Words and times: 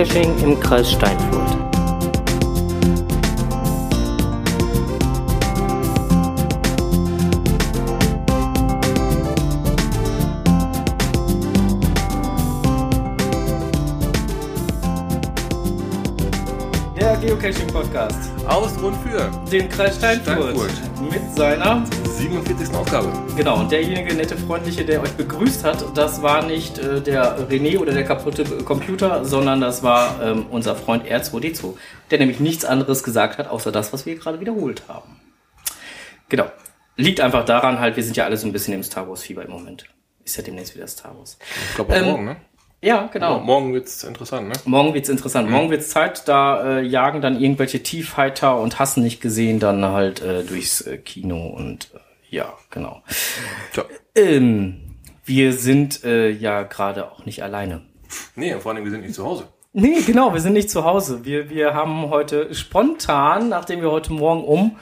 Geocaching 0.00 0.34
im 0.42 0.58
Kreis 0.58 0.92
Steinfurt. 0.92 1.58
Der 16.98 17.16
Geocaching-Podcast. 17.18 18.16
Aus 18.48 18.72
und 18.78 18.96
für 19.02 19.30
Den 19.52 19.68
Kreis 19.68 19.96
Steinfurt. 19.96 20.54
Steinfurt. 20.54 21.10
Mit 21.10 21.36
seiner. 21.36 21.84
47. 22.20 22.74
Ausgabe. 22.74 23.10
Genau, 23.34 23.58
und 23.58 23.72
derjenige 23.72 24.14
nette 24.14 24.36
Freundliche, 24.36 24.84
der 24.84 25.00
euch 25.00 25.12
begrüßt 25.12 25.64
hat, 25.64 25.96
das 25.96 26.20
war 26.20 26.44
nicht 26.44 26.78
äh, 26.78 27.00
der 27.00 27.48
René 27.48 27.78
oder 27.78 27.92
der 27.92 28.04
kaputte 28.04 28.44
Computer, 28.64 29.24
sondern 29.24 29.62
das 29.62 29.82
war 29.82 30.22
ähm, 30.22 30.44
unser 30.50 30.76
Freund 30.76 31.06
R2D2, 31.06 31.76
der 32.10 32.18
nämlich 32.18 32.38
nichts 32.38 32.66
anderes 32.66 33.04
gesagt 33.04 33.38
hat, 33.38 33.48
außer 33.48 33.72
das, 33.72 33.94
was 33.94 34.04
wir 34.04 34.16
gerade 34.16 34.38
wiederholt 34.38 34.82
haben. 34.86 35.18
Genau. 36.28 36.44
Liegt 36.96 37.22
einfach 37.22 37.46
daran 37.46 37.80
halt, 37.80 37.96
wir 37.96 38.04
sind 38.04 38.18
ja 38.18 38.24
alle 38.24 38.36
so 38.36 38.46
ein 38.46 38.52
bisschen 38.52 38.74
im 38.74 38.82
Star 38.82 39.08
Wars-Fieber 39.08 39.42
im 39.42 39.50
Moment. 39.50 39.86
Ist 40.22 40.36
ja 40.36 40.42
demnächst 40.42 40.74
wieder 40.74 40.86
Star 40.86 41.16
Wars. 41.16 41.38
Ich 41.70 41.74
glaube 41.74 41.94
Ähm, 41.94 42.04
morgen, 42.04 42.24
ne? 42.26 42.36
Ja, 42.82 43.08
genau. 43.12 43.40
Morgen 43.40 43.72
wird's 43.72 44.04
interessant, 44.04 44.48
ne? 44.48 44.54
Morgen 44.66 44.92
wird's 44.92 45.08
interessant. 45.08 45.50
Morgen 45.50 45.70
wird's 45.70 45.88
Zeit, 45.88 46.28
da 46.28 46.80
äh, 46.80 46.82
jagen 46.82 47.22
dann 47.22 47.40
irgendwelche 47.40 47.82
Tiefheiter 47.82 48.58
und 48.58 48.78
hassen 48.78 49.02
nicht 49.02 49.22
gesehen 49.22 49.58
dann 49.58 49.84
halt 49.84 50.20
äh, 50.20 50.44
durchs 50.44 50.82
äh, 50.82 50.98
Kino 50.98 51.46
und 51.46 51.90
äh, 51.94 52.09
ja, 52.30 52.54
genau. 52.70 53.02
Tja. 53.72 53.84
Ähm, 54.14 54.96
wir 55.24 55.52
sind 55.52 56.04
äh, 56.04 56.30
ja 56.30 56.62
gerade 56.62 57.10
auch 57.10 57.26
nicht 57.26 57.42
alleine. 57.42 57.82
Nee, 58.34 58.54
vor 58.58 58.72
allem, 58.72 58.84
wir 58.84 58.90
sind 58.90 59.02
nicht 59.02 59.14
zu 59.14 59.24
Hause. 59.24 59.48
Nee, 59.72 60.00
genau, 60.04 60.32
wir 60.32 60.40
sind 60.40 60.54
nicht 60.54 60.70
zu 60.70 60.84
Hause. 60.84 61.24
Wir, 61.24 61.50
wir 61.50 61.74
haben 61.74 62.10
heute 62.10 62.54
spontan, 62.54 63.48
nachdem 63.48 63.82
wir 63.82 63.90
heute 63.90 64.12
Morgen 64.12 64.44
um, 64.44 64.76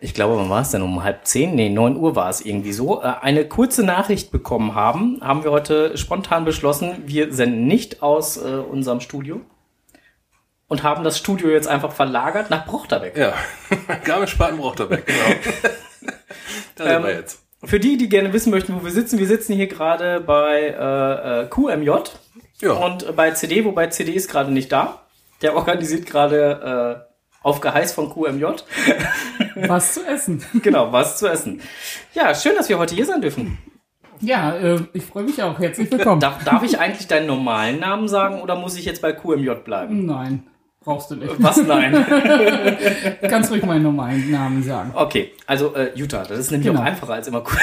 ich 0.00 0.12
glaube, 0.12 0.36
wann 0.36 0.50
war 0.50 0.60
es 0.60 0.70
denn? 0.70 0.82
Um 0.82 1.02
halb 1.02 1.26
zehn? 1.26 1.54
Nee, 1.54 1.70
neun 1.70 1.96
Uhr 1.96 2.14
war 2.14 2.28
es 2.28 2.42
irgendwie 2.42 2.72
so, 2.72 3.00
äh, 3.02 3.06
eine 3.22 3.48
kurze 3.48 3.84
Nachricht 3.84 4.30
bekommen 4.30 4.74
haben, 4.74 5.20
haben 5.22 5.44
wir 5.44 5.50
heute 5.50 5.96
spontan 5.96 6.44
beschlossen, 6.44 7.04
wir 7.06 7.32
senden 7.32 7.66
nicht 7.66 8.02
aus 8.02 8.36
äh, 8.36 8.56
unserem 8.70 9.00
Studio 9.00 9.40
und 10.68 10.82
haben 10.82 11.04
das 11.04 11.16
Studio 11.16 11.48
jetzt 11.48 11.68
einfach 11.68 11.92
verlagert 11.92 12.50
nach 12.50 12.66
Brochterbeck. 12.66 13.16
Ja. 13.16 13.32
Garmisch-Spaten 14.04 14.58
braucht 14.58 14.80
er 14.80 14.90
weg, 14.90 15.06
genau. 15.06 15.70
da 16.76 16.84
sind 16.84 16.92
Ähm, 16.92 17.02
wir 17.04 17.14
jetzt. 17.14 17.40
Für 17.64 17.80
die, 17.80 17.96
die 17.96 18.08
gerne 18.10 18.32
wissen 18.32 18.50
möchten, 18.50 18.74
wo 18.74 18.84
wir 18.84 18.90
sitzen, 18.90 19.18
wir 19.18 19.26
sitzen 19.26 19.54
hier 19.54 19.68
gerade 19.68 20.20
bei 20.20 20.60
äh, 20.78 21.42
äh, 21.42 21.46
QMJ 21.48 21.90
Ja. 22.60 22.72
und 22.72 23.16
bei 23.16 23.30
CD, 23.30 23.64
wobei 23.64 23.86
CD 23.86 24.12
ist 24.12 24.30
gerade 24.30 24.52
nicht 24.52 24.70
da. 24.70 25.00
Der 25.42 25.56
organisiert 25.56 26.04
gerade 26.06 27.06
äh, 27.08 27.14
auf 27.42 27.60
Geheiß 27.60 27.92
von 27.92 28.10
QMJ. 28.12 28.44
Was 29.68 29.94
zu 29.94 30.04
essen. 30.06 30.44
genau, 30.62 30.92
was 30.92 31.18
zu 31.18 31.26
essen. 31.28 31.60
Ja, 32.14 32.34
schön, 32.34 32.54
dass 32.56 32.68
wir 32.68 32.78
heute 32.78 32.94
hier 32.94 33.06
sein 33.06 33.20
dürfen. 33.20 33.58
Ja, 34.20 34.54
äh, 34.56 34.80
ich 34.92 35.04
freue 35.04 35.24
mich 35.24 35.42
auch. 35.42 35.58
Herzlich 35.58 35.90
willkommen. 35.90 36.20
Darf, 36.20 36.42
darf 36.44 36.62
ich 36.62 36.78
eigentlich 36.78 37.06
deinen 37.06 37.26
normalen 37.26 37.78
Namen 37.80 38.08
sagen 38.08 38.40
oder 38.42 38.56
muss 38.56 38.76
ich 38.78 38.84
jetzt 38.84 39.02
bei 39.02 39.12
QMJ 39.12 39.50
bleiben? 39.64 40.06
Nein, 40.06 40.44
brauchst 40.84 41.10
du 41.10 41.16
nicht. 41.16 41.32
Was? 41.38 41.56
Nein. 41.64 42.04
Kannst 43.22 43.50
ruhig 43.50 43.64
meinen 43.64 43.82
normalen 43.82 44.30
Namen 44.30 44.62
sagen. 44.62 44.92
Okay, 44.94 45.32
also 45.46 45.74
äh, 45.74 45.90
Jutta, 45.94 46.22
das 46.24 46.38
ist 46.38 46.50
nämlich 46.50 46.68
Genau. 46.68 46.80
auch 46.80 46.84
einfacher 46.84 47.14
als 47.14 47.28
immer. 47.28 47.44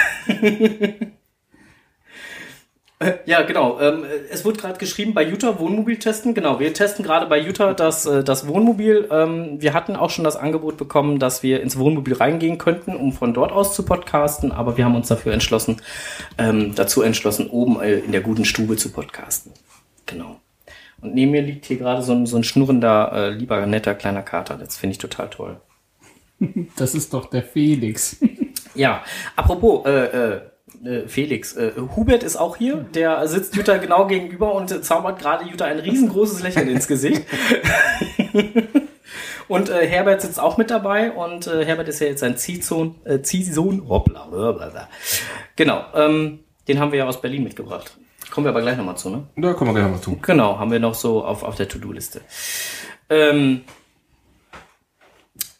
Äh, 3.00 3.14
Ja, 3.26 3.42
genau. 3.42 3.80
Ähm, 3.80 4.04
es 4.30 4.46
wurde 4.46 4.60
gerade 4.60 4.78
geschrieben 4.78 5.14
bei 5.16 5.24
Jutta 5.24 5.60
Wohnmobil 5.60 5.98
testen. 5.98 6.34
Genau, 6.36 6.60
wir 6.60 6.72
testen 6.74 7.04
gerade 7.04 7.26
bei 7.26 7.40
Jutta 7.40 7.74
das, 7.74 8.06
äh, 8.06 8.24
das 8.24 8.48
Wohnmobil. 8.48 9.08
Ähm, 9.12 9.60
wir 9.60 9.74
hatten 9.74 9.96
auch 9.96 10.12
schon 10.12 10.24
das 10.24 10.36
Angebot 10.36 10.78
bekommen, 10.78 11.18
dass 11.18 11.42
wir 11.42 11.62
ins 11.62 11.80
Wohnmobil 11.80 12.14
reingehen 12.14 12.60
könnten, 12.60 12.96
um 12.96 13.12
von 13.12 13.34
dort 13.34 13.52
aus 13.52 13.74
zu 13.74 13.84
podcasten. 13.86 14.52
Aber 14.52 14.78
wir 14.78 14.86
haben 14.86 14.96
uns 14.96 15.08
dafür 15.08 15.34
entschlossen, 15.34 15.82
ähm, 16.38 16.76
dazu 16.76 17.02
entschlossen, 17.02 17.48
oben 17.50 17.82
äh, 17.82 17.94
in 18.00 18.12
der 18.12 18.22
guten 18.22 18.46
Stube 18.46 18.78
zu 18.78 18.92
podcasten. 18.92 19.52
Genau. 20.06 20.41
Und 21.02 21.16
neben 21.16 21.32
mir 21.32 21.42
liegt 21.42 21.66
hier 21.66 21.78
gerade 21.78 22.02
so 22.02 22.14
ein, 22.14 22.26
so 22.26 22.38
ein 22.38 22.44
schnurrender, 22.44 23.12
äh, 23.14 23.30
lieber, 23.32 23.66
netter 23.66 23.96
kleiner 23.96 24.22
Kater. 24.22 24.58
Das 24.58 24.78
finde 24.78 24.92
ich 24.94 24.98
total 24.98 25.30
toll. 25.30 25.60
Das 26.76 26.96
ist 26.96 27.14
doch 27.14 27.30
der 27.30 27.44
Felix. 27.44 28.18
Ja, 28.74 29.04
apropos, 29.36 29.86
äh, 29.86 30.06
äh, 30.06 30.42
äh, 30.84 31.08
Felix, 31.08 31.56
äh, 31.56 31.74
Hubert 31.96 32.24
ist 32.24 32.38
auch 32.38 32.58
hier, 32.58 32.78
der 32.78 33.28
sitzt 33.28 33.56
Jutta 33.56 33.78
genau 33.78 34.08
gegenüber 34.08 34.54
und 34.54 34.72
äh, 34.72 34.82
zaubert 34.82 35.20
gerade 35.20 35.46
Jutta 35.46 35.66
ein 35.66 35.80
riesengroßes 35.80 36.42
Lächeln 36.42 36.70
ins 36.70 36.88
Gesicht. 36.88 37.24
und 39.48 39.70
äh, 39.70 39.86
Herbert 39.88 40.22
sitzt 40.22 40.40
auch 40.40 40.58
mit 40.58 40.72
dabei 40.72 41.12
und 41.12 41.48
äh, 41.48 41.66
Herbert 41.66 41.90
ist 41.90 42.00
ja 42.00 42.08
jetzt 42.08 42.22
sein 42.22 42.38
Ziehsohn, 42.38 42.96
äh, 43.04 43.22
Ziehsohn, 43.22 43.88
hoppla, 43.88 44.26
blablabla. 44.26 44.90
Genau, 45.56 45.84
ähm, 45.94 46.40
den 46.68 46.80
haben 46.80 46.92
wir 46.92 47.00
ja 47.00 47.08
aus 47.08 47.22
Berlin 47.22 47.44
mitgebracht. 47.44 47.98
Kommen 48.32 48.46
wir 48.46 48.52
aber 48.52 48.62
gleich 48.62 48.78
nochmal 48.78 48.98
zu, 48.98 49.10
ne? 49.10 49.28
Da 49.36 49.54
kommen 49.54 49.76
wir 49.76 49.82
gleich 49.82 49.92
mal 49.92 50.02
zu. 50.02 50.18
Genau, 50.22 50.58
haben 50.58 50.72
wir 50.72 50.80
noch 50.80 50.96
so 50.96 51.24
auf, 51.24 51.44
auf 51.44 51.56
der 51.56 51.68
To-Do-Liste. 51.68 52.22
Ähm, 53.10 53.62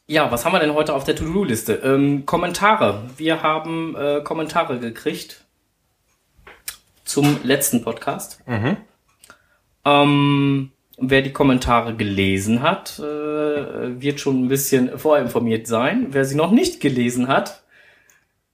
ja, 0.08 0.32
was 0.32 0.46
haben 0.46 0.54
wir 0.54 0.60
denn 0.60 0.74
heute 0.74 0.94
auf 0.94 1.04
der 1.04 1.16
To-Do-Liste? 1.16 1.74
Ähm, 1.84 2.26
Kommentare. 2.26 3.04
Wir 3.18 3.44
haben 3.44 3.96
äh, 3.98 4.22
Kommentare 4.24 4.80
gekriegt 4.80 5.44
zum 7.04 7.40
letzten 7.44 7.84
Podcast. 7.84 8.42
Ähm, 9.84 10.72
wer 10.98 11.22
die 11.22 11.34
Kommentare 11.34 11.96
gelesen 11.96 12.62
hat, 12.62 13.00
äh, 13.00 14.02
wird 14.02 14.22
schon 14.22 14.46
ein 14.46 14.48
bisschen 14.48 14.98
vorinformiert 14.98 15.68
sein. 15.68 16.08
Wer 16.12 16.24
sie 16.24 16.36
noch 16.36 16.52
nicht 16.52 16.80
gelesen 16.80 17.28
hat, 17.28 17.64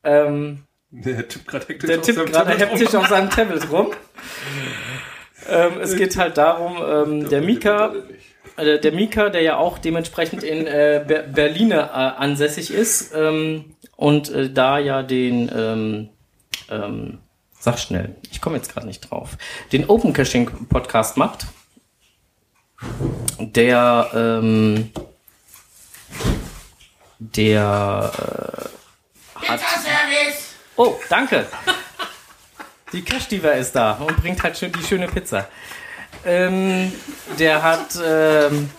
ähm, 0.04 0.64
Der 0.90 1.28
tippt 1.28 1.48
gerade 1.48 1.68
hektisch 1.68 1.88
der 1.90 2.00
auf 2.00 2.06
tippt 2.06 2.18
seinem 2.18 2.32
gerade 2.32 2.50
Tablet 2.50 2.62
rum. 2.62 2.78
hektisch 2.78 2.96
auf 2.96 3.08
seinem 3.08 3.30
Tablet 3.30 3.72
rum. 3.72 3.94
ähm, 5.50 5.80
es 5.82 5.96
geht 5.96 6.18
halt 6.18 6.38
darum, 6.38 6.78
ähm, 6.82 7.30
der 7.30 7.42
Mika, 7.42 7.94
äh, 8.56 8.80
der 8.80 8.92
Mika, 8.94 9.30
der 9.30 9.42
ja 9.42 9.58
auch 9.58 9.78
dementsprechend 9.80 10.44
in 10.44 10.66
äh, 10.66 11.04
Ber 11.06 11.24
Berliner 11.24 11.90
äh, 11.90 12.22
ansässig 12.22 12.72
ist 12.72 13.14
ähm, 13.14 13.76
und 13.98 14.30
äh, 14.30 14.50
da 14.50 14.80
ja 14.80 15.04
den, 15.04 15.52
ähm, 15.54 16.10
ähm, 16.70 17.20
sag 17.60 17.80
schnell, 17.80 18.16
ich 18.32 18.40
komme 18.40 18.56
jetzt 18.56 18.74
gerade 18.74 18.88
nicht 18.88 19.02
drauf, 19.02 19.38
den 19.74 19.90
Open 19.90 20.14
Caching 20.14 20.68
Podcast 20.70 21.18
macht, 21.18 21.48
der, 23.40 24.10
ähm, 24.14 24.92
der 27.20 28.12
äh, 29.42 29.48
hat. 29.50 29.60
Oh, 30.78 30.96
danke. 31.10 31.48
Die 32.94 33.02
Cash 33.02 33.28
Diva 33.28 33.50
ist 33.50 33.76
da 33.76 33.94
und 33.94 34.16
bringt 34.18 34.44
halt 34.44 34.56
schön 34.58 34.72
die 34.72 34.84
schöne 34.84 35.08
Pizza. 35.08 35.48
Ähm, 36.24 36.94
der 37.40 37.64
hat, 37.64 38.00
ähm, 38.06 38.70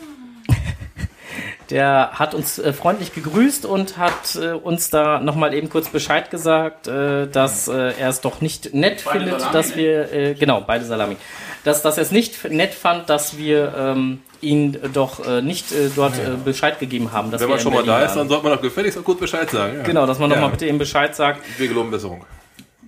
der 1.71 2.11
hat 2.13 2.35
uns 2.35 2.61
äh, 2.61 2.73
freundlich 2.73 3.13
gegrüßt 3.15 3.67
und 3.67 3.99
hat 3.99 4.37
äh, 4.37 4.53
uns 4.53 4.91
da 4.91 5.19
nochmal 5.19 5.53
eben 5.55 5.69
kurz 5.71 5.89
Bescheid 5.89 6.31
gesagt, 6.31 6.87
äh, 6.87 7.27
dass 7.27 7.67
äh, 7.67 7.95
er 7.99 8.11
es 8.11 8.21
doch 8.21 8.41
nicht 8.41 8.75
nett 8.75 9.01
findet, 9.01 9.41
Salami, 9.41 9.53
dass 9.53 9.71
ne? 9.71 9.77
wir, 9.77 10.13
äh, 10.13 10.35
genau, 10.35 10.61
beide 10.61 10.85
Salami, 10.85 11.17
dass, 11.65 11.83
dass 11.83 11.97
er 11.97 12.05
es 12.05 12.13
nicht 12.13 12.45
nett 12.49 12.75
fand, 12.75 13.11
dass 13.11 13.37
wir 13.37 13.75
ähm, 13.77 14.23
ihn 14.41 14.79
doch 14.93 15.27
äh, 15.27 15.43
nicht 15.43 15.73
äh, 15.73 15.91
dort 15.95 16.19
äh, 16.19 16.37
Bescheid 16.45 16.79
gegeben 16.79 17.13
haben. 17.13 17.31
Dass 17.31 17.41
Wenn 17.41 17.49
man 17.51 17.61
schon 17.61 17.73
mal 17.75 17.85
da 17.85 18.03
ist, 18.03 18.15
dann 18.15 18.29
sollte 18.29 18.45
man 18.45 18.55
doch 18.55 18.63
gefälligst 18.63 18.99
auch 18.99 19.05
kurz 19.05 19.21
Bescheid 19.21 19.51
sagen. 19.51 19.79
Ja. 19.79 19.83
Genau, 19.83 20.07
dass 20.07 20.19
man 20.19 20.31
Ja. 20.31 20.37
nochmal 20.37 20.51
bitte 20.53 20.67
eben 20.67 20.79
Bescheid 20.79 21.15
sagt. 21.17 21.43
Wir 21.59 21.69
geloben 21.69 21.91
Besserung. 21.91 22.25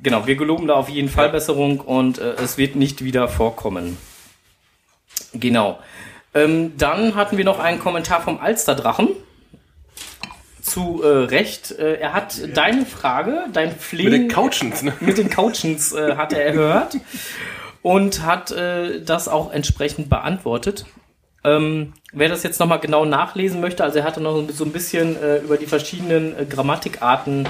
Genau, 0.03 0.27
wir 0.27 0.37
geloben 0.37 0.67
da 0.67 0.75
auf 0.75 0.89
jeden 0.89 1.09
Fall 1.09 1.27
Ja. 1.27 1.33
Besserung 1.33 1.81
und 1.81 2.19
äh, 2.19 2.33
es 2.43 2.57
wird 2.59 2.75
nicht 2.77 3.05
wieder 3.05 3.29
vorkommen. 3.29 3.99
Genau. 5.35 5.79
Ähm, 6.35 6.77
dann 6.79 7.15
hatten 7.17 7.37
wir 7.37 7.45
noch 7.45 7.59
einen 7.59 7.81
Kommentar 7.81 8.23
vom 8.23 8.39
Alsterdrachen. 8.39 9.09
Zu 10.63 11.03
äh, 11.03 11.07
Recht. 11.07 11.73
Äh, 11.73 11.95
er 11.95 12.13
hat 12.13 12.41
deine 12.55 12.87
Frage, 12.87 13.45
dein 13.53 13.75
Flehen 13.77 14.05
Mit 14.11 14.13
den 14.15 14.29
Couchens, 14.29 14.83
ne? 14.83 14.93
mit 15.01 15.19
den 15.19 15.31
Couchens 15.31 15.93
äh, 15.93 16.17
hat 16.17 16.33
er 16.33 16.45
erhört 16.45 16.97
und 17.83 18.23
hat 18.23 18.51
äh, 18.53 19.03
das 19.03 19.27
auch 19.27 19.53
entsprechend 19.53 20.09
beantwortet. 20.11 20.85
Ähm, 21.43 21.95
wer 22.13 22.29
das 22.29 22.43
jetzt 22.43 22.61
nochmal 22.61 22.81
genau 22.81 23.05
nachlesen 23.05 23.61
möchte, 23.61 23.83
also 23.83 23.99
er 23.99 24.05
hatte 24.05 24.21
noch 24.21 24.47
so 24.51 24.65
ein 24.65 24.73
bisschen 24.73 25.21
äh, 25.21 25.39
über 25.39 25.57
die 25.57 25.67
verschiedenen 25.67 26.39
äh, 26.39 26.45
Grammatikarten 26.45 27.49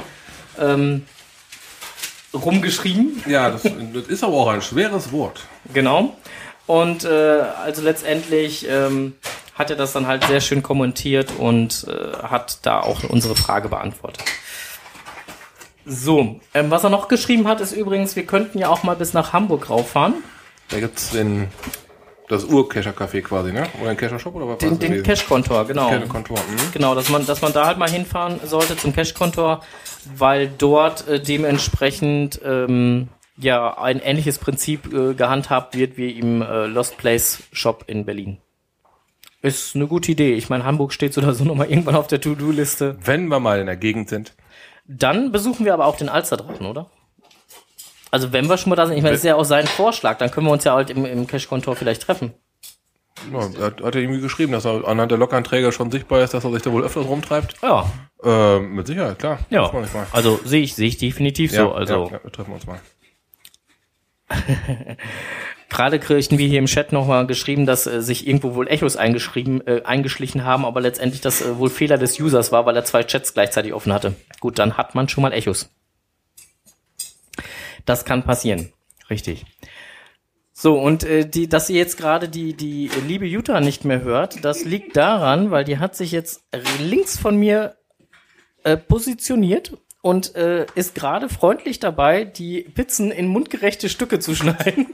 ähm, 0.58 1.06
rumgeschrieben. 2.32 3.22
Ja, 3.26 3.50
das, 3.50 3.62
das 3.62 4.06
ist 4.06 4.22
aber 4.22 4.34
auch 4.34 4.48
ein 4.48 4.62
schweres 4.62 5.10
Wort. 5.12 5.40
Genau. 5.74 6.16
Und 6.66 7.04
äh, 7.04 7.42
also 7.64 7.82
letztendlich 7.82 8.66
ähm, 8.68 9.14
hat 9.56 9.70
er 9.70 9.76
das 9.76 9.92
dann 9.92 10.06
halt 10.06 10.24
sehr 10.24 10.40
schön 10.40 10.62
kommentiert 10.62 11.32
und 11.36 11.86
äh, 11.88 12.16
hat 12.22 12.60
da 12.62 12.80
auch 12.80 13.02
unsere 13.04 13.34
Frage 13.34 13.68
beantwortet. 13.68 14.22
So, 15.84 16.40
ähm, 16.54 16.70
was 16.70 16.84
er 16.84 16.90
noch 16.90 17.08
geschrieben 17.08 17.48
hat, 17.48 17.60
ist 17.60 17.72
übrigens, 17.72 18.14
wir 18.14 18.24
könnten 18.24 18.58
ja 18.58 18.68
auch 18.68 18.84
mal 18.84 18.94
bis 18.94 19.12
nach 19.14 19.32
Hamburg 19.32 19.68
rauffahren. 19.68 20.14
Da 20.68 20.78
gibt's 20.78 21.10
den 21.10 21.48
Das 22.30 22.44
Ur-Kescher-Café 22.44 23.22
quasi, 23.22 23.50
ne? 23.50 23.66
Oder 23.80 23.90
ein 23.90 23.96
Kescher-Shop 23.96 24.36
oder 24.36 24.46
was 24.46 24.58
Den, 24.58 24.78
den? 24.78 25.02
Cash-Kontor, 25.02 25.66
genau. 25.66 25.90
Kontor. 26.06 26.38
Mhm. 26.38 26.72
Genau, 26.72 26.94
dass 26.94 27.08
man, 27.08 27.26
dass 27.26 27.42
man 27.42 27.52
da 27.52 27.66
halt 27.66 27.76
mal 27.76 27.90
hinfahren 27.90 28.38
sollte 28.44 28.76
zum 28.76 28.94
Cash-Kontor, 28.94 29.64
weil 30.16 30.48
dort 30.56 31.08
äh, 31.08 31.20
dementsprechend 31.20 32.40
ähm, 32.44 33.08
ja 33.36 33.76
ein 33.76 33.98
ähnliches 33.98 34.38
Prinzip 34.38 34.94
äh, 34.94 35.14
gehandhabt 35.14 35.76
wird 35.76 35.96
wie 35.96 36.12
im 36.12 36.40
äh, 36.40 36.66
Lost 36.66 36.98
Place 36.98 37.42
Shop 37.50 37.82
in 37.88 38.04
Berlin. 38.04 38.38
Ist 39.42 39.74
eine 39.74 39.88
gute 39.88 40.12
Idee. 40.12 40.34
Ich 40.34 40.48
meine, 40.48 40.64
Hamburg 40.64 40.92
steht 40.92 41.12
so 41.12 41.20
oder 41.22 41.34
so 41.34 41.42
nochmal 41.42 41.68
irgendwann 41.68 41.96
auf 41.96 42.06
der 42.06 42.20
To-Do-Liste. 42.20 42.96
Wenn 43.02 43.26
wir 43.26 43.40
mal 43.40 43.58
in 43.58 43.66
der 43.66 43.76
Gegend 43.76 44.08
sind. 44.08 44.36
Dann 44.86 45.32
besuchen 45.32 45.66
wir 45.66 45.74
aber 45.74 45.86
auch 45.86 45.96
den 45.96 46.08
Alsterdrachen, 46.08 46.66
oder? 46.66 46.90
Also 48.10 48.32
wenn 48.32 48.48
wir 48.48 48.56
schon 48.58 48.70
mal 48.70 48.76
da 48.76 48.86
sind, 48.86 48.96
ich 48.96 49.02
meine, 49.02 49.12
das 49.12 49.20
ist 49.20 49.26
ja 49.28 49.36
auch 49.36 49.44
sein 49.44 49.66
Vorschlag, 49.66 50.18
dann 50.18 50.30
können 50.30 50.46
wir 50.46 50.52
uns 50.52 50.64
ja 50.64 50.74
halt 50.74 50.90
im, 50.90 51.04
im 51.04 51.26
Cash-Kontor 51.26 51.76
vielleicht 51.76 52.02
treffen. 52.02 52.34
Ja, 53.32 53.40
hat, 53.64 53.82
hat 53.82 53.94
er 53.94 54.00
irgendwie 54.00 54.20
geschrieben, 54.20 54.52
dass 54.52 54.64
er 54.64 54.86
anhand 54.88 55.10
der 55.10 55.18
Lockanträger 55.18 55.72
schon 55.72 55.90
sichtbar 55.90 56.22
ist, 56.22 56.32
dass 56.32 56.44
er 56.44 56.52
sich 56.52 56.62
da 56.62 56.72
wohl 56.72 56.84
öfters 56.84 57.06
rumtreibt. 57.06 57.54
Ja, 57.62 57.90
Ähm, 58.24 58.74
mit 58.74 58.86
Sicherheit, 58.86 59.18
klar. 59.18 59.38
ja. 59.50 59.70
Also 60.12 60.40
sehe 60.44 60.62
ich, 60.62 60.74
sehe 60.74 60.88
ich 60.88 60.98
definitiv 60.98 61.52
so. 61.52 61.72
Also 61.72 62.06
ja, 62.06 62.12
ja, 62.12 62.24
wir 62.24 62.32
treffen 62.32 62.52
uns 62.52 62.66
mal. 62.66 62.80
Gerade 65.68 66.00
kriegten 66.00 66.38
wir 66.38 66.48
hier 66.48 66.58
im 66.58 66.66
Chat 66.66 66.92
nochmal 66.92 67.26
geschrieben, 67.26 67.64
dass 67.64 67.86
äh, 67.86 68.02
sich 68.02 68.26
irgendwo 68.26 68.54
wohl 68.54 68.68
Echos 68.68 68.96
eingeschrieben, 68.96 69.64
äh, 69.66 69.82
eingeschlichen 69.84 70.44
haben, 70.44 70.64
aber 70.64 70.80
letztendlich 70.80 71.20
das 71.20 71.42
äh, 71.42 71.58
wohl 71.58 71.70
Fehler 71.70 71.96
des 71.96 72.18
Users 72.18 72.50
war, 72.52 72.66
weil 72.66 72.74
er 72.76 72.84
zwei 72.84 73.04
Chats 73.04 73.34
gleichzeitig 73.34 73.72
offen 73.72 73.92
hatte. 73.92 74.14
Gut, 74.40 74.58
dann 74.58 74.76
hat 74.76 74.94
man 74.94 75.08
schon 75.08 75.22
mal 75.22 75.32
Echos. 75.32 75.70
Das 77.84 78.04
kann 78.04 78.24
passieren. 78.24 78.72
Richtig. 79.08 79.44
So, 80.52 80.78
und 80.78 81.04
äh, 81.04 81.26
die, 81.26 81.48
dass 81.48 81.70
ihr 81.70 81.78
jetzt 81.78 81.96
gerade 81.96 82.28
die, 82.28 82.52
die 82.54 82.90
liebe 83.06 83.26
Jutta 83.26 83.60
nicht 83.60 83.84
mehr 83.84 84.02
hört, 84.02 84.44
das 84.44 84.64
liegt 84.64 84.96
daran, 84.96 85.50
weil 85.50 85.64
die 85.64 85.78
hat 85.78 85.96
sich 85.96 86.12
jetzt 86.12 86.42
links 86.80 87.18
von 87.18 87.36
mir 87.36 87.76
äh, 88.64 88.76
positioniert 88.76 89.78
und 90.02 90.34
äh, 90.34 90.66
ist 90.74 90.94
gerade 90.94 91.28
freundlich 91.28 91.78
dabei, 91.78 92.24
die 92.24 92.62
Pizzen 92.62 93.10
in 93.10 93.28
mundgerechte 93.28 93.88
Stücke 93.88 94.18
zu 94.18 94.34
schneiden. 94.36 94.88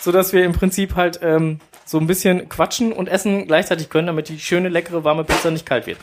so 0.00 0.12
dass 0.12 0.32
wir 0.32 0.44
im 0.44 0.52
Prinzip 0.52 0.94
halt 0.94 1.18
ähm, 1.22 1.60
so 1.84 1.98
ein 1.98 2.06
bisschen 2.06 2.48
quatschen 2.48 2.92
und 2.92 3.08
essen 3.08 3.46
gleichzeitig 3.46 3.90
können, 3.90 4.06
damit 4.06 4.28
die 4.28 4.38
schöne, 4.38 4.68
leckere, 4.68 5.04
warme 5.04 5.24
Pizza 5.24 5.50
nicht 5.50 5.66
kalt 5.66 5.86
wird. 5.86 5.98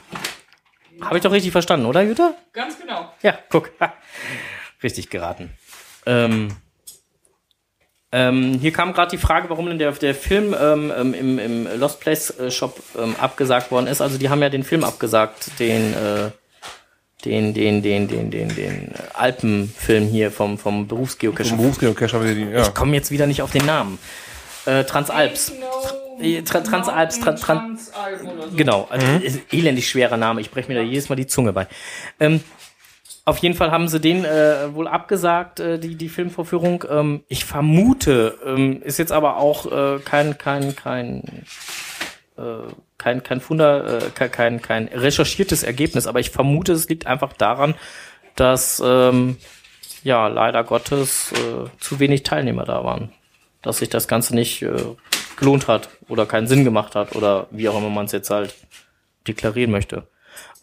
Habe 1.02 1.18
ich 1.18 1.24
doch 1.24 1.32
richtig 1.32 1.52
verstanden, 1.52 1.86
oder, 1.86 2.04
Jutta? 2.04 2.36
Ganz 2.54 2.80
genau. 2.80 3.12
Ja, 3.22 3.38
guck. 3.50 3.72
Ha. 3.80 3.94
Richtig 4.84 5.10
geraten. 5.10 5.52
Ähm, 6.06 6.50
ähm, 8.12 8.60
hier 8.62 8.72
kam 8.72 8.94
gerade 8.94 9.12
die 9.12 9.18
Frage, 9.18 9.50
warum 9.50 9.66
denn 9.68 9.80
der, 9.80 9.92
der 9.94 10.14
Film 10.14 10.56
ähm, 10.60 10.92
ähm, 10.96 11.14
im, 11.14 11.40
im 11.40 11.80
Lost 11.80 12.00
Place 12.00 12.30
äh, 12.40 12.52
Shop 12.52 12.80
ähm, 12.98 13.16
abgesagt 13.20 13.72
worden 13.72 13.88
ist. 13.88 14.02
Also 14.02 14.18
die 14.18 14.30
haben 14.30 14.42
ja 14.42 14.50
den 14.50 14.64
Film 14.64 14.84
abgesagt, 14.84 15.60
den 15.60 15.94
äh, 15.94 16.30
den 17.26 17.54
den 17.54 17.82
den 17.82 18.08
den 18.08 18.30
den 18.30 18.54
den 18.54 18.92
Alpenfilm 19.14 20.08
hier 20.08 20.30
vom 20.32 20.58
vom 20.58 20.88
Berufsgeocacher. 20.88 21.50
Zum 21.50 21.58
Berufsgeocacher 21.58 22.24
wieder 22.24 22.36
die, 22.36 22.52
ja. 22.52 22.62
Ich 22.62 22.74
komme 22.74 22.94
jetzt 22.96 23.10
wieder 23.12 23.26
nicht 23.28 23.42
auf 23.42 23.52
den 23.52 23.66
Namen. 23.66 23.98
Äh, 24.66 24.84
Transalps. 24.84 25.52
Äh, 26.20 26.42
Tra- 26.42 26.64
Transalps, 26.64 27.18
Tra- 27.20 27.36
Tran- 27.36 27.40
Transalpen 27.40 28.28
oder 28.30 28.50
so. 28.50 28.56
Genau, 28.56 28.88
also 28.90 29.08
ist 29.24 29.38
ein 29.38 29.58
elendig 29.58 29.90
schwerer 29.90 30.18
Name. 30.18 30.42
Ich 30.42 30.52
breche 30.52 30.68
mir 30.72 30.76
da 30.76 30.82
jedes 30.82 31.10
Mal 31.10 31.16
die 31.16 31.26
Zunge 31.28 31.52
bei. 31.54 31.68
Ähm, 32.20 32.42
auf 33.26 33.38
jeden 33.38 33.56
Fall 33.56 33.72
haben 33.72 33.88
sie 33.88 34.02
den 34.02 34.26
äh, 34.26 34.74
wohl 34.74 34.88
abgesagt, 34.88 35.60
äh, 35.60 35.80
die, 35.80 35.96
die 35.96 36.10
Filmvorführung. 36.10 36.84
Ähm, 36.90 37.24
ich 37.30 37.46
vermute, 37.46 38.38
ähm, 38.46 38.82
ist 38.82 39.00
jetzt 39.00 39.14
aber 39.14 39.38
auch 39.38 39.72
äh, 39.72 40.00
kein, 40.00 40.38
kein, 40.38 40.76
kein, 40.76 41.46
äh, 42.38 42.42
kein, 42.98 43.24
kein 43.24 43.40
Funder, 43.40 44.02
äh, 44.02 44.28
kein, 44.30 44.62
kein, 44.62 44.88
recherchiertes 44.90 45.64
Ergebnis, 45.64 46.06
aber 46.06 46.20
ich 46.20 46.32
vermute, 46.32 46.74
es 46.74 46.90
liegt 46.90 47.08
einfach 47.08 47.32
daran, 47.34 47.76
dass 48.36 48.82
ähm, 48.86 49.38
ja 50.04 50.28
leider 50.28 50.66
Gottes 50.66 51.32
äh, 51.32 51.70
zu 51.80 52.00
wenig 52.00 52.24
Teilnehmer 52.24 52.66
da 52.66 52.84
waren. 52.84 53.14
Dass 53.62 53.78
sich 53.78 53.88
das 53.88 54.10
Ganze 54.10 54.36
nicht 54.36 54.62
äh, 54.64 54.76
gelohnt 55.38 55.70
hat 55.70 55.88
oder 56.10 56.26
keinen 56.26 56.48
Sinn 56.48 56.66
gemacht 56.66 56.96
hat 56.96 57.16
oder 57.16 57.48
wie 57.52 57.70
auch 57.70 57.78
immer 57.78 57.90
man 57.90 58.06
es 58.06 58.12
jetzt 58.12 58.30
halt 58.30 58.54
deklarieren 59.26 59.72
möchte. 59.72 60.08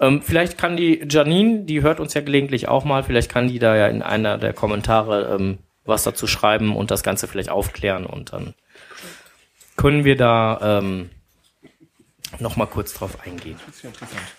Ähm, 0.00 0.22
vielleicht 0.22 0.58
kann 0.58 0.76
die 0.76 1.04
Janine, 1.08 1.64
die 1.64 1.82
hört 1.82 2.00
uns 2.00 2.14
ja 2.14 2.20
gelegentlich 2.20 2.68
auch 2.68 2.84
mal, 2.84 3.02
vielleicht 3.02 3.30
kann 3.30 3.48
die 3.48 3.58
da 3.58 3.76
ja 3.76 3.86
in 3.88 4.02
einer 4.02 4.38
der 4.38 4.52
Kommentare 4.52 5.34
ähm, 5.34 5.58
was 5.84 6.04
dazu 6.04 6.26
schreiben 6.26 6.76
und 6.76 6.90
das 6.90 7.02
Ganze 7.02 7.26
vielleicht 7.26 7.50
aufklären 7.50 8.06
und 8.06 8.32
dann 8.32 8.54
können 9.76 10.04
wir 10.04 10.16
da 10.16 10.78
ähm, 10.80 11.10
noch 12.38 12.56
mal 12.56 12.66
kurz 12.66 12.94
drauf 12.94 13.18
eingehen. 13.24 13.58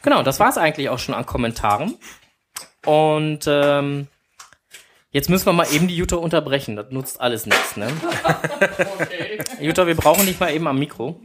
Genau, 0.02 0.24
das 0.24 0.40
war 0.40 0.50
es 0.50 0.58
eigentlich 0.58 0.90
auch 0.90 1.00
schon 1.00 1.16
an 1.16 1.26
Kommentaren. 1.26 1.96
Und 2.86 3.46
ähm, 3.48 4.08
jetzt 5.12 5.30
müssen 5.30 5.46
wir 5.46 5.54
mal 5.54 5.68
eben 5.72 5.88
die 5.88 5.96
Jutta 5.96 6.16
unterbrechen. 6.16 6.76
Das 6.76 6.92
nutzt 6.92 7.20
alles 7.20 7.46
nichts, 7.46 7.78
ne? 7.78 7.88
Okay. 9.00 9.40
Jutta, 9.60 9.88
wir 9.88 9.96
brauchen 9.96 10.26
dich 10.26 10.40
mal 10.40 10.54
eben 10.54 10.68
am 10.68 10.80
Mikro. 10.80 11.20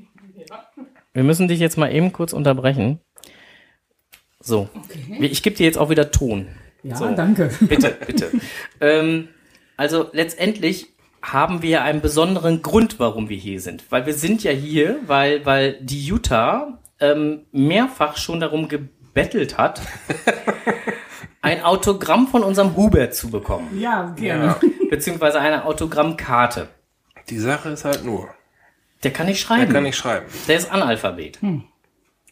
Wir 1.13 1.23
müssen 1.23 1.49
dich 1.49 1.61
jetzt 1.61 1.79
mal 1.79 1.93
eben 1.93 2.13
kurz 2.13 2.33
unterbrechen. 2.33 3.01
So, 4.47 4.69
okay. 4.77 5.27
ich 5.27 5.43
gebe 5.43 5.57
dir 5.57 5.65
jetzt 5.67 5.77
auch 5.77 5.91
wieder 5.91 6.11
Ton. 6.13 6.47
Ja, 6.85 6.95
So. 6.97 7.13
danke. 7.15 7.51
Bitte, 7.61 7.97
bitte. 8.07 8.31
ähm, 8.81 9.27
also 9.77 10.09
letztendlich 10.13 10.87
haben 11.21 11.63
wir 11.63 11.83
einen 11.83 12.01
besonderen 12.01 12.63
Grund, 12.63 13.01
warum 13.01 13.29
wir 13.29 13.37
hier 13.37 13.61
sind. 13.61 13.85
Weil 13.91 14.07
wir 14.07 14.15
sind 14.15 14.45
ja 14.45 14.53
hier, 14.53 15.01
weil, 15.07 15.45
weil 15.45 15.79
die 15.81 16.05
Jutta 16.07 16.79
ähm, 17.01 17.47
mehrfach 17.51 18.17
schon 18.17 18.39
darum 18.39 18.69
gebettelt 18.69 19.59
hat, 19.59 19.81
ein 21.43 21.63
Autogramm 21.65 22.29
von 22.29 22.45
unserem 22.45 22.77
Hubert 22.77 23.15
zu 23.17 23.31
bekommen. 23.31 23.81
Ja, 23.81 24.15
gerne. 24.17 24.55
Beziehungsweise 24.89 25.41
eine 25.41 25.65
Autogrammkarte. 25.65 26.69
Die 27.29 27.39
Sache 27.39 27.71
ist 27.71 27.85
halt 27.85 28.05
nur, 28.05 28.29
Der 29.03 29.11
kann 29.13 29.27
nicht 29.27 29.41
schreiben. 29.41 29.73
kann 29.73 29.83
nicht 29.83 29.97
schreiben. 29.97 30.27
Der 30.47 30.57
ist 30.57 30.71
Analphabet. 30.71 31.41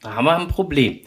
Da 0.04 0.14
haben 0.14 0.26
wir 0.26 0.36
ein 0.36 0.48
Problem. 0.48 1.00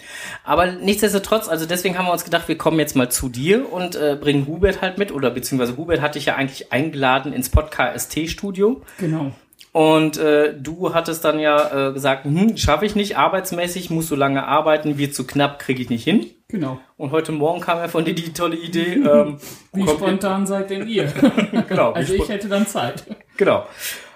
Aber 0.44 0.66
nichtsdestotrotz, 0.72 1.48
also 1.48 1.66
deswegen 1.66 1.98
haben 1.98 2.06
wir 2.08 2.12
uns 2.14 2.26
gedacht, 2.26 2.48
wir 2.48 2.58
kommen 2.58 2.80
jetzt 2.80 2.96
mal 2.96 3.10
zu 3.10 3.30
dir 3.30 3.72
und 3.72 3.96
äh, 3.96 4.18
bringen 4.20 4.48
Hubert 4.48 4.82
halt 4.82 4.98
mit. 4.98 5.12
Oder 5.12 5.30
beziehungsweise 5.30 5.78
Hubert 5.78 6.02
hat 6.02 6.16
dich 6.16 6.26
ja 6.26 6.36
eigentlich 6.36 6.72
eingeladen 6.74 7.32
ins 7.32 7.50
Podcast-Studio. 7.50 8.82
Genau. 8.98 9.32
Und 9.72 10.18
äh, 10.18 10.56
du 10.60 10.94
hattest 10.96 11.24
dann 11.24 11.40
ja 11.40 11.90
äh, 11.90 11.94
gesagt, 11.94 12.26
hm, 12.26 12.58
schaffe 12.58 12.86
ich 12.88 12.96
nicht, 12.96 13.18
arbeitsmäßig, 13.18 13.92
muss 13.92 14.08
so 14.08 14.16
lange 14.16 14.48
arbeiten, 14.48 14.98
wird 14.98 15.14
zu 15.14 15.28
knapp, 15.28 15.60
kriege 15.60 15.82
ich 15.82 15.90
nicht 15.92 16.04
hin. 16.04 16.26
Genau. 16.48 16.80
Und 16.96 17.12
heute 17.12 17.32
Morgen 17.32 17.62
kam 17.62 17.78
ja 17.78 17.88
von 17.88 18.04
dir 18.04 18.16
die 18.16 18.34
tolle 18.34 18.56
Idee. 18.56 18.96
Ähm, 19.08 19.38
Wie 19.74 19.82
ihr- 19.82 19.88
spontan 19.90 20.48
seid 20.48 20.72
denn 20.72 20.88
ihr? 20.88 21.06
Genau, 21.70 21.92
Also 21.92 22.14
ich 22.16 22.28
hätte 22.28 22.48
dann 22.48 22.66
Zeit. 22.66 23.04
Genau. 23.36 23.68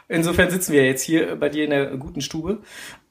Insofern 0.08 0.50
sitzen 0.50 0.74
wir 0.74 0.86
jetzt 0.86 1.04
hier 1.04 1.36
bei 1.36 1.50
dir 1.50 1.64
in 1.66 1.70
der 1.70 1.86
guten 1.98 2.22
Stube. 2.22 2.60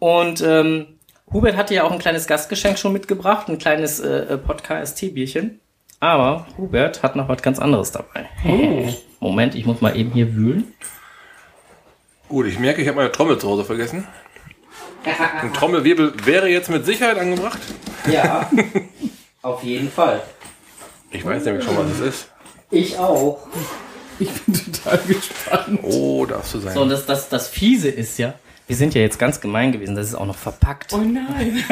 Und 0.00 0.42
ähm, 0.44 0.98
Hubert 1.32 1.56
hatte 1.56 1.74
ja 1.74 1.84
auch 1.84 1.92
ein 1.92 1.98
kleines 1.98 2.26
Gastgeschenk 2.26 2.78
schon 2.78 2.92
mitgebracht, 2.92 3.48
ein 3.48 3.58
kleines 3.58 4.00
äh, 4.00 4.36
Podcast-Teebierchen. 4.36 5.60
Aber 6.00 6.46
Hubert 6.56 7.02
hat 7.02 7.14
noch 7.14 7.28
was 7.28 7.42
ganz 7.42 7.58
anderes 7.58 7.92
dabei. 7.92 8.28
Oh. 8.44 8.88
Moment, 9.20 9.54
ich 9.54 9.66
muss 9.66 9.80
mal 9.80 9.96
eben 9.96 10.10
hier 10.12 10.34
wühlen. 10.34 10.72
Gut, 12.28 12.46
ich 12.46 12.58
merke, 12.58 12.80
ich 12.80 12.88
habe 12.88 12.96
meine 12.96 13.12
Trommel 13.12 13.38
zu 13.38 13.48
Hause 13.48 13.64
vergessen. 13.64 14.06
Ein 15.40 15.52
Trommelwirbel 15.52 16.14
wäre 16.24 16.48
jetzt 16.48 16.68
mit 16.70 16.84
Sicherheit 16.84 17.18
angebracht. 17.18 17.60
Ja, 18.10 18.50
auf 19.42 19.62
jeden 19.62 19.90
Fall. 19.90 20.22
Ich 21.10 21.24
weiß 21.24 21.44
nämlich 21.44 21.64
schon, 21.64 21.76
was 21.76 21.90
es 21.92 22.00
ist. 22.00 22.28
Ich 22.70 22.98
auch. 22.98 23.46
Ich 24.18 24.30
bin 24.30 24.54
total 24.54 24.98
gespannt. 24.98 25.80
Oh, 25.82 26.26
darfst 26.26 26.54
du 26.54 26.58
sein. 26.60 26.74
So, 26.74 26.82
und 26.82 26.90
das, 26.90 27.06
das, 27.06 27.28
das 27.28 27.48
Fiese 27.48 27.88
ist 27.88 28.18
ja, 28.18 28.34
wir 28.70 28.76
sind 28.76 28.94
ja 28.94 29.00
jetzt 29.00 29.18
ganz 29.18 29.40
gemein 29.40 29.72
gewesen, 29.72 29.96
das 29.96 30.06
ist 30.06 30.14
auch 30.14 30.26
noch 30.26 30.36
verpackt. 30.36 30.92
Oh 30.92 30.98
nein. 30.98 31.64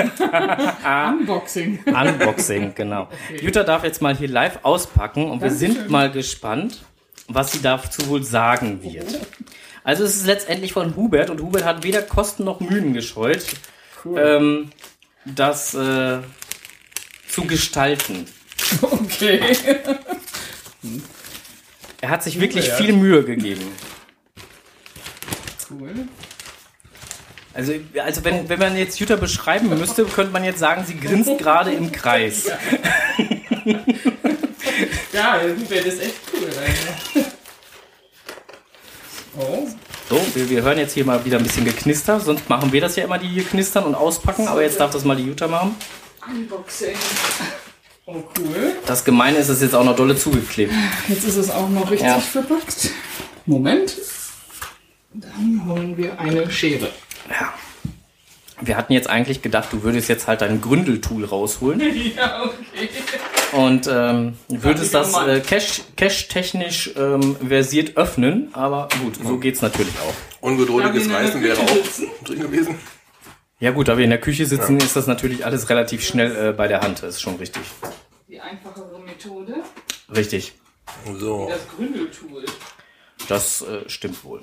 Unboxing. 1.21 1.79
Unboxing, 1.87 2.75
genau. 2.75 3.07
Jutta 3.41 3.63
darf 3.63 3.85
jetzt 3.85 4.03
mal 4.03 4.17
hier 4.17 4.27
live 4.27 4.59
auspacken 4.65 5.31
und 5.31 5.41
wir 5.41 5.53
sind 5.53 5.75
Dankeschön. 5.75 5.93
mal 5.93 6.11
gespannt, 6.11 6.83
was 7.29 7.53
sie 7.53 7.63
dazu 7.63 8.09
wohl 8.09 8.25
sagen 8.25 8.83
wird. 8.83 9.17
Also 9.85 10.03
es 10.03 10.17
ist 10.17 10.27
letztendlich 10.27 10.73
von 10.73 10.97
Hubert 10.97 11.31
und 11.31 11.41
Hubert 11.41 11.65
hat 11.65 11.85
weder 11.85 12.03
Kosten 12.03 12.43
noch 12.43 12.59
Mühen 12.59 12.95
gescheut, 12.95 13.45
ähm, 14.17 14.71
das 15.25 15.75
äh, 15.75 16.19
zu 17.29 17.45
gestalten. 17.45 18.27
Okay. 18.83 19.41
Er 22.01 22.09
hat 22.11 22.25
sich 22.25 22.41
wirklich 22.41 22.67
Hubert. 22.67 22.79
viel 22.81 22.93
Mühe 22.93 23.23
gegeben. 23.23 23.69
Cool. 25.71 26.09
Also, 27.59 27.73
also 28.05 28.25
wenn, 28.25 28.49
wenn 28.49 28.61
man 28.61 28.77
jetzt 28.77 29.01
Jutta 29.01 29.17
beschreiben 29.17 29.69
müsste, 29.77 30.05
könnte 30.05 30.33
man 30.33 30.45
jetzt 30.45 30.61
sagen, 30.61 30.85
sie 30.87 30.95
grinst 30.97 31.39
gerade 31.39 31.73
im 31.73 31.91
Kreis. 31.91 32.45
Ja, 35.13 35.41
Hubert 35.43 35.85
ist 35.87 36.01
echt 36.01 36.15
cool. 36.33 36.49
Oh. 39.37 39.67
So, 40.09 40.25
wir, 40.35 40.49
wir 40.49 40.63
hören 40.63 40.79
jetzt 40.79 40.95
hier 40.95 41.05
mal 41.05 41.25
wieder 41.25 41.39
ein 41.39 41.43
bisschen 41.43 41.65
geknister. 41.65 42.21
Sonst 42.21 42.49
machen 42.49 42.73
wir 42.73 42.81
das 42.81 42.95
ja 42.95 43.03
immer, 43.03 43.19
die 43.19 43.27
hier 43.27 43.43
knistern 43.43 43.83
und 43.87 43.97
auspacken. 43.97 44.47
Aber 44.47 44.63
jetzt 44.63 44.79
darf 44.79 44.93
das 44.93 45.05
mal 45.05 45.17
die 45.17 45.25
Jutta 45.25 45.49
machen. 45.49 45.75
Unboxing. 46.31 46.95
Oh, 48.07 48.23
cool. 48.39 48.77
Das 48.87 49.05
Gemeine 49.05 49.37
ist, 49.37 49.49
es 49.49 49.57
ist 49.57 49.63
jetzt 49.63 49.75
auch 49.75 49.85
noch 49.85 49.97
dolle 49.97 50.17
zugeklebt. 50.17 50.73
Jetzt 51.09 51.25
ist 51.25 51.37
es 51.37 51.51
auch 51.51 51.69
noch 51.69 51.91
richtig 51.91 52.07
Ja. 52.07 52.21
verpackt. 52.21 52.91
Moment. 53.47 53.97
Dann 55.13 55.65
holen 55.67 55.97
wir 55.97 56.21
eine 56.21 56.49
Schere. 56.53 56.91
Ja. 57.29 57.53
Wir 58.61 58.77
hatten 58.77 58.93
jetzt 58.93 59.09
eigentlich 59.09 59.41
gedacht, 59.43 59.69
du 59.73 59.85
würdest 59.85 60.09
jetzt 60.09 60.27
halt 60.27 60.41
dein 60.41 60.61
Gründeltool 60.61 61.25
rausholen 61.25 61.81
Ja, 62.17 62.43
okay. 62.45 62.89
und 63.53 63.87
ähm, 63.87 64.37
würdest 64.49 64.93
Ja, 64.93 65.01
das 65.01 65.15
äh, 65.15 65.41
cache- 65.41 65.83
cache-technisch 65.97 66.91
ähm, 66.97 67.37
versiert 67.37 67.97
öffnen. 67.97 68.49
Aber 68.55 68.89
gut, 69.01 69.15
so 69.25 69.39
geht's 69.39 69.63
natürlich 69.63 69.95
auch. 70.01 70.15
Ungeduldiges 70.41 71.09
Reißen 71.09 71.41
wäre 71.43 71.59
auch 71.61 72.25
drin 72.25 72.41
gewesen. 72.41 72.75
Ja 73.61 73.71
gut, 73.71 73.87
da 73.89 73.97
wir 73.97 74.05
in 74.05 74.11
der 74.11 74.21
Küche 74.21 74.45
sitzen, 74.47 74.77
ist 74.79 74.97
das 74.97 75.07
natürlich 75.07 75.45
alles 75.47 75.69
relativ 75.69 76.05
schnell 76.05 76.49
äh, 76.49 76.53
bei 76.53 76.67
der 76.67 76.81
Hand. 76.81 77.03
Das 77.03 77.15
ist 77.17 77.21
schon 77.21 77.37
richtig. 77.37 77.63
Die 78.29 78.41
einfachere 78.41 78.99
Methode. 79.05 79.55
Richtig. 80.15 80.55
So. 81.19 81.49
Das 81.49 81.61
Gründeltool. 81.77 82.45
Das 83.29 83.63
äh, 83.63 83.89
stimmt 83.89 84.25
wohl. 84.25 84.41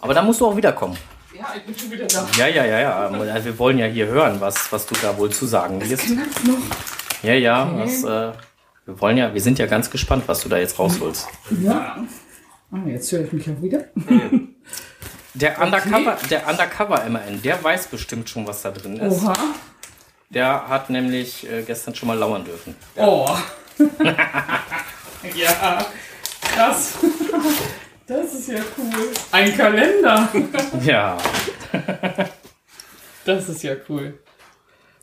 Aber 0.00 0.14
da 0.14 0.22
musst 0.22 0.40
du 0.40 0.46
auch 0.46 0.56
wiederkommen. 0.56 0.96
Ja, 1.38 1.54
ich 1.56 1.62
bin 1.64 1.78
schon 1.78 1.90
wieder 1.90 2.06
da. 2.06 2.26
Ja, 2.38 2.46
ja, 2.46 2.64
ja, 2.64 2.80
ja. 2.80 3.08
Also 3.08 3.44
wir 3.44 3.58
wollen 3.58 3.78
ja 3.78 3.86
hier 3.86 4.06
hören, 4.06 4.40
was, 4.40 4.70
was 4.72 4.86
du 4.86 4.94
da 5.02 5.16
wohl 5.18 5.30
zu 5.30 5.46
sagen 5.46 5.80
wirst. 5.80 6.06
Knackt 6.06 6.44
noch. 6.46 6.58
Ja, 7.22 7.34
ja, 7.34 7.70
das, 7.78 8.04
äh, 8.04 8.32
wir 8.86 9.00
wollen 9.00 9.16
ja, 9.16 9.34
wir 9.34 9.40
sind 9.40 9.58
ja 9.58 9.66
ganz 9.66 9.90
gespannt, 9.90 10.24
was 10.26 10.40
du 10.42 10.48
da 10.48 10.58
jetzt 10.58 10.78
rausholst. 10.78 11.26
Ja. 11.62 11.96
Ah, 12.70 12.76
jetzt 12.86 13.10
höre 13.12 13.24
ich 13.24 13.32
mich 13.32 13.48
auch 13.50 13.60
wieder. 13.62 13.84
Der 15.34 15.60
Undercover, 15.60 16.16
der 16.30 16.48
Undercover 16.48 17.04
MAN, 17.10 17.42
der 17.42 17.62
weiß 17.62 17.88
bestimmt 17.88 18.30
schon, 18.30 18.46
was 18.46 18.62
da 18.62 18.70
drin 18.70 18.96
ist. 18.96 19.22
Oha. 19.22 19.34
Der 20.30 20.66
hat 20.66 20.88
nämlich 20.88 21.46
äh, 21.46 21.62
gestern 21.62 21.94
schon 21.94 22.08
mal 22.08 22.16
lauern 22.16 22.42
dürfen. 22.42 22.74
Oh. 22.96 23.28
ja. 25.34 25.84
Krass. 26.40 26.94
Das 28.06 28.34
ist 28.34 28.48
ja 28.48 28.58
cool. 28.78 29.10
Ein 29.32 29.56
Kalender. 29.56 30.28
Ja, 30.84 31.16
Das 33.26 33.48
ist 33.48 33.62
ja 33.64 33.74
cool. 33.88 34.14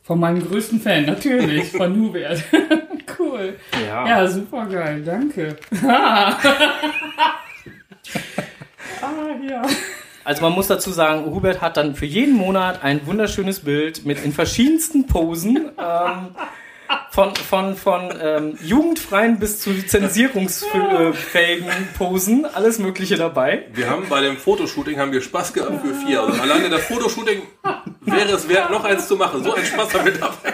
Von 0.02 0.20
meinem 0.20 0.46
größten 0.48 0.80
Fan, 0.80 1.06
natürlich. 1.06 1.72
Von 1.72 1.96
Hubert. 2.00 2.42
cool. 3.20 3.58
ja. 3.86 4.08
Ja, 4.08 4.28
super 4.28 4.66
geil. 4.66 5.04
Danke. 5.04 5.58
ah, 5.86 6.38
ja. 9.48 9.62
Also 10.24 10.42
man 10.42 10.54
muss 10.54 10.68
dazu 10.68 10.92
sagen, 10.92 11.26
Hubert 11.26 11.60
hat 11.62 11.76
dann 11.76 11.96
für 11.96 12.06
jeden 12.06 12.36
Monat 12.36 12.82
ein 12.82 13.06
wunderschönes 13.06 13.60
Bild 13.62 14.06
mit 14.06 14.24
in 14.24 14.32
verschiedensten 14.32 15.06
Posen. 15.06 15.58
Ähm, 15.78 16.36
von 17.12 17.36
von, 17.36 17.76
von 17.76 18.14
ähm, 18.22 18.58
jugendfreien 18.64 19.40
bis 19.40 19.60
zu 19.60 19.72
lizenzierungsfähigen 19.72 21.70
Posen, 21.98 22.46
alles 22.46 22.80
Mögliche 22.80 23.16
dabei. 23.18 23.66
Wir 23.74 23.90
haben 23.90 24.08
bei 24.10 24.22
dem 24.22 24.38
Fotoshooting 24.38 24.98
haben 25.00 25.12
wir 25.12 25.22
Spaß 25.22 25.54
gehabt 25.54 25.82
für 25.86 25.94
vier. 25.94 26.22
Also 26.22 26.42
alleine 26.42 26.70
das 26.70 26.82
Fotoshooting 26.84 27.42
wäre 28.02 28.32
es 28.32 28.48
wert, 28.50 28.72
noch 28.72 28.84
eins 28.84 29.08
zu 29.08 29.16
machen. 29.16 29.44
So 29.44 29.54
ein 29.54 29.64
Spaß 29.66 29.94
haben 29.94 30.06
wir 30.06 30.14
dabei. 30.14 30.54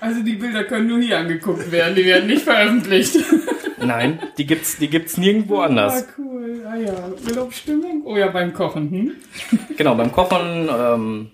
Also 0.00 0.22
die 0.22 0.34
Bilder 0.34 0.62
können 0.64 0.86
nur 0.86 1.00
hier 1.00 1.18
angeguckt 1.18 1.72
werden, 1.72 1.94
die 1.96 2.04
werden 2.06 2.28
nicht 2.28 2.42
veröffentlicht. 2.42 3.16
Nein, 3.80 4.20
die 4.38 4.46
gibt's, 4.46 4.76
die 4.78 4.88
gibt's 4.88 5.16
nirgendwo 5.16 5.60
Ah, 5.60 5.66
anders. 5.66 6.04
cool. 6.18 6.64
Ah 6.70 6.76
ja, 6.76 6.92
Urlaubsstimmung. 7.28 8.02
Oh 8.04 8.16
ja, 8.16 8.28
beim 8.28 8.52
Kochen. 8.52 8.90
Hm? 8.90 9.12
Genau, 9.76 9.94
beim 9.96 10.12
Kochen. 10.12 10.68
Ähm, 10.70 11.30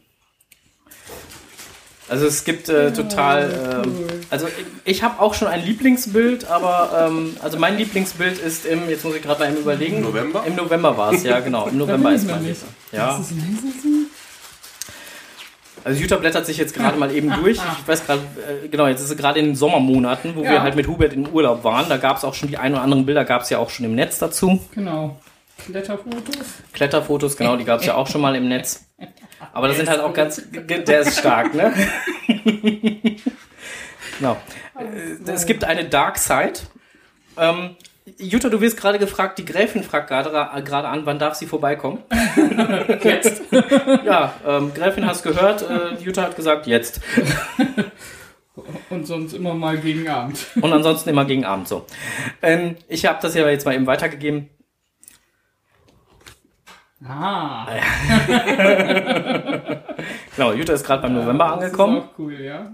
also 2.08 2.26
es 2.26 2.44
gibt 2.44 2.68
äh, 2.68 2.92
total. 2.92 3.82
Cool. 3.84 4.06
also 4.30 4.46
ich, 4.46 4.96
ich 4.96 5.02
habe 5.02 5.20
auch 5.20 5.34
schon 5.34 5.48
ein 5.48 5.64
Lieblingsbild, 5.64 6.46
aber 6.50 7.08
ähm, 7.08 7.36
also 7.42 7.58
mein 7.58 7.76
Lieblingsbild 7.78 8.38
ist 8.38 8.66
im. 8.66 8.88
Jetzt 8.88 9.04
muss 9.04 9.14
ich 9.14 9.22
gerade 9.22 9.40
mal 9.40 9.50
eben 9.50 9.58
überlegen. 9.60 10.00
November? 10.02 10.44
Im 10.46 10.54
November 10.54 10.96
war 10.96 11.12
es, 11.12 11.22
ja 11.22 11.40
genau. 11.40 11.66
Im 11.68 11.78
November 11.78 12.12
ist 12.12 12.26
mein. 12.26 12.38
Lieblings. 12.38 12.60
Ja. 12.92 13.20
Also 15.84 16.00
Jutta 16.00 16.16
blättert 16.16 16.46
sich 16.46 16.56
jetzt 16.56 16.74
gerade 16.74 16.96
mal 16.98 17.14
eben 17.14 17.30
durch. 17.30 17.58
Ich 17.58 17.88
weiß 17.88 18.06
gerade, 18.06 18.22
äh, 18.64 18.68
genau, 18.68 18.86
jetzt 18.86 19.02
ist 19.02 19.08
sie 19.08 19.16
gerade 19.16 19.38
in 19.38 19.46
den 19.46 19.54
Sommermonaten, 19.54 20.34
wo 20.34 20.42
Ja. 20.42 20.52
wir 20.52 20.62
halt 20.62 20.76
mit 20.76 20.86
Hubert 20.88 21.12
im 21.12 21.28
Urlaub 21.28 21.62
waren. 21.62 21.88
Da 21.90 21.98
gab 21.98 22.16
es 22.16 22.24
auch 22.24 22.32
schon 22.32 22.48
die 22.48 22.56
ein 22.56 22.72
oder 22.72 22.80
anderen 22.82 23.04
Bilder, 23.04 23.24
gab 23.26 23.42
es 23.42 23.50
ja 23.50 23.58
auch 23.58 23.68
schon 23.68 23.84
im 23.84 23.94
Netz 23.94 24.18
dazu. 24.18 24.60
Genau. 24.74 25.20
Kletterfotos. 25.66 26.46
Kletterfotos, 26.72 27.36
genau, 27.36 27.56
die 27.56 27.64
gab 27.64 27.80
es 27.80 27.86
ja 27.86 27.94
auch 27.94 28.06
schon 28.06 28.20
mal 28.22 28.34
im 28.34 28.48
Netz. 28.48 28.83
Aber 29.54 29.68
das 29.68 29.76
sind 29.76 29.88
halt 29.88 30.00
auch 30.00 30.12
ganz, 30.12 30.42
der 30.50 31.00
ist 31.00 31.16
stark, 31.16 31.54
ne? 31.54 31.72
genau. 34.18 34.36
Äh, 34.76 35.30
Es 35.30 35.46
gibt 35.46 35.62
eine 35.62 35.84
Dark 35.84 36.18
Side. 36.18 36.54
Ähm, 37.36 37.76
Jutta, 38.18 38.48
du 38.48 38.60
wirst 38.60 38.76
gerade 38.76 38.98
gefragt, 38.98 39.38
die 39.38 39.44
Gräfin 39.44 39.84
fragt 39.84 40.08
gerade 40.08 40.30
gerade 40.30 40.88
an, 40.88 41.06
wann 41.06 41.20
darf 41.20 41.36
sie 41.36 41.46
vorbeikommen? 41.46 42.02
Jetzt. 43.02 43.42
Ja, 44.04 44.34
ähm, 44.46 44.72
Gräfin 44.74 45.06
hast 45.06 45.22
gehört, 45.22 45.62
äh, 45.62 45.94
Jutta 46.02 46.22
hat 46.22 46.36
gesagt, 46.36 46.66
jetzt. 46.66 47.00
Und 48.90 49.06
sonst 49.06 49.32
immer 49.32 49.54
mal 49.54 49.78
gegen 49.78 50.08
Abend. 50.08 50.46
Und 50.60 50.72
ansonsten 50.72 51.08
immer 51.10 51.24
gegen 51.24 51.44
Abend 51.44 51.68
so. 51.68 51.86
Ähm, 52.42 52.76
ich 52.88 53.06
habe 53.06 53.18
das 53.22 53.34
ja 53.34 53.48
jetzt 53.48 53.64
mal 53.64 53.74
eben 53.74 53.86
weitergegeben. 53.86 54.50
Ah. 57.06 57.66
Genau, 60.36 60.52
Jutta 60.52 60.72
ist 60.72 60.84
gerade 60.84 61.02
beim 61.02 61.14
November 61.14 61.52
angekommen. 61.52 61.96
Das 61.96 62.04
ist 62.04 62.10
auch 62.10 62.18
cool, 62.18 62.40
ja. 62.40 62.72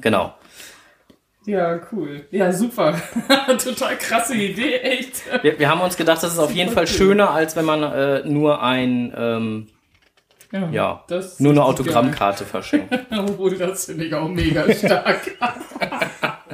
Genau. 0.00 0.34
Ja, 1.44 1.78
cool. 1.92 2.26
Ja, 2.32 2.52
super. 2.52 3.00
Total 3.62 3.96
krasse 3.96 4.34
Idee, 4.34 4.78
echt. 4.78 5.22
Wir, 5.42 5.58
wir 5.58 5.68
haben 5.68 5.80
uns 5.80 5.96
gedacht, 5.96 6.22
das 6.22 6.32
ist 6.32 6.38
auf 6.40 6.52
jeden 6.52 6.72
Fall 6.72 6.88
schöner, 6.88 7.30
als 7.30 7.54
wenn 7.54 7.64
man 7.64 7.82
äh, 7.84 8.28
nur 8.28 8.60
ein, 8.62 9.14
ähm, 9.16 9.68
ja, 10.72 11.04
das 11.06 11.38
nur 11.38 11.52
eine 11.52 11.64
Autogrammkarte 11.64 12.44
verschenkt. 12.44 12.92
Obwohl, 13.16 13.56
das 13.56 13.86
finde 13.86 14.06
ich 14.06 14.14
auch 14.14 14.28
mega 14.28 14.72
stark. 14.74 15.20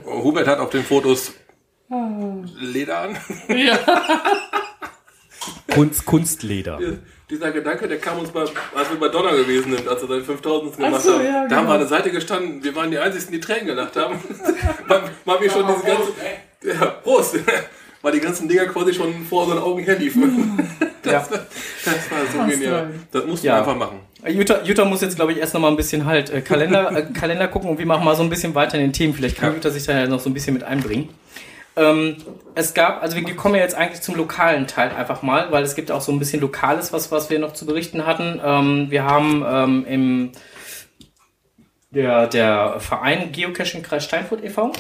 Hubert 0.04 0.47
hat 0.47 0.59
auf 0.59 0.71
den 0.71 0.85
Fotos 0.85 1.32
Leder 2.59 2.99
an. 3.00 3.16
ja. 3.49 3.78
Kunst, 5.73 6.05
Kunstleder. 6.07 6.79
Dieser 7.31 7.51
Gedanke, 7.51 7.89
der 7.89 7.99
kam 7.99 8.19
uns 8.19 8.31
bei, 8.31 8.41
als 8.41 8.91
wir 8.91 9.01
bei 9.01 9.09
Donner 9.09 9.35
gewesen 9.35 9.75
sind, 9.77 9.89
als 9.89 10.03
wir 10.03 10.09
seinen 10.09 10.25
5000 10.25 10.77
gemacht 10.77 10.93
Ach 10.97 11.01
so, 11.01 11.15
haben. 11.15 11.25
ja, 11.25 11.33
da 11.33 11.39
haben 11.39 11.49
genau. 11.49 11.63
wir 11.69 11.73
an 11.75 11.79
der 11.81 11.89
Seite 11.89 12.11
gestanden, 12.11 12.63
wir 12.63 12.75
waren 12.77 12.91
die 12.91 12.99
Einzigen, 12.99 13.33
die 13.33 13.41
Tränen 13.41 13.67
gelacht 13.67 13.97
haben. 13.97 14.17
weil, 14.89 15.03
weil 15.25 15.41
wir 15.41 15.51
schon 15.51 15.67
diese 15.67 15.87
ganzen, 15.87 16.13
ja, 16.81 16.87
Prost, 17.03 17.37
weil 18.03 18.13
die 18.13 18.21
ganzen 18.21 18.49
Dinger 18.49 18.67
quasi 18.67 18.93
schon 18.93 19.25
vor 19.25 19.45
unseren 19.45 19.63
Augen 19.63 19.83
herliefen. 19.83 20.59
Das, 21.05 21.13
Ja. 21.13 21.19
das 21.85 22.11
war 22.13 22.19
so 22.33 22.39
Krass, 22.39 22.51
genial. 22.53 22.71
geil. 22.83 22.91
Das 23.11 23.27
musst 23.27 23.43
du 23.43 23.49
Ja. 23.49 23.59
einfach 23.59 23.75
machen. 23.75 23.99
Jutta, 24.29 24.63
Jutta 24.63 24.85
muss 24.85 25.01
jetzt, 25.01 25.17
glaube 25.17 25.33
ich, 25.33 25.39
erst 25.39 25.53
noch 25.53 25.61
mal 25.61 25.67
ein 25.67 25.75
bisschen 25.75 26.07
halt 26.07 26.31
äh, 26.31 26.43
Kalender, 26.43 26.97
äh, 26.97 27.03
Kalender 27.13 27.49
gucken 27.49 27.71
und 27.71 27.79
wir 27.79 27.87
machen 27.87 28.05
mal 28.05 28.15
so 28.15 28.23
ein 28.23 28.29
bisschen 28.29 28.55
weiter 28.55 28.77
in 28.77 28.83
den 28.83 28.93
Themen. 28.93 29.13
Vielleicht 29.13 29.37
kann 29.37 29.49
Ja. 29.49 29.55
Jutta 29.57 29.71
sich 29.71 29.85
da 29.85 29.99
ja 29.99 30.07
noch 30.07 30.21
so 30.21 30.31
ein 30.31 30.33
bisschen 30.35 30.55
mit 30.55 30.63
einbringen. 30.63 31.09
Ähm, 31.75 32.17
es 32.55 32.75
gab, 32.75 33.02
also 33.02 33.17
wir 33.17 33.37
kommen 33.37 33.55
ja 33.55 33.62
jetzt 33.62 33.75
eigentlich 33.75 34.02
zum 34.02 34.14
lokalen 34.14 34.67
Teil 34.67 34.91
einfach 34.91 35.23
mal, 35.23 35.50
weil 35.50 35.62
es 35.62 35.75
gibt 35.75 35.91
auch 35.91 36.02
so 36.02 36.12
ein 36.12 36.19
bisschen 36.19 36.41
Lokales, 36.41 36.93
was, 36.93 37.11
was 37.11 37.31
wir 37.31 37.38
noch 37.38 37.55
zu 37.55 37.64
berichten 37.64 38.07
hatten. 38.07 38.41
Ähm, 38.45 38.91
wir 38.91 39.05
haben 39.05 39.45
ähm, 39.47 39.87
im 39.87 40.33
der, 41.91 42.26
der 42.26 42.81
Verein 42.81 43.33
Geocaching 43.33 43.83
Kreis 43.83 44.05
Steinfurt 44.05 44.43
e.V. 44.45 44.73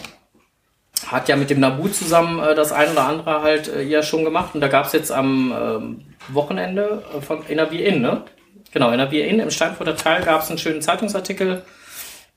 hat 1.06 1.28
ja 1.28 1.36
mit 1.36 1.50
dem 1.50 1.60
Nabu 1.60 1.88
zusammen 1.88 2.42
äh, 2.42 2.54
das 2.54 2.72
ein 2.72 2.90
oder 2.90 3.04
andere 3.06 3.42
halt 3.42 3.68
äh, 3.68 3.82
ja 3.82 4.02
schon 4.02 4.24
gemacht 4.24 4.54
und 4.54 4.60
da 4.60 4.68
gab 4.68 4.86
es 4.86 4.92
jetzt 4.92 5.12
am 5.12 5.52
ähm, 5.52 6.00
Wochenende 6.28 7.02
äh, 7.16 7.20
von 7.20 7.42
Bier 7.44 7.86
Inn, 7.86 8.02
ne? 8.02 8.24
Genau, 8.72 8.90
Bier 9.06 9.26
Inn 9.26 9.40
im 9.40 9.50
Steinfurter 9.50 9.96
Teil 9.96 10.22
gab 10.24 10.42
es 10.42 10.48
einen 10.48 10.58
schönen 10.58 10.80
Zeitungsartikel 10.80 11.62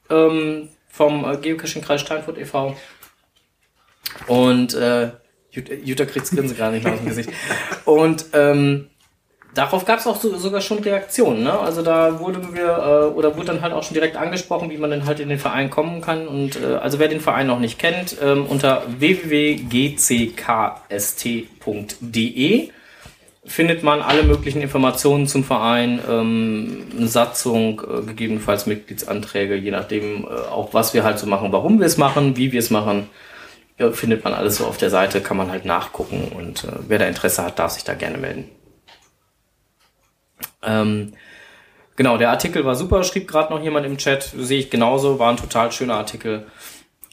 ähm, 0.09 0.69
vom 0.89 1.23
äh, 1.23 1.37
Geocaching 1.37 1.81
Kreis 1.81 2.01
Steinfurt 2.01 2.37
e.V. 2.37 2.75
Und 4.27 4.73
äh, 4.73 5.11
Jut- 5.51 5.71
Jutta 5.83 6.05
kriegt's 6.05 6.31
Grinsen 6.31 6.55
gerade 6.57 6.75
nicht 6.75 6.83
mehr 6.83 6.93
aus 6.93 6.99
dem 6.99 7.07
Gesicht. 7.07 7.29
Und 7.85 8.25
ähm, 8.33 8.87
darauf 9.53 9.85
gab 9.85 9.99
es 9.99 10.07
auch 10.07 10.19
so, 10.19 10.35
sogar 10.37 10.59
schon 10.61 10.79
Reaktionen. 10.79 11.43
Ne? 11.43 11.57
Also 11.57 11.81
da 11.81 12.19
wurden 12.19 12.53
wir, 12.55 12.65
äh, 12.65 13.05
oder 13.15 13.35
wurde 13.37 13.47
dann 13.47 13.61
halt 13.61 13.71
auch 13.73 13.83
schon 13.83 13.93
direkt 13.93 14.17
angesprochen, 14.17 14.69
wie 14.69 14.77
man 14.77 14.89
dann 14.89 15.05
halt 15.05 15.19
in 15.21 15.29
den 15.29 15.39
Verein 15.39 15.69
kommen 15.69 16.01
kann. 16.01 16.27
Und 16.27 16.61
äh, 16.61 16.75
also 16.75 16.99
wer 16.99 17.07
den 17.07 17.21
Verein 17.21 17.47
noch 17.47 17.59
nicht 17.59 17.79
kennt, 17.79 18.17
ähm, 18.21 18.45
unter 18.47 18.83
www.gckst.de 21.45 22.69
findet 23.47 23.83
man 23.83 24.01
alle 24.01 24.23
möglichen 24.23 24.59
Informationen 24.61 25.27
zum 25.27 25.43
Verein, 25.43 25.99
ähm, 26.09 26.87
eine 26.97 27.07
Satzung, 27.07 27.79
äh, 27.81 28.01
gegebenenfalls 28.05 28.65
Mitgliedsanträge, 28.65 29.53
je 29.55 29.69
nachdem 29.69 30.23
äh, 30.23 30.27
auch 30.51 30.73
was 30.73 30.95
wir 30.95 31.03
halt 31.03 31.19
so 31.19 31.27
machen, 31.27 31.51
warum 31.51 31.79
wir 31.79 31.85
es 31.85 31.97
machen, 31.97 32.37
wie 32.37 32.51
wir 32.51 32.59
es 32.59 32.71
machen. 32.71 33.07
Ja, 33.77 33.91
findet 33.91 34.23
man 34.23 34.33
alles 34.33 34.57
so 34.57 34.65
auf 34.65 34.77
der 34.77 34.89
Seite, 34.89 35.21
kann 35.21 35.37
man 35.37 35.51
halt 35.51 35.65
nachgucken 35.65 36.31
und 36.35 36.63
äh, 36.63 36.71
wer 36.87 36.99
da 36.99 37.05
Interesse 37.05 37.43
hat, 37.43 37.59
darf 37.59 37.71
sich 37.71 37.83
da 37.83 37.93
gerne 37.93 38.17
melden. 38.17 38.49
Ähm, 40.63 41.13
genau, 41.95 42.17
der 42.17 42.29
Artikel 42.29 42.65
war 42.65 42.75
super, 42.75 43.03
schrieb 43.03 43.27
gerade 43.27 43.53
noch 43.53 43.61
jemand 43.61 43.85
im 43.85 43.97
Chat, 43.97 44.33
sehe 44.37 44.59
ich 44.59 44.69
genauso, 44.69 45.19
war 45.19 45.29
ein 45.29 45.37
total 45.37 45.71
schöner 45.71 45.95
Artikel. 45.95 46.47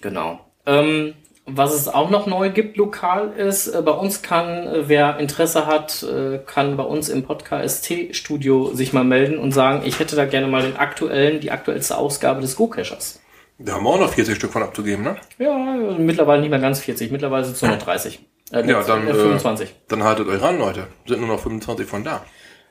Genau. 0.00 0.40
Ähm, 0.66 1.14
was 1.44 1.74
es 1.74 1.88
auch 1.88 2.10
noch 2.10 2.26
neu 2.26 2.50
gibt 2.50 2.76
lokal 2.76 3.32
ist, 3.32 3.66
äh, 3.66 3.82
bei 3.82 3.90
uns 3.92 4.22
kann, 4.22 4.66
äh, 4.66 4.88
wer 4.88 5.18
Interesse 5.18 5.66
hat, 5.66 6.04
äh, 6.04 6.38
kann 6.38 6.76
bei 6.76 6.84
uns 6.84 7.08
im 7.08 7.24
Podcast-Studio 7.24 8.72
sich 8.74 8.92
mal 8.92 9.04
melden 9.04 9.38
und 9.38 9.50
sagen, 9.50 9.82
ich 9.84 9.98
hätte 9.98 10.14
da 10.14 10.24
gerne 10.24 10.46
mal 10.46 10.62
den 10.62 10.76
aktuellen, 10.76 11.40
die 11.40 11.50
aktuellste 11.50 11.98
Ausgabe 11.98 12.40
des 12.40 12.54
Go-Cachers. 12.54 13.21
Da 13.64 13.74
haben 13.74 13.84
wir 13.84 13.90
auch 13.90 14.00
noch 14.00 14.12
40 14.12 14.36
Stück 14.36 14.52
von 14.52 14.62
abzugeben, 14.62 15.04
ne? 15.04 15.16
Ja, 15.38 15.56
mittlerweile 15.98 16.40
nicht 16.40 16.50
mehr 16.50 16.58
ganz 16.58 16.80
40, 16.80 17.10
mittlerweile 17.10 17.44
sind 17.44 17.54
es 17.56 17.62
nur 17.62 17.70
noch 17.72 17.82
30. 17.82 18.20
Äh, 18.52 18.68
Ja, 18.68 18.82
dann, 18.82 19.06
äh, 19.06 19.10
äh, 19.10 19.14
25. 19.14 19.74
Dann 19.88 20.02
haltet 20.04 20.28
euch 20.28 20.42
ran, 20.42 20.58
Leute. 20.58 20.88
Sind 21.06 21.20
nur 21.20 21.28
noch 21.28 21.40
25 21.40 21.86
von 21.86 22.04
da. 22.04 22.24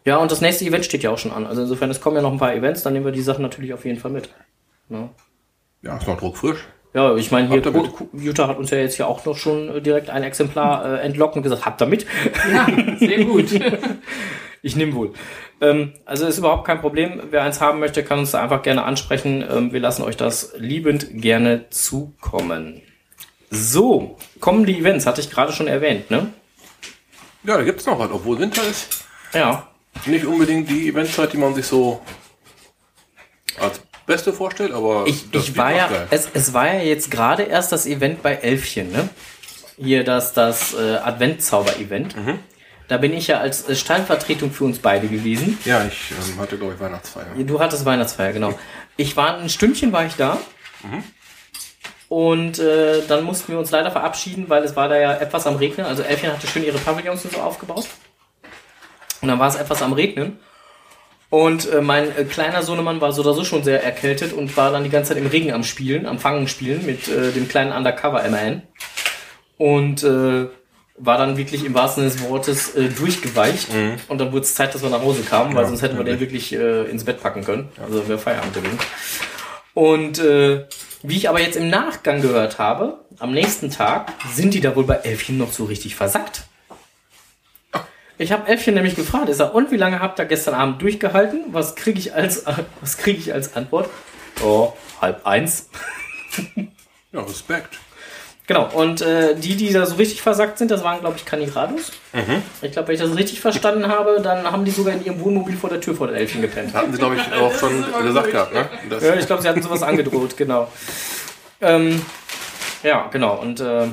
Ja, 0.06 0.18
und 0.18 0.32
das 0.32 0.42
nächste 0.42 0.66
Event 0.66 0.86
steht 0.86 1.04
ja 1.04 1.12
auch 1.12 1.18
schon 1.18 1.32
an. 1.32 1.46
Also 1.46 1.62
insofern, 1.62 1.90
es 1.92 2.02
kommen 2.02 2.16
ja 2.16 2.22
noch 2.22 2.32
ein 2.32 2.40
paar 2.40 2.54
Events, 2.56 2.84
dann 2.84 2.94
nehmen 2.94 3.06
wir 3.06 3.12
die 3.12 3.22
Sachen 3.22 3.42
natürlich 3.44 3.74
auf 3.74 3.86
jeden 3.86 4.00
Fall 4.00 4.12
mit. 4.12 4.30
Ja. 4.90 5.10
Ja, 5.84 5.98
ist 5.98 6.08
noch 6.08 6.18
druckfrisch. 6.18 6.60
Ja, 6.94 7.16
ich 7.16 7.32
meine, 7.32 7.48
hier, 7.48 7.62
Jutta 8.14 8.48
hat 8.50 8.58
uns 8.58 8.70
ja 8.70 8.80
jetzt 8.80 8.96
hier 8.96 9.08
auch 9.08 9.24
noch 9.26 9.38
schon 9.38 9.78
äh, 9.78 9.82
direkt 9.82 10.10
ein 10.10 10.24
Exemplar 10.24 10.86
äh, 10.86 10.98
entlockt 11.02 11.38
und 11.38 11.44
gesagt, 11.44 11.66
habt 11.66 11.82
ihr 11.82 11.86
mit? 11.88 12.06
Ja, 12.52 12.68
sehr 13.00 13.24
gut. 13.26 13.48
Ich 14.64 14.76
nehme 14.76 14.94
wohl. 14.94 15.14
Ähm, 15.62 15.94
also 16.06 16.26
ist 16.26 16.40
überhaupt 16.40 16.66
kein 16.66 16.82
Problem. 16.82 17.22
Wer 17.30 17.44
eins 17.44 17.62
haben 17.62 17.80
möchte, 17.80 18.04
kann 18.04 18.20
uns 18.20 18.32
da 18.32 18.42
einfach 18.42 18.64
gerne 18.64 18.84
ansprechen. 18.84 19.46
Ähm, 19.50 19.72
wir 19.72 19.80
lassen 19.80 20.02
euch 20.02 20.18
das 20.18 20.54
liebend 20.58 21.22
gerne 21.22 21.70
zukommen. 21.70 22.82
So, 23.52 24.18
kommen 24.40 24.66
die 24.66 24.80
Events, 24.80 25.06
hatte 25.06 25.22
ich 25.22 25.30
gerade 25.30 25.54
schon 25.54 25.68
erwähnt, 25.68 26.10
ne? 26.10 26.34
Ja, 27.44 27.58
da 27.58 27.64
gibt's 27.64 27.86
noch 27.86 28.00
was, 28.00 28.12
obwohl 28.12 28.40
Winter 28.40 28.64
ist. 28.68 29.06
Ja. 29.34 29.68
Nicht 30.06 30.26
unbedingt 30.26 30.70
die 30.70 30.88
Eventzeit, 30.88 31.34
die 31.34 31.38
man 31.38 31.54
sich 31.54 31.66
so 31.66 32.02
als 33.60 33.82
beste 34.06 34.34
vorstellt, 34.34 34.72
aber 34.72 35.06
Ich, 35.06 35.30
das 35.32 35.44
ich 35.44 35.48
wird 35.50 35.58
war 35.58 35.74
ja, 35.74 35.90
es, 36.10 36.30
es 36.34 36.54
war 36.54 36.74
ja 36.74 36.80
jetzt 36.80 37.12
gerade 37.12 37.44
erst 37.44 37.72
das 37.72 37.86
Event 37.86 38.24
bei 38.24 38.36
Elfchen, 38.36 38.92
ne? 38.92 39.10
Hier 39.78 40.04
das, 40.04 40.34
das 40.34 40.74
äh, 40.74 40.98
Adventzauber-Event. 40.98 42.16
Mhm. 42.16 42.40
Da 42.92 42.98
bin 42.98 43.14
ich 43.14 43.28
ja 43.28 43.40
als 43.40 43.70
äh, 43.70 43.76
Stallvertretung 43.78 44.52
für 44.52 44.66
uns 44.66 44.80
beide 44.80 45.08
gewesen. 45.08 45.58
Ja, 45.64 45.86
ich 45.86 46.12
ähm, 46.12 46.38
hatte, 46.42 46.58
glaube 46.58 46.74
ich, 46.74 46.80
Weihnachtsfeier. 46.82 47.28
Du 47.38 47.62
hattest 47.62 47.86
Weihnachtsfeier, 47.86 48.34
genau. 48.34 48.60
Ich 48.98 49.16
war 49.16 49.38
ein 49.38 49.48
Stündchen 49.48 49.94
war 49.94 50.06
ich 50.06 50.16
da. 50.16 50.38
Und 52.10 52.60
äh, 52.60 53.02
dann 53.08 53.24
mussten 53.24 53.54
wir 53.54 53.60
uns 53.60 53.72
leider 53.72 53.92
verabschieden, 53.92 54.50
weil 54.50 54.66
es 54.66 54.76
war 54.76 54.90
da 54.90 55.00
ja 55.00 55.14
etwas 55.14 55.48
am 55.48 55.56
Regnen. 55.56 55.88
Also 55.88 56.04
Elfchen 56.04 56.34
hatte 56.34 56.48
schön 56.48 56.66
ihre 56.66 56.80
Pavillons 56.80 57.24
und 57.24 57.32
so 57.32 57.40
aufgebaut. 57.40 57.88
Und 59.22 59.30
dann 59.30 59.40
war 59.40 59.48
es 59.48 59.56
etwas 59.56 59.82
am 59.82 59.94
Regnen. 59.94 60.40
Und 61.30 61.72
äh, 61.72 61.80
mein 61.80 62.14
äh, 62.18 62.26
kleiner 62.26 62.62
Sohnemann 62.62 63.00
war 63.00 63.14
so 63.14 63.22
oder 63.22 63.34
so 63.34 63.46
schon 63.46 63.64
sehr 63.64 63.82
erkältet 63.82 64.34
und 64.34 64.58
war 64.58 64.70
dann 64.70 64.84
die 64.84 64.90
ganze 64.90 65.14
Zeit 65.14 65.24
im 65.24 65.30
Regen 65.30 65.54
am 65.54 65.64
Spielen, 65.64 66.06
am 66.06 66.20
Fangen 66.20 66.50
spielen 66.50 66.86
mit 66.86 67.08
äh, 67.08 67.32
dem 67.32 67.48
kleinen 67.48 67.72
Undercover-MAN. 67.72 68.64
Und 69.58 70.04
äh, 70.04 70.48
war 71.04 71.18
dann 71.18 71.36
wirklich 71.38 71.66
im 71.66 71.74
wahrsten 71.74 72.08
Sinne 72.10 72.22
des 72.22 72.30
Wortes 72.30 72.76
äh, 72.76 72.90
durchgeweicht. 72.90 73.68
Und 74.08 74.18
dann 74.20 74.32
wurde 74.32 74.42
es 74.46 74.54
Zeit, 74.56 74.74
dass 74.76 74.84
wir 74.84 74.90
nach 74.90 75.02
Hause 75.02 75.24
kamen, 75.24 75.56
weil 75.56 75.64
Ja, 75.64 75.68
sonst 75.70 75.82
hätten 75.82 75.98
wir 75.98 76.04
den 76.04 76.20
wirklich. 76.20 76.54
äh, 76.54 76.84
ins 76.90 77.04
Bett 77.04 77.22
packen 77.22 77.44
können. 77.44 77.70
Also 77.82 78.08
wäre 78.08 78.20
Feierabend 78.20 78.54
gewesen. 78.54 78.78
Und 79.74 80.20
äh, 80.20 80.66
wie 81.04 81.18
ich 81.18 81.30
aber 81.30 81.40
jetzt 81.42 81.56
im 81.56 81.70
Nachgang 81.70 82.22
gehört 82.22 82.60
habe, 82.60 83.00
am 83.20 83.32
nächsten 83.32 83.72
Tag 83.72 84.14
sind 84.34 84.54
die 84.54 84.62
da 84.62 84.76
wohl 84.76 84.84
bei 84.84 84.96
Elfchen 84.96 85.38
noch 85.38 85.52
so 85.52 85.66
richtig 85.66 85.96
versackt. 85.96 86.44
Ich 88.18 88.32
habe 88.32 88.48
Elfchen 88.48 88.76
nämlich 88.76 88.96
gefragt, 88.96 89.30
ist 89.30 89.40
er, 89.40 89.56
und 89.56 89.72
wie 89.72 89.78
lange 89.78 90.00
habt 90.00 90.20
ihr 90.20 90.26
gestern 90.26 90.54
Abend 90.54 90.80
durchgehalten? 90.82 91.46
Was 91.48 91.76
kriege 91.76 91.98
ich 91.98 92.14
als 92.14 92.46
was 92.82 92.98
kriege 92.98 93.18
ich 93.18 93.34
als 93.34 93.56
Antwort? 93.56 93.90
Oh, 94.44 94.74
halb 95.02 95.26
eins. 95.26 95.70
Ja, 97.14 97.20
Respekt. 97.24 97.78
Genau, 98.48 98.70
und 98.74 99.02
äh, 99.02 99.36
die, 99.36 99.56
die 99.56 99.72
da 99.72 99.86
so 99.86 99.96
richtig 99.96 100.22
versackt 100.22 100.58
sind, 100.58 100.72
das 100.72 100.84
waren, 100.84 101.00
glaube 101.00 101.16
ich, 101.16 101.26
Canirados. 101.26 101.92
Ich 102.62 102.72
glaube, 102.72 102.90
wenn 102.90 102.96
ich 102.96 103.02
das 103.02 103.16
richtig 103.16 103.40
verstanden 103.40 103.88
habe, 103.88 104.20
dann 104.22 104.52
haben 104.52 104.66
die 104.66 104.72
sogar 104.72 104.94
in 104.94 105.06
ihrem 105.06 105.22
Wohnmobil 105.22 105.56
vor 105.56 105.70
der 105.70 105.80
Tür 105.80 105.96
vor 105.96 106.08
den 106.08 106.16
Elfchen 106.18 106.42
gepennt. 106.42 106.74
Hatten 106.74 106.92
sie, 106.92 106.98
glaube 106.98 107.16
ich, 107.16 107.34
auch 107.34 107.54
schon 107.54 107.86
gesagt 108.04 108.32
gehabt, 108.32 108.54
ne? 108.54 108.68
Das, 108.90 109.04
Ja, 109.04 109.16
ich 109.16 109.26
glaube, 109.26 109.42
sie 109.42 109.48
hatten 109.48 109.62
sowas 109.62 109.84
angedroht, 109.84 110.36
genau. 110.36 110.68
Ähm, 111.62 112.02
ja, 112.84 113.08
genau. 113.12 113.36
Und 113.36 113.60
äh, 113.62 113.88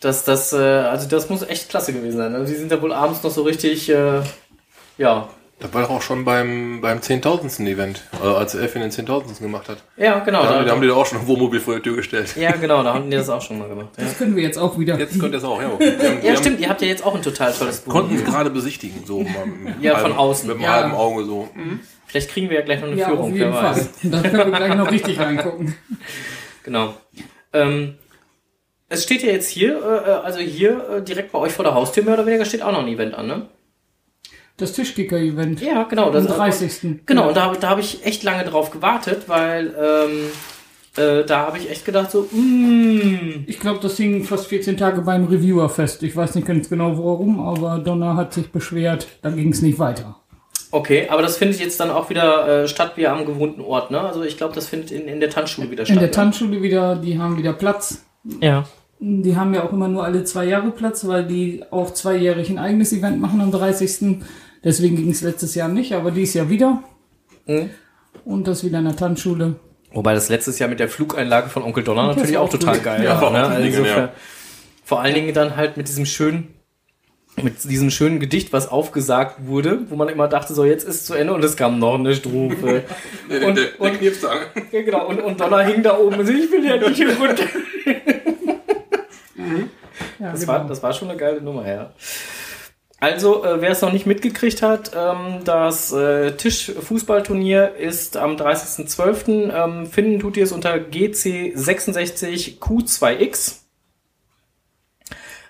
das, 0.00 0.24
das, 0.24 0.52
äh, 0.52 0.56
also 0.56 1.08
das 1.08 1.28
muss 1.30 1.42
echt 1.42 1.68
klasse 1.68 1.92
gewesen 1.92 2.16
sein. 2.18 2.34
Also 2.34 2.52
die 2.52 2.58
sind 2.58 2.70
da 2.70 2.80
wohl 2.82 2.92
abends 2.92 3.22
noch 3.22 3.30
so 3.30 3.42
richtig, 3.42 3.88
äh, 3.88 4.20
ja. 4.98 5.28
Das 5.62 5.72
war 5.72 5.82
doch 5.82 5.90
auch 5.90 6.02
schon 6.02 6.24
beim, 6.24 6.80
beim 6.80 6.98
10.000. 6.98 7.66
Event, 7.68 8.02
also 8.20 8.36
als 8.36 8.54
Elfin 8.54 8.82
den 8.82 8.90
10.000. 8.90 9.40
gemacht 9.40 9.68
hat. 9.68 9.78
Ja, 9.96 10.18
genau. 10.18 10.42
Da, 10.42 10.48
haben 10.50 10.58
die- 10.60 10.64
da 10.66 10.70
haben 10.72 10.82
die 10.82 10.88
da 10.88 10.94
auch 10.94 11.06
schon 11.06 11.18
ein 11.20 11.26
Wohnmobil 11.26 11.60
vor 11.60 11.76
die 11.76 11.82
Tür 11.82 11.96
gestellt. 11.96 12.34
ja, 12.36 12.52
genau, 12.52 12.82
da 12.82 12.94
haben 12.94 13.10
die 13.10 13.16
das 13.16 13.28
auch 13.30 13.40
schon 13.40 13.58
mal 13.58 13.68
gemacht. 13.68 13.88
Ja, 13.96 14.04
Das 14.04 14.18
können 14.18 14.34
wir 14.36 14.42
jetzt 14.42 14.58
auch 14.58 14.78
wieder. 14.78 14.98
Jetzt 14.98 15.18
könnt 15.20 15.32
ihr 15.34 15.38
es 15.38 15.44
auch, 15.44 15.60
ja. 15.62 15.68
Haben, 15.72 15.78
ja 16.22 16.30
haben- 16.32 16.36
stimmt, 16.36 16.60
ihr 16.60 16.68
habt 16.68 16.82
ja 16.82 16.88
jetzt 16.88 17.04
auch 17.06 17.14
ein 17.14 17.22
total 17.22 17.52
tolles 17.52 17.80
Buch. 17.80 17.92
konnten 17.92 18.16
es 18.16 18.24
gerade 18.24 18.50
besichtigen, 18.50 19.04
so 19.06 19.20
mal 19.20 19.46
mit 19.46 19.74
Ja, 19.82 19.92
einem 19.94 20.02
von 20.02 20.10
halben- 20.12 20.18
außen. 20.18 20.46
Mit 20.48 20.56
einem 20.56 20.64
Ja. 20.64 20.72
halben 20.72 20.92
Auge 20.92 21.24
so. 21.24 21.48
Mhm. 21.54 21.80
Vielleicht 22.06 22.30
kriegen 22.30 22.50
wir 22.50 22.58
ja 22.58 22.64
gleich 22.64 22.80
noch 22.80 22.88
eine 22.88 22.96
Ja, 23.00 23.06
Führung, 23.08 23.30
auf 23.30 23.36
jeden 23.38 23.52
wer 23.52 23.62
weiß. 23.62 23.88
Fall. 24.02 24.10
Da 24.10 24.20
können 24.22 24.52
wir 24.52 24.58
gleich 24.58 24.74
noch 24.74 24.90
richtig 24.90 25.18
reingucken. 25.18 25.74
Genau. 26.64 26.94
Ähm, 27.52 27.94
es 28.88 29.02
steht 29.02 29.22
ja 29.22 29.32
jetzt 29.32 29.48
hier, 29.48 29.76
äh, 29.82 30.10
äh, 30.10 30.12
also 30.24 30.38
hier 30.38 30.88
äh, 30.98 31.02
direkt 31.02 31.32
bei 31.32 31.38
euch 31.40 31.52
vor 31.52 31.64
der 31.64 31.74
Haustür 31.74 32.04
mehr 32.04 32.14
oder 32.14 32.24
weniger 32.26 32.44
steht 32.44 32.62
auch 32.62 32.70
noch 32.72 32.80
ein 32.80 32.88
Event 32.88 33.14
an, 33.14 33.26
ne? 33.26 33.46
Das 34.56 34.72
Tischkicker-Event. 34.72 35.60
Ja, 35.62 35.84
genau. 35.84 36.08
Am 36.08 36.12
Das, 36.12 36.26
30. 36.26 37.06
Genau, 37.06 37.28
und 37.28 37.36
da, 37.36 37.52
da 37.54 37.70
habe 37.70 37.80
ich 37.80 38.04
echt 38.04 38.22
lange 38.22 38.44
drauf 38.44 38.70
gewartet, 38.70 39.22
weil 39.26 39.74
ähm, 39.78 40.30
äh, 41.02 41.24
da 41.24 41.46
habe 41.46 41.58
ich 41.58 41.70
echt 41.70 41.84
gedacht 41.84 42.10
so, 42.10 42.28
mm, 42.30 43.44
Ich 43.46 43.58
glaube, 43.58 43.80
das 43.80 43.96
hing 43.96 44.24
fast 44.24 44.46
14 44.48 44.76
Tage 44.76 45.00
beim 45.02 45.24
Reviewer 45.24 45.68
fest. 45.68 46.02
Ich 46.02 46.14
weiß 46.14 46.34
nicht 46.34 46.46
ganz 46.46 46.68
genau 46.68 46.96
warum, 46.98 47.40
aber 47.40 47.78
Donner 47.78 48.14
hat 48.16 48.34
sich 48.34 48.52
beschwert, 48.52 49.08
da 49.22 49.30
ging 49.30 49.50
es 49.52 49.62
nicht 49.62 49.78
weiter. 49.78 50.16
okay, 50.70 51.08
aber 51.08 51.22
das 51.22 51.38
findet 51.38 51.58
jetzt 51.60 51.80
dann 51.80 51.90
auch 51.90 52.10
wieder 52.10 52.64
äh, 52.64 52.68
statt 52.68 52.92
wie 52.96 53.06
am 53.06 53.24
gewohnten 53.26 53.62
Ort, 53.62 53.90
ne? 53.90 54.00
Also 54.00 54.22
ich 54.22 54.36
glaube, 54.36 54.54
das 54.54 54.68
findet 54.68 54.90
in, 54.90 55.08
in 55.08 55.20
der 55.20 55.30
Tanzschule 55.30 55.70
wieder 55.70 55.84
statt. 55.86 55.94
In 55.96 56.00
der 56.00 56.08
ne? 56.08 56.14
Tanzschule 56.14 56.62
wieder, 56.62 56.96
die 56.96 57.18
haben 57.18 57.36
wieder 57.38 57.52
Platz. 57.54 58.04
Ja. 58.40 58.64
Die 59.04 59.34
haben 59.36 59.52
ja 59.52 59.64
auch 59.64 59.72
immer 59.72 59.88
nur 59.88 60.04
alle 60.04 60.22
zwei 60.22 60.44
Jahre 60.44 60.70
Platz, 60.70 61.04
weil 61.08 61.24
die 61.26 61.64
auch 61.72 61.92
zweijährig 61.92 62.48
ein 62.50 62.58
eigenes 62.58 62.92
Event 62.92 63.20
machen 63.20 63.40
am 63.40 63.50
30. 63.50 64.18
Deswegen 64.62 64.94
ging 64.94 65.10
es 65.10 65.22
letztes 65.22 65.56
Jahr 65.56 65.68
nicht, 65.68 65.92
aber 65.94 66.12
dieses 66.12 66.34
Jahr 66.34 66.48
wieder. 66.50 66.84
Mhm. 67.46 67.70
Und 68.24 68.46
das 68.46 68.62
wieder 68.62 68.78
in 68.78 68.84
der 68.84 68.94
Tanzschule. 68.94 69.56
Wobei 69.92 70.14
das 70.14 70.28
letztes 70.28 70.60
Jahr 70.60 70.68
mit 70.70 70.78
der 70.78 70.88
Flugeinlage 70.88 71.48
von 71.48 71.64
Onkel 71.64 71.82
Donner 71.82 72.06
natürlich 72.06 72.36
auch 72.36 72.44
auch 72.44 72.50
total 72.50 72.74
gut. 72.76 72.84
geil 72.84 73.02
Ja, 73.04 73.20
war. 73.20 73.32
Ne? 73.32 73.44
Also 73.44 73.84
ja. 73.84 74.10
Vor 74.84 75.00
allen 75.00 75.14
Dingen 75.14 75.34
dann 75.34 75.56
halt 75.56 75.76
mit 75.76 75.88
diesem 75.88 76.06
schönen, 76.06 76.54
mit 77.42 77.64
diesem 77.64 77.90
schönen 77.90 78.20
Gedicht, 78.20 78.52
was 78.52 78.68
aufgesagt 78.68 79.46
wurde, 79.46 79.80
wo 79.90 79.96
man 79.96 80.08
immer 80.10 80.28
dachte, 80.28 80.54
so 80.54 80.64
jetzt 80.64 80.84
ist 80.86 81.06
zu 81.06 81.14
Ende 81.14 81.34
und 81.34 81.42
es 81.42 81.56
kam 81.56 81.80
noch 81.80 81.96
eine 81.98 82.14
Strophe. 82.14 82.84
Der, 83.28 83.46
Und- 83.48 83.56
der, 83.58 83.64
der 83.64 83.80
und- 83.80 83.98
Knipsang. 83.98 84.38
ja, 84.70 84.82
genau, 84.82 85.08
und, 85.08 85.20
und 85.20 85.40
Donner 85.40 85.62
hing 85.64 85.82
da 85.82 85.98
oben 85.98 86.20
und 86.20 86.26
so, 86.26 86.32
ich 86.32 86.50
will 86.52 86.64
ja 86.64 86.76
nicht 86.76 86.96
hier 86.96 87.08
runter. 89.54 89.68
Ja, 90.18 90.32
Das, 90.32 90.40
genau. 90.40 90.52
war, 90.52 90.66
das 90.66 90.82
war 90.82 90.92
schon 90.92 91.08
eine 91.10 91.18
geile 91.18 91.40
Nummer, 91.40 91.68
ja. 91.68 91.92
Also, 93.00 93.44
äh, 93.44 93.60
wer 93.60 93.70
es 93.70 93.80
noch 93.82 93.92
nicht 93.92 94.06
mitgekriegt 94.06 94.62
hat, 94.62 94.92
ähm, 94.96 95.40
das 95.44 95.92
äh, 95.92 96.32
Tischfußballturnier 96.36 97.74
ist 97.74 98.16
am 98.16 98.36
30.12. 98.36 99.50
Ähm, 99.52 99.86
finden 99.86 100.20
tut 100.20 100.36
ihr 100.36 100.44
es 100.44 100.52
unter 100.52 100.74
GC66Q2X. 100.74 103.56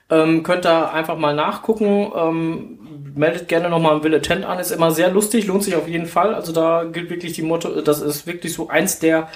Ähm, 0.09 0.43
könnt 0.45 0.65
ihr 0.67 0.93
einfach 0.93 1.19
mal 1.19 1.35
nachgucken. 1.35 2.11
Ähm, 2.17 2.79
meldet 3.15 3.49
gerne 3.49 3.69
nochmal 3.69 3.97
ein 3.97 4.03
Will 4.03 4.15
Attend 4.15 4.47
an. 4.47 4.59
Ist 4.59 4.71
immer 4.71 4.91
sehr 4.91 5.11
lustig, 5.11 5.47
lohnt 5.47 5.63
sich 5.63 5.77
auf 5.77 5.87
jeden 5.89 6.07
Fall. 6.07 6.35
Also 6.35 6.53
da 6.53 6.85
gilt 6.85 7.11
wirklich 7.11 7.35
die 7.35 7.43
Motto, 7.43 7.83
das 7.83 8.01
ist 8.01 8.27
wirklich 8.27 8.55
so 8.55 8.69
eins 8.69 8.99
der 8.99 9.29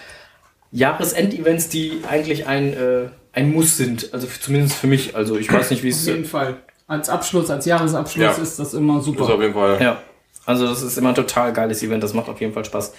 Jahresendevents, 0.73 1.69
die 1.69 2.01
eigentlich 2.09 2.47
ein, 2.47 2.73
äh, 2.73 3.09
ein 3.37 3.53
Muss 3.53 3.77
sind. 3.77 4.13
Also 4.13 4.27
zumindest 4.41 4.75
für 4.77 4.89
mich. 4.89 5.15
Also 5.15 5.37
ich 5.37 5.53
weiß 5.53 5.71
nicht, 5.71 5.85
wie 5.85 5.93
Auf 5.93 5.99
es. 5.99 6.07
jeden 6.07 6.25
Fall. 6.25 6.57
Als 6.89 7.09
Abschluss, 7.09 7.51
als 7.51 7.67
Jahresabschluss 7.67 8.37
Ja. 8.37 8.43
ist 8.43 8.59
das 8.59 8.75
immer 8.75 8.95
Das 8.95 9.03
ist 9.03 9.07
super. 9.07 9.35
auf 9.35 9.41
jeden 9.41 9.55
Fall. 9.55 9.81
Ja. 9.81 10.03
Also 10.45 10.67
das 10.67 10.83
ist 10.83 10.97
immer 10.99 11.11
ein 11.11 11.15
total 11.15 11.53
geiles 11.53 11.83
Event. 11.83 12.03
Das 12.03 12.15
macht 12.15 12.29
auf 12.29 12.41
jeden 12.41 12.53
Fall 12.53 12.65
Spaß. 12.65 12.93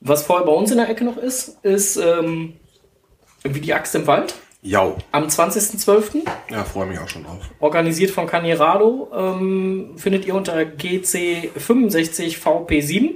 Was 0.00 0.22
vorher 0.22 0.46
bei 0.46 0.52
uns 0.52 0.70
in 0.70 0.78
der 0.78 0.88
Ecke 0.88 1.04
noch 1.04 1.16
ist, 1.18 1.58
ist 1.64 1.96
ähm, 1.96 2.54
wie 3.44 3.60
die 3.60 3.74
Axt 3.74 3.94
im 3.94 4.06
Wald. 4.06 4.34
Jau. 4.62 4.96
Am 5.12 5.24
20.12. 5.26 6.22
Ja, 6.50 6.64
freue 6.64 6.86
mich 6.86 6.98
auch 6.98 7.08
schon 7.08 7.24
drauf. 7.24 7.38
organisiert 7.60 8.10
von 8.10 8.26
Canirado, 8.26 9.10
ähm, 9.14 9.92
findet 9.96 10.26
ihr 10.26 10.34
unter 10.34 10.54
GC65VP7. 10.60 13.14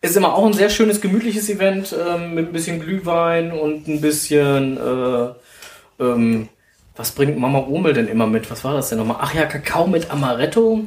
Ist 0.00 0.16
immer 0.16 0.34
auch 0.34 0.46
ein 0.46 0.52
sehr 0.52 0.70
schönes, 0.70 1.00
gemütliches 1.00 1.48
Event 1.48 1.92
ähm, 1.92 2.34
mit 2.34 2.48
ein 2.48 2.52
bisschen 2.52 2.80
Glühwein 2.80 3.50
und 3.50 3.88
ein 3.88 4.00
bisschen, 4.00 4.76
äh, 4.76 6.02
ähm, 6.02 6.48
was 6.94 7.10
bringt 7.12 7.36
Mama 7.36 7.66
Omel 7.66 7.94
denn 7.94 8.06
immer 8.06 8.28
mit? 8.28 8.48
Was 8.50 8.62
war 8.62 8.74
das 8.74 8.90
denn 8.90 8.98
nochmal? 8.98 9.18
Ach 9.20 9.34
ja, 9.34 9.46
Kakao 9.46 9.88
mit 9.88 10.10
Amaretto. 10.10 10.84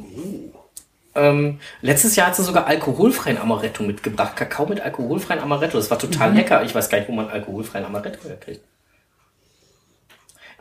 Ähm, 1.13 1.59
letztes 1.81 2.15
Jahr 2.15 2.27
hat 2.27 2.37
sie 2.37 2.43
sogar 2.43 2.67
alkoholfreien 2.67 3.37
Amaretto 3.37 3.83
mitgebracht. 3.83 4.37
Kakao 4.37 4.65
mit 4.65 4.79
alkoholfreien 4.79 5.41
Amaretto. 5.41 5.77
Das 5.77 5.91
war 5.91 5.99
total 5.99 6.33
lecker. 6.33 6.63
Ich 6.63 6.73
weiß 6.73 6.89
gar 6.89 6.99
nicht, 6.99 7.09
wo 7.09 7.13
man 7.13 7.29
alkoholfreien 7.29 7.85
Amaretto 7.85 8.29
herkriegt. 8.29 8.61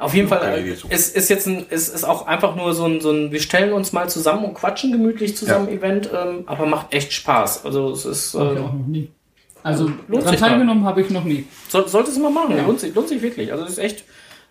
Auf 0.00 0.14
jeden 0.14 0.28
Fall, 0.28 0.42
äh, 0.42 0.74
es 0.88 1.10
ist 1.10 1.28
jetzt 1.28 1.46
ein, 1.46 1.66
es 1.68 1.88
ist 1.88 2.04
auch 2.04 2.26
einfach 2.26 2.56
nur 2.56 2.72
so 2.74 2.86
ein, 2.86 3.00
so 3.00 3.10
ein, 3.10 3.32
wir 3.32 3.40
stellen 3.40 3.72
uns 3.72 3.92
mal 3.92 4.08
zusammen 4.08 4.44
und 4.46 4.54
quatschen 4.54 4.92
gemütlich 4.92 5.36
zusammen 5.36 5.68
Ja. 5.68 5.74
Event, 5.74 6.10
ähm, 6.12 6.44
aber 6.46 6.66
macht 6.66 6.94
echt 6.94 7.12
Spaß. 7.12 7.64
Also 7.66 7.90
es 7.90 8.06
ist, 8.06 8.34
äh, 8.34 8.38
auch 8.38 8.54
noch 8.54 8.86
nie. 8.86 9.10
Also 9.62 9.90
Lohnt 10.08 10.24
daran 10.24 10.38
teilgenommen 10.38 10.84
habe 10.84 11.02
ich 11.02 11.10
noch 11.10 11.24
nie. 11.24 11.44
soll, 11.68 11.86
sollte 11.86 12.10
es 12.10 12.18
mal 12.18 12.30
machen. 12.30 12.56
Ja. 12.56 12.64
Lohnt, 12.64 12.80
sich, 12.80 12.94
lohnt 12.94 13.08
sich 13.08 13.20
wirklich. 13.20 13.52
Also 13.52 13.64
es 13.64 13.72
ist 13.72 13.78
echt, 13.78 14.04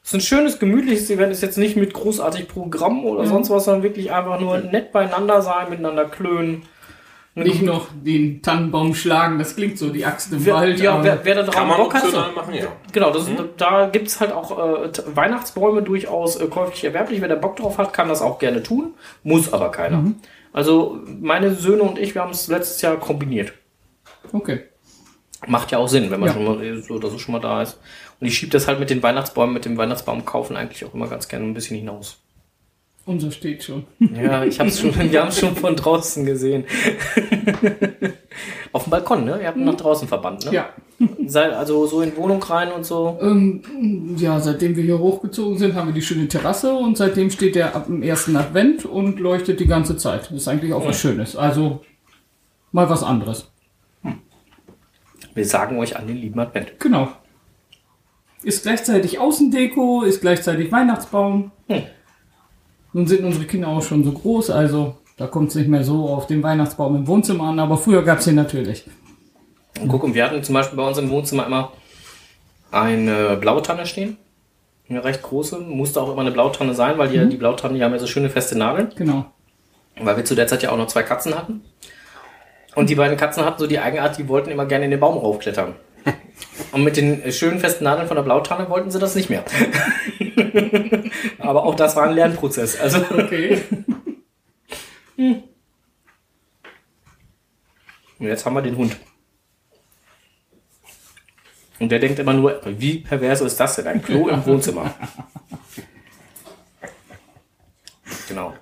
es 0.03 0.09
ist 0.09 0.13
ein 0.13 0.21
schönes, 0.21 0.59
gemütliches 0.59 1.09
Event. 1.09 1.31
Ist 1.31 1.41
jetzt 1.41 1.57
nicht 1.57 1.75
mit 1.75 1.93
großartig 1.93 2.47
Programm 2.47 3.03
oder 3.05 3.25
sonst 3.25 3.49
was, 3.49 3.65
sondern 3.65 3.83
wirklich 3.83 4.11
einfach 4.11 4.39
nur 4.39 4.59
nett 4.59 4.91
beieinander 4.91 5.41
sein, 5.41 5.69
miteinander 5.71 6.05
klönen. 6.05 6.63
Nicht 7.43 7.61
noch 7.61 7.87
den 7.93 8.41
Tannenbaum 8.41 8.93
schlagen, 8.95 9.39
das 9.39 9.55
klingt 9.55 9.77
so, 9.77 9.89
die 9.89 10.05
Axt 10.05 10.31
im 10.33 10.45
Wer, 10.45 10.53
Wald. 10.55 10.79
ja, 10.79 10.93
aber- 10.93 11.03
wer, 11.03 11.19
wer 11.23 11.35
da 11.35 11.43
Kann 11.43 11.51
drauf 11.51 11.67
man 11.67 11.77
Bock 11.77 11.93
hat, 11.93 12.03
optional 12.03 12.31
machen, 12.33 12.53
ja. 12.53 12.67
Genau, 12.91 13.11
das, 13.11 13.27
da 13.57 13.87
gibt's 13.87 14.19
halt 14.19 14.31
auch 14.31 14.51
äh, 14.57 14.89
Weihnachtsbäume 15.15 15.81
durchaus 15.83 16.35
äh, 16.37 16.47
käuflich 16.47 16.83
erwerblich. 16.83 17.21
Wer 17.21 17.27
da 17.29 17.35
Bock 17.35 17.55
drauf 17.57 17.77
hat, 17.77 17.93
kann 17.93 18.07
das 18.09 18.21
auch 18.21 18.39
gerne 18.39 18.63
tun, 18.63 18.93
muss 19.23 19.51
aber 19.53 19.71
keiner. 19.71 20.03
Also 20.53 20.99
meine 21.21 21.53
Söhne 21.53 21.83
und 21.83 21.99
ich, 21.99 22.15
wir 22.15 22.21
haben 22.23 22.31
es 22.31 22.47
letztes 22.47 22.81
Jahr 22.81 22.97
kombiniert. 22.97 23.53
Okay. 24.33 24.61
Macht 25.47 25.71
ja 25.71 25.77
auch 25.77 25.87
Sinn, 25.87 26.11
wenn 26.11 26.19
man 26.19 26.27
Ja. 26.27 26.33
schon 26.33 26.43
mal 26.45 26.63
äh, 26.63 26.81
so 26.81 26.95
oder 26.95 27.09
so 27.09 27.17
schon 27.17 27.33
mal 27.33 27.39
da 27.39 27.61
ist. 27.61 27.79
Und 28.19 28.27
ich 28.27 28.37
schiebe 28.37 28.51
das 28.51 28.67
halt 28.67 28.79
mit 28.79 28.89
den 28.89 29.01
Weihnachtsbäumen, 29.01 29.53
mit 29.53 29.63
dem 29.65 29.77
Weihnachtsbaum 29.77 30.25
kaufen 30.25 30.57
eigentlich 30.57 30.83
auch 30.83 30.93
immer 30.93 31.07
ganz 31.07 31.27
gerne 31.29 31.45
ein 31.45 31.53
bisschen 31.53 31.77
hinaus. 31.77 32.17
Unser 33.09 33.31
steht 33.31 33.63
schon. 33.63 33.85
Ja, 33.99 34.43
ich 34.43 34.59
hab's 34.59 34.79
schon, 34.79 34.93
wir 35.11 35.19
haben 35.21 35.29
es 35.29 35.39
schon 35.39 35.55
von 35.55 35.75
draußen 35.75 36.25
gesehen. 36.27 36.65
Auf 38.71 38.83
dem 38.83 38.91
Balkon, 38.91 39.25
ne? 39.25 39.39
Ihr 39.41 39.47
habt 39.47 39.57
ihn 39.57 39.65
nach 39.65 39.75
draußen 39.75 40.07
verbannt, 40.07 40.45
ne? 40.45 40.51
Ja. 40.51 40.69
Sei- 41.25 41.49
Also 41.55 41.87
so 41.87 42.01
in 42.01 42.15
Wohnung 42.17 42.41
rein 42.43 42.71
und 42.71 42.85
so. 42.85 43.17
Ähm, 43.19 44.15
ja, 44.17 44.39
seitdem 44.39 44.75
wir 44.75 44.83
hier 44.83 44.99
hochgezogen 44.99 45.57
sind, 45.57 45.73
haben 45.73 45.87
wir 45.87 45.93
die 45.93 46.03
schöne 46.03 46.27
Terrasse 46.27 46.73
und 46.73 46.97
seitdem 46.97 47.31
steht 47.31 47.55
der 47.55 47.75
ab 47.75 47.87
dem 47.87 48.03
ersten 48.03 48.35
Advent 48.35 48.85
und 48.85 49.19
leuchtet 49.19 49.59
die 49.59 49.65
ganze 49.65 49.97
Zeit. 49.97 50.25
Das 50.25 50.31
ist 50.33 50.47
eigentlich 50.47 50.73
auch 50.73 50.85
was 50.85 50.99
Schönes. 50.99 51.35
Also 51.35 51.81
mal 52.71 52.89
was 52.89 53.01
anderes. 53.03 53.49
Wir 55.33 55.45
sagen 55.45 55.79
euch 55.79 55.97
an 55.97 56.05
den 56.05 56.17
lieben 56.17 56.39
Advent. 56.39 56.79
Genau. 56.79 57.07
Ist 58.43 58.63
gleichzeitig 58.63 59.17
Außendeko, 59.19 60.03
ist 60.03 60.21
gleichzeitig 60.21 60.71
Weihnachtsbaum. 60.71 61.51
Hm. 61.67 61.83
Nun 62.93 63.07
sind 63.07 63.23
unsere 63.23 63.45
Kinder 63.45 63.67
auch 63.67 63.83
schon 63.83 64.03
so 64.03 64.11
groß, 64.11 64.49
also 64.49 64.95
da 65.17 65.27
kommt 65.27 65.49
es 65.49 65.55
nicht 65.55 65.67
mehr 65.67 65.83
so 65.83 66.07
auf 66.09 66.27
den 66.27 66.41
Weihnachtsbaum 66.41 66.95
im 66.95 67.07
Wohnzimmer 67.07 67.45
an, 67.45 67.59
aber 67.59 67.77
früher 67.77 68.03
gab 68.03 68.19
es 68.19 68.25
den 68.25 68.35
natürlich. 68.35 68.85
Und 69.79 69.87
guck, 69.89 70.03
und 70.03 70.13
wir 70.13 70.25
hatten 70.25 70.41
zum 70.43 70.53
Beispiel 70.53 70.77
bei 70.77 70.87
uns 70.87 70.97
im 70.97 71.09
Wohnzimmer 71.09 71.45
immer 71.45 71.71
eine 72.71 73.37
blaue 73.37 73.61
Tanne 73.61 73.85
stehen. 73.85 74.17
Eine 74.89 75.03
recht 75.03 75.21
große. 75.21 75.59
Musste 75.59 76.01
auch 76.01 76.11
immer 76.11 76.21
eine 76.21 76.31
Blautanne 76.31 76.73
sein, 76.73 76.97
weil 76.97 77.09
die, 77.09 77.29
die 77.29 77.37
Blautannen, 77.37 77.77
die 77.77 77.83
haben 77.83 77.91
ja 77.91 77.99
so 77.99 78.07
schöne 78.07 78.29
feste 78.29 78.57
Nadeln. 78.57 78.91
Genau. 78.95 79.25
Weil 80.01 80.17
wir 80.17 80.25
zu 80.25 80.35
der 80.35 80.47
Zeit 80.47 80.63
ja 80.63 80.71
auch 80.71 80.77
noch 80.77 80.87
zwei 80.87 81.03
Katzen 81.03 81.35
hatten. 81.35 81.61
Und 82.75 82.89
die 82.89 82.95
beiden 82.95 83.17
Katzen 83.17 83.45
hatten 83.45 83.59
so 83.59 83.67
die 83.67 83.79
Eigenart, 83.79 84.17
die 84.17 84.27
wollten 84.27 84.49
immer 84.49 84.65
gerne 84.65 84.85
in 84.85 84.91
den 84.91 84.99
Baum 84.99 85.17
raufklettern. 85.17 85.75
Und 86.71 86.83
mit 86.83 86.97
den 86.97 87.31
schönen 87.31 87.59
festen 87.59 87.83
Nadeln 87.83 88.07
von 88.07 88.15
der 88.15 88.23
Blautanne 88.23 88.69
wollten 88.69 88.91
sie 88.91 88.99
das 88.99 89.15
nicht 89.15 89.29
mehr. 89.29 89.43
Aber 91.39 91.63
auch 91.63 91.75
das 91.75 91.95
war 91.95 92.03
ein 92.03 92.15
Lernprozess. 92.15 92.79
Also 92.79 92.99
Okay. 93.09 93.61
Und 98.19 98.27
jetzt 98.27 98.45
haben 98.45 98.53
wir 98.53 98.61
den 98.61 98.77
Hund. 98.77 98.97
Und 101.79 101.89
der 101.89 101.99
denkt 101.99 102.19
immer 102.19 102.33
nur, 102.33 102.61
wie 102.65 102.99
pervers 102.99 103.41
ist 103.41 103.59
das 103.59 103.77
denn? 103.77 103.87
Ein 103.87 104.01
Klo 104.01 104.27
im 104.27 104.45
Wohnzimmer. 104.45 104.93
genau. 108.27 108.53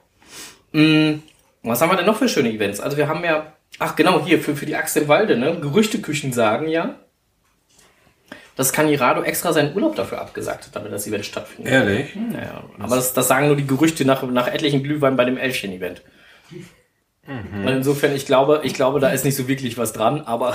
Mm, 0.71 1.23
Was 1.63 1.81
haben 1.81 1.89
wir 1.89 1.97
denn 1.97 2.05
noch 2.05 2.17
für 2.17 2.29
schöne 2.29 2.51
Events? 2.51 2.79
Also 2.79 2.97
wir 2.97 3.07
haben 3.07 3.23
ja, 3.23 3.53
ach 3.79 3.95
genau, 3.95 4.23
hier 4.23 4.39
für, 4.39 4.55
für 4.55 4.67
die 4.67 4.75
Axt 4.75 4.95
im 4.97 5.07
Walde, 5.07 5.37
ne? 5.37 5.59
Gerüchteküchen 5.59 6.31
sagen 6.31 6.67
ja, 6.67 6.99
dass 8.57 8.73
Canirado 8.73 9.21
extra 9.21 9.53
seinen 9.53 9.73
Urlaub 9.75 9.95
dafür 9.95 10.19
abgesagt 10.19 10.65
hat, 10.65 10.75
damit 10.75 10.91
das 10.91 11.07
Event 11.07 11.25
stattfindet. 11.25 11.71
Ehrlich? 11.71 12.15
Ja, 12.33 12.63
aber 12.79 12.95
das, 12.97 13.13
das 13.13 13.27
sagen 13.27 13.47
nur 13.47 13.55
die 13.55 13.67
Gerüchte 13.67 14.03
nach, 14.03 14.23
nach 14.23 14.47
etlichen 14.47 14.83
Glühwein 14.83 15.15
bei 15.15 15.23
dem 15.25 15.37
Elfchen-Event. 15.37 16.01
Und 17.27 17.67
Insofern, 17.67 18.15
ich 18.15 18.25
glaube, 18.25 18.61
ich 18.63 18.73
glaube, 18.73 19.01
da 19.01 19.09
ist 19.09 19.25
nicht 19.25 19.35
so 19.35 19.49
wirklich 19.49 19.77
was 19.77 19.91
dran, 19.91 20.21
aber 20.21 20.53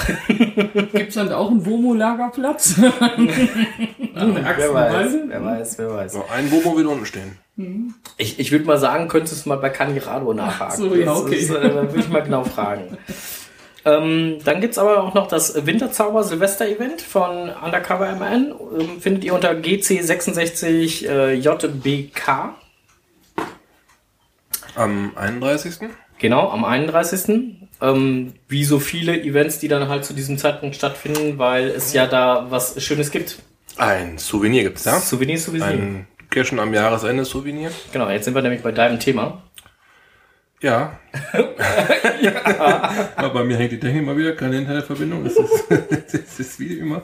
Gibt's 0.94 1.16
dann 1.16 1.30
auch 1.30 1.50
einen 1.50 1.66
Womo-Lagerplatz? 1.66 2.76
Axt 2.80 4.58
wer 4.58 4.74
weiß, 4.74 5.12
wer 5.26 5.44
weiß, 5.44 5.78
wer 5.78 5.90
weiß. 5.94 6.12
So, 6.14 6.24
ein 6.34 6.50
Womo 6.50 6.74
will 6.76 6.86
unten 6.86 7.04
stehen. 7.04 7.36
Ich, 8.16 8.38
ich 8.40 8.50
würde 8.52 8.64
mal 8.64 8.78
sagen, 8.78 9.08
könntest 9.08 9.44
du 9.44 9.50
mal 9.50 9.56
bei 9.56 9.68
Canirado 9.68 10.32
nachhaken. 10.32 10.76
so, 10.76 10.94
ja, 10.94 11.04
Das 11.04 11.18
okay. 11.20 11.34
Ist, 11.36 11.50
äh, 11.50 11.60
da 11.60 11.74
würde 11.74 11.98
ich 12.00 12.08
mal 12.08 12.22
genau 12.22 12.42
fragen. 12.44 12.96
ähm, 13.84 14.38
dann 14.44 14.60
gibt's 14.60 14.78
aber 14.78 15.02
auch 15.02 15.14
noch 15.14 15.26
das 15.26 15.66
Winterzauber-Silvester-Event 15.66 17.02
von 17.02 17.50
Undercover 17.50 18.12
MN. 18.14 18.54
Ähm, 18.78 19.00
findet 19.00 19.24
ihr 19.24 19.34
unter 19.34 19.50
GC66 19.52 21.06
äh. 21.08 21.42
Am 24.74 25.12
31. 25.16 25.74
Genau, 26.18 26.50
am 26.50 26.64
31. 26.64 27.58
Ähm, 27.80 28.34
wie 28.46 28.64
so 28.64 28.78
viele 28.78 29.20
Events, 29.20 29.58
die 29.58 29.66
dann 29.68 29.88
halt 29.88 30.04
zu 30.04 30.14
diesem 30.14 30.38
Zeitpunkt 30.38 30.76
stattfinden, 30.76 31.38
weil 31.38 31.66
es 31.68 31.92
ja 31.92 32.06
da 32.06 32.46
was 32.50 32.80
Schönes 32.82 33.10
gibt. 33.10 33.38
Ein 33.76 34.18
Souvenir 34.18 34.62
gibt's 34.62 34.84
da. 34.84 35.00
Souvenir, 35.00 35.38
Souvenir. 35.38 35.66
Ein 35.66 36.06
Kirschen 36.30 36.60
am 36.60 36.72
Jahresende 36.72 37.24
Souvenir. 37.24 37.72
Genau, 37.92 38.08
jetzt 38.08 38.24
sind 38.26 38.34
wir 38.34 38.42
nämlich 38.42 38.62
bei 38.62 38.70
deinem 38.70 39.00
Thema. 39.00 39.42
Ja. 40.62 40.98
Aber 43.16 43.30
bei 43.30 43.44
mir 43.44 43.56
hängt 43.56 43.72
die 43.72 43.80
Technik 43.80 44.06
mal 44.06 44.16
wieder, 44.16 44.32
keine 44.32 44.58
Internetverbindung. 44.58 45.26
Es 45.26 45.36
ist, 45.36 45.70
es 46.14 46.40
ist 46.40 46.60
wie 46.60 46.78
immer. 46.78 47.02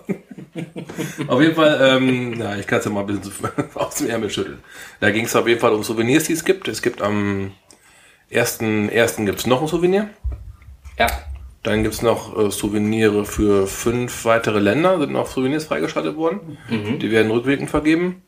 Auf 1.27 1.40
jeden 1.40 1.57
Fall, 1.57 1.79
ähm, 1.83 2.40
ja, 2.40 2.57
ich 2.57 2.66
kann 2.68 2.79
es 2.79 2.85
ja 2.85 2.90
mal 2.92 3.01
ein 3.01 3.07
bisschen 3.07 3.33
aus 3.75 3.97
dem 3.97 4.11
Ärmel 4.11 4.31
schütteln. 4.31 4.62
Da 5.01 5.11
ging 5.11 5.25
es 5.25 5.35
auf 5.35 5.49
jeden 5.49 5.61
Fall 5.61 5.73
um 5.73 5.83
Souvenirs, 5.83 6.25
die 6.25 6.35
es 6.35 6.44
gibt. 6.44 6.68
Es 6.68 6.83
gibt 6.83 7.03
am 7.03 7.51
1.1. 8.31 9.25
gibt 9.25 9.40
es 9.40 9.47
noch 9.47 9.61
ein 9.61 9.68
Souvenir. 9.68 10.09
Ja, 10.97 11.09
Dann 11.64 11.83
gibt 11.83 11.94
es 11.94 12.03
noch 12.03 12.38
äh, 12.38 12.51
Souvenire 12.53 13.25
für 13.25 13.66
fünf 13.66 14.25
weitere 14.25 14.61
Länder, 14.61 15.01
sind 15.01 15.12
noch 15.12 15.27
Souvenirs 15.27 15.64
freigeschaltet 15.64 16.16
worden. 16.16 16.59
Die 16.71 17.11
werden 17.11 17.31
rückwirkend 17.33 17.71
vergeben. 17.71 18.23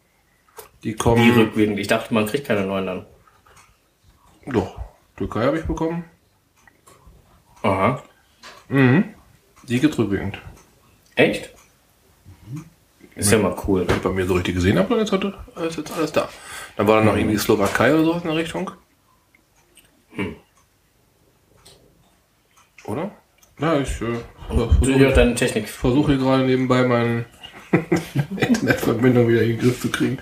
Die 0.83 0.95
kommen. 0.95 1.23
die 1.23 1.31
rückwirkend. 1.31 1.79
Ich 1.79 1.87
dachte, 1.87 2.13
man 2.15 2.27
kriegt 2.27 2.47
keine 2.47 2.67
neuen 2.67 2.87
dann. 2.87 3.07
Doch, 4.47 4.81
Türkei 5.21 5.45
habe 5.45 5.59
ich 5.59 5.67
bekommen. 5.67 6.05
Aha. 7.63 8.03
Die 9.69 9.79
gibt 9.79 9.99
rückwirkend. 9.99 10.39
Echt? 11.15 11.51
Ist 13.17 13.31
ja 13.31 13.37
mal 13.37 13.55
cool. 13.67 13.87
Wenn 13.87 13.97
ich 13.97 14.03
bei 14.03 14.09
mir 14.09 14.27
so 14.27 14.33
richtig 14.33 14.55
gesehen 14.55 14.79
habe, 14.79 14.89
dann 14.89 15.05
ist, 15.05 15.13
heute, 15.13 15.35
ist 15.69 15.77
jetzt 15.77 15.93
alles 15.93 16.13
da. 16.13 16.31
Dann 16.77 16.87
war 16.87 17.01
da 17.01 17.05
noch 17.05 17.17
irgendwie 17.19 17.37
Slowakei 17.37 17.93
oder 17.93 18.05
so 18.05 18.13
in 18.15 18.23
der 18.23 18.37
Richtung. 18.37 18.71
Oder? 22.87 23.11
Ja, 23.59 23.79
ich 23.79 24.01
äh, 24.01 24.17
versuche 24.49 24.93
ja 24.93 25.11
deine 25.11 25.35
Technik. 25.35 25.69
versuch 25.69 26.09
hier 26.09 26.17
gerade 26.17 26.45
nebenbei 26.45 26.83
meine 26.85 27.27
Internetverbindung 28.39 29.29
wieder 29.29 29.43
in 29.43 29.51
den 29.51 29.59
Griff 29.59 29.83
zu 29.83 29.91
kriegen. 29.91 30.17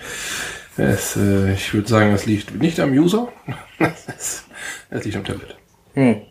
Es, 0.79 1.15
äh, 1.17 1.53
ich 1.53 1.73
würde 1.73 1.87
sagen, 1.87 2.11
das 2.11 2.25
liegt 2.25 2.55
nicht 2.55 2.79
am 2.79 2.91
User. 2.91 3.27
Es 3.77 4.45
es 4.89 5.03
liegt 5.03 5.17
am 5.17 5.23
Tablet. 5.25 5.55
Hm. 5.93 6.21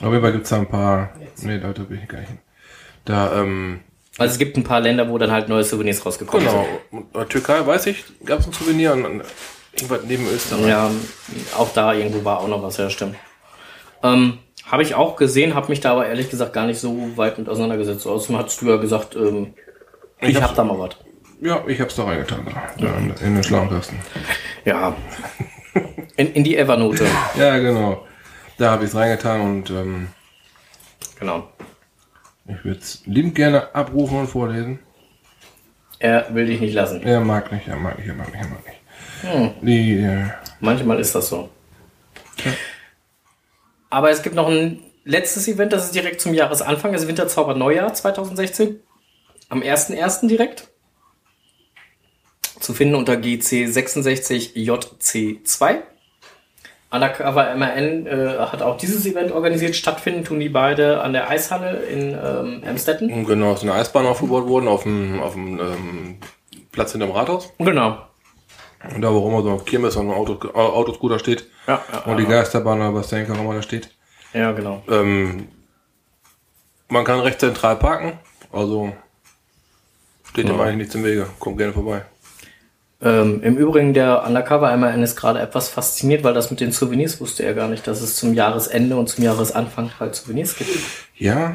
Auf 0.00 0.12
jeden 0.12 0.20
Fall 0.20 0.32
gibt 0.32 0.44
es 0.44 0.50
da 0.50 0.56
ein 0.56 0.68
paar. 0.68 1.10
Nee, 1.42 1.58
da 1.58 1.68
bin 1.72 2.00
ich 2.02 2.08
gar 2.08 2.20
nicht 2.20 2.28
hin. 2.28 2.38
Da, 3.04 3.40
ähm, 3.40 3.80
Also 4.18 4.32
es 4.32 4.38
gibt 4.38 4.56
ein 4.56 4.64
paar 4.64 4.80
Länder, 4.80 5.08
wo 5.08 5.18
dann 5.18 5.30
halt 5.30 5.48
neue 5.48 5.64
Souvenirs 5.64 6.04
rausgekommen 6.04 6.46
Genau. 6.46 6.66
Und 6.90 7.12
bei 7.12 7.24
Türkei 7.24 7.66
weiß 7.66 7.86
ich, 7.86 8.04
gab 8.24 8.40
es 8.40 8.46
ein 8.46 8.52
Souvenir 8.52 8.92
und 8.92 9.04
irgendwas 9.04 10.00
neben 10.06 10.24
sind. 10.26 10.34
Österreich. 10.34 10.68
Ja, 10.68 10.90
auch 11.56 11.72
da 11.72 11.94
irgendwo 11.94 12.24
war 12.24 12.40
auch 12.40 12.48
noch 12.48 12.62
was, 12.62 12.76
ja, 12.76 12.90
stimmt. 12.90 13.16
Ähm, 14.02 14.38
habe 14.66 14.82
ich 14.82 14.94
auch 14.94 15.16
gesehen, 15.16 15.54
habe 15.54 15.68
mich 15.68 15.80
da 15.80 15.92
aber 15.92 16.06
ehrlich 16.06 16.30
gesagt 16.30 16.52
gar 16.52 16.66
nicht 16.66 16.78
so 16.78 17.16
weit 17.16 17.38
mit 17.38 17.48
auseinandergesetzt. 17.48 18.06
Außerdem 18.06 18.38
hast 18.38 18.60
du 18.60 18.66
ja 18.68 18.76
gesagt, 18.76 19.16
ähm, 19.16 19.54
ich, 20.20 20.36
hab's- 20.36 20.48
hab 20.48 20.54
da 20.56 20.64
mal 20.64 20.78
was. 20.78 20.90
Ja, 21.40 21.62
ich 21.66 21.80
hab's 21.80 21.94
da 21.94 22.04
reingetan, 22.04 22.44
da, 22.46 22.84
da 22.84 22.94
in, 23.24 23.34
den 23.36 23.44
schlauen 23.44 23.68
Kasten. 23.70 23.98
Ja. 24.64 24.96
In, 26.16 26.32
in 26.32 26.42
die 26.44 26.56
Evernote. 26.56 27.06
Ja, 27.38 27.56
genau. 27.58 28.04
Da 28.56 28.72
habe 28.72 28.84
ich 28.84 28.90
es 28.90 28.96
reingetan 28.96 29.40
und 29.40 29.70
ähm, 29.70 30.08
Genau. 31.20 31.48
ich 32.48 32.64
würde 32.64 32.80
es 32.80 33.02
liebend 33.06 33.34
gerne 33.36 33.72
abrufen 33.74 34.18
und 34.18 34.26
vorlesen. 34.28 34.80
Er 36.00 36.32
will 36.34 36.46
dich 36.46 36.60
nicht 36.60 36.74
lassen. 36.74 37.02
Er 37.02 37.20
mag 37.20 37.50
nicht, 37.52 37.66
er 37.68 37.76
mag 37.76 37.98
nicht, 37.98 38.08
er 38.08 38.14
mag 38.14 38.32
nicht, 38.32 38.40
er 38.42 38.48
mag 38.48 38.64
nicht. 38.66 39.62
Die, 39.62 39.98
äh, 39.98 40.24
Manchmal 40.60 40.98
ist 41.00 41.14
das 41.14 41.28
so. 41.28 41.48
Aber 43.90 44.10
es 44.10 44.22
gibt 44.22 44.34
noch 44.34 44.48
ein 44.48 44.80
letztes 45.04 45.48
Event, 45.48 45.72
das 45.72 45.86
ist 45.86 45.94
direkt 45.94 46.20
zum 46.20 46.34
Jahresanfang, 46.34 46.92
das 46.92 47.06
Winterzauber 47.08 47.54
Neujahr 47.54 47.92
2016. 47.94 48.80
Am 49.48 49.62
1.1. 49.62 50.26
direkt. 50.28 50.68
Zu 52.60 52.74
finden 52.74 52.94
unter 52.96 53.14
GC66JC2. 53.14 55.76
Undercover 56.90 57.54
MRN 57.54 58.06
äh, 58.06 58.38
hat 58.38 58.62
auch 58.62 58.78
dieses 58.78 59.04
Event 59.06 59.30
organisiert. 59.32 59.76
Stattfinden 59.76 60.24
tun 60.24 60.40
die 60.40 60.48
beide 60.48 61.02
an 61.02 61.12
der 61.12 61.28
Eishalle 61.28 61.82
in 61.82 62.14
ähm, 62.14 62.62
Amstetten. 62.66 63.26
genau, 63.26 63.52
ist 63.52 63.62
eine 63.62 63.74
Eisbahn 63.74 64.06
aufgebaut 64.06 64.48
worden 64.48 64.68
auf 64.68 64.84
dem, 64.84 65.20
auf 65.20 65.34
dem 65.34 65.60
ähm, 65.60 66.16
Platz 66.72 66.92
hinterm 66.92 67.10
Rathaus. 67.10 67.52
Genau. 67.58 67.98
Und 68.94 69.02
da, 69.02 69.12
wo 69.12 69.28
immer 69.28 69.42
so 69.42 69.50
ein 69.50 69.62
Kirmes 69.64 69.96
und 69.96 70.08
ein 70.10 70.16
Auto, 70.16 70.38
äh, 70.48 70.52
Autoscooter 70.52 71.18
steht. 71.18 71.46
Ja, 71.66 71.82
ja, 71.92 71.98
Und 72.10 72.16
die 72.16 72.22
ja. 72.22 72.28
Geisterbahn, 72.30 72.80
oder 72.80 72.94
was 72.94 73.12
ich 73.12 73.30
auch 73.30 73.38
immer 73.38 73.52
da 73.54 73.60
steht. 73.62 73.90
ja, 74.32 74.52
genau. 74.52 74.82
Ähm, 74.88 75.48
man 76.88 77.04
kann 77.04 77.20
recht 77.20 77.40
zentral 77.40 77.76
parken, 77.76 78.18
also 78.50 78.94
steht 80.30 80.48
dem 80.48 80.56
Ja. 80.56 80.62
eigentlich 80.62 80.76
nichts 80.78 80.94
im 80.94 81.04
Wege. 81.04 81.26
Kommt 81.38 81.58
gerne 81.58 81.72
vorbei. 81.72 82.02
Ähm, 83.00 83.42
Im 83.44 83.56
Übrigen, 83.56 83.94
der 83.94 84.24
Undercover 84.26 84.76
MRN 84.76 85.04
ist 85.04 85.14
gerade 85.14 85.38
etwas 85.40 85.68
fasziniert, 85.68 86.24
weil 86.24 86.34
das 86.34 86.50
mit 86.50 86.58
den 86.58 86.72
Souvenirs 86.72 87.20
wusste 87.20 87.44
er 87.44 87.54
gar 87.54 87.68
nicht, 87.68 87.86
dass 87.86 88.00
es 88.02 88.16
zum 88.16 88.34
Jahresende 88.34 88.96
und 88.96 89.08
zum 89.08 89.22
Jahresanfang 89.22 89.92
halt 90.00 90.16
Souvenirs 90.16 90.56
gibt. 90.56 90.70
Ja, 91.16 91.54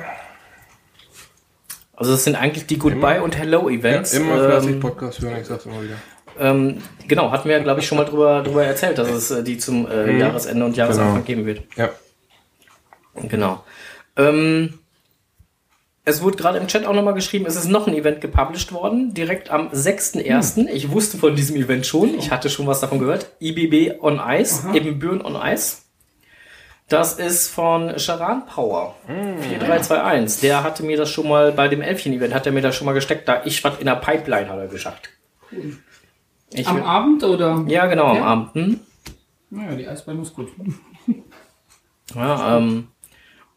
Also 1.96 2.12
das 2.14 2.24
sind 2.24 2.36
eigentlich 2.36 2.66
die 2.66 2.78
Goodbye 2.80 3.22
und 3.22 3.38
Hello 3.38 3.68
ja 3.70 3.78
Events. 3.78 4.14
immer 4.14 4.38
fleißig 4.38 4.72
ähm, 4.72 4.80
Podcast 4.80 5.22
hören, 5.22 5.38
ich 5.42 5.46
sag's 5.48 5.66
immer 5.66 5.82
wieder. 5.84 5.96
ähm, 6.40 6.78
genau, 7.10 7.32
hatten 7.32 7.48
wir, 7.50 7.60
glaube 7.60 7.82
ich, 7.82 7.88
schon 7.88 7.98
mal 7.98 8.06
drüber, 8.06 8.42
drüber 8.42 8.64
erzählt, 8.66 8.98
dass 8.98 9.10
es 9.10 9.30
äh, 9.30 9.44
die 9.44 9.58
zum 9.58 9.86
äh, 9.90 10.18
Jahresende 10.18 10.66
und 10.66 10.76
Jahresanfang 10.78 11.14
Genau. 11.16 11.26
geben 11.26 11.46
wird. 11.46 11.62
Ja. 11.76 11.90
Genau. 13.28 13.64
Ähm, 14.18 14.80
es 16.06 16.22
wurde 16.22 16.38
gerade 16.38 16.58
im 16.58 16.68
Chat 16.68 16.86
auch 16.86 16.94
nochmal 16.94 17.14
geschrieben, 17.14 17.46
es 17.46 17.56
ist 17.56 17.68
noch 17.70 17.88
ein 17.88 17.94
Event 17.94 18.20
gepublished 18.22 18.72
worden, 18.74 19.14
direkt 19.14 19.50
am 19.50 19.70
6.1. 19.70 20.68
Ich 20.68 20.92
wusste 20.92 21.18
von 21.18 21.36
diesem 21.36 21.56
Event 21.56 21.86
schon, 21.86 22.14
ich 22.18 22.30
hatte 22.32 22.50
schon 22.50 22.68
was 22.68 22.82
davon 22.82 23.00
gehört. 23.00 23.28
IBB 23.40 24.02
on 24.02 24.20
Ice, 24.26 24.68
eben 24.74 25.00
Büren 25.00 25.22
on 25.24 25.36
Ice. 25.36 25.78
Das 26.90 27.14
ist 27.14 27.48
von 27.48 27.98
Charan 27.98 28.46
Power. 28.46 28.96
4321. 29.08 30.42
Der 30.42 30.64
hatte 30.64 30.84
mir 30.84 30.98
das 30.98 31.10
schon 31.10 31.28
mal 31.30 31.54
bei 31.54 31.70
dem 31.70 31.82
Elfchen-Event, 31.82 32.34
hat 32.34 32.46
er 32.46 32.52
mir 32.52 32.62
das 32.62 32.76
schon 32.76 32.86
mal 32.86 32.94
gesteckt, 32.94 33.28
da 33.28 33.42
ich 33.46 33.64
was 33.64 33.80
in 33.80 33.86
der 33.86 33.96
Pipeline 33.96 34.50
hat 34.50 34.60
er 34.60 34.68
gesagt. 34.68 35.10
Ich 36.52 36.68
Am 36.68 36.76
will- 36.76 36.84
Abend 36.84 37.24
oder? 37.24 37.64
ja, 37.68 37.86
genau, 37.88 38.08
am 38.08 38.16
Ja? 38.18 38.24
Abend. 38.26 38.54
Hm? 38.54 38.80
Naja, 39.50 39.76
die 39.76 39.88
Eisbein 39.88 40.22
ist 40.22 40.36
gut. 40.36 40.50
Ja, 42.14 42.58
ähm, 42.58 42.88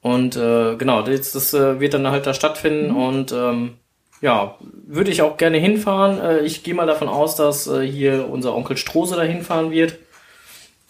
und 0.06 0.36
äh, 0.36 0.76
genau, 0.76 1.02
das, 1.02 1.32
das 1.32 1.52
äh, 1.52 1.80
wird 1.80 1.92
dann 1.94 2.06
halt 2.08 2.28
da 2.28 2.32
stattfinden 2.32 2.92
und 2.92 3.32
ähm, 3.32 3.74
ja, 4.20 4.54
würde 4.60 5.10
ich 5.10 5.20
auch 5.20 5.36
gerne 5.36 5.58
hinfahren. 5.58 6.20
Äh, 6.20 6.40
ich 6.42 6.62
gehe 6.62 6.74
mal 6.74 6.86
davon 6.86 7.08
aus, 7.08 7.34
dass 7.34 7.66
äh, 7.66 7.84
hier 7.84 8.28
unser 8.30 8.54
Onkel 8.54 8.76
Strose 8.76 9.16
da 9.16 9.22
hinfahren 9.22 9.72
wird 9.72 9.98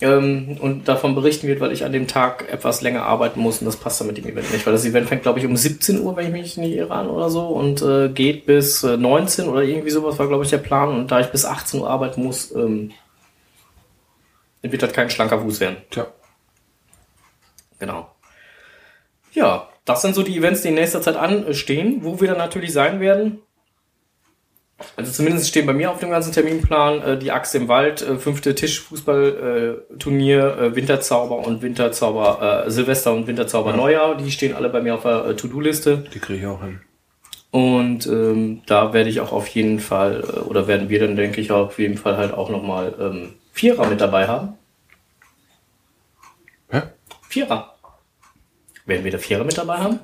ähm, 0.02 0.58
und 0.60 0.86
davon 0.86 1.14
berichten 1.14 1.46
wird, 1.48 1.60
weil 1.60 1.72
ich 1.72 1.86
an 1.86 1.92
dem 1.92 2.06
Tag 2.06 2.52
etwas 2.52 2.82
länger 2.82 3.04
arbeiten 3.06 3.40
muss 3.40 3.60
und 3.60 3.64
das 3.64 3.78
passt 3.78 4.02
dann 4.02 4.06
mit 4.06 4.18
dem 4.18 4.26
Event 4.26 4.52
nicht, 4.52 4.66
weil 4.66 4.74
das 4.74 4.84
Event 4.84 5.08
fängt, 5.08 5.22
glaube 5.22 5.38
ich, 5.38 5.46
um 5.46 5.56
17 5.56 6.02
Uhr, 6.02 6.14
wenn 6.14 6.26
ich 6.26 6.32
mich 6.32 6.56
nicht 6.58 6.76
irre 6.76 6.92
an 6.92 7.08
oder 7.08 7.30
so 7.30 7.46
und 7.46 7.80
äh, 7.80 8.10
geht 8.10 8.44
bis 8.44 8.84
äh, 8.84 8.98
19 8.98 9.48
oder 9.48 9.62
irgendwie 9.62 9.92
sowas 9.92 10.18
war, 10.18 10.28
glaube 10.28 10.44
ich, 10.44 10.50
der 10.50 10.58
Plan 10.58 10.90
und 10.90 11.10
da 11.10 11.20
ich 11.20 11.28
bis 11.28 11.46
18 11.46 11.80
Uhr 11.80 11.88
arbeiten 11.88 12.22
muss, 12.22 12.54
ähm, 12.54 12.92
wird 14.60 14.82
das 14.82 14.92
kein 14.92 15.08
schlanker 15.08 15.40
Fuß 15.40 15.60
werden. 15.60 15.78
Tja. 15.88 16.06
Genau. 17.78 18.10
Ja, 19.36 19.68
das 19.84 20.00
sind 20.00 20.14
so 20.14 20.22
die 20.22 20.38
Events, 20.38 20.62
die 20.62 20.68
in 20.68 20.74
nächster 20.74 21.02
Zeit 21.02 21.16
anstehen, 21.16 21.98
wo 22.00 22.20
wir 22.20 22.28
dann 22.28 22.38
natürlich 22.38 22.72
sein 22.72 23.00
werden. 23.00 23.42
Also 24.96 25.12
zumindest 25.12 25.48
stehen 25.48 25.66
bei 25.66 25.74
mir 25.74 25.90
auf 25.90 26.00
dem 26.00 26.10
ganzen 26.10 26.32
Terminplan 26.32 27.02
äh, 27.02 27.18
die 27.18 27.32
Axt 27.32 27.54
im 27.54 27.68
Wald, 27.68 28.00
äh, 28.00 28.16
fünfte 28.16 28.54
Tischfußballturnier, 28.54 30.58
äh, 30.58 30.74
Winterzauber 30.74 31.46
und 31.46 31.60
Winterzauber 31.60 32.64
äh, 32.66 32.70
Silvester 32.70 33.12
und 33.12 33.26
Winterzauber 33.26 33.74
Neujahr. 33.74 34.16
Die 34.16 34.30
stehen 34.30 34.54
alle 34.54 34.70
bei 34.70 34.80
mir 34.80 34.94
auf 34.94 35.02
der 35.02 35.26
äh, 35.26 35.36
To-Do-Liste. 35.36 36.04
Die 36.14 36.18
kriege 36.18 36.40
ich 36.40 36.46
auch 36.46 36.62
hin. 36.62 36.80
Und 37.50 38.06
ähm, 38.06 38.62
da 38.66 38.94
werde 38.94 39.10
ich 39.10 39.20
auch 39.20 39.32
auf 39.32 39.48
jeden 39.48 39.80
Fall, 39.80 40.24
äh, 40.24 40.38
oder 40.40 40.66
werden 40.66 40.88
wir 40.88 41.00
dann, 41.00 41.16
denke 41.16 41.42
ich, 41.42 41.52
auf 41.52 41.78
jeden 41.78 41.98
Fall 41.98 42.16
halt 42.16 42.32
auch 42.32 42.48
nochmal 42.48 42.94
ähm, 42.98 43.34
Vierer 43.52 43.86
mit 43.86 44.00
dabei 44.00 44.28
haben. 44.28 44.54
Hä? 46.70 46.82
Vierer. 47.28 47.75
Werden 48.86 49.04
wir 49.04 49.10
da 49.12 49.18
Vierer 49.18 49.44
mit 49.44 49.58
dabei 49.58 49.78
haben? 49.78 49.98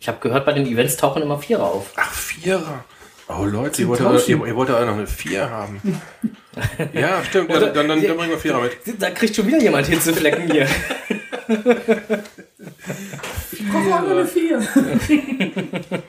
Ich 0.00 0.08
habe 0.08 0.18
gehört, 0.20 0.46
bei 0.46 0.52
den 0.52 0.66
Events 0.66 0.96
tauchen 0.96 1.22
immer 1.22 1.38
Vierer 1.38 1.64
auf. 1.64 1.92
Ach, 1.96 2.12
Vierer. 2.12 2.84
Oh 3.28 3.44
Leute, 3.44 3.82
ihr 3.82 3.88
wollt, 3.88 4.00
Tauschen. 4.00 4.40
ihr, 4.40 4.46
ihr 4.46 4.56
wollt 4.56 4.70
ja 4.70 4.80
auch 4.80 4.86
noch 4.86 4.94
eine 4.94 5.06
Vier 5.06 5.50
haben. 5.50 5.82
ja, 6.94 7.22
stimmt. 7.24 7.50
Ja, 7.50 7.60
dann, 7.60 7.74
dann, 7.74 7.88
dann 7.88 8.00
bringen 8.00 8.30
wir 8.30 8.38
Vierer 8.38 8.62
mit. 8.62 8.72
Da 8.98 9.10
kriegt 9.10 9.36
schon 9.36 9.46
wieder 9.46 9.60
jemand 9.60 9.86
Hitzeflecken 9.86 10.50
hier. 10.50 10.66
Ich 13.52 13.68
brauche 13.70 13.94
auch 13.94 14.00
nur 14.02 14.10
eine 14.12 14.26
vier. 14.26 14.60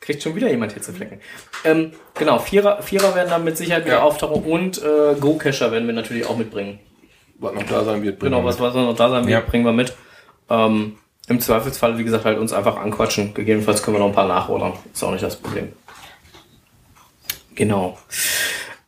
kriegt 0.00 0.22
schon 0.22 0.34
wieder 0.34 0.50
jemand 0.50 0.72
Hitzeflecken. 0.72 1.20
Ähm, 1.64 1.92
genau, 2.14 2.38
Vierer, 2.40 2.82
Vierer 2.82 3.14
werden 3.14 3.30
dann 3.30 3.44
mit 3.44 3.56
Sicherheit 3.56 3.84
wieder 3.84 3.96
Ja. 3.98 4.02
auftauchen 4.02 4.42
und 4.44 4.78
äh, 4.82 5.14
Go-Cacher 5.20 5.70
werden 5.70 5.86
wir 5.86 5.94
natürlich 5.94 6.26
auch 6.26 6.36
mitbringen. 6.36 6.80
Was 7.38 7.54
noch 7.54 7.62
da 7.64 7.84
sein 7.84 8.02
wird. 8.02 8.18
bringen 8.18 8.32
Genau, 8.32 8.42
wir 8.42 8.48
was, 8.48 8.58
was 8.58 8.74
noch 8.74 8.96
da 8.96 9.10
sein 9.10 9.26
wird, 9.26 9.30
Ja. 9.32 9.40
bringen 9.40 9.64
wir 9.64 9.72
mit. 9.72 9.94
Ähm, 10.50 10.98
Im 11.28 11.40
Zweifelsfall, 11.40 11.98
wie 11.98 12.04
gesagt, 12.04 12.24
halt 12.24 12.38
uns 12.38 12.52
einfach 12.52 12.76
anquatschen. 12.76 13.34
Gegebenenfalls 13.34 13.82
können 13.82 13.96
wir 13.96 14.00
noch 14.00 14.08
ein 14.08 14.14
paar 14.14 14.28
nachordern. 14.28 14.72
Ist 14.92 15.02
auch 15.02 15.12
nicht 15.12 15.24
das 15.24 15.36
Problem. 15.36 15.72
Genau. 17.54 17.98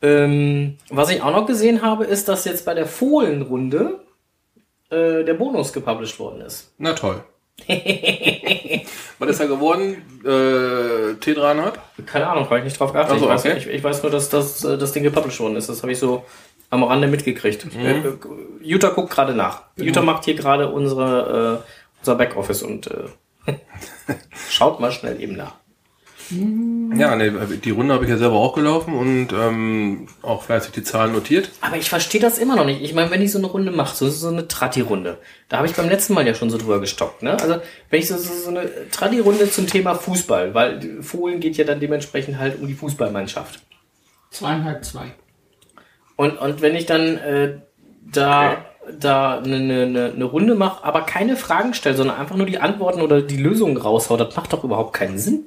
Ähm, 0.02 0.78
was 0.88 1.10
ich 1.10 1.22
auch 1.22 1.32
noch 1.32 1.46
gesehen 1.46 1.82
habe, 1.82 2.04
ist, 2.04 2.28
dass 2.28 2.44
jetzt 2.44 2.64
bei 2.64 2.72
der 2.72 2.86
Fohlenrunde 2.86 4.00
äh, 4.90 5.24
der 5.24 5.34
Bonus 5.34 5.72
gepublished 5.72 6.18
worden 6.18 6.40
ist. 6.42 6.72
Na 6.78 6.94
toll. 6.94 7.22
Was 9.18 9.28
ist 9.28 9.40
da 9.40 9.46
geworden? 9.46 10.02
Äh, 10.24 11.14
T300? 11.20 11.74
Keine 12.06 12.26
Ahnung, 12.28 12.44
habe 12.46 12.58
ich 12.58 12.64
nicht 12.64 12.80
drauf 12.80 12.92
geachtet. 12.92 13.16
Ach 13.16 13.18
so, 13.18 13.26
ich, 13.26 13.30
weiß, 13.30 13.44
okay. 13.44 13.58
ich, 13.58 13.66
ich 13.66 13.84
weiß 13.84 14.02
nur, 14.02 14.10
dass 14.10 14.30
das, 14.30 14.64
äh, 14.64 14.78
das 14.78 14.92
Ding 14.92 15.02
gepublished 15.02 15.40
worden 15.40 15.56
ist. 15.56 15.68
Das 15.68 15.82
habe 15.82 15.92
ich 15.92 15.98
so 15.98 16.24
am 16.70 16.84
Rande 16.84 17.08
mitgekriegt. 17.08 17.66
Mhm. 17.74 17.80
Äh, 17.80 17.98
äh, 17.98 18.14
Jutta 18.62 18.90
guckt 18.90 19.10
gerade 19.10 19.34
nach. 19.34 19.62
Jutta 19.76 20.02
macht 20.02 20.24
hier 20.24 20.34
gerade 20.34 20.70
unsere, 20.70 21.62
äh, 21.62 21.98
unser 22.00 22.14
Backoffice 22.14 22.62
und 22.62 22.86
äh, 22.86 23.54
schaut 24.48 24.80
mal 24.80 24.92
schnell 24.92 25.20
eben 25.20 25.36
nach. 25.36 25.54
Ja, 26.32 27.16
ne, 27.16 27.58
die 27.64 27.70
Runde 27.70 27.92
habe 27.92 28.04
ich 28.04 28.10
ja 28.10 28.16
selber 28.16 28.36
auch 28.36 28.54
gelaufen 28.54 28.94
und 28.94 29.32
ähm, 29.32 30.06
auch 30.22 30.44
fleißig 30.44 30.70
die 30.70 30.84
Zahlen 30.84 31.12
notiert. 31.12 31.50
Aber 31.60 31.76
ich 31.76 31.88
verstehe 31.88 32.20
das 32.20 32.38
immer 32.38 32.54
noch 32.54 32.66
nicht. 32.66 32.82
Ich 32.82 32.94
meine, 32.94 33.10
wenn 33.10 33.20
ich 33.20 33.32
so 33.32 33.38
eine 33.38 33.48
Runde 33.48 33.72
mache, 33.72 33.96
so, 33.96 34.08
so 34.08 34.28
eine 34.28 34.46
Tratti-Runde, 34.46 35.18
da 35.48 35.56
habe 35.56 35.66
ich 35.66 35.74
beim 35.74 35.88
letzten 35.88 36.14
Mal 36.14 36.24
ja 36.26 36.34
schon 36.34 36.48
so 36.50 36.56
drüber 36.56 36.78
gestockt. 36.78 37.24
Ne? 37.24 37.32
Also 37.32 37.56
wenn 37.90 37.98
ich 37.98 38.06
so, 38.06 38.16
so, 38.16 38.32
so 38.32 38.50
eine 38.50 38.70
Tratti-Runde 38.90 39.50
zum 39.50 39.66
Thema 39.66 39.96
Fußball, 39.96 40.54
weil 40.54 41.02
Fohlen 41.02 41.40
geht 41.40 41.56
ja 41.56 41.64
dann 41.64 41.80
dementsprechend 41.80 42.38
halt 42.38 42.60
um 42.60 42.68
die 42.68 42.74
Fußballmannschaft. 42.74 43.60
Zweieinhalb, 44.30 44.84
zwei. 44.84 45.12
Und, 46.20 46.36
und 46.36 46.60
wenn 46.60 46.76
ich 46.76 46.84
dann 46.84 47.16
äh, 47.16 47.54
da, 48.12 48.62
da 48.98 49.38
eine, 49.38 49.54
eine, 49.56 50.12
eine 50.14 50.24
Runde 50.24 50.54
mache, 50.54 50.84
aber 50.84 51.00
keine 51.00 51.34
Fragen 51.34 51.72
stelle, 51.72 51.96
sondern 51.96 52.18
einfach 52.18 52.36
nur 52.36 52.44
die 52.44 52.58
Antworten 52.58 53.00
oder 53.00 53.22
die 53.22 53.38
Lösungen 53.38 53.78
raushau, 53.78 54.18
das 54.18 54.36
macht 54.36 54.52
doch 54.52 54.62
überhaupt 54.62 54.92
keinen 54.92 55.16
Sinn. 55.18 55.44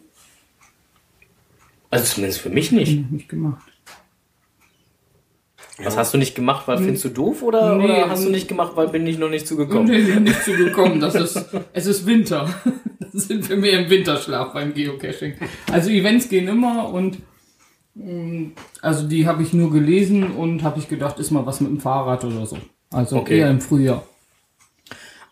Also 1.91 2.05
zumindest 2.15 2.41
für 2.41 2.49
mich 2.49 2.71
nicht. 2.71 2.93
Hm, 2.93 3.07
Nicht 3.11 3.29
gemacht. 3.29 3.61
Was 5.83 5.95
hast 5.95 6.11
du 6.11 6.17
nicht 6.17 6.33
gemacht, 6.33 6.67
weil 6.67 6.79
findest 6.79 7.05
du 7.05 7.09
doof 7.09 7.43
oder, 7.43 7.75
Nee, 7.75 7.83
oder 7.83 8.09
hast 8.09 8.25
du 8.25 8.31
nicht 8.31 8.47
gemacht, 8.47 8.71
weil 8.73 8.87
bin 8.87 9.05
ich 9.05 9.19
noch 9.19 9.29
nicht 9.29 9.47
zugekommen? 9.47 9.91
wir 9.91 10.03
sind 10.03 10.23
nicht 10.23 10.43
zugekommen. 10.43 10.99
Das 10.99 11.13
ist, 11.13 11.45
es 11.73 11.85
ist 11.85 12.07
Winter. 12.07 12.49
Das 13.13 13.27
sind 13.27 13.47
wir 13.47 13.57
mehr 13.57 13.79
im 13.79 13.91
Winterschlaf 13.91 14.53
beim 14.53 14.73
Geocaching. 14.73 15.35
Also 15.71 15.91
Events 15.91 16.29
gehen 16.29 16.47
immer 16.47 16.89
und 16.89 17.19
also 18.81 19.07
die 19.07 19.27
habe 19.27 19.43
ich 19.43 19.53
nur 19.53 19.71
gelesen 19.71 20.31
und 20.31 20.63
habe 20.63 20.79
ich 20.79 20.89
gedacht, 20.89 21.19
ist 21.19 21.31
mal 21.31 21.45
was 21.45 21.61
mit 21.61 21.69
dem 21.69 21.79
Fahrrad 21.79 22.23
oder 22.25 22.45
so. 22.45 22.57
Also 22.91 23.17
Okay. 23.17 23.39
eher 23.39 23.49
im 23.51 23.61
Frühjahr. 23.61 24.03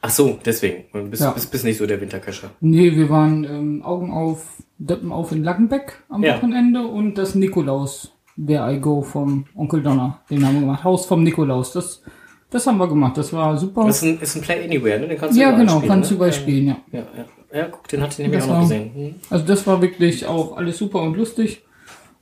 Ach 0.04 0.10
so, 0.10 0.39
deswegen. 0.43 0.86
Du 0.93 1.04
bist, 1.10 1.21
Ja. 1.21 1.32
bist, 1.32 1.52
bist 1.52 1.63
nicht 1.63 1.78
so 1.78 1.86
der 1.86 2.02
Winterkescher. 2.02 2.50
Nee, 2.60 2.95
wir 2.95 3.10
waren 3.10 3.43
ähm, 3.43 3.82
Augen 3.84 4.12
auf, 4.12 4.58
Deppen 4.80 5.12
auf 5.12 5.32
in 5.32 5.43
Lackenbeck 5.43 6.02
am 6.10 6.24
Ja. 6.24 6.38
Wochenende 6.38 6.86
und 6.86 7.15
das 7.15 7.36
Nikolaus, 7.36 8.12
Where 8.36 8.74
I 8.74 8.80
Go 8.80 9.02
vom 9.04 9.45
Onkel 9.56 9.84
Donner. 9.84 10.21
Den 10.30 10.45
haben 10.45 10.56
wir 10.56 10.62
gemacht. 10.62 10.84
Haus 10.84 11.06
vom 11.06 11.24
Nikolaus. 11.24 11.74
Das 11.74 12.02
Das 12.50 12.67
haben 12.67 12.80
wir 12.80 12.88
gemacht, 12.88 13.15
das 13.17 13.32
war 13.32 13.58
super. 13.58 13.86
Das 13.86 13.97
ist 13.97 14.04
ein, 14.04 14.19
ist 14.19 14.36
ein 14.36 14.41
Play 14.41 14.65
Anywhere, 14.65 15.00
ne? 15.00 15.08
Den 15.08 15.17
kannst 15.17 15.38
du 15.38 15.41
ja, 15.41 15.52
genau, 15.52 15.78
spielen, 15.78 15.88
kannst 15.89 16.10
du 16.10 16.13
ne? 16.13 16.17
überall 16.17 16.34
spielen, 16.34 16.67
ja. 16.67 16.78
Ja, 16.91 17.00
ja. 17.00 17.60
ja, 17.60 17.65
guck, 17.69 17.88
den 17.88 18.02
hatte 18.02 18.12
ich 18.13 18.19
nämlich 18.19 18.39
Das 18.41 18.43
auch 18.43 18.50
noch 18.50 18.56
war- 18.56 18.62
gesehen. 18.63 18.91
Hm. 18.93 19.15
Also 19.30 19.45
das 19.45 19.65
war 19.67 19.82
wirklich 19.82 20.26
auch 20.26 20.58
alles 20.58 20.78
super 20.78 21.02
und 21.02 21.15
lustig. 21.15 21.62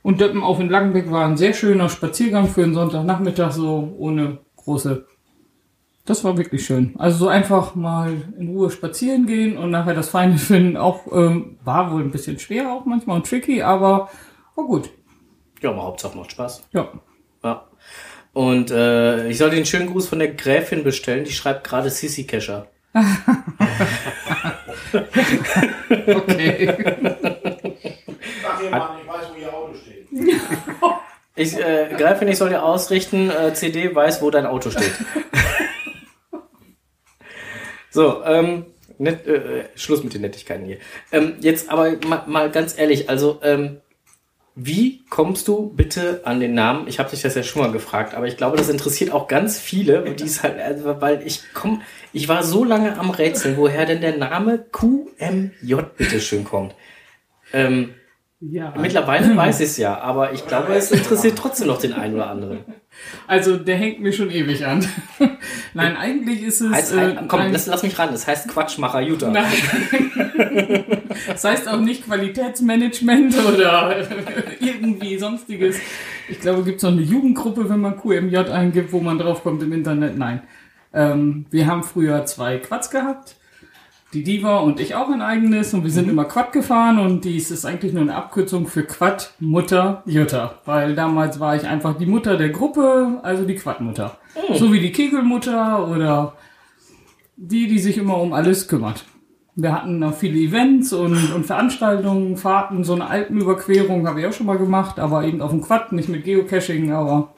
Und 0.02 0.20
Döppen 0.20 0.42
auf 0.42 0.60
in 0.60 0.70
Langenbeck 0.70 1.10
war 1.10 1.26
ein 1.26 1.36
sehr 1.36 1.52
schöner 1.52 1.88
Spaziergang 1.88 2.48
für 2.48 2.62
einen 2.62 2.74
Sonntagnachmittag, 2.74 3.52
so 3.52 3.94
ohne 3.98 4.38
große. 4.56 5.06
Das 6.06 6.24
war 6.24 6.38
wirklich 6.38 6.64
schön. 6.64 6.94
Also 6.98 7.18
so 7.18 7.28
einfach 7.28 7.74
mal 7.74 8.14
in 8.38 8.48
Ruhe 8.48 8.70
spazieren 8.70 9.26
gehen 9.26 9.58
und 9.58 9.70
nachher 9.70 9.94
das 9.94 10.08
Feine 10.08 10.38
finden. 10.38 10.76
Auch 10.76 11.06
ähm, 11.12 11.58
war 11.64 11.92
wohl 11.92 12.02
ein 12.02 12.10
bisschen 12.10 12.38
schwer 12.38 12.72
auch 12.72 12.86
manchmal 12.86 13.16
und 13.16 13.26
tricky, 13.28 13.62
aber 13.62 14.08
war 14.54 14.64
gut. 14.64 14.90
Ja, 15.60 15.70
aber 15.70 15.82
Hauptsache 15.82 16.16
macht 16.16 16.32
Spaß. 16.32 16.68
Ja. 16.72 16.88
Ja. 17.44 17.66
Und 18.32 18.70
äh, 18.70 19.28
ich 19.28 19.38
soll 19.38 19.50
den 19.50 19.66
schönen 19.66 19.90
Gruß 19.90 20.08
von 20.08 20.18
der 20.18 20.32
Gräfin 20.32 20.84
bestellen. 20.84 21.24
Die 21.24 21.32
schreibt 21.32 21.64
gerade 21.64 21.90
Sissy 21.90 22.24
Kescher. 22.24 22.68
Okay. 25.90 26.74
Mal, 28.70 28.98
ich 29.00 29.08
weiß, 29.08 29.26
wo 29.32 29.40
ihr 29.40 29.54
Auto 29.54 29.74
steht. 29.74 30.08
Ich, 31.36 31.56
äh, 31.56 31.94
Gräfin, 31.96 32.28
ich 32.28 32.36
soll 32.36 32.50
dir 32.50 32.62
ausrichten, 32.62 33.30
äh, 33.30 33.54
CD 33.54 33.94
weiß, 33.94 34.20
wo 34.20 34.30
dein 34.30 34.44
Auto 34.44 34.70
steht. 34.70 34.90
so, 37.90 38.22
ähm, 38.24 38.66
net, 38.98 39.26
äh, 39.26 39.64
Schluss 39.74 40.04
mit 40.04 40.12
den 40.12 40.20
Nettigkeiten 40.20 40.66
hier. 40.66 40.78
Ähm, 41.12 41.36
jetzt 41.40 41.70
aber 41.70 41.92
mal, 42.06 42.24
mal 42.26 42.50
ganz 42.50 42.76
ehrlich, 42.76 43.08
also, 43.08 43.40
ähm, 43.42 43.80
wie 44.56 45.02
kommst 45.08 45.48
du 45.48 45.70
bitte 45.70 46.22
an 46.24 46.40
den 46.40 46.52
Namen? 46.52 46.88
Ich 46.88 46.98
habe 46.98 47.08
dich 47.08 47.22
das 47.22 47.36
ja 47.36 47.42
schon 47.42 47.62
mal 47.62 47.72
gefragt, 47.72 48.14
aber 48.14 48.26
ich 48.26 48.36
glaube, 48.36 48.58
das 48.58 48.68
interessiert 48.68 49.12
auch 49.12 49.26
ganz 49.26 49.58
viele, 49.58 50.02
die 50.14 50.24
es 50.24 50.42
halt, 50.42 50.60
also, 50.60 51.00
weil 51.00 51.26
ich 51.26 51.42
komm, 51.54 51.80
ich 52.12 52.28
war 52.28 52.42
so 52.42 52.64
lange 52.64 52.98
am 52.98 53.10
Rätseln, 53.10 53.56
woher 53.56 53.86
denn 53.86 54.02
der 54.02 54.18
Name 54.18 54.58
QMJ 54.58 55.74
bitte 55.96 56.20
schön 56.20 56.44
kommt. 56.44 56.74
Ähm, 57.52 57.94
Ja. 58.40 58.72
Mittlerweile 58.76 59.36
weiß 59.36 59.60
ich 59.60 59.66
es 59.66 59.76
ja, 59.76 59.98
aber 59.98 60.32
ich 60.32 60.46
glaube, 60.46 60.74
es 60.74 60.90
interessiert 60.90 61.36
trotzdem 61.36 61.68
noch 61.68 61.78
den 61.78 61.92
einen 61.92 62.14
oder 62.14 62.30
anderen. 62.30 62.64
Also 63.26 63.56
der 63.56 63.76
hängt 63.76 64.00
mir 64.00 64.12
schon 64.12 64.30
ewig 64.30 64.64
an. 64.66 64.86
Nein, 65.74 65.96
eigentlich 65.96 66.42
ist 66.42 66.60
es. 66.60 66.72
Heißt, 66.72 66.94
äh, 66.94 67.16
komm, 67.28 67.52
lass, 67.52 67.66
lass 67.66 67.82
mich 67.82 67.98
ran. 67.98 68.10
Das 68.12 68.26
heißt 68.26 68.48
Quatschmacher 68.48 69.00
Jutta. 69.00 69.30
Nein. 69.30 69.52
Das 71.26 71.44
heißt 71.44 71.68
auch 71.68 71.80
nicht 71.80 72.06
Qualitätsmanagement 72.06 73.34
oder 73.46 74.06
irgendwie 74.60 75.18
sonstiges. 75.18 75.76
Ich 76.28 76.40
glaube, 76.40 76.62
gibt 76.62 76.78
es 76.78 76.82
noch 76.82 76.92
eine 76.92 77.02
Jugendgruppe, 77.02 77.68
wenn 77.68 77.80
man 77.80 77.96
QMJ 77.96 78.36
eingibt, 78.36 78.92
wo 78.92 79.00
man 79.00 79.18
draufkommt 79.18 79.62
im 79.62 79.72
Internet. 79.72 80.16
Nein. 80.16 80.42
Ähm, 80.94 81.46
wir 81.50 81.66
haben 81.66 81.82
früher 81.82 82.24
zwei 82.26 82.58
Quads 82.58 82.90
gehabt. 82.90 83.36
Die 84.12 84.24
Diva 84.24 84.58
und 84.58 84.80
ich 84.80 84.96
auch 84.96 85.08
ein 85.08 85.22
eigenes 85.22 85.72
und 85.72 85.84
wir 85.84 85.90
sind 85.90 86.08
immer 86.08 86.24
Quad 86.24 86.52
gefahren 86.52 86.98
und 86.98 87.24
dies 87.24 87.52
ist 87.52 87.64
eigentlich 87.64 87.92
nur 87.92 88.02
eine 88.02 88.16
Abkürzung 88.16 88.66
für 88.66 88.82
Quad 88.82 89.34
Mutter 89.38 90.02
Jutta, 90.04 90.58
weil 90.64 90.96
damals 90.96 91.38
war 91.38 91.54
ich 91.54 91.64
einfach 91.64 91.96
die 91.96 92.06
Mutter 92.06 92.36
der 92.36 92.48
Gruppe, 92.48 93.20
also 93.22 93.44
die 93.44 93.54
Quadmutter. 93.54 94.18
So 94.54 94.72
wie 94.72 94.80
die 94.80 94.90
Kegelmutter 94.90 95.88
oder 95.88 96.34
die, 97.36 97.68
die 97.68 97.78
sich 97.78 97.98
immer 97.98 98.18
um 98.20 98.32
alles 98.32 98.66
kümmert. 98.66 99.04
Wir 99.54 99.72
hatten 99.72 100.00
noch 100.00 100.14
viele 100.16 100.40
Events 100.40 100.92
und, 100.92 101.32
und 101.32 101.46
Veranstaltungen, 101.46 102.36
Fahrten, 102.36 102.82
so 102.82 102.94
eine 102.94 103.08
Alpenüberquerung 103.08 104.08
habe 104.08 104.20
ich 104.20 104.26
auch 104.26 104.32
schon 104.32 104.46
mal 104.46 104.58
gemacht, 104.58 104.98
aber 104.98 105.22
eben 105.24 105.40
auf 105.40 105.50
dem 105.50 105.62
Quad, 105.62 105.92
nicht 105.92 106.08
mit 106.08 106.24
Geocaching, 106.24 106.90
aber 106.90 107.32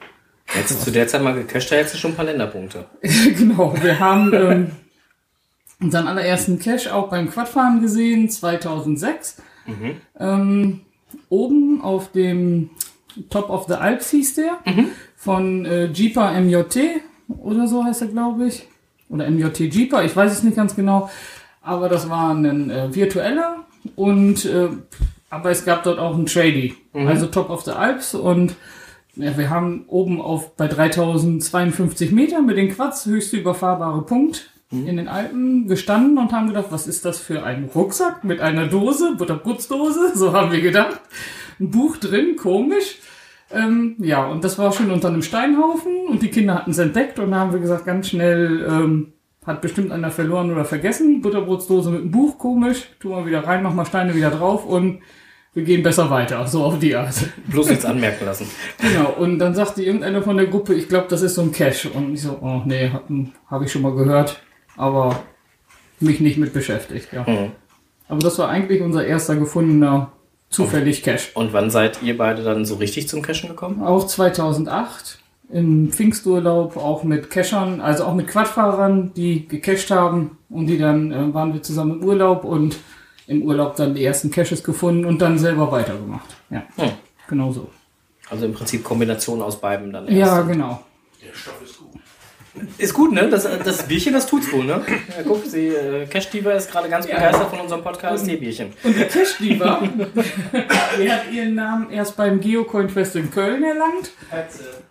Hättest 0.45 0.81
du 0.81 0.85
zu 0.85 0.91
der 0.91 1.07
Zeit 1.07 1.23
mal 1.23 1.33
gecached, 1.33 1.71
da 1.71 1.77
hättest 1.77 1.95
du 1.95 1.97
schon 1.99 2.11
ein 2.11 2.17
paar 2.17 2.25
Länderpunkte. 2.25 2.85
genau, 3.01 3.73
wir 3.81 3.99
haben 3.99 4.33
ähm, 4.33 4.71
unseren 5.83 6.07
allerersten 6.07 6.59
Cache 6.59 6.93
auch 6.93 7.09
beim 7.09 7.29
Quadfahren 7.29 7.81
gesehen, 7.81 8.29
2006. 8.29 9.41
Ähm, 10.19 10.81
oben 11.29 11.81
auf 11.81 12.11
dem 12.11 12.69
Top 13.29 13.49
of 13.49 13.65
the 13.67 13.75
Alps 13.75 14.09
hieß 14.11 14.35
der, 14.35 14.57
von 15.15 15.65
äh, 15.65 15.91
Jeeper 15.91 16.31
MJT 16.39 16.79
oder 17.27 17.67
so 17.67 17.83
heißt 17.83 18.01
er, 18.01 18.07
glaube 18.07 18.47
ich. 18.47 18.67
Oder 19.09 19.29
MJT 19.29 19.59
Jeeper, 19.59 20.03
ich 20.03 20.15
weiß 20.15 20.31
es 20.31 20.43
nicht 20.43 20.55
ganz 20.55 20.75
genau. 20.75 21.09
Aber 21.61 21.87
das 21.89 22.09
war 22.09 22.33
ein 22.33 22.69
äh, 22.69 22.93
virtueller 22.93 23.65
und 23.95 24.45
äh, 24.45 24.69
aber 25.29 25.49
es 25.49 25.65
gab 25.65 25.83
dort 25.83 25.97
auch 25.97 26.13
einen 26.13 26.27
Tradie, 26.27 26.75
also 26.93 27.25
Top 27.25 27.49
of 27.49 27.63
the 27.63 27.71
Alps 27.71 28.13
und 28.13 28.55
ja, 29.15 29.35
wir 29.37 29.49
haben 29.49 29.85
oben 29.87 30.21
auf 30.21 30.55
bei 30.55 30.67
3052 30.67 32.11
Metern 32.11 32.45
mit 32.45 32.57
den 32.57 32.69
Quads 32.73 33.05
höchste 33.05 33.37
überfahrbare 33.37 34.03
Punkt 34.03 34.52
in 34.73 34.97
den 34.97 35.07
Alpen 35.07 35.67
gestanden 35.67 36.17
und 36.17 36.31
haben 36.31 36.47
gedacht, 36.47 36.67
was 36.69 36.87
ist 36.87 37.05
das 37.05 37.19
für 37.19 37.43
ein 37.43 37.69
Rucksack 37.73 38.23
mit 38.23 38.41
einer 38.41 38.67
Dose, 38.67 39.15
Butterputzdose, 39.17 40.11
so 40.15 40.33
haben 40.33 40.51
wir 40.51 40.61
gedacht. 40.61 40.99
Ein 41.59 41.71
Buch 41.71 41.97
drin, 41.97 42.35
komisch. 42.35 42.97
Ähm, 43.51 43.95
ja, 43.99 44.25
und 44.25 44.43
das 44.43 44.57
war 44.57 44.71
schon 44.71 44.89
unter 44.89 45.09
einem 45.09 45.21
Steinhaufen 45.21 46.07
und 46.09 46.21
die 46.23 46.29
Kinder 46.29 46.55
hatten 46.55 46.71
es 46.71 46.79
entdeckt 46.79 47.19
und 47.19 47.31
da 47.31 47.37
haben 47.37 47.53
wir 47.53 47.59
gesagt, 47.59 47.85
ganz 47.85 48.09
schnell, 48.09 48.65
ähm, 48.67 49.13
hat 49.45 49.61
bestimmt 49.61 49.91
einer 49.91 50.11
verloren 50.11 50.51
oder 50.51 50.65
vergessen. 50.65 51.21
Butterbrotsdose 51.21 51.91
mit 51.91 52.01
einem 52.01 52.11
Buch, 52.11 52.37
komisch. 52.37 52.89
Tun 52.99 53.11
wir 53.11 53.25
wieder 53.25 53.45
rein, 53.45 53.63
machen 53.63 53.75
mal 53.75 53.85
Steine 53.85 54.15
wieder 54.15 54.31
drauf 54.31 54.65
und 54.65 54.99
wir 55.53 55.63
gehen 55.63 55.83
besser 55.83 56.09
weiter. 56.09 56.47
So 56.47 56.63
auf 56.63 56.79
die 56.79 56.95
Art. 56.95 57.13
Bloß 57.47 57.69
nichts 57.69 57.85
anmerken 57.85 58.25
lassen. 58.25 58.47
Genau, 58.79 59.11
und 59.11 59.39
dann 59.39 59.53
sagte 59.53 59.83
irgendeiner 59.83 60.21
von 60.21 60.37
der 60.37 60.47
Gruppe, 60.47 60.73
ich 60.73 60.89
glaube, 60.89 61.07
das 61.09 61.21
ist 61.21 61.35
so 61.35 61.41
ein 61.41 61.51
Cache. 61.51 61.89
Und 61.89 62.13
ich 62.13 62.21
so, 62.21 62.39
oh 62.41 62.61
nee, 62.65 62.89
habe 62.89 63.27
hab 63.49 63.61
ich 63.61 63.71
schon 63.71 63.81
mal 63.83 63.93
gehört, 63.93 64.41
aber 64.77 65.19
mich 65.99 66.19
nicht 66.19 66.37
mit 66.37 66.53
beschäftigt, 66.53 67.09
ja. 67.13 67.23
Mhm. 67.27 67.51
Aber 68.07 68.19
das 68.19 68.37
war 68.39 68.49
eigentlich 68.49 68.81
unser 68.81 69.05
erster 69.05 69.35
gefundener 69.35 70.11
zufällig 70.49 71.03
Cache. 71.03 71.29
Und 71.33 71.53
wann 71.53 71.69
seid 71.71 72.03
ihr 72.03 72.17
beide 72.17 72.43
dann 72.43 72.65
so 72.65 72.75
richtig 72.75 73.07
zum 73.07 73.21
Cashen 73.21 73.49
gekommen? 73.49 73.81
Auch 73.83 74.05
2008 74.05 75.19
im 75.51 75.91
Pfingsturlaub, 75.91 76.77
auch 76.77 77.03
mit 77.03 77.29
Cachern, 77.29 77.79
also 77.81 78.05
auch 78.05 78.13
mit 78.15 78.27
Quadfahrern, 78.27 79.13
die 79.15 79.47
gecached 79.47 79.91
haben 79.91 80.37
und 80.49 80.67
die 80.67 80.77
dann 80.77 81.11
äh, 81.11 81.33
waren 81.33 81.53
wir 81.53 81.61
zusammen 81.63 82.01
im 82.01 82.03
Urlaub 82.07 82.43
und 82.43 82.77
im 83.27 83.41
Urlaub 83.43 83.75
dann 83.75 83.95
die 83.95 84.03
ersten 84.03 84.31
Caches 84.31 84.63
gefunden 84.63 85.05
und 85.05 85.21
dann 85.21 85.37
selber 85.37 85.71
weitergemacht. 85.71 86.35
Ja, 86.49 86.63
Hm. 86.77 86.91
genau 87.27 87.51
so. 87.51 87.69
Also 88.29 88.45
im 88.45 88.53
Prinzip 88.53 88.83
Kombination 88.83 89.41
aus 89.41 89.59
beiden 89.59 89.91
dann 89.93 90.07
erst. 90.07 90.17
Ja, 90.17 90.41
genau. 90.41 90.81
Der 91.21 91.33
Stoff 91.35 91.61
ist. 91.63 91.72
Ist 92.77 92.93
gut, 92.93 93.11
ne? 93.11 93.29
Das, 93.29 93.47
das 93.63 93.83
Bierchen, 93.83 94.13
das 94.13 94.27
tut's 94.27 94.51
wohl, 94.51 94.63
ne? 94.65 94.81
Ja, 94.87 95.23
guck, 95.25 95.43
sie, 95.45 95.69
äh, 95.69 96.05
Cash 96.05 96.29
Diva 96.29 96.51
ist 96.51 96.71
gerade 96.71 96.87
ganz 96.87 97.07
begeistert 97.07 97.49
von 97.49 97.61
unserem 97.61 97.81
Podcast 97.81 98.25
Teebierchen. 98.25 98.73
Und 98.83 98.95
die 98.95 99.03
Cash 99.05 99.37
Diva, 99.39 99.81
die 101.01 101.11
hat 101.11 101.31
ihren 101.31 101.55
Namen 101.55 101.89
erst 101.89 102.15
beim 102.15 102.39
Geocoin 102.39 102.89
Fest 102.89 103.15
in 103.15 103.31
Köln 103.31 103.63
erlangt, 103.63 104.11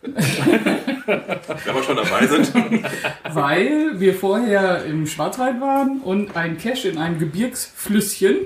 Wenn 0.02 1.74
wir 1.74 1.82
schon 1.84 1.96
dabei 1.96 2.26
sind. 2.26 2.52
weil 3.32 4.00
wir 4.00 4.14
vorher 4.14 4.84
im 4.84 5.06
Schwarzwald 5.06 5.60
waren 5.60 6.00
und 6.00 6.36
ein 6.36 6.58
Cache 6.58 6.88
in 6.88 6.98
einem 6.98 7.20
Gebirgsflüsschen, 7.20 8.38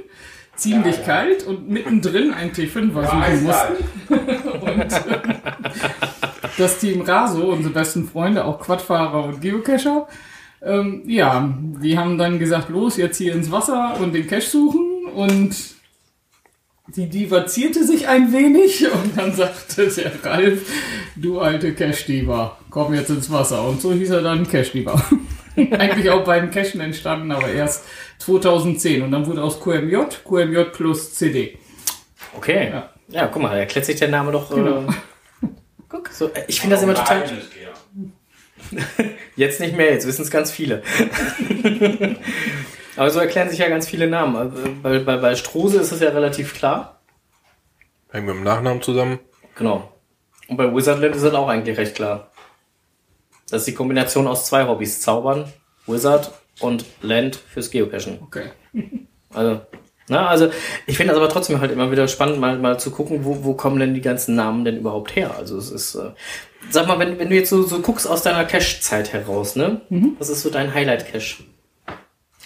ziemlich 0.57 1.05
kalt 1.05 1.44
und 1.44 1.68
mittendrin 1.68 2.33
ein 2.35 2.52
T5 2.52 2.94
war 2.94 3.07
suchen 3.07 3.44
mussten. 3.44 3.76
Und 4.66 4.93
äh, 4.93 6.26
das 6.57 6.78
Team 6.78 7.03
Raso, 7.03 7.51
unsere 7.51 7.74
besten 7.74 8.09
Freunde, 8.09 8.44
auch 8.44 8.61
Quadfahrer 8.61 9.24
und 9.24 9.40
Geocacher, 9.40 10.09
ähm, 10.62 11.03
ja, 11.07 11.55
die 11.82 11.99
haben 11.99 12.18
dann 12.18 12.38
gesagt, 12.38 12.70
los, 12.70 12.97
jetzt 12.97 13.18
hier 13.18 13.34
ins 13.34 13.51
Wasser 13.51 13.97
und 14.01 14.14
den 14.14 14.26
Cache 14.26 14.42
suchen 14.42 15.07
und 15.14 15.55
die 16.88 17.09
Diva 17.09 17.47
zierte 17.47 17.84
sich 17.84 18.09
ein 18.09 18.32
wenig 18.32 18.84
und 18.92 19.16
dann 19.18 19.32
sagte 19.32 19.88
der 19.88 20.12
Ralf, 20.24 20.70
du 21.16 21.40
alte 21.40 21.74
Cash-Diva, 21.74 22.59
komm 22.70 22.94
jetzt 22.94 23.11
ins 23.11 23.30
Wasser. 23.30 23.66
Und 23.66 23.80
so 23.80 23.92
hieß 23.92 24.11
er 24.11 24.22
dann 24.22 24.49
Cash-Diva. 24.49 25.03
Eigentlich 25.57 26.11
auch 26.11 26.24
beim 26.24 26.51
Cashen 26.51 26.80
entstanden, 26.80 27.32
aber 27.32 27.49
erst 27.49 27.84
2010. 28.18 29.03
Und 29.03 29.11
dann 29.11 29.26
wurde 29.26 29.42
aus 29.42 29.61
QMJ, 29.61 29.97
QMJ 30.24 30.64
plus 30.72 31.14
CD. 31.14 31.59
Okay. 32.36 32.70
Ja. 32.70 32.90
Ja, 33.09 33.26
guck 33.28 33.40
mal, 33.40 33.51
da 33.51 33.59
erklärt 33.59 33.86
sich 33.86 33.97
der 33.97 34.09
Name 34.09 34.32
doch. 34.32 34.51
Genau. 34.51 34.80
Äh, 34.80 34.92
guck, 35.97 36.09
so, 36.09 36.28
äh, 36.28 36.44
ich 36.49 36.61
finde 36.61 36.76
das 36.76 36.82
immer 36.82 36.94
total. 36.94 37.24
Jetzt 39.36 39.61
nicht 39.61 39.76
mehr, 39.76 39.92
jetzt 39.92 40.07
wissen 40.07 40.22
es 40.22 40.30
ganz 40.30 40.51
viele. 40.51 40.82
Aber 42.97 43.11
so 43.11 43.20
erklären 43.20 43.51
sich 43.51 43.59
ja 43.59 43.68
ganz 43.68 43.86
viele 43.86 44.07
Namen. 44.09 44.34
Also, 44.34 44.57
Bei, 44.82 44.99
bei, 44.99 45.18
bei 45.18 45.34
Strose 45.36 45.78
ist 45.78 45.92
es 45.92 46.01
ja 46.01 46.09
relativ 46.09 46.55
klar. 46.55 47.01
Hängen 48.11 48.26
wir 48.26 48.34
im 48.34 48.42
Nachnamen 48.42 48.82
zusammen. 48.82 49.18
Genau. 49.55 49.92
Und 50.49 50.57
bei 50.57 50.74
Wizardland 50.74 51.14
ist 51.14 51.22
es 51.22 51.34
auch 51.34 51.49
eigentlich 51.49 51.76
recht 51.76 51.94
klar. 51.94 52.30
Das 53.51 53.61
ist 53.61 53.68
die 53.68 53.74
Kombination 53.74 54.26
aus 54.26 54.47
zwei 54.47 54.66
Hobbys. 54.66 55.01
Zaubern, 55.01 55.53
Wizard 55.86 56.32
und 56.61 56.86
Land 57.03 57.36
fürs 57.36 57.70
Geocachen. 57.70 58.18
Okay. 58.22 58.51
Also, 59.34 59.61
Na, 60.09 60.28
also 60.28 60.48
ich 60.86 60.96
finde 60.96 61.12
das 61.12 61.20
aber 61.20 61.28
trotzdem 61.28 61.61
halt 61.61 61.72
immer 61.72 61.90
wieder 61.90 62.07
spannend, 62.07 62.38
mal, 62.38 62.59
mal 62.59 62.78
zu 62.78 62.90
gucken, 62.92 63.24
wo, 63.24 63.42
wo 63.44 63.54
kommen 63.54 63.80
denn 63.80 63.92
die 63.94 64.00
ganzen 64.00 64.34
Namen 64.36 64.64
denn 64.64 64.76
überhaupt 64.78 65.16
her? 65.16 65.34
Also 65.36 65.57
es 65.59 65.70
ist, 65.70 65.94
äh, 65.96 66.11
sag 66.70 66.86
mal, 66.86 66.98
wenn, 66.98 67.18
wenn 67.18 67.28
du 67.28 67.34
jetzt 67.34 67.50
so, 67.50 67.62
so 67.64 67.80
guckst 67.80 68.09
aus 68.09 68.22
deiner 68.22 68.44
Cache-Zeit 68.44 69.12
heraus, 69.12 69.57
ne? 69.57 69.80
Was 70.18 70.28
ist 70.28 70.42
so 70.42 70.50
dein 70.50 70.72
Highlight-Cache? 70.72 71.42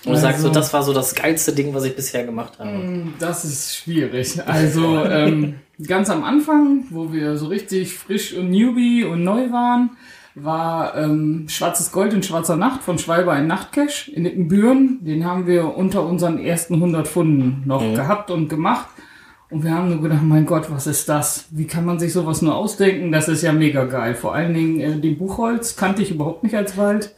Und 0.07 0.13
du 0.15 0.19
sagst 0.19 0.41
so, 0.41 0.49
Also- 0.49 0.59
das 0.61 0.73
war 0.73 0.83
so 0.83 0.95
das 0.95 1.15
geilste 1.15 1.53
Ding, 1.53 1.75
was 1.75 1.85
ich 1.85 1.95
bisher 1.95 2.25
gemacht 2.25 2.59
habe. 2.59 3.05
Das 3.19 3.45
ist 3.45 3.77
schwierig. 3.77 4.41
Also 4.47 5.05
ähm, 5.05 5.57
ganz 5.87 6.09
am 6.09 6.25
Anfang, 6.25 6.85
wo 6.89 7.13
wir 7.13 7.37
so 7.37 7.49
richtig 7.49 7.93
frisch 7.95 8.33
und 8.33 8.51
newbie 8.51 9.05
und 9.05 9.23
neu 9.23 9.51
waren, 9.53 9.91
war 10.35 10.97
ähm, 10.97 11.47
Schwarzes 11.49 11.93
Gold 11.93 12.13
in 12.13 12.23
schwarzer 12.23 12.57
Nacht 12.57 12.83
von 12.83 12.99
Schwalber 12.99 13.33
ein 13.33 13.47
Nachtcache 13.47 14.11
in 14.11 14.27
Ickenbüren. 14.27 15.05
Den 15.05 15.25
haben 15.25 15.47
wir 15.47 15.77
unter 15.77 16.05
unseren 16.05 16.39
ersten 16.39 16.75
100 16.75 17.09
Funden 17.09 17.63
noch 17.67 17.81
gehabt 17.81 18.31
und 18.31 18.49
gemacht. 18.49 18.87
Und 19.51 19.65
wir 19.65 19.73
haben 19.73 19.89
nur 19.89 20.01
gedacht, 20.01 20.23
mein 20.23 20.47
Gott, 20.47 20.71
was 20.71 20.87
ist 20.87 21.09
das? 21.09 21.47
Wie 21.51 21.67
kann 21.67 21.85
man 21.85 21.99
sich 21.99 22.13
sowas 22.13 22.41
nur 22.41 22.55
ausdenken? 22.55 23.11
Das 23.11 23.27
ist 23.27 23.43
ja 23.43 23.53
mega 23.53 23.85
geil. 23.85 24.15
Vor 24.15 24.33
allen 24.33 24.55
Dingen 24.55 24.81
äh, 24.81 25.01
den 25.01 25.19
Buchholz 25.19 25.75
kannte 25.75 26.03
ich 26.03 26.13
überhaupt 26.13 26.45
nicht 26.45 26.55
als 26.55 26.77
Wald. 26.77 27.15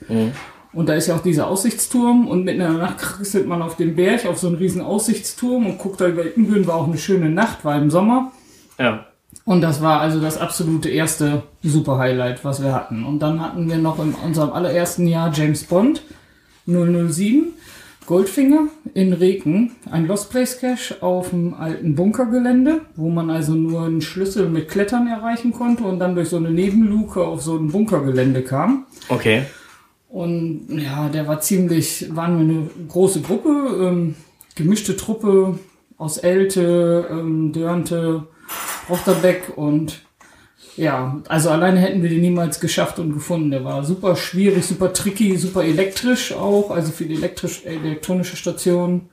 Und 0.72 0.88
da 0.88 0.94
ist 0.94 1.08
ja 1.08 1.16
auch 1.16 1.22
dieser 1.22 1.48
Aussichtsturm 1.48 2.26
und 2.26 2.44
mitten 2.44 2.62
in 2.62 2.72
der 2.72 2.78
Nacht 2.78 2.96
kriegselt 2.96 3.46
man 3.46 3.60
auf 3.60 3.76
den 3.76 3.94
Berg, 3.94 4.24
auf 4.24 4.38
so 4.38 4.46
einen 4.46 4.56
riesen 4.56 4.80
Aussichtsturm 4.80 5.66
und 5.66 5.78
guckt 5.78 6.00
da 6.00 6.08
über 6.08 6.24
Ickenbüren, 6.24 6.66
war 6.66 6.76
auch 6.76 6.86
eine 6.86 6.96
schöne 6.96 7.28
Nacht, 7.28 7.66
war 7.66 7.76
im 7.76 7.90
Sommer. 7.90 8.32
Ja. 8.78 9.06
Und 9.44 9.60
das 9.60 9.82
war 9.82 10.00
also 10.00 10.20
das 10.20 10.38
absolute 10.38 10.88
erste 10.88 11.42
super 11.62 11.98
Highlight, 11.98 12.44
was 12.44 12.62
wir 12.62 12.72
hatten. 12.72 13.04
Und 13.04 13.20
dann 13.20 13.40
hatten 13.40 13.68
wir 13.68 13.78
noch 13.78 13.98
in 13.98 14.14
unserem 14.14 14.52
allerersten 14.52 15.06
Jahr 15.06 15.32
James 15.32 15.64
Bond 15.64 16.02
007, 16.66 17.52
Goldfinger 18.06 18.68
in 18.94 19.12
Reken, 19.12 19.72
ein 19.90 20.06
Lost 20.06 20.30
Place 20.30 20.58
Cache 20.58 21.02
auf 21.02 21.30
dem 21.30 21.54
alten 21.54 21.94
Bunkergelände, 21.94 22.82
wo 22.94 23.08
man 23.10 23.30
also 23.30 23.54
nur 23.54 23.82
einen 23.82 24.00
Schlüssel 24.00 24.48
mit 24.48 24.68
Klettern 24.68 25.06
erreichen 25.08 25.52
konnte 25.52 25.84
und 25.84 25.98
dann 25.98 26.14
durch 26.14 26.28
so 26.28 26.36
eine 26.36 26.50
Nebenluke 26.50 27.24
auf 27.24 27.42
so 27.42 27.56
ein 27.56 27.68
Bunkergelände 27.68 28.42
kam. 28.42 28.86
Okay. 29.08 29.42
Und 30.08 30.66
ja, 30.68 31.08
der 31.08 31.26
war 31.26 31.40
ziemlich, 31.40 32.14
waren 32.14 32.36
wir 32.36 32.54
eine 32.54 32.70
große 32.88 33.22
Gruppe, 33.22 33.48
ähm, 33.80 34.14
gemischte 34.54 34.96
Truppe 34.96 35.58
aus 35.96 36.18
Elte, 36.18 37.08
ähm, 37.10 37.52
Dörnte, 37.52 38.26
Rochterbeck 38.88 39.52
und 39.56 40.02
ja, 40.76 41.20
also 41.28 41.50
alleine 41.50 41.80
hätten 41.80 42.02
wir 42.02 42.08
den 42.08 42.22
niemals 42.22 42.58
geschafft 42.58 42.98
und 42.98 43.12
gefunden. 43.12 43.50
Der 43.50 43.64
war 43.64 43.84
super 43.84 44.16
schwierig, 44.16 44.64
super 44.64 44.92
tricky, 44.92 45.36
super 45.36 45.64
elektrisch 45.64 46.32
auch, 46.32 46.70
also 46.70 46.92
für 46.92 47.04
die 47.04 47.14
elektrisch, 47.14 47.64
elektronische 47.64 48.36
Stationen. 48.36 49.08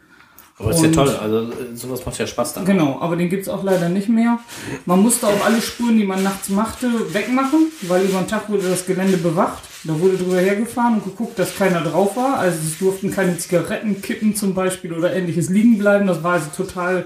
Aber 0.57 0.71
ist 0.71 0.83
ja 0.83 0.91
toll. 0.91 1.09
Also 1.09 1.51
äh, 1.51 1.75
sowas 1.75 2.05
macht 2.05 2.17
ja 2.17 2.27
Spaß 2.27 2.53
dann. 2.53 2.65
Genau, 2.65 2.99
aber 2.99 3.15
den 3.15 3.29
gibt's 3.29 3.47
auch 3.47 3.63
leider 3.63 3.87
nicht 3.87 4.09
mehr. 4.09 4.39
Man 4.85 4.99
musste 4.99 5.27
auch 5.27 5.45
alle 5.45 5.61
Spuren, 5.61 5.97
die 5.97 6.03
man 6.03 6.21
nachts 6.21 6.49
machte, 6.49 7.13
wegmachen, 7.13 7.71
weil 7.83 8.03
über 8.03 8.19
den 8.19 8.27
Tag 8.27 8.49
wurde 8.49 8.69
das 8.69 8.85
Gelände 8.85 9.17
bewacht. 9.17 9.63
Da 9.85 9.97
wurde 9.97 10.17
drüber 10.17 10.37
hergefahren 10.37 10.95
und 10.95 11.05
geguckt, 11.05 11.39
dass 11.39 11.55
keiner 11.55 11.81
drauf 11.81 12.17
war. 12.17 12.39
Also 12.39 12.57
es 12.61 12.77
durften 12.77 13.09
keine 13.09 13.37
Zigarettenkippen 13.37 14.35
zum 14.35 14.53
Beispiel 14.53 14.91
oder 14.93 15.13
ähnliches 15.13 15.49
liegen 15.49 15.77
bleiben. 15.77 16.07
Das 16.07 16.23
war 16.23 16.33
also 16.33 16.49
total 16.55 17.05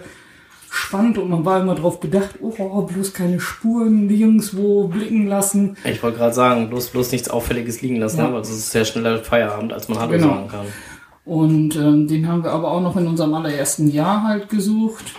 spannend 0.75 1.17
und 1.19 1.29
man 1.29 1.45
war 1.45 1.61
immer 1.61 1.75
drauf 1.75 1.99
bedacht, 1.99 2.35
oh, 2.41 2.81
bloß 2.81 3.13
keine 3.13 3.39
Spuren 3.39 4.07
nirgendwo 4.07 4.87
blicken 4.87 5.27
lassen. 5.27 5.77
Ich 5.83 6.01
wollte 6.01 6.17
gerade 6.17 6.33
sagen, 6.33 6.69
bloß, 6.69 6.87
bloß 6.89 7.11
nichts 7.11 7.29
Auffälliges 7.29 7.81
liegen 7.81 7.97
lassen, 7.97 8.17
Ja. 8.17 8.25
aber 8.27 8.39
es 8.39 8.49
ist 8.49 8.71
sehr 8.71 8.83
schneller 8.85 9.19
Feierabend, 9.23 9.71
als 9.71 9.87
man 9.87 9.99
Hallo 9.99 10.11
Genau. 10.13 10.27
sagen 10.29 10.47
kann. 10.47 10.65
Und 11.25 11.75
ähm, 11.75 12.07
den 12.07 12.27
haben 12.27 12.43
wir 12.43 12.51
aber 12.51 12.71
auch 12.71 12.81
noch 12.81 12.97
in 12.97 13.07
unserem 13.07 13.33
allerersten 13.35 13.89
Jahr 13.91 14.23
halt 14.23 14.49
gesucht. 14.49 15.13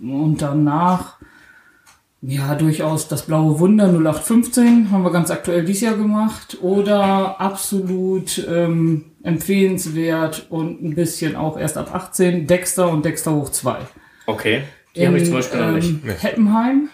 Und 0.00 0.40
danach, 0.40 1.16
ja, 2.22 2.54
durchaus 2.54 3.08
das 3.08 3.22
blaue 3.22 3.58
Wunder 3.58 3.86
0815 3.88 4.90
haben 4.92 5.02
wir 5.02 5.10
ganz 5.10 5.30
aktuell 5.30 5.64
dieses 5.64 5.82
Jahr 5.82 5.96
gemacht. 5.96 6.58
Oder 6.62 7.40
absolut 7.40 8.46
ähm, 8.48 9.06
empfehlenswert 9.22 10.46
und 10.50 10.82
ein 10.82 10.94
bisschen 10.94 11.34
auch 11.36 11.58
erst 11.58 11.76
ab 11.76 11.94
18, 11.94 12.46
Dexter 12.46 12.88
und 12.90 13.04
Dexter 13.04 13.34
hoch 13.34 13.50
2. 13.50 13.76
Okay. 14.26 14.62
Die 14.96 15.06
habe 15.06 15.18
ich 15.18 15.24
zum 15.24 15.34
Beispiel 15.34 15.60
noch 15.60 15.72
nicht. 15.72 15.88
ähm, 15.90 16.10
Heppenheim, 16.20 16.88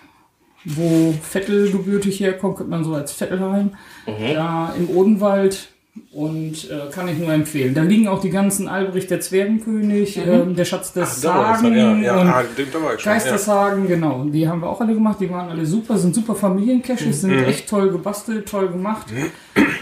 wo 0.65 1.15
Vettel 1.23 1.71
gebürtig 1.71 2.21
herkommt, 2.21 2.57
könnte 2.57 2.71
man 2.71 2.85
so 2.85 2.95
als 2.95 3.13
Vettelheim. 3.19 3.71
Mhm. 4.07 4.35
Da 4.35 4.75
im 4.79 4.91
Odenwald 4.91 5.69
und 6.13 6.71
äh, 6.71 6.91
kann 6.93 7.09
ich 7.09 7.17
nur 7.19 7.33
empfehlen. 7.33 7.73
Da 7.73 7.83
liegen 7.83 8.07
auch 8.09 8.21
die 8.21 8.29
ganzen 8.29 8.69
Albrecht 8.69 9.11
der 9.11 9.21
Zwergenkönig, 9.21 10.19
ähm, 10.19 10.55
der 10.55 10.67
Schatz 10.67 10.93
des 10.93 11.17
ich 11.17 11.23
Sagen 11.23 11.75
ja, 11.75 11.97
ja, 11.97 12.21
und 12.21 12.29
ah, 12.29 12.43
schon, 12.43 12.83
ja. 12.83 12.95
Geistershagen, 13.03 13.87
genau. 13.89 14.25
Die 14.25 14.47
haben 14.47 14.61
wir 14.61 14.69
auch 14.69 14.81
alle 14.81 14.93
gemacht. 14.93 15.17
Die 15.21 15.31
waren 15.31 15.49
alle 15.49 15.65
super, 15.65 15.97
sind 15.97 16.15
super 16.15 16.35
Familiencaches, 16.35 17.07
Mhm. 17.07 17.13
sind 17.13 17.45
echt 17.45 17.69
toll 17.71 17.91
gebastelt, 17.91 18.47
toll 18.47 18.69
gemacht. 18.69 19.07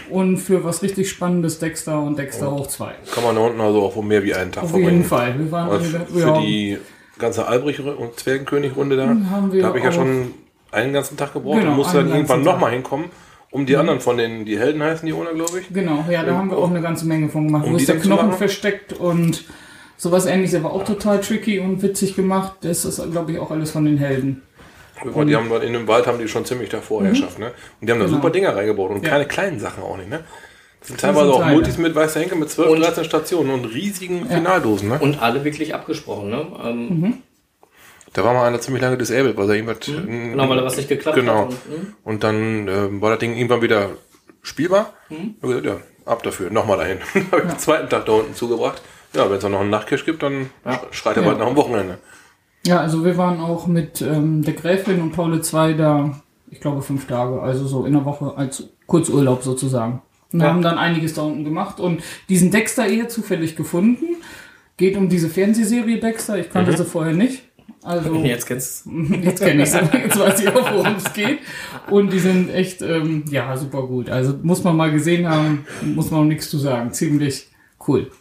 Und 0.09 0.37
für 0.37 0.63
was 0.63 0.81
richtig 0.83 1.09
Spannendes 1.09 1.59
Dexter 1.59 2.01
und 2.01 2.17
Dexter 2.17 2.49
hoch 2.51 2.67
2. 2.67 2.93
Kann 3.13 3.23
man 3.23 3.35
da 3.35 3.41
unten 3.41 3.59
also 3.59 3.81
auch 3.81 3.95
wohl 3.95 4.05
mehr 4.05 4.23
wie 4.23 4.33
einen 4.33 4.51
Tag 4.51 4.63
Auf 4.63 4.69
verbringen. 4.69 4.91
jeden 4.97 5.03
Fall. 5.05 5.37
Wir 5.37 5.51
waren 5.51 5.69
alle, 5.69 5.83
für 5.83 6.19
ja, 6.19 6.39
die 6.39 6.77
ganze 7.19 7.47
Albrecht- 7.47 7.79
und 7.79 8.19
Zwergenkönig-Runde 8.19 8.97
da, 8.97 9.07
haben 9.07 9.51
wir 9.51 9.61
da 9.61 9.67
habe 9.69 9.77
ich 9.79 9.83
ja 9.83 9.91
schon 9.91 10.33
einen 10.71 10.93
ganzen 10.93 11.15
Tag 11.17 11.33
gebraucht 11.33 11.59
Genau, 11.59 11.71
und 11.71 11.77
musste 11.77 11.97
dann 11.97 12.07
irgendwann 12.07 12.37
ganzen 12.39 12.43
nochmal 12.43 12.71
hinkommen, 12.71 13.05
um 13.51 13.65
die 13.65 13.77
anderen 13.77 13.99
von 14.01 14.17
den, 14.17 14.45
die 14.45 14.59
Helden 14.59 14.83
heißen 14.83 15.05
die 15.05 15.13
ohne, 15.13 15.29
glaube 15.33 15.59
ich. 15.61 15.73
Genau, 15.73 16.03
ja, 16.09 16.23
da 16.23 16.35
haben 16.35 16.49
wir 16.49 16.57
auch 16.57 16.69
eine 16.69 16.81
ganze 16.81 17.05
Menge 17.05 17.29
von 17.29 17.45
gemacht. 17.47 17.65
Um 17.65 17.73
Wo 17.73 17.77
die 17.77 17.83
ist 17.83 17.89
der 17.89 18.01
zu 18.01 18.07
Knochen 18.07 18.27
machen? 18.27 18.37
versteckt 18.37 18.93
und 18.93 19.45
sowas 19.97 20.25
ähnliches, 20.25 20.55
aber 20.55 20.73
auch 20.73 20.83
total 20.83 21.21
tricky 21.21 21.59
und 21.59 21.81
witzig 21.81 22.15
gemacht. 22.15 22.53
Das 22.61 22.83
ist, 22.83 23.01
glaube 23.11 23.31
ich, 23.31 23.39
auch 23.39 23.51
alles 23.51 23.71
von 23.71 23.85
den 23.85 23.97
Helden. 23.97 24.41
Weil 25.03 25.25
die 25.25 25.35
haben 25.35 25.49
dort 25.49 25.63
in 25.63 25.73
dem 25.73 25.87
Wald 25.87 26.07
haben 26.07 26.19
die 26.19 26.27
schon 26.27 26.45
ziemlich 26.45 26.69
davor 26.69 27.03
Herrschaft, 27.03 27.37
ne? 27.37 27.51
Und 27.79 27.87
die 27.87 27.91
haben 27.91 27.99
da 27.99 28.05
Genau. 28.05 28.17
super 28.17 28.29
Dinger 28.29 28.55
reingebaut 28.55 28.91
und 28.91 29.03
Ja. 29.03 29.09
keine 29.09 29.25
kleinen 29.25 29.59
Sachen 29.59 29.83
auch 29.83 29.97
nicht, 29.97 30.09
ne? 30.09 30.21
Das 30.87 30.89
sind 30.89 30.99
teilweise 30.99 31.31
auch 31.33 31.37
kleine. 31.37 31.53
Multis 31.55 31.77
mit 31.79 31.95
weißer 31.95 32.19
Henke 32.19 32.35
mit 32.35 32.49
12, 32.49 32.69
Und- 32.69 32.79
13 32.81 33.05
Stationen 33.05 33.49
und 33.51 33.65
riesigen 33.65 34.27
Finaldosen, 34.29 34.89
ne? 34.89 34.99
Und 34.99 35.21
alle 35.21 35.43
wirklich 35.43 35.73
abgesprochen, 35.73 36.29
ne? 36.29 36.45
Ähm, 36.63 36.87
Mhm. 37.01 37.13
Da 38.13 38.23
war 38.23 38.33
mal 38.33 38.45
einer 38.47 38.61
ziemlich 38.61 38.81
lange 38.81 38.97
disabled, 38.97 39.35
weil 39.35 39.49
er 39.49 39.55
irgendwas. 39.55 39.79
Genau, 39.85 40.47
weil 40.47 40.57
da 40.57 40.63
was 40.63 40.77
nicht 40.77 40.87
geklappt 40.87 41.17
Genau. 41.17 41.37
hat. 41.39 41.45
Und, 41.47 41.51
hm? 41.51 41.93
Und 42.05 42.23
dann 42.23 42.67
ähm, 42.69 43.01
war 43.01 43.09
das 43.09 43.19
Ding 43.19 43.35
irgendwann 43.35 43.61
wieder 43.61 43.89
spielbar. 44.41 44.93
Mhm. 45.09 45.35
Gesagt, 45.41 45.65
ja, 45.65 45.77
ab 46.05 46.23
dafür, 46.23 46.49
nochmal 46.49 46.77
dahin. 46.77 46.99
Habe 47.31 47.41
ich 47.43 47.49
den 47.49 47.59
zweiten 47.59 47.89
Tag 47.89 48.05
da 48.05 48.13
unten 48.13 48.33
zugebracht. 48.35 48.81
Ja, 49.13 49.25
wenn 49.29 49.35
es 49.37 49.41
dann 49.41 49.51
noch 49.51 49.59
einen 49.61 49.69
Nachtcash 49.69 50.05
gibt, 50.05 50.23
dann 50.23 50.49
schreit 50.91 51.17
er 51.17 51.23
Ja. 51.23 51.29
bald 51.29 51.39
nach 51.39 51.47
dem 51.47 51.55
Wochenende. 51.57 51.97
Ja, 52.65 52.79
also 52.79 53.03
wir 53.03 53.17
waren 53.17 53.41
auch 53.41 53.67
mit 53.67 54.01
ähm, 54.01 54.43
der 54.43 54.53
Gräfin 54.53 55.01
und 55.01 55.11
Paul 55.11 55.33
II 55.33 55.75
da, 55.75 56.21
ich 56.51 56.61
glaube, 56.61 56.81
fünf 56.83 57.07
Tage, 57.07 57.41
also 57.41 57.65
so 57.67 57.85
in 57.85 57.93
der 57.93 58.05
Woche 58.05 58.33
als 58.37 58.69
Kurzurlaub 58.87 59.43
sozusagen. 59.43 60.01
Und 60.33 60.41
Ja. 60.41 60.47
haben 60.47 60.61
dann 60.61 60.77
einiges 60.77 61.13
da 61.13 61.21
unten 61.21 61.43
gemacht 61.43 61.79
und 61.79 62.01
diesen 62.29 62.51
Dexter 62.51 62.87
eher 62.87 63.07
zufällig 63.07 63.55
gefunden. 63.55 64.05
Geht 64.77 64.97
um 64.97 65.07
diese 65.07 65.29
Fernsehserie 65.29 65.99
Dexter, 65.99 66.37
ich 66.37 66.49
kannte 66.49 66.75
sie 66.75 66.83
vorher 66.85 67.13
nicht. 67.13 67.43
Also 67.83 68.13
Jetzt 68.23 68.45
kennst 68.47 68.85
Jetzt 69.21 69.41
kenne 69.41 69.63
ich 69.63 69.69
sie, 69.71 69.77
jetzt 69.77 70.19
weiß 70.19 70.39
ich 70.41 70.49
auch, 70.49 70.73
worum 70.73 70.95
es 70.95 71.13
geht. 71.13 71.39
Und 71.89 72.11
die 72.11 72.19
sind 72.19 72.49
echt, 72.53 72.81
ähm, 72.81 73.23
ja, 73.29 73.55
super 73.55 73.83
gut. 73.87 74.09
Also 74.09 74.37
muss 74.43 74.63
man 74.63 74.75
mal 74.75 74.91
gesehen 74.91 75.29
haben, 75.29 75.65
muss 75.81 76.11
man 76.11 76.27
nichts 76.27 76.49
zu 76.49 76.57
sagen. 76.57 76.91
Ziemlich 76.91 77.47
cool. 77.87 78.11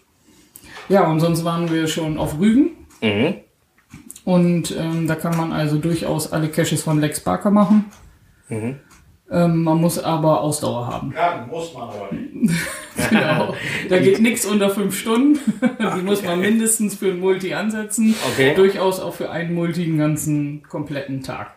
Ja, 0.89 1.11
und 1.11 1.19
sonst 1.21 1.45
waren 1.45 1.73
wir 1.73 1.87
schon 1.89 2.19
auf 2.19 2.39
Rügen. 2.39 2.73
Mhm. 3.03 3.35
Und 4.25 4.75
ähm, 4.79 5.07
da 5.07 5.15
kann 5.17 5.37
man 5.37 5.53
also 5.53 5.79
durchaus 5.79 6.33
alle 6.33 6.49
Caches 6.49 6.83
von 6.83 7.01
Lex 7.01 7.21
Barker 7.21 7.51
machen. 7.51 7.87
Mhm. 8.49 8.77
Ähm, 9.31 9.65
man 9.65 9.81
muss 9.81 9.99
aber 9.99 10.43
Ausdauer 10.43 10.87
haben. 10.87 11.13
Ja, 11.17 11.47
muss 11.51 11.73
man 11.75 11.85
aber 11.85 12.09
nicht. 12.13 12.55
Genau. 13.11 13.55
Da 13.89 13.99
geht 13.99 14.21
nichts 14.21 14.47
unter 14.47 14.71
fünf 14.71 14.97
Stunden. 14.97 15.41
Die 15.97 16.03
muss 16.03 16.23
man 16.23 16.41
mindestens 16.41 16.95
für 16.95 17.09
ein 17.09 17.19
Multi 17.19 17.53
ansetzen. 17.53 18.15
Okay. 18.33 18.55
Durchaus 18.55 19.01
auch 19.01 19.13
für 19.13 19.31
einen 19.31 19.53
Multi 19.53 19.83
einen 19.83 19.99
ganzen 19.99 20.63
kompletten 20.63 21.23
Tag. 21.23 21.57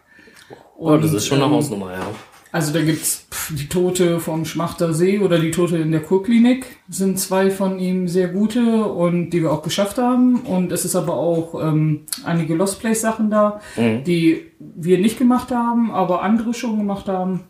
Oh, 0.76 0.98
das 0.98 1.12
Und, 1.12 1.18
ist 1.18 1.28
schon 1.28 1.38
eine 1.38 1.46
ähm, 1.46 1.52
Hausnummer, 1.52 1.94
ja. 1.94 2.08
Also 2.52 2.74
da 2.74 2.82
gibt's 2.82 3.28
pf, 3.30 3.56
die 3.56 3.68
Tote 3.68 4.20
vom 4.20 4.46
Schmachter 4.46 4.94
See 4.94 5.20
oder 5.20 5.38
die 5.38 5.52
Tote 5.52 5.78
in 5.78 5.92
der 5.92 6.02
Kurklinik 6.02 6.66
sind 6.90 7.20
zwei 7.20 7.52
von 7.52 7.78
ihm 7.78 8.08
sehr 8.08 8.30
gute 8.30 8.86
und 8.86 9.30
die 9.30 9.44
wir 9.44 9.52
auch 9.52 9.62
geschafft 9.62 9.98
haben. 10.00 10.38
Und 10.42 10.72
es 10.72 10.86
ist 10.86 10.96
aber 10.96 11.16
auch 11.16 11.62
ähm, 11.62 12.06
einige 12.24 12.56
Lost 12.56 12.80
Place 12.80 13.02
Sachen 13.02 13.30
da, 13.30 13.62
die 13.78 14.52
wir 14.60 14.98
nicht 14.98 15.20
gemacht 15.20 15.52
haben, 15.52 15.92
aber 15.92 16.24
andere 16.24 16.54
schon 16.54 16.78
gemacht 16.78 17.08
haben. 17.08 17.42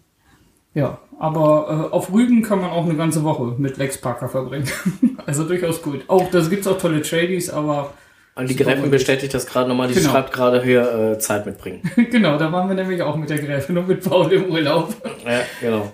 Ja, 0.78 1.00
aber 1.20 1.90
äh, 1.92 1.94
auf 1.96 2.14
Rügen 2.14 2.44
kann 2.44 2.62
man 2.62 2.70
auch 2.70 2.86
eine 2.86 2.94
ganze 2.96 3.24
Woche 3.24 3.56
mit 3.58 3.78
Lex 3.78 3.98
Parker 4.00 4.30
verbringen. 4.30 4.70
also 5.26 5.44
durchaus 5.44 5.82
gut. 5.82 6.04
Auch 6.08 6.30
das 6.30 6.52
gibt's 6.52 6.68
auch 6.68 6.78
tolle 6.78 7.02
Tradies, 7.02 7.50
aber 7.50 7.94
Und 8.36 8.48
die 8.48 8.56
Gräfin 8.56 8.92
bestätigt 8.92 9.34
das 9.34 9.48
gerade 9.48 9.68
nochmal, 9.68 9.88
die 9.88 9.96
Genau. 9.96 10.12
schreibt 10.12 10.32
gerade 10.32 10.64
hier 10.64 11.14
äh, 11.16 11.18
Zeit 11.20 11.48
mitbringen. 11.48 11.82
genau, 12.12 12.38
da 12.38 12.52
waren 12.52 12.68
wir 12.68 12.76
nämlich 12.76 13.02
auch 13.02 13.16
mit 13.16 13.28
der 13.32 13.40
Gräfin 13.40 13.76
und 13.80 13.88
mit 13.88 14.08
Paul 14.08 14.32
im 14.32 14.52
Urlaub. 14.52 14.94
ja, 15.26 15.40
genau. 15.62 15.92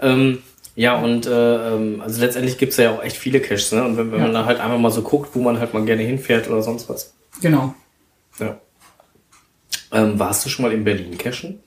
Ähm, 0.00 0.38
ja, 0.74 0.96
und 0.98 1.26
äh, 1.26 1.74
ähm, 1.76 2.00
also 2.00 2.20
letztendlich 2.20 2.58
gibt's 2.58 2.78
ja 2.78 2.90
auch 2.90 3.02
echt 3.04 3.16
viele 3.16 3.38
Caches, 3.40 3.70
ne? 3.70 3.84
Und 3.84 3.96
wenn, 3.96 4.10
wenn 4.10 4.18
Ja. 4.18 4.24
man 4.24 4.34
da 4.34 4.44
halt 4.44 4.58
einfach 4.58 4.78
mal 4.78 4.90
so 4.90 5.02
guckt, 5.02 5.30
wo 5.34 5.40
man 5.40 5.60
halt 5.60 5.72
mal 5.72 5.84
gerne 5.84 6.02
hinfährt 6.02 6.50
oder 6.50 6.62
sonst 6.62 6.88
was, 6.88 7.14
Genau. 7.40 7.74
Ja. 8.40 8.56
Ähm, 9.92 10.18
warst 10.18 10.44
du 10.44 10.48
schon 10.48 10.64
mal 10.64 10.72
in 10.72 10.82
Berlin 10.82 11.16
cashen? 11.16 11.60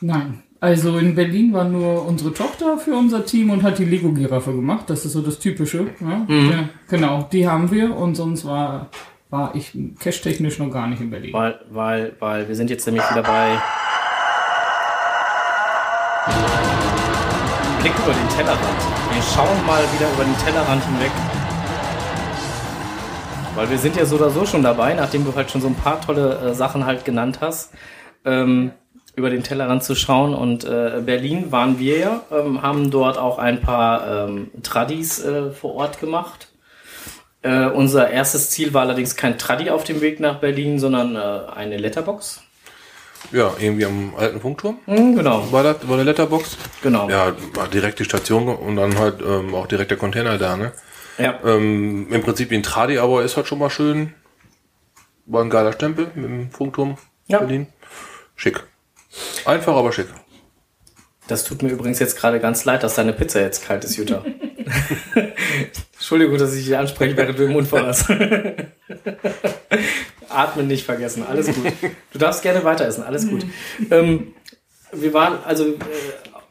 Nein. 0.00 0.44
Also 0.62 0.98
in 0.98 1.14
Berlin 1.14 1.54
war 1.54 1.64
nur 1.64 2.06
unsere 2.06 2.34
Tochter 2.34 2.76
für 2.76 2.94
unser 2.94 3.24
Team 3.24 3.48
und 3.48 3.62
hat 3.62 3.78
die 3.78 3.86
Lego-Giraffe 3.86 4.52
gemacht. 4.52 4.90
Das 4.90 5.06
ist 5.06 5.14
so 5.14 5.22
das 5.22 5.38
Typische. 5.38 5.86
Ja? 6.00 6.26
Ja, 6.28 6.68
genau, 6.86 7.26
die 7.32 7.48
haben 7.48 7.70
wir 7.70 7.96
und 7.96 8.14
sonst 8.14 8.44
war, 8.44 8.90
war 9.30 9.54
ich 9.54 9.72
cash-technisch 9.98 10.58
noch 10.58 10.70
gar 10.70 10.86
nicht 10.86 11.00
in 11.00 11.10
Berlin. 11.10 11.32
Weil, 11.32 11.60
weil, 11.70 12.12
weil 12.18 12.46
wir 12.46 12.54
sind 12.54 12.68
jetzt 12.68 12.84
nämlich 12.84 13.10
wieder 13.10 13.22
bei 13.22 13.56
Blick 17.80 17.94
über 18.04 18.12
den 18.12 18.28
Tellerrand. 18.28 18.60
Wir 19.14 19.22
schauen 19.22 19.66
mal 19.66 19.82
wieder 19.94 20.12
über 20.12 20.24
den 20.24 20.36
Tellerrand 20.44 20.84
hinweg. 20.84 21.10
Weil 23.54 23.70
wir 23.70 23.78
sind 23.78 23.96
ja 23.96 24.04
so 24.04 24.16
oder 24.16 24.28
so 24.28 24.44
schon 24.44 24.62
dabei, 24.62 24.92
nachdem 24.92 25.24
du 25.24 25.34
halt 25.34 25.50
schon 25.50 25.62
so 25.62 25.68
ein 25.68 25.74
paar 25.74 26.02
tolle 26.02 26.50
äh, 26.50 26.54
Sachen 26.54 26.84
halt 26.84 27.06
genannt 27.06 27.38
hast, 27.40 27.72
ähm, 28.26 28.72
über 29.20 29.30
den 29.30 29.42
Tellerrand 29.44 29.84
zu 29.84 29.94
schauen. 29.94 30.34
Und 30.34 30.64
äh, 30.64 31.00
Berlin 31.04 31.52
waren 31.52 31.78
wir 31.78 31.98
ja, 31.98 32.22
ähm, 32.32 32.62
haben 32.62 32.90
dort 32.90 33.18
auch 33.18 33.38
ein 33.38 33.60
paar 33.60 34.26
ähm, 34.28 34.50
Tradis 34.62 35.22
äh, 35.22 35.50
vor 35.52 35.74
Ort 35.74 36.00
gemacht. 36.00 36.48
Äh, 37.42 37.66
unser 37.66 38.10
erstes 38.10 38.50
Ziel 38.50 38.74
war 38.74 38.82
allerdings 38.82 39.14
kein 39.16 39.38
Tradi 39.38 39.70
auf 39.70 39.84
dem 39.84 40.00
Weg 40.00 40.18
nach 40.20 40.40
Berlin, 40.40 40.78
sondern 40.78 41.16
äh, 41.16 41.52
eine 41.54 41.76
Letterbox. 41.76 42.42
Ja, 43.32 43.52
irgendwie 43.60 43.84
am 43.84 44.14
alten 44.16 44.40
Funkturm 44.40 44.78
Mhm, 44.86 45.14
genau, 45.16 45.52
war 45.52 45.62
das, 45.62 45.86
war 45.86 45.96
der 45.96 46.06
Letterbox. 46.06 46.56
genau. 46.82 47.08
Ja, 47.10 47.32
war 47.54 47.68
direkt 47.68 47.98
die 47.98 48.04
Station 48.04 48.48
und 48.48 48.76
dann 48.76 48.98
halt 48.98 49.20
ähm, 49.20 49.54
auch 49.54 49.66
direkt 49.66 49.90
der 49.90 49.98
Container 49.98 50.38
da, 50.38 50.56
ne? 50.56 50.72
Ja. 51.18 51.38
Ähm, 51.44 52.08
Im 52.10 52.22
Prinzip 52.22 52.50
wie 52.50 52.54
ein 52.56 52.62
Tradi, 52.62 52.98
aber 52.98 53.22
ist 53.22 53.36
halt 53.36 53.46
schon 53.46 53.58
mal 53.58 53.68
schön. 53.70 54.14
War 55.26 55.42
ein 55.44 55.50
geiler 55.50 55.72
Stempel 55.74 56.06
mit 56.14 56.24
dem 56.24 56.50
Funkturm 56.50 56.96
Ja. 57.26 57.38
Berlin. 57.38 57.66
Schick. 58.36 58.64
Einfach, 59.44 59.74
aber 59.74 59.92
schick. 59.92 60.06
Das 61.28 61.44
tut 61.44 61.62
mir 61.62 61.70
übrigens 61.70 61.98
jetzt 62.00 62.16
gerade 62.18 62.40
ganz 62.40 62.64
leid, 62.64 62.82
dass 62.82 62.96
deine 62.96 63.12
Pizza 63.12 63.40
jetzt 63.40 63.64
kalt 63.64 63.84
ist, 63.84 63.96
Jutta. 63.96 64.24
Entschuldigung, 65.94 66.38
dass 66.38 66.54
ich 66.54 66.64
dich 66.64 66.76
anspreche, 66.76 67.16
während 67.16 67.38
du 67.38 67.44
im 67.44 67.52
Mund 67.52 67.68
hast. 67.72 68.10
Atmen 70.28 70.66
nicht 70.66 70.84
vergessen, 70.84 71.24
alles 71.28 71.46
gut. 71.46 71.72
Du 72.12 72.18
darfst 72.18 72.42
gerne 72.42 72.64
weiter 72.64 72.86
essen, 72.86 73.02
alles 73.04 73.28
gut. 73.28 73.44
Ähm, 73.90 74.34
wir 74.92 75.12
waren, 75.12 75.38
also, 75.44 75.66
äh, 75.66 75.76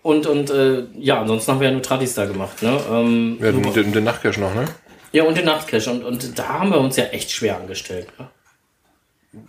und, 0.01 0.27
und, 0.27 0.49
äh, 0.49 0.83
ja, 0.97 1.21
ansonsten 1.21 1.51
haben 1.51 1.59
wir 1.59 1.67
ja 1.67 1.73
nur 1.73 1.81
Tradis 1.83 2.13
da 2.13 2.25
gemacht, 2.25 2.61
ne? 2.61 2.79
Ähm, 2.89 3.37
Ja, 3.41 3.51
den, 3.51 3.73
den, 3.73 3.91
den 3.91 4.03
Nachtcash 4.03 4.37
noch, 4.37 4.53
ne? 4.53 4.65
ja, 5.11 5.23
und 5.23 5.35
den 5.37 5.45
Nachtcash. 5.45 5.87
Und, 5.87 6.03
und 6.03 6.37
da 6.39 6.47
haben 6.47 6.71
wir 6.71 6.79
uns 6.79 6.95
ja 6.95 7.05
echt 7.05 7.31
schwer 7.31 7.57
angestellt, 7.57 8.07
ne? 8.17 8.29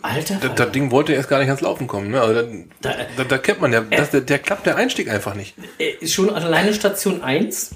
Alter, 0.03 0.37
Das, 0.43 0.55
das 0.57 0.73
Ding 0.73 0.91
wollte 0.91 1.15
erst 1.15 1.29
gar 1.31 1.39
nicht 1.39 1.49
ans 1.49 1.63
Laufen 1.63 1.87
kommen, 1.87 2.11
ne? 2.11 2.21
Also 2.21 2.43
da, 2.83 2.91
Da- 2.93 2.97
da, 3.17 3.25
da 3.25 3.39
kennt 3.39 3.61
man 3.63 3.73
ja, 3.73 3.81
das, 3.81 4.11
der, 4.11 4.21
der 4.21 4.39
klappt 4.39 4.67
der 4.67 4.77
Einstieg 4.77 5.09
einfach 5.11 5.35
nicht. 5.35 5.55
äh, 5.79 6.07
schon 6.07 6.29
alleine 6.31 6.75
Station 6.75 7.23
1 7.23 7.71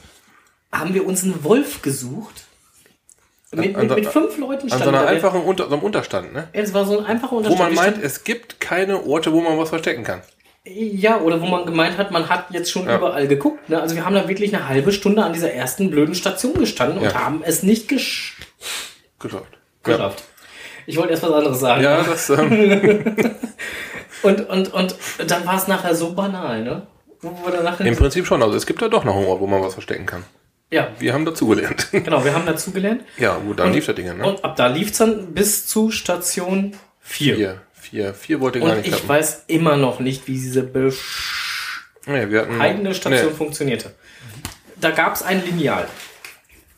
haben 0.70 0.92
wir 0.92 1.06
uns 1.06 1.22
einen 1.24 1.42
Wolf 1.44 1.80
gesucht. 1.82 2.42
Mit, 3.52 3.74
An- 3.76 3.86
mit, 3.86 3.94
mit 3.96 4.06
fünf 4.06 4.36
Leuten 4.36 4.70
An 4.70 4.82
so 4.82 4.88
einer 4.88 5.06
einfachen 5.06 5.42
Unter, 5.42 5.68
so 5.68 5.74
einem 5.74 5.82
Unterstand, 5.82 6.32
ne? 6.34 6.48
Es 6.52 6.74
war 6.74 6.84
so 6.84 6.98
ein 6.98 7.06
einfacher 7.06 7.32
Wo 7.32 7.36
Unterschied. 7.38 7.58
man 7.60 7.74
meint, 7.74 8.02
es 8.02 8.24
gibt 8.24 8.60
keine 8.60 9.04
Orte, 9.06 9.32
wo 9.32 9.40
man 9.40 9.56
was 9.58 9.68
verstecken 9.70 10.02
kann. 10.04 10.20
ja, 10.66 11.20
oder 11.20 11.40
wo 11.40 11.46
man 11.46 11.64
gemeint 11.64 11.96
hat, 11.96 12.10
man 12.10 12.28
hat 12.28 12.46
jetzt 12.50 12.70
schon 12.70 12.86
Ja. 12.86 12.96
überall 12.98 13.28
geguckt. 13.28 13.68
Ne? 13.70 13.80
Also 13.80 13.94
wir 13.96 14.04
haben 14.04 14.14
da 14.14 14.28
wirklich 14.28 14.54
eine 14.54 14.68
halbe 14.68 14.92
Stunde 14.92 15.22
an 15.24 15.32
dieser 15.32 15.52
ersten 15.52 15.90
blöden 15.90 16.14
Station 16.14 16.54
gestanden 16.54 16.98
und 16.98 17.04
Ja. 17.04 17.14
haben 17.14 17.42
es 17.44 17.62
nicht 17.62 17.88
gesch 17.88 18.36
Geschafft. 19.20 19.56
geschafft. 19.84 20.24
Ich 20.86 20.96
wollte 20.96 21.10
erst 21.12 21.22
was 21.22 21.32
anderes 21.32 21.60
sagen. 21.60 21.82
Ja, 21.82 22.02
das, 22.02 22.30
ähm, 22.30 23.14
Und, 24.22 24.48
und, 24.48 24.72
und 24.72 24.96
dann 25.26 25.46
war 25.46 25.56
es 25.56 25.68
nachher 25.68 25.94
so 25.94 26.12
banal, 26.14 26.62
ne? 26.62 26.86
Im 27.80 27.96
Prinzip 27.96 28.26
schon. 28.26 28.42
Also 28.42 28.56
es 28.56 28.64
gibt 28.64 28.80
da 28.80 28.88
doch 28.88 29.04
noch 29.04 29.16
einen 29.16 29.26
Ort, 29.26 29.40
wo 29.40 29.46
man 29.46 29.62
was 29.62 29.74
verstecken 29.74 30.06
kann. 30.06 30.24
ja, 30.70 30.88
Wir 30.98 31.12
haben 31.12 31.24
dazugelernt. 31.26 31.88
genau, 31.92 32.24
wir 32.24 32.32
haben 32.34 32.46
dazugelernt. 32.46 33.02
ja, 33.18 33.36
gut, 33.36 33.58
dann 33.58 33.72
lief 33.72 33.84
das 33.86 33.94
Ding, 33.94 34.16
ne? 34.16 34.26
Und 34.26 34.42
ab 34.44 34.56
da 34.56 34.66
lief 34.68 34.92
es 34.92 34.98
dann 34.98 35.34
bis 35.34 35.66
zu 35.66 35.90
Station 35.90 36.74
4. 37.00 37.36
Vier, 37.36 37.60
vier, 37.74 38.14
vier 38.14 38.40
wollte 38.40 38.60
gar 38.60 38.70
Und 38.70 38.76
nicht 38.78 38.86
ich 38.86 38.92
klappen. 38.92 39.08
weiß 39.10 39.44
immer 39.48 39.76
noch 39.76 40.00
nicht, 40.00 40.26
wie 40.26 40.32
diese 40.32 40.62
besch 40.62 41.84
Nee, 42.06 42.26
Station 42.94 43.10
nee. 43.10 43.34
funktionierte. 43.36 43.94
Da 44.80 44.90
gab 44.90 45.14
es 45.14 45.22
ein 45.22 45.42
Lineal. 45.44 45.86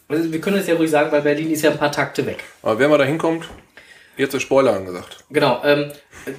Also 0.08 0.32
wir 0.32 0.40
können 0.40 0.58
es 0.58 0.66
ja 0.68 0.74
ruhig 0.76 0.90
sagen, 0.90 1.10
weil 1.12 1.22
Berlin 1.22 1.50
ist 1.50 1.62
ja 1.62 1.70
ein 1.72 1.78
paar 1.78 1.90
Takte 1.90 2.24
weg. 2.26 2.42
Aber 2.62 2.78
wer 2.78 2.88
mal 2.88 2.98
da 2.98 3.04
hinkommt, 3.04 3.48
jetzt 4.16 4.34
ist 4.34 4.42
Spoiler 4.42 4.74
angesagt. 4.74 5.24
Genau. 5.30 5.62
Ähm, 5.64 5.92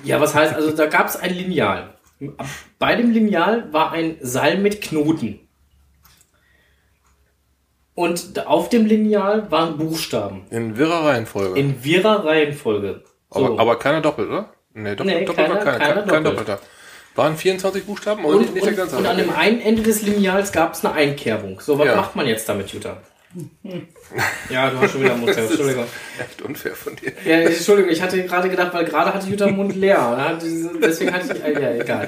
ja, 0.04 0.20
was 0.20 0.34
heißt, 0.36 0.54
also 0.54 0.72
da 0.72 0.86
gab 0.88 1.08
es 1.08 1.16
ein 1.16 1.34
Lineal. 1.34 1.94
Bei 2.80 2.96
dem 2.96 3.12
Lineal 3.12 3.72
war 3.72 3.92
ein 3.92 4.18
Seil 4.22 4.58
mit 4.58 4.82
Knoten. 4.82 5.40
Und 7.94 8.46
auf 8.46 8.70
dem 8.70 8.86
Lineal 8.86 9.50
waren 9.52 9.78
Buchstaben. 9.78 10.46
In 10.52 10.78
wirrer 10.78 11.06
Reihenfolge. 11.06 11.60
In 11.60 11.84
wirrer 11.84 12.26
Reihenfolge. 12.26 13.04
So. 13.32 13.46
aber, 13.46 13.60
aber 13.60 13.80
keiner 13.80 14.02
doppelt, 14.02 14.30
oder? 14.30 14.54
Nee, 14.74 14.96
doppelt, 14.96 15.16
Nee, 15.20 15.26
doppelt 15.26 15.48
keiner- 15.48 15.60
keiner. 15.60 15.78
keiner 15.80 15.94
Kein, 16.02 16.08
kein 16.10 16.24
doppelt. 16.24 16.48
Doppelter. 16.50 16.60
Waren 17.16 17.36
24 17.36 17.86
Buchstaben, 17.86 18.20
aber 18.24 18.36
und, 18.36 18.42
nicht, 18.54 18.56
der 18.56 18.64
und, 18.72 18.76
ganze 18.76 18.98
und 18.98 19.08
an 19.08 19.18
dem 19.18 19.32
einen 19.32 19.60
Ende 19.60 19.82
des 19.82 20.04
Lineals 20.04 20.52
gab 20.52 20.74
es 20.74 20.86
eine 20.86 20.94
Einkerbung. 20.94 21.60
So, 21.60 21.80
was 21.80 21.88
Ja. 21.88 21.96
macht 21.96 22.16
man 22.16 22.28
jetzt 22.28 22.48
damit, 22.48 22.72
Jutta? 22.72 22.98
Ja, 24.50 24.70
du 24.70 24.80
hast 24.80 24.92
schon 24.94 25.02
wieder 25.04 25.16
Mund 25.16 25.36
leer. 25.36 25.44
Entschuldigung. 25.46 25.84
Echt 26.20 26.42
unfair 26.42 26.74
von 26.74 26.96
dir. 26.96 27.12
Ja, 27.26 27.42
Entschuldigung, 27.42 27.92
ich 27.92 28.02
hatte 28.02 28.24
gerade 28.24 28.50
gedacht, 28.50 28.74
weil 28.74 28.86
gerade 28.86 29.14
hatte 29.14 29.28
Jutta 29.30 29.46
den 29.48 29.58
Mund 29.58 29.76
leer. 29.76 30.38
Deswegen 30.82 31.14
hatte 31.14 31.34
ich. 31.36 31.44
äh, 31.44 31.62
Ja, 31.62 31.84
egal. 31.84 32.08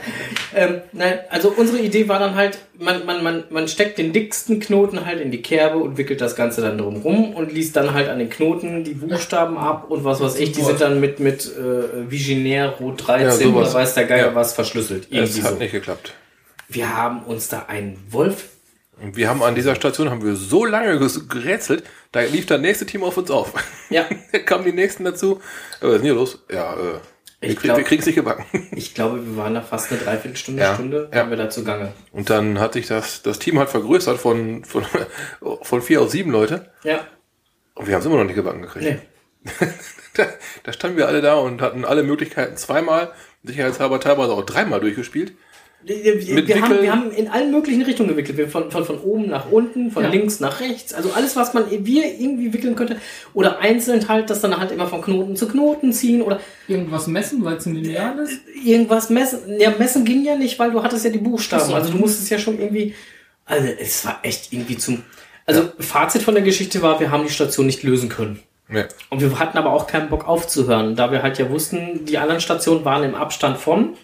Ähm, 0.56 0.82
nein, 0.94 1.20
also 1.30 1.50
unsere 1.56 1.80
Idee 1.80 2.08
war 2.08 2.20
dann 2.20 2.36
halt, 2.36 2.60
man, 2.78 3.06
man, 3.06 3.22
man, 3.24 3.44
man 3.50 3.68
steckt 3.68 3.98
den 3.98 4.14
dicksten 4.14 4.60
Knoten 4.62 5.06
halt 5.06 5.20
in 5.20 5.30
die 5.32 5.42
Kerbe 5.42 5.80
und 5.80 5.98
wickelt 5.98 6.22
das 6.22 6.36
Ganze 6.36 6.62
dann 6.62 6.78
drumrum 6.78 7.34
und 7.36 7.52
liest 7.52 7.76
dann 7.76 7.94
halt 7.94 8.08
an 8.10 8.20
den 8.20 8.30
Knoten 8.30 8.84
die 8.86 8.94
Buchstaben 8.94 9.58
ab 9.58 9.90
und 9.92 10.06
was 10.06 10.22
weiß 10.22 10.38
ich, 10.38 10.54
die 10.54 10.62
sind 10.62 10.80
dann 10.80 11.00
mit, 11.02 11.20
mit 11.20 11.46
äh, 11.46 12.10
Visionär 12.10 12.70
Rot 12.80 13.06
13 13.08 13.50
Ja, 13.52 13.56
oder 13.56 13.74
weiß 13.74 13.94
der 13.96 14.06
Geier 14.06 14.28
Ja. 14.28 14.36
was 14.36 14.54
verschlüsselt. 14.54 15.08
Irgendwie 15.12 15.40
Es 15.40 15.44
hat 15.46 15.54
so. 15.54 15.60
nicht 15.60 15.72
geklappt. 15.74 16.14
Wir 16.70 16.96
haben 16.96 17.24
uns 17.24 17.50
da 17.50 17.66
einen 17.68 17.98
Wolf 18.10 18.46
Und 19.02 19.16
wir 19.16 19.30
haben 19.30 19.42
an 19.44 19.56
dieser 19.56 19.76
Station 19.76 20.10
haben 20.10 20.24
wir 20.24 20.36
so 20.36 20.66
lange 20.66 20.98
gerätselt, 21.30 21.84
da 22.12 22.22
lief 22.22 22.46
das 22.46 22.60
nächste 22.60 22.86
Team 22.86 23.04
auf 23.04 23.18
uns 23.18 23.32
auf. 23.32 23.54
Ja, 23.90 24.06
Da 24.32 24.40
kamen 24.40 24.66
die 24.66 24.72
nächsten 24.74 25.04
dazu. 25.06 25.40
Äh, 25.82 25.86
was 25.86 25.90
ist 25.92 25.98
denn 25.98 26.02
hier 26.04 26.14
los? 26.16 26.44
Ja, 26.52 26.74
äh, 26.74 26.78
wir, 26.78 27.02
Ich 27.42 27.50
krieg, 27.56 27.60
glaub- 27.64 27.78
wir 27.78 27.84
kriegen's 27.86 28.06
nicht 28.06 28.16
gebacken. 28.16 28.46
ich 28.72 28.94
glaube, 28.94 29.26
wir 29.26 29.38
waren 29.38 29.54
da 29.54 29.62
fast 29.62 29.92
eine 29.92 30.02
Dreiviertelstunde, 30.02 30.62
Ja, 30.62 30.74
Stunde, 30.74 31.10
ja. 31.14 31.20
waren 31.20 31.30
wir 31.30 31.38
da 31.38 31.50
zugange. 31.50 31.94
Und 32.12 32.30
dann 32.30 32.60
hat 32.60 32.74
sich 32.74 32.88
das, 32.88 33.22
das 33.22 33.40
Team 33.40 33.58
halt 33.60 33.70
vergrößert 33.70 34.20
von, 34.20 34.66
von, 34.66 34.84
von 35.62 35.82
vier 35.82 36.02
auf 36.02 36.10
sieben 36.12 36.32
Leute. 36.32 36.72
Ja, 36.84 37.08
Und 37.76 37.88
wir 37.88 37.94
haben 37.94 38.02
es 38.02 38.06
immer 38.06 38.18
noch 38.18 38.26
nicht 38.26 38.36
gebacken 38.36 38.62
gekriegt. 38.64 38.86
nee. 38.86 39.00
Da, 40.16 40.26
da 40.64 40.74
standen 40.74 40.98
wir 40.98 41.08
alle 41.08 41.22
da 41.22 41.36
und 41.36 41.62
hatten 41.62 41.86
alle 41.86 42.04
Möglichkeiten 42.04 42.58
zweimal, 42.58 43.12
sicherheitshalber 43.44 44.02
teilweise 44.02 44.34
auch 44.34 44.46
dreimal 44.46 44.82
durchgespielt. 44.82 45.32
Wir, 45.82 46.46
wir, 46.48 46.62
haben, 46.62 46.82
wir 46.82 46.92
haben 46.92 47.12
in 47.12 47.30
allen 47.30 47.52
möglichen 47.52 47.82
Richtungen 47.84 48.10
gewickelt. 48.10 48.38
Wir 48.38 48.50
von, 48.50 48.70
von, 48.70 48.84
von 48.84 49.00
oben 49.00 49.28
nach 49.30 49.50
unten, 49.50 49.92
von 49.92 50.04
Ja. 50.04 50.10
links 50.10 50.42
nach 50.42 50.60
rechts. 50.60 50.94
Also 50.94 51.12
alles, 51.14 51.38
was 51.38 51.54
man 51.54 51.66
wir 51.72 52.04
irgendwie 52.06 52.54
wickeln 52.54 52.76
könnte. 52.76 52.98
Oder 53.34 53.60
einzeln 53.60 54.08
halt, 54.10 54.30
das 54.30 54.42
dann 54.42 54.58
halt 54.60 54.72
immer 54.72 54.88
von 54.88 55.02
Knoten 55.02 55.38
zu 55.38 55.48
Knoten 55.48 55.94
ziehen. 55.94 56.22
Oder 56.22 56.42
Irgendwas 56.68 57.08
messen, 57.08 57.46
weil 57.46 57.56
es 57.58 57.66
ein 57.66 57.76
Lineal 57.76 58.20
ist? 58.20 58.42
irgendwas 58.64 59.10
messen. 59.10 59.40
Ja, 59.58 59.74
messen 59.80 60.04
ging 60.04 60.26
ja 60.26 60.36
nicht, 60.36 60.60
weil 60.60 60.72
du 60.72 60.84
hattest 60.84 61.06
ja 61.06 61.12
die 61.12 61.18
Buchstaben. 61.20 61.66
So. 61.66 61.74
Also 61.76 61.92
du 61.94 61.98
musstest 61.98 62.30
ja 62.30 62.40
schon 62.40 62.60
irgendwie. 62.60 62.94
Also 63.46 63.68
es 63.80 64.06
war 64.06 64.20
echt 64.24 64.52
irgendwie 64.52 64.78
zum. 64.78 65.04
Also 65.46 65.64
Fazit 65.80 66.22
von 66.24 66.36
der 66.36 66.44
Geschichte 66.44 66.82
war, 66.82 67.00
wir 67.00 67.10
haben 67.10 67.24
die 67.24 67.32
Station 67.32 67.66
nicht 67.66 67.84
lösen 67.84 68.10
können. 68.10 68.40
Nee. 68.68 68.84
Und 69.10 69.22
wir 69.22 69.40
hatten 69.40 69.58
aber 69.58 69.74
auch 69.74 69.88
keinen 69.88 70.10
Bock 70.10 70.28
aufzuhören, 70.28 70.96
da 70.96 71.12
wir 71.12 71.24
halt 71.24 71.40
ja 71.40 71.50
wussten, 71.50 72.06
die 72.06 72.20
anderen 72.20 72.42
Stationen 72.42 72.86
waren 72.86 73.04
im 73.04 73.16
Abstand 73.16 73.58
von. 73.58 73.96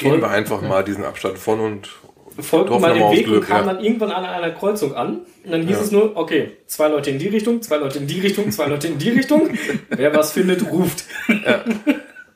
Gehen 0.00 0.20
wir 0.20 0.30
einfach 0.30 0.62
mal 0.62 0.82
diesen 0.82 1.04
Abstand 1.04 1.38
von 1.38 1.60
und 1.60 1.88
folgten 2.38 2.80
mal 2.80 2.94
den 2.94 3.10
Weg 3.10 3.26
und 3.26 3.32
Glück, 3.32 3.46
kamen 3.48 3.66
ja. 3.66 3.74
dann 3.74 3.84
irgendwann 3.84 4.10
an 4.12 4.24
einer 4.24 4.50
Kreuzung 4.50 4.94
an. 4.94 5.20
Und 5.44 5.50
dann 5.52 5.62
hieß 5.66 5.76
Ja. 5.76 5.82
es 5.82 5.90
nur, 5.90 6.16
okay, 6.16 6.52
zwei 6.66 6.88
Leute 6.88 7.10
in 7.10 7.18
die 7.18 7.28
Richtung, 7.28 7.60
zwei 7.62 7.76
Leute 7.76 7.98
in 7.98 8.06
die 8.06 8.20
Richtung, 8.20 8.50
zwei 8.50 8.66
Leute 8.66 8.88
in 8.88 8.98
die 8.98 9.10
Richtung. 9.10 9.50
Wer 9.90 10.14
was 10.14 10.32
findet, 10.32 10.70
ruft. 10.70 11.04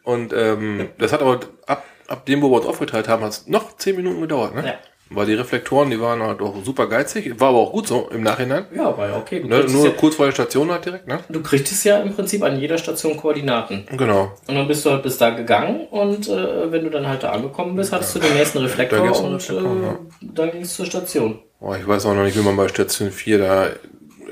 Und 0.02 0.32
ähm, 0.34 0.88
das 0.98 1.12
hat 1.12 1.22
aber 1.22 1.40
ab, 1.66 1.84
ab 2.08 2.26
dem, 2.26 2.42
wo 2.42 2.50
wir 2.50 2.56
uns 2.58 2.66
aufgeteilt 2.66 3.08
haben, 3.08 3.22
hat 3.22 3.30
es 3.30 3.46
noch 3.46 3.76
zehn 3.76 3.96
Minuten 3.96 4.20
gedauert, 4.20 4.54
ne? 4.54 4.66
Ja. 4.66 4.74
Weil 5.10 5.26
die 5.26 5.34
Reflektoren, 5.34 5.90
die 5.90 6.00
waren 6.00 6.22
halt 6.22 6.40
auch 6.40 6.64
super 6.64 6.88
geizig. 6.88 7.38
War 7.38 7.50
aber 7.50 7.58
auch 7.58 7.72
gut 7.72 7.86
so 7.86 8.08
im 8.10 8.22
Nachhinein. 8.22 8.64
Ja, 8.74 8.96
war 8.96 9.08
ja 9.08 9.16
okay. 9.16 9.44
Ne? 9.44 9.64
Nur 9.68 9.86
ja, 9.86 9.92
kurz 9.92 10.16
vor 10.16 10.26
der 10.26 10.32
Station 10.32 10.70
halt 10.70 10.84
direkt, 10.84 11.06
ne? 11.06 11.20
du 11.28 11.42
kriegtest 11.42 11.84
ja 11.84 11.98
im 11.98 12.14
Prinzip 12.14 12.42
an 12.42 12.58
jeder 12.58 12.78
Station 12.78 13.16
Koordinaten. 13.16 13.86
Genau. 13.96 14.32
Und 14.48 14.54
dann 14.54 14.66
bist 14.66 14.84
du 14.84 14.90
halt 14.90 15.02
bis 15.02 15.18
da 15.18 15.30
gegangen 15.30 15.86
und 15.90 16.28
äh, 16.28 16.72
wenn 16.72 16.84
du 16.84 16.90
dann 16.90 17.06
halt 17.06 17.22
da 17.22 17.30
angekommen 17.30 17.76
bist, 17.76 17.92
hattest 17.92 18.14
du 18.14 18.18
den 18.18 18.34
nächsten 18.34 18.58
Reflektor 18.58 18.98
Da 18.98 19.10
und 19.10 19.34
Reflektor, 19.34 19.76
äh, 19.76 19.82
ja. 19.82 19.98
dann 20.22 20.50
ging 20.50 20.62
es 20.62 20.74
zur 20.74 20.86
Station. 20.86 21.38
Oh, 21.60 21.74
ich 21.74 21.86
weiß 21.86 22.06
auch 22.06 22.14
noch 22.14 22.24
nicht, 22.24 22.36
wie 22.36 22.42
man 22.42 22.56
bei 22.56 22.68
Station 22.68 23.10
4 23.10 23.38
da 23.38 23.68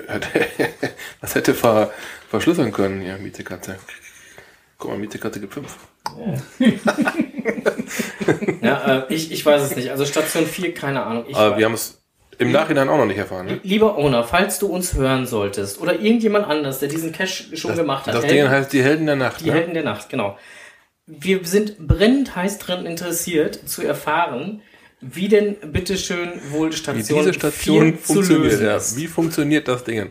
das 1.21 1.35
hätte 1.35 1.55
ver, 1.55 1.91
verschlüsseln 2.29 2.73
können, 2.73 3.03
ja, 3.03 3.19
Miezekatze. 3.19 3.77
Guck 4.79 4.91
mal, 4.91 4.99
Mietekarte 4.99 5.39
gibt 5.41 5.55
fünf. 5.55 5.77
Ja, 6.59 6.67
äh, 8.63 9.03
ich, 9.09 9.33
ich 9.33 9.45
weiß 9.45 9.63
es 9.63 9.77
nicht. 9.77 9.91
Also 9.91 10.05
Station 10.05 10.47
4, 10.47 10.75
keine 10.75 11.03
Ahnung. 11.05 11.25
Ich 11.29 11.37
weiß- 11.37 11.57
wir 11.59 11.65
haben 11.65 11.75
es 11.75 12.03
im 12.39 12.51
Nachhinein 12.51 12.89
auch 12.89 12.97
noch 12.99 13.07
nicht 13.07 13.19
erfahren. 13.19 13.47
Ne? 13.47 13.61
Lieber 13.63 13.97
Owner, 13.97 14.25
falls 14.25 14.59
du 14.59 14.67
uns 14.67 14.95
hören 14.95 15.27
solltest 15.27 15.81
oder 15.81 16.01
irgendjemand 16.01 16.47
anders, 16.47 16.79
der 16.81 16.89
diesen 16.89 17.13
Cache 17.13 17.57
schon 17.57 17.77
gemacht 17.77 18.07
hat, 18.07 18.15
Das 18.15 18.25
Helden- 18.25 18.37
Ding 18.45 18.49
heißt 18.51 18.73
die 18.73 18.83
Helden 18.83 19.07
der 19.07 19.17
Nacht. 19.17 19.41
die 19.41 19.47
ne? 19.47 19.53
Helden 19.53 19.75
der 19.75 19.85
Nacht, 19.85 20.09
genau. 20.09 20.37
Wir 21.07 21.41
sind 21.45 21.79
brennend 21.87 22.35
heiß 22.37 22.59
dran 22.59 22.87
interessiert 22.87 23.69
zu 23.69 23.83
erfahren, 23.83 24.63
wie 25.01 25.29
denn 25.29 25.57
bitteschön 25.73 26.31
wohl 26.51 26.71
Wie 26.71 26.77
Station, 26.77 27.19
diese 27.21 27.35
Station 27.35 27.93
4 27.93 27.97
zu 28.03 28.13
funktioniert. 28.15 28.61
Ja. 28.63 28.79
Wie 28.97 29.07
funktioniert 29.09 29.69
das 29.69 29.85
Ding? 29.85 30.11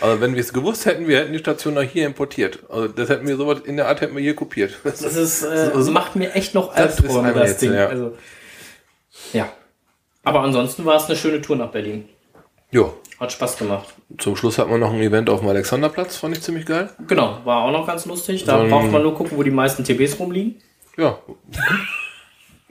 Also 0.00 0.20
wenn 0.20 0.34
wir 0.34 0.40
es 0.40 0.52
gewusst 0.52 0.86
hätten, 0.86 1.06
wir 1.08 1.18
hätten 1.18 1.32
die 1.32 1.38
Station 1.38 1.76
auch 1.76 1.82
hier 1.82 2.06
importiert. 2.06 2.60
Also 2.68 2.88
das 2.88 3.08
hätten 3.08 3.26
wir 3.26 3.36
sowas 3.36 3.60
in 3.64 3.76
der 3.76 3.88
Art 3.88 4.00
hätten 4.00 4.14
wir 4.14 4.22
hier 4.22 4.34
kopiert. 4.36 4.74
Das 4.84 5.00
ist, 5.02 5.42
äh, 5.42 5.70
So- 5.74 5.82
so- 5.82 5.90
macht 5.92 6.16
mir 6.16 6.32
echt 6.34 6.54
noch 6.54 6.74
Das 6.74 6.98
Albträume, 7.00 7.32
das 7.34 7.50
Rätsel, 7.50 7.68
Ding. 7.68 7.78
ja. 7.78 7.86
Also, 7.88 8.16
ja. 9.32 9.48
Aber 10.24 10.40
ansonsten 10.40 10.84
war 10.84 10.96
es 10.96 11.04
eine 11.06 11.16
schöne 11.16 11.40
Tour 11.42 11.56
nach 11.56 11.70
Berlin. 11.70 12.08
jo. 12.70 12.94
Hat 13.18 13.32
Spaß 13.32 13.58
gemacht. 13.58 13.86
Zum 14.16 14.34
Schluss 14.34 14.56
hatten 14.56 14.70
wir 14.70 14.78
noch 14.78 14.94
ein 14.94 15.00
Event 15.02 15.28
auf 15.28 15.40
dem 15.40 15.48
Alexanderplatz, 15.50 16.16
fand 16.16 16.34
ich 16.38 16.42
ziemlich 16.42 16.64
geil. 16.64 16.88
Genau, 17.06 17.38
war 17.44 17.64
auch 17.64 17.70
noch 17.70 17.86
ganz 17.86 18.06
lustig. 18.06 18.44
Da 18.44 18.62
So 18.62 18.66
braucht 18.68 18.90
man 18.90 19.02
nur 19.02 19.12
gucken, 19.14 19.36
wo 19.36 19.42
die 19.42 19.50
meisten 19.50 19.84
TBs 19.84 20.18
rumliegen. 20.18 20.54
Ja. 20.96 21.18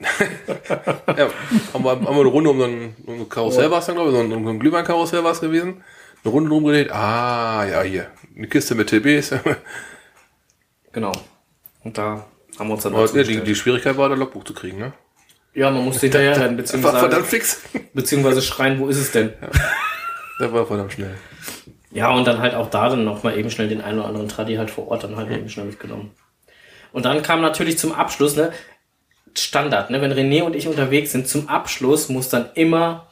ja, 0.00 1.28
haben 1.72 1.84
wir, 1.84 1.90
haben 1.90 2.02
wir 2.04 2.10
eine 2.10 2.24
Runde 2.28 2.50
um 2.50 2.58
so 2.58 2.64
ein, 2.64 2.96
um 3.06 3.14
ein 3.20 3.28
Karussell 3.28 3.70
war 3.70 3.78
es 3.78 3.86
dann, 3.86 3.94
glaube 3.94 4.10
ich, 4.10 4.16
so 4.16 4.22
ein, 4.22 4.32
um 4.32 4.46
ein 4.48 4.58
Glühweinkarussell 4.58 5.22
war 5.22 5.30
es 5.32 5.40
gewesen. 5.40 5.84
Eine 6.22 6.32
Runde 6.32 6.50
rumgedreht. 6.50 6.90
Ah, 6.92 7.66
ja, 7.66 7.82
hier. 7.82 8.10
Eine 8.36 8.48
Kiste 8.48 8.74
mit 8.74 8.88
TBs. 8.88 9.34
Genau. 10.92 11.12
Und 11.84 11.96
da 11.96 12.26
haben 12.58 12.68
wir 12.68 12.74
uns 12.74 12.82
dann 12.82 12.94
ja, 12.94 13.22
die, 13.22 13.42
die 13.42 13.54
Schwierigkeit 13.54 13.96
war, 13.96 14.08
das 14.08 14.18
Logbuch 14.18 14.42
zu 14.42 14.54
kriegen, 14.54 14.78
ne? 14.78 14.92
Ja, 15.54 15.70
man 15.70 15.84
musste 15.84 16.02
hinterher 16.02 16.36
rennen, 16.36 16.56
War 16.56 16.56
beziehungsweise, 16.56 16.98
verdammt 16.98 17.26
fix. 17.26 17.62
beziehungsweise 17.94 18.42
schreien, 18.42 18.78
wo 18.80 18.88
ist 18.88 18.98
es 18.98 19.12
denn? 19.12 19.32
Der 20.40 20.52
war 20.52 20.66
verdammt 20.66 20.92
schnell. 20.92 21.14
Ja, 21.92 22.10
und 22.10 22.26
dann 22.26 22.38
halt 22.38 22.54
auch 22.54 22.70
da 22.70 22.88
dann 22.88 23.04
nochmal 23.04 23.36
eben 23.38 23.50
schnell 23.50 23.68
den 23.68 23.80
einen 23.80 23.98
oder 23.98 24.08
anderen 24.08 24.28
Tradi 24.28 24.56
halt 24.56 24.70
vor 24.70 24.88
Ort 24.88 25.04
dann 25.04 25.16
halt 25.16 25.30
eben 25.30 25.48
schnell 25.48 25.66
mitgenommen. 25.66 26.12
Und 26.92 27.04
dann 27.04 27.22
kam 27.22 27.40
natürlich 27.40 27.78
zum 27.78 27.92
Abschluss, 27.92 28.36
ne, 28.36 28.52
Standard, 29.36 29.90
ne, 29.90 30.00
wenn 30.00 30.12
René 30.12 30.42
und 30.42 30.56
ich 30.56 30.66
unterwegs 30.68 31.12
sind, 31.12 31.28
zum 31.28 31.48
Abschluss 31.48 32.08
muss 32.08 32.28
dann 32.28 32.50
immer, 32.54 33.08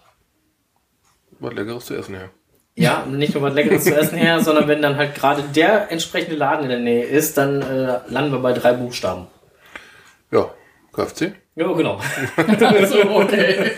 Was 1.39 1.55
Leckeres 1.55 1.87
zu 1.87 1.95
essen, 1.95 2.15
ja. 2.15 2.29
Ja, 2.79 3.05
nicht 3.07 3.35
nur 3.35 3.43
was 3.43 3.55
Leckeres 3.55 3.85
zu 3.85 3.97
essen 3.97 4.17
her, 4.17 4.41
sondern 4.41 4.69
wenn 4.69 4.81
dann 4.81 4.97
halt 4.97 5.15
gerade 5.15 5.43
der 5.55 5.91
entsprechende 5.91 6.37
Laden 6.37 6.65
in 6.65 6.71
der 6.71 6.79
Nähe 6.79 7.05
ist, 7.05 7.37
dann 7.37 7.61
äh, 7.63 7.99
landen 8.09 8.33
wir 8.33 8.39
bei 8.39 8.53
drei 8.53 8.73
Buchstaben. 8.73 9.27
Ja, 10.31 10.51
KFC. 10.93 11.33
Ja, 11.57 11.73
genau. 11.73 12.01
Also, 12.37 13.03
okay. 13.11 13.73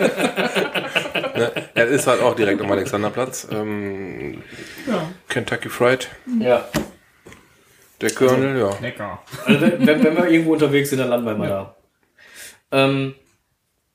Ne? 1.35 1.53
Er 1.75 1.87
ist 1.87 2.07
halt 2.07 2.21
auch 2.21 2.35
direkt 2.35 2.61
am 2.61 2.71
Alexanderplatz. 2.71 3.49
Ähm, 3.51 4.43
Ja, 4.87 5.11
Kentucky 5.29 5.71
Fried, 5.71 6.09
ja. 6.41 6.69
der 8.01 8.11
Colonel, 8.11 8.59
ja. 8.59 8.71
lecker. 8.83 9.23
Also 9.47 9.61
wenn, 9.63 10.05
wenn 10.05 10.17
wir 10.17 10.29
irgendwo 10.29 10.53
unterwegs 10.53 10.91
sind, 10.91 10.99
dann 10.99 11.09
landen 11.09 11.27
wir 11.27 11.37
mal 11.37 11.49
da. 11.49 11.77
Ähm, 12.73 13.15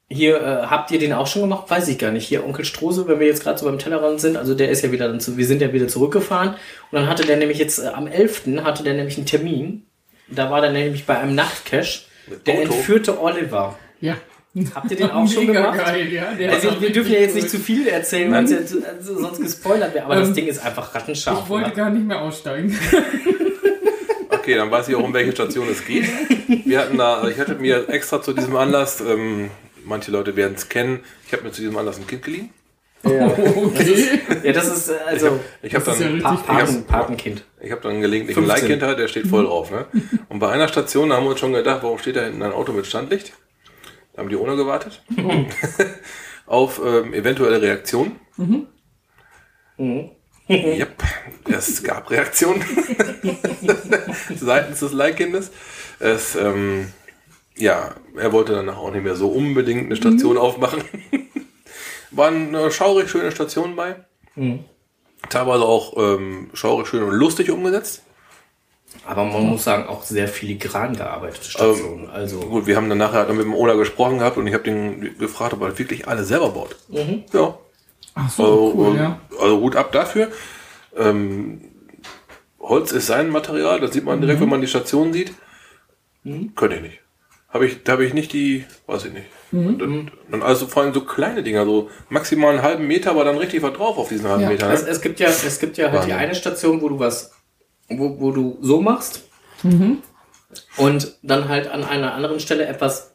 hier, 0.07 0.35
äh, 0.41 0.67
habt 0.67 0.91
ihr 0.91 0.99
den 0.99 1.13
auch 1.13 1.25
schon 1.27 1.41
gemacht? 1.43 1.69
Weiß 1.69 1.87
ich 1.87 1.97
gar 1.97 2.11
nicht. 2.11 2.27
Hier, 2.27 2.45
Onkel 2.45 2.63
Strose, 2.65 3.07
wenn 3.07 3.19
wir 3.19 3.27
jetzt 3.27 3.43
gerade 3.43 3.57
so 3.57 3.65
beim 3.65 3.79
Tellerrand 3.79 4.21
sind, 4.21 4.37
also 4.37 4.53
der 4.53 4.69
ist 4.69 4.83
ja 4.83 4.91
wieder 4.91 5.07
dann 5.07 5.19
zu, 5.19 5.35
wir 5.37 5.45
sind 5.45 5.61
ja 5.61 5.73
wieder 5.73 5.87
zurückgefahren. 5.87 6.49
Und 6.49 6.57
dann 6.91 7.07
hatte 7.09 7.25
der 7.25 7.37
nämlich 7.37 7.57
jetzt, 7.57 7.79
äh, 7.79 7.87
am 7.87 8.05
11. 8.07 8.43
hatte 8.63 8.83
der 8.83 8.93
nämlich 8.93 9.17
einen 9.17 9.25
Termin. 9.25 9.85
Da 10.27 10.49
war 10.51 10.61
der 10.61 10.71
nämlich 10.71 11.05
bei 11.05 11.17
einem 11.17 11.35
Nachtcache. 11.35 12.01
Der 12.45 12.55
Auto? 12.55 12.61
entführte 12.73 13.19
Oliver. 13.21 13.77
Ja. 14.01 14.15
Habt 14.73 14.89
ihr 14.91 14.97
den 14.97 15.11
auch 15.11 15.27
schon 15.31 15.47
Mega 15.47 15.61
gemacht? 15.71 15.85
geil, 15.85 16.11
ja. 16.13 16.31
Der 16.33 16.51
Also 16.53 16.79
wir 16.81 16.91
dürfen 16.91 17.11
ja 17.11 17.19
jetzt 17.19 17.35
nicht 17.35 17.49
zu 17.49 17.59
viel 17.59 17.87
erzählen, 17.87 18.31
weil 18.31 18.45
es 18.45 18.51
ja 18.51 18.65
zu- 18.65 18.83
also 18.87 19.19
sonst 19.19 19.41
gespoilert 19.41 19.93
wäre. 19.93 20.05
Aber 20.05 20.15
das 20.15 20.29
Ähm, 20.29 20.33
Ding 20.35 20.47
ist 20.47 20.63
einfach 20.65 20.93
rattenscharf. 20.95 21.41
Ich 21.43 21.49
wollte 21.49 21.67
oder? 21.67 21.75
gar 21.75 21.89
nicht 21.89 22.05
mehr 22.05 22.21
aussteigen. 22.21 22.77
Okay, 24.29 24.55
dann 24.55 24.69
weiß 24.69 24.87
ich 24.89 24.95
auch, 24.95 25.03
um 25.03 25.13
welche 25.13 25.31
Station 25.31 25.67
es 25.71 25.83
geht. 25.85 26.05
Wir 26.65 26.79
hatten 26.79 26.97
da, 26.97 27.15
also 27.15 27.29
ich 27.31 27.39
hatte 27.39 27.55
mir 27.55 27.89
extra 27.89 28.21
zu 28.21 28.31
diesem 28.33 28.55
Anlass, 28.55 29.01
ähm, 29.01 29.49
manche 29.85 30.11
Leute 30.11 30.35
werden 30.35 30.55
es 30.55 30.69
kennen, 30.69 30.99
ich 31.25 31.33
habe 31.33 31.43
mir 31.43 31.51
zu 31.51 31.61
diesem 31.61 31.77
Anlass 31.77 31.97
ein 31.97 32.07
Kind 32.07 32.23
geliehen. 32.23 32.49
Okay. 33.05 34.19
Ja, 34.43 34.51
das 34.51 34.67
ist 34.67 34.89
äh, 34.89 34.95
also 35.05 35.39
Ich 35.61 35.75
habe 35.75 35.85
Das 35.85 35.99
ist 35.99 36.01
ja 36.01 36.09
dann, 36.09 36.43
Paten, 36.43 36.83
Patenkind. 36.85 37.45
ich 37.61 37.71
habe 37.71 37.81
dann 37.81 37.91
einen 37.91 38.01
gelegentlichen 38.01 38.43
15. 38.43 38.47
Like 38.63 38.67
hinter, 38.67 38.95
der 38.95 39.07
steht 39.07 39.27
voll 39.27 39.45
drauf. 39.45 39.69
Ne? 39.69 39.85
Und 40.29 40.39
bei 40.39 40.49
einer 40.49 40.67
Station 40.67 41.09
da 41.09 41.17
haben 41.17 41.25
wir 41.25 41.31
uns 41.31 41.39
schon 41.39 41.53
gedacht, 41.53 41.83
warum 41.83 41.99
steht 41.99 42.15
da 42.15 42.23
hinten 42.23 42.41
ein 42.41 42.51
Auto 42.51 42.71
mit 42.73 42.87
Standlicht? 42.87 43.33
Da 44.13 44.21
haben 44.21 44.29
die 44.29 44.35
ohne 44.35 44.55
gewartet. 44.55 45.03
Auf 46.47 46.81
ähm, 46.83 47.13
eventuelle 47.13 47.61
Reaktionen. 47.61 48.19
Yep, 50.49 51.03
es 51.49 51.83
gab 51.83 52.09
Reaktionen 52.09 52.63
seitens 54.35 54.79
des 54.79 54.93
Leihkindes. 54.93 55.51
Es, 55.99 56.35
ähm, 56.35 56.91
ja, 57.57 57.95
er 58.17 58.31
wollte 58.31 58.53
danach 58.53 58.77
auch 58.77 58.91
nicht 58.91 59.03
mehr 59.03 59.15
so 59.15 59.27
unbedingt 59.29 59.85
eine 59.85 59.95
Station 59.95 60.37
aufmachen. 60.37 60.83
Waren 62.11 62.53
äh, 62.53 62.71
schaurig 62.71 63.09
schöne 63.09 63.31
Stationen 63.31 63.75
bei. 63.75 63.95
Teilweise 65.29 65.63
auch 65.63 65.97
ähm, 65.97 66.49
schaurig 66.53 66.87
schön 66.87 67.03
und 67.03 67.11
lustig 67.13 67.49
umgesetzt. 67.51 68.03
Aber 69.05 69.25
man 69.25 69.43
muss 69.47 69.63
sagen, 69.65 69.87
auch 69.87 70.03
sehr 70.03 70.27
filigran 70.27 70.95
gearbeitete 70.95 71.49
Stationen. 71.49 72.09
also 72.09 72.39
Gut, 72.39 72.65
wir 72.65 72.77
haben 72.77 72.87
dann 72.89 72.97
nachher 72.97 73.27
mit 73.33 73.43
dem 73.45 73.53
Owner 73.53 73.75
gesprochen 73.75 74.19
gehabt 74.19 74.37
und 74.37 74.47
ich 74.47 74.53
habe 74.53 74.63
den 74.63 75.17
gefragt, 75.17 75.53
ob 75.53 75.61
er 75.61 75.77
wirklich 75.77 76.07
alle 76.07 76.23
selber 76.23 76.49
baut. 76.49 76.75
Ja. 77.33 77.57
Ach 78.13 78.29
so, 78.29 78.43
Also, 78.43 78.73
cool, 78.77 78.87
ähm, 78.91 78.95
ja. 78.95 79.19
also 79.41 79.59
Hut 79.59 79.75
ab 79.75 79.91
dafür. 79.91 80.29
Ähm, 80.95 81.61
Holz 82.59 82.91
ist 82.93 83.07
sein 83.07 83.29
Material, 83.29 83.79
das 83.81 83.91
sieht 83.93 84.05
man 84.05 84.21
direkt, 84.21 84.39
wenn 84.39 84.49
man 84.49 84.61
die 84.61 84.67
Station 84.67 85.11
sieht. 85.13 85.33
Könnte 86.55 86.77
ich 86.77 86.81
nicht. 86.81 86.99
Habe 87.55 87.67
ich, 87.67 87.83
da 87.83 87.93
habe 87.93 88.05
ich 88.05 88.13
nicht 88.13 88.33
die, 88.33 88.65
weiß 88.85 89.05
ich 89.05 89.13
nicht. 89.13 89.27
Und 89.53 89.79
dann, 89.79 90.11
dann 90.29 90.43
also 90.43 90.67
vor 90.67 90.83
allem 90.83 90.93
so 90.93 90.99
kleine 91.05 91.41
Dinger, 91.41 91.63
so 91.63 91.89
maximal 92.09 92.51
einen 92.51 92.61
halben 92.63 92.85
Meter, 92.85 93.11
aber 93.11 93.23
dann 93.23 93.37
richtig 93.37 93.61
was 93.63 93.71
drauf 93.71 93.97
auf 93.97 94.09
diesen 94.09 94.27
halben 94.27 94.41
Ja. 94.43 94.49
Meter. 94.49 94.69
es, 94.73 94.83
Ne? 94.83 94.89
es 94.89 94.99
gibt 94.99 95.21
ja, 95.21 95.29
es 95.29 95.59
gibt 95.61 95.77
ja 95.77 95.85
halt 95.85 95.93
die 96.03 96.09
Wahnsinn. 96.09 96.17
eine 96.17 96.35
Station, 96.35 96.81
wo 96.81 96.89
du 96.89 96.99
was, 96.99 97.31
wo, 97.87 98.19
wo 98.19 98.31
du 98.31 98.57
so 98.59 98.81
machst 98.81 99.23
und 100.75 101.15
dann 101.23 101.47
halt 101.47 101.67
an 101.69 101.85
einer 101.85 102.13
anderen 102.13 102.41
Stelle 102.41 102.65
etwas 102.67 103.13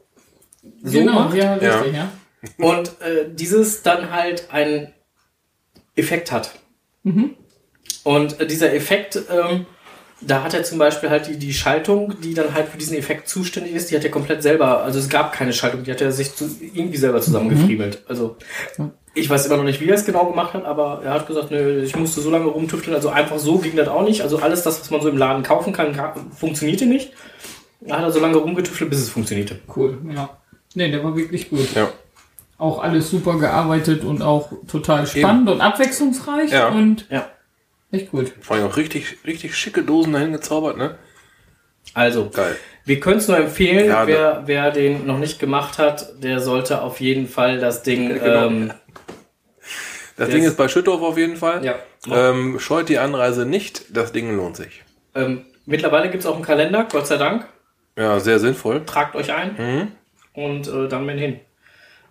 so 0.83 0.99
genau, 1.01 1.13
macht 1.13 1.35
ja, 1.37 1.55
richtig, 1.57 1.95
ja. 1.95 2.11
und 2.57 2.89
äh, 3.03 3.29
dieses 3.35 3.83
dann 3.83 4.11
halt 4.11 4.51
einen 4.51 4.95
Effekt 5.97 6.33
hat. 6.33 6.53
Und 8.05 8.41
äh, 8.41 8.47
dieser 8.47 8.73
Effekt, 8.73 9.19
ähm, 9.31 9.67
da 10.21 10.43
hat 10.43 10.53
er 10.55 10.63
zum 10.65 10.79
Beispiel 10.79 11.09
halt 11.11 11.27
die, 11.29 11.39
die 11.39 11.53
Schaltung, 11.53 12.15
die 12.21 12.35
dann 12.35 12.53
halt 12.55 12.69
für 12.69 12.77
diesen 12.79 12.97
Effekt 12.97 13.29
zuständig 13.29 13.75
ist, 13.75 13.91
die 13.91 13.97
hat 13.97 14.05
er 14.05 14.11
komplett 14.11 14.43
selber, 14.43 14.83
also 14.83 14.99
es 14.99 15.09
gab 15.09 15.33
keine 15.33 15.53
Schaltung, 15.53 15.85
die 15.85 15.91
hat 15.91 16.01
er 16.01 16.13
sich 16.13 16.35
zu, 16.35 16.45
irgendwie 16.61 16.99
selber 16.99 17.21
zusammengefriemelt. 17.21 18.03
Also 18.07 18.37
ich 19.15 19.29
weiß 19.31 19.47
immer 19.47 19.57
noch 19.57 19.65
nicht, 19.65 19.81
wie 19.81 19.89
er 19.89 19.95
es 19.95 20.05
genau 20.05 20.27
gemacht 20.27 20.55
hat, 20.55 20.65
aber 20.65 21.01
er 21.05 21.15
hat 21.15 21.27
gesagt, 21.27 21.51
nö, 21.51 21.83
ich 21.83 21.97
musste 21.97 22.21
so 22.21 22.31
lange 22.31 22.47
rumtüfteln, 22.47 22.95
also 22.95 23.09
einfach 23.09 23.39
so 23.39 23.59
ging 23.59 23.77
das 23.77 23.89
auch 23.89 24.03
nicht. 24.05 24.23
Also 24.23 24.39
alles 24.39 24.63
das, 24.63 24.81
was 24.81 24.91
man 24.91 25.01
so 25.01 25.09
im 25.09 25.17
Laden 25.17 25.43
kaufen 25.43 25.73
kann, 25.73 25.99
funktionierte 26.37 26.87
nicht. 26.87 27.13
Da 27.81 27.97
hat 27.97 28.03
er 28.03 28.13
so 28.13 28.21
lange 28.21 28.37
rumgetüftelt, 28.37 28.91
bis 28.91 29.01
es 29.01 29.09
funktionierte. 29.09 29.59
Cool, 29.75 29.99
ja. 30.15 30.29
Nee, 30.75 30.91
der 30.91 31.03
war 31.03 31.17
wirklich 31.17 31.49
gut. 31.49 31.75
Ja. 31.75 31.89
Auch 32.59 32.83
alles 32.83 33.11
super 33.11 33.39
gearbeitet 33.39 34.05
und 34.05 34.21
auch 34.21 34.53
total 34.71 35.07
spannend 35.07 35.49
und 35.49 35.63
abwechslungsreich 35.63 36.53
Ja. 36.53 36.69
und 36.69 37.07
Ja. 37.11 37.27
Echt 37.93 38.11
gut. 38.11 38.33
Vor 38.41 38.57
allem 38.57 38.67
auch 38.67 38.77
richtig, 38.77 39.19
richtig 39.27 39.57
schicke 39.57 39.83
Dosen 39.83 40.13
dahin 40.13 40.33
gezaubert, 40.33 40.77
ne? 40.77 40.97
Also, 41.95 42.31
Geil. 42.31 42.57
Wir 42.85 43.01
können 43.01 43.19
es 43.19 43.29
nur 43.29 43.37
empfehlen, 43.39 43.87
Ja, 43.89 44.07
wer, 44.07 44.43
wer 44.47 44.71
den 44.71 45.07
noch 45.07 45.19
nicht 45.19 45.39
gemacht 45.39 45.79
hat, 45.79 46.23
der 46.23 46.41
sollte 46.41 46.83
auf 46.83 47.01
jeden 47.01 47.27
Fall 47.29 47.59
das 47.59 47.83
Ding. 47.83 48.09
Genau. 48.21 48.47
Ähm, 48.47 48.73
Das 50.17 50.29
Ding 50.29 50.45
ist- 50.45 50.57
bei 50.57 50.69
Schüttorf 50.69 51.03
auf 51.03 51.17
jeden 51.19 51.37
Fall. 51.37 51.65
ja. 51.65 51.75
Ähm, 52.11 52.59
scheut 52.59 52.89
die 52.89 52.99
Anreise 52.99 53.45
nicht, 53.45 53.85
das 53.95 54.13
Ding 54.13 54.35
lohnt 54.37 54.57
sich. 54.57 54.83
Ähm, 55.15 55.45
mittlerweile 55.67 56.09
gibt 56.11 56.23
es 56.23 56.27
auch 56.27 56.35
einen 56.37 56.45
Kalender, 56.45 56.87
Gott 56.91 57.07
sei 57.07 57.17
Dank. 57.19 57.47
Ja, 57.99 58.19
sehr 58.21 58.39
sinnvoll. 58.39 58.85
Tragt 58.87 59.15
euch 59.17 59.33
ein 59.33 59.55
Mhm. 59.59 60.43
und 60.43 60.67
äh, 60.69 60.89
dann 60.89 61.05
mit 61.05 61.19
hin. 61.19 61.41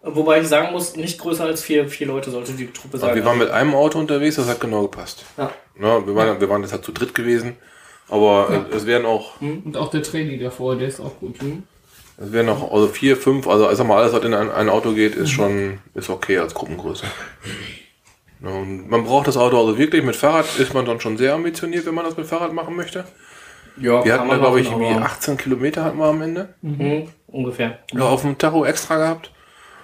Wobei 0.02 0.40
ich 0.42 0.48
sagen 0.48 0.72
muss, 0.72 0.96
nicht 0.96 1.20
größer 1.20 1.44
als 1.44 1.62
vier, 1.62 1.90
vier 1.90 2.08
Leute 2.08 2.32
sollte 2.32 2.54
die 2.54 2.68
Truppe 2.72 2.98
sein. 2.98 3.10
Aber 3.10 3.16
wir 3.18 3.26
waren 3.26 3.38
mit 3.38 3.50
einem 3.52 3.76
Auto 3.76 4.00
unterwegs, 4.00 4.36
das 4.38 4.48
hat 4.48 4.60
genau 4.62 4.84
gepasst. 4.84 5.26
ja. 5.38 5.52
Ja, 5.82 6.06
wir, 6.06 6.14
waren, 6.14 6.42
wir 6.42 6.50
waren 6.50 6.62
jetzt 6.62 6.74
halt 6.74 6.84
zu 6.84 6.92
dritt 6.92 7.16
gewesen. 7.16 7.56
Aber 8.10 8.66
äh, 8.72 8.76
es 8.76 8.86
wären 8.86 9.06
auch, 9.06 9.40
Und 9.40 9.78
auch 9.78 9.90
der 9.90 10.04
Trainee 10.04 10.38
davor, 10.38 10.76
der 10.76 10.88
ist 10.90 11.00
auch 11.00 11.18
gut. 11.20 11.36
es 12.18 12.32
wären 12.34 12.50
auch 12.50 12.72
also 12.74 12.88
vier, 12.88 13.16
fünf, 13.16 13.48
also 13.48 13.70
ich 13.70 13.78
sag 13.78 13.88
mal, 13.88 13.98
alles, 14.02 14.12
was 14.14 14.24
in 14.26 14.34
ein, 14.34 14.52
ein 14.52 14.68
Auto 14.68 14.92
geht, 14.94 15.16
ist 15.16 15.30
schon 15.32 15.80
ist 15.94 16.10
okay 16.10 16.38
als 16.40 16.54
Gruppengröße. 16.54 17.06
Ja, 18.42 18.50
und 18.50 18.90
man 18.90 19.04
braucht 19.04 19.28
das 19.28 19.38
Auto 19.38 19.58
also 19.58 19.78
wirklich. 19.78 20.04
Mit 20.04 20.16
Fahrrad 20.16 20.46
ist 20.60 20.74
man 20.74 20.86
dann 20.86 21.00
schon 21.00 21.18
sehr 21.18 21.34
ambitioniert, 21.34 21.86
wenn 21.86 21.94
man 21.94 22.06
das 22.06 22.18
mit 22.18 22.26
Fahrrad 22.26 22.52
machen 22.54 22.76
möchte. 22.76 23.06
Ja, 23.78 24.04
Wir 24.04 24.14
hatten 24.16 24.30
da, 24.30 24.38
glaube 24.38 24.60
ich, 24.62 24.68
irgendwie 24.72 24.92
aber- 24.94 25.06
18 25.06 25.38
Kilometer 25.38 25.84
hatten 25.84 25.98
wir 25.98 26.06
am 26.08 26.22
Ende. 26.22 26.54
Mhm, 26.62 27.08
ungefähr. 27.28 27.80
Ja, 27.94 28.02
auf 28.04 28.22
dem 28.24 28.38
Tacho 28.38 28.66
extra 28.66 28.98
gehabt. 28.98 29.32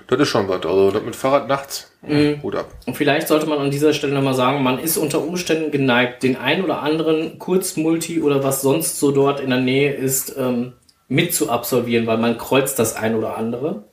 Das 0.07 0.19
ist 0.19 0.27
schon 0.27 0.47
was. 0.47 0.63
Also 0.65 0.91
das 0.91 1.03
mit 1.03 1.15
Fahrrad 1.15 1.47
nachts. 1.47 1.91
Mhm. 2.03 2.39
Gut 2.41 2.55
ab. 2.55 2.69
Und 2.85 2.95
vielleicht 2.95 3.27
sollte 3.27 3.47
man 3.47 3.57
an 3.59 3.71
dieser 3.71 3.93
Stelle 3.93 4.13
nochmal 4.13 4.35
sagen, 4.35 4.61
man 4.61 4.77
ist 4.79 4.97
unter 4.97 5.21
Umständen 5.21 5.71
geneigt, 5.71 6.21
den 6.23 6.35
ein 6.37 6.63
oder 6.63 6.81
anderen 6.83 7.39
Kurzmulti 7.39 8.21
oder 8.21 8.43
was 8.43 8.61
sonst 8.61 8.99
so 8.99 9.11
dort 9.11 9.39
in 9.39 9.49
der 9.49 9.59
Nähe 9.61 9.93
ist, 9.93 10.35
ähm, 10.37 10.73
mit 11.07 11.33
zu 11.33 11.49
absolvieren, 11.49 12.05
weil 12.07 12.17
man 12.17 12.37
kreuzt 12.37 12.77
das 12.79 12.95
ein 12.95 13.15
oder 13.15 13.37
andere. 13.37 13.85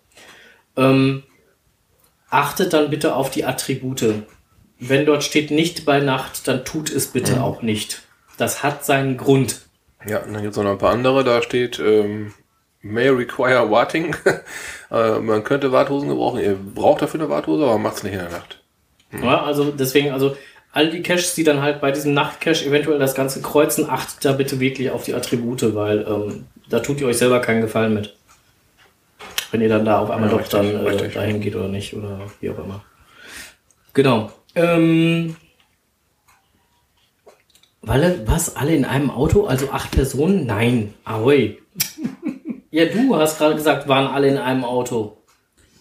Ähm, 0.76 1.22
achtet 2.30 2.72
dann 2.72 2.90
bitte 2.90 3.14
auf 3.14 3.30
die 3.30 3.44
Attribute. 3.44 4.22
Wenn 4.78 5.06
dort 5.06 5.22
steht 5.22 5.50
nicht 5.50 5.84
bei 5.84 6.00
Nacht, 6.00 6.48
dann 6.48 6.64
tut 6.64 6.90
es 6.90 7.06
bitte 7.08 7.36
Mhm. 7.36 7.42
auch 7.42 7.62
nicht. 7.62 8.02
Das 8.36 8.62
hat 8.62 8.84
seinen 8.84 9.16
Grund. 9.16 9.62
Ja, 10.06 10.18
und 10.22 10.32
dann 10.32 10.42
gibt 10.42 10.56
es 10.56 10.62
noch 10.62 10.70
ein 10.70 10.78
paar 10.78 10.92
andere. 10.92 11.22
Da 11.24 11.42
steht, 11.42 11.78
ähm, 11.78 12.32
may 12.82 13.08
require 13.08 13.70
warting. 13.70 14.14
äh, 14.90 15.18
man 15.18 15.44
könnte 15.44 15.72
Warthosen 15.72 16.08
gebrauchen. 16.08 16.40
Ihr 16.40 16.54
braucht 16.56 17.02
dafür 17.02 17.20
eine 17.20 17.30
Warthose, 17.30 17.64
aber 17.64 17.78
macht's 17.78 18.02
nicht 18.02 18.12
in 18.12 18.18
der 18.18 18.30
Nacht. 18.30 18.60
Ja, 19.12 19.42
also 19.42 19.70
deswegen, 19.70 20.10
also 20.10 20.36
all 20.72 20.90
die 20.90 21.02
Caches, 21.02 21.34
die 21.34 21.44
dann 21.44 21.60
halt 21.60 21.80
bei 21.80 21.92
diesem 21.92 22.14
Nachtcache 22.14 22.64
eventuell 22.64 22.98
das 22.98 23.14
Ganze 23.14 23.42
kreuzen, 23.42 23.88
achtet 23.88 24.24
da 24.24 24.32
bitte 24.32 24.58
wirklich 24.58 24.90
auf 24.90 25.04
die 25.04 25.14
Attribute, 25.14 25.74
weil 25.74 26.06
ähm, 26.08 26.46
da 26.68 26.80
tut 26.80 27.00
ihr 27.00 27.06
euch 27.06 27.18
selber 27.18 27.40
keinen 27.40 27.60
Gefallen 27.60 27.94
mit. 27.94 28.16
Wenn 29.50 29.60
ihr 29.60 29.68
dann 29.68 29.84
da 29.84 29.98
auf 29.98 30.10
einmal 30.10 30.30
Ja, 30.30 30.36
doch 30.36 30.40
richtig, 30.40 30.58
dann 30.58 30.74
äh, 30.74 30.88
richtig. 30.88 31.14
dahin 31.14 31.40
geht 31.40 31.54
oder 31.54 31.68
nicht 31.68 31.94
oder 31.94 32.20
wie 32.40 32.50
auch 32.50 32.58
immer. 32.58 32.82
Genau. 33.92 34.32
Ähm, 34.54 35.36
Walle, 37.82 38.22
was? 38.26 38.56
Alle 38.56 38.74
in 38.74 38.86
einem 38.86 39.10
Auto? 39.10 39.44
Also 39.44 39.70
acht 39.70 39.90
Personen? 39.90 40.46
Nein. 40.46 40.94
Ahoi. 41.04 41.58
Ja, 42.72 42.86
du 42.86 43.14
hast 43.16 43.38
gerade 43.38 43.54
gesagt, 43.54 43.86
waren 43.86 44.08
alle 44.08 44.26
in 44.28 44.38
einem 44.38 44.64
Auto. 44.64 45.16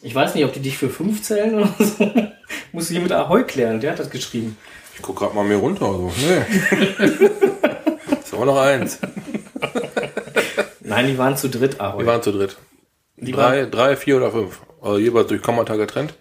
Ich 0.04 0.14
weiß 0.14 0.36
nicht, 0.36 0.46
ob 0.46 0.54
die 0.54 0.60
dich 0.60 0.78
für 0.78 0.90
fünf 0.90 1.24
zählen 1.24 1.56
oder 1.56 1.74
so. 1.80 2.12
Muss 2.72 2.86
ich 2.90 2.92
hier 2.98 3.02
mit 3.02 3.12
Ahoi 3.12 3.44
klären, 3.44 3.80
der 3.80 3.92
hat 3.92 4.00
das 4.00 4.10
geschrieben. 4.10 4.58
Ich 4.96 5.02
guck 5.02 5.18
gerade 5.18 5.34
mal 5.34 5.44
mir 5.44 5.58
runter. 5.58 5.86
Also. 5.86 6.12
Nee. 6.20 7.16
ist 8.24 8.34
aber 8.34 8.46
noch 8.46 8.58
eins. 8.60 9.00
Nein, 10.82 11.08
die 11.08 11.18
waren 11.18 11.38
zu 11.38 11.50
dritt, 11.50 11.80
Ahoi. 11.80 12.00
Wir 12.00 12.08
waren 12.08 12.22
zu 12.22 12.32
dritt. 12.32 12.58
Die 13.18 13.32
Drei, 13.32 13.66
drei, 13.66 13.96
vier 13.96 14.18
oder 14.18 14.32
fünf. 14.32 14.60
Also 14.82 14.98
jeweils 14.98 15.28
durch 15.28 15.42
Kommata 15.42 15.76
getrennt. 15.76 16.16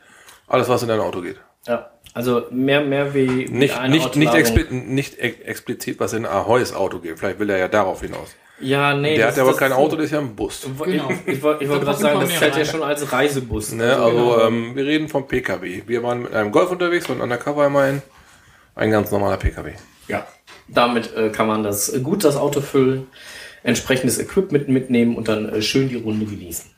Alles, 0.46 0.68
was 0.68 0.82
in 0.82 0.88
dein 0.88 1.00
Auto 1.00 1.20
geht. 1.22 1.36
Ja, 1.66 1.90
also 2.14 2.44
mehr, 2.50 2.82
mehr 2.82 3.14
wie 3.14 3.26
Nicht, 3.48 3.50
nicht, 3.50 3.88
nicht, 3.88 4.06
Autoladung. 4.06 4.34
expli 4.36 4.64
nicht 4.70 5.18
ex- 5.18 5.40
explizit, 5.40 6.00
was 6.00 6.12
in 6.12 6.26
Ahoys 6.26 6.74
Auto 6.74 6.98
geht. 6.98 7.18
Vielleicht 7.18 7.38
will 7.38 7.48
er 7.50 7.58
ja 7.58 7.68
darauf 7.68 8.00
hinaus. 8.02 8.34
Ja, 8.60 8.94
nee. 8.94 9.16
Der 9.16 9.26
das- 9.28 9.36
hat 9.36 9.42
aber 9.42 9.56
kein 9.56 9.72
Auto, 9.72 9.96
das 9.96 10.06
ist 10.06 10.10
ja 10.12 10.18
ein 10.18 10.34
Bus. 10.36 10.64
Ich, 10.64 10.84
Genau. 10.84 11.08
ich, 11.26 11.42
wollte- 11.42 11.64
ich 11.64 11.70
wollte 11.70 11.84
gerade 11.86 11.98
sagen, 11.98 12.20
das 12.20 12.32
fällt 12.32 12.56
ja 12.56 12.64
schon 12.64 12.82
als 12.82 13.10
Reisebus. 13.10 13.72
Ne? 13.72 13.96
Also, 13.96 14.10
genau. 14.10 14.40
ähm, 14.46 14.76
wir 14.76 14.84
reden 14.84 15.08
vom 15.08 15.26
PKW. 15.26 15.82
Wir 15.86 16.02
waren 16.02 16.22
mit 16.22 16.34
einem 16.34 16.52
Golf 16.52 16.70
unterwegs 16.70 17.08
und 17.08 17.20
undercover 17.20 17.66
immerhin. 17.66 18.02
Ein 18.74 18.90
ganz 18.90 19.10
normaler 19.10 19.36
PKW. 19.38 19.72
Ja. 20.08 20.26
Damit 20.68 21.14
äh, 21.14 21.30
kann 21.30 21.46
man 21.46 21.62
das 21.62 21.88
äh, 21.92 22.00
gut 22.00 22.22
das 22.24 22.36
Auto 22.36 22.60
füllen, 22.60 23.06
entsprechendes 23.62 24.18
Equipment 24.18 24.68
mitnehmen 24.68 25.16
und 25.16 25.28
dann 25.28 25.48
äh, 25.48 25.62
schön 25.62 25.88
die 25.88 25.96
Runde 25.96 26.26
genießen. 26.26 26.70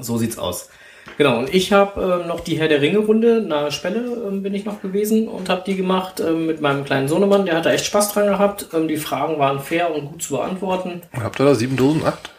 So 0.00 0.18
sieht's 0.18 0.38
aus. 0.38 0.68
Genau, 1.16 1.38
und 1.38 1.54
ich 1.54 1.72
habe 1.72 2.22
äh, 2.24 2.26
noch 2.26 2.40
die 2.40 2.58
Herr 2.58 2.68
der 2.68 2.80
Ringe-Runde 2.80 3.40
nahe 3.42 3.70
Spelle 3.70 4.00
ähm, 4.28 4.42
bin 4.42 4.54
ich 4.54 4.64
noch 4.64 4.82
gewesen 4.82 5.28
und 5.28 5.48
habe 5.48 5.62
die 5.64 5.76
gemacht 5.76 6.20
ähm, 6.20 6.46
mit 6.46 6.60
meinem 6.60 6.84
kleinen 6.84 7.08
Sohnemann. 7.08 7.46
Der 7.46 7.56
hat 7.56 7.66
da 7.66 7.72
echt 7.72 7.86
Spaß 7.86 8.12
dran 8.12 8.26
gehabt. 8.26 8.68
Ähm, 8.74 8.88
die 8.88 8.96
Fragen 8.96 9.38
waren 9.38 9.60
fair 9.60 9.94
und 9.94 10.06
gut 10.06 10.22
zu 10.22 10.34
beantworten. 10.34 11.02
Habt 11.12 11.40
ihr 11.40 11.46
da 11.46 11.54
sieben 11.54 11.76
Dosen? 11.76 12.04
Acht? 12.04 12.30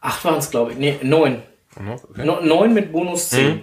Acht 0.00 0.24
waren 0.24 0.38
es, 0.38 0.50
glaube 0.50 0.72
ich. 0.72 0.78
Nee, 0.78 0.98
neun. 1.02 1.42
Okay. 1.76 2.24
No, 2.24 2.40
neun 2.40 2.72
mit 2.72 2.92
Bonus 2.92 3.30
10. 3.30 3.46
Mhm. 3.46 3.60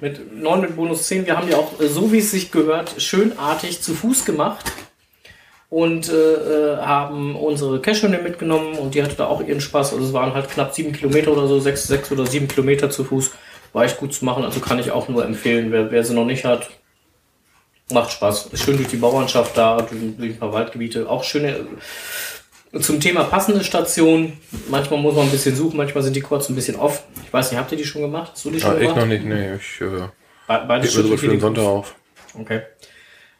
Mit 0.00 0.42
neun 0.42 0.60
mit 0.60 0.76
Bonus 0.76 1.06
10. 1.06 1.26
Wir 1.26 1.36
haben 1.36 1.46
die 1.46 1.54
auch, 1.54 1.80
äh, 1.80 1.88
so 1.88 2.12
wie 2.12 2.18
es 2.18 2.30
sich 2.30 2.52
gehört, 2.52 3.00
schönartig 3.00 3.80
zu 3.80 3.94
Fuß 3.94 4.24
gemacht. 4.24 4.72
Und 5.68 6.08
äh, 6.08 6.12
äh, 6.12 6.76
haben 6.76 7.34
unsere 7.34 7.80
Cashhunde 7.80 8.18
mitgenommen 8.18 8.74
und 8.74 8.94
die 8.94 9.02
hatte 9.02 9.16
da 9.16 9.26
auch 9.26 9.40
ihren 9.40 9.60
Spaß. 9.60 9.94
Also 9.94 10.06
es 10.06 10.12
waren 10.12 10.32
halt 10.32 10.48
knapp 10.48 10.74
sieben 10.74 10.92
Kilometer 10.92 11.32
oder 11.32 11.48
so, 11.48 11.58
sechs, 11.58 11.86
sechs 11.88 12.12
oder 12.12 12.24
sieben 12.24 12.46
Kilometer 12.46 12.88
zu 12.88 13.02
Fuß. 13.02 13.32
War 13.76 13.84
echt 13.84 13.98
gut 13.98 14.14
zu 14.14 14.24
machen, 14.24 14.42
also 14.42 14.58
kann 14.60 14.78
ich 14.78 14.90
auch 14.90 15.06
nur 15.08 15.22
empfehlen. 15.22 15.70
Wer, 15.70 15.90
wer 15.90 16.02
sie 16.02 16.14
noch 16.14 16.24
nicht 16.24 16.46
hat, 16.46 16.70
macht 17.92 18.10
Spaß. 18.10 18.46
Ist 18.46 18.62
schön 18.64 18.78
durch 18.78 18.88
die 18.88 18.96
Bauernschaft 18.96 19.54
da, 19.54 19.76
durch, 20.16 20.32
ein 20.32 20.38
paar 20.38 20.50
Waldgebiete. 20.54 21.06
Auch 21.10 21.22
schöne, 21.24 21.66
äh, 22.72 22.80
zum 22.80 23.00
Thema 23.00 23.24
passende 23.24 23.62
Station. 23.62 24.32
Manchmal 24.70 24.98
muss 25.00 25.14
man 25.14 25.26
ein 25.26 25.30
bisschen 25.30 25.54
suchen, 25.54 25.76
manchmal 25.76 26.02
sind 26.02 26.16
die 26.16 26.22
kurz 26.22 26.48
ein 26.48 26.54
bisschen 26.54 26.76
off. 26.76 27.02
Ich 27.26 27.30
weiß 27.30 27.50
nicht, 27.50 27.60
habt 27.60 27.70
ihr 27.70 27.76
die 27.76 27.84
schon 27.84 28.00
gemacht? 28.00 28.30
Hast 28.32 28.46
du 28.46 28.50
die 28.50 28.60
schon 28.60 28.70
Ja, 28.70 28.76
ich 28.76 28.82
gemacht? 28.84 28.96
noch 28.96 29.06
nicht. 29.08 29.24
Nee, 29.26 29.56
ich 29.56 29.80
äh, 29.82 29.84
Be- 29.84 30.64
Beides 30.66 30.90
gebe 30.92 31.02
mir 31.02 31.08
so 31.10 31.16
für 31.18 31.28
den 31.28 31.40
Sonntag 31.40 31.64
auf. 31.64 31.94
Okay. 32.40 32.62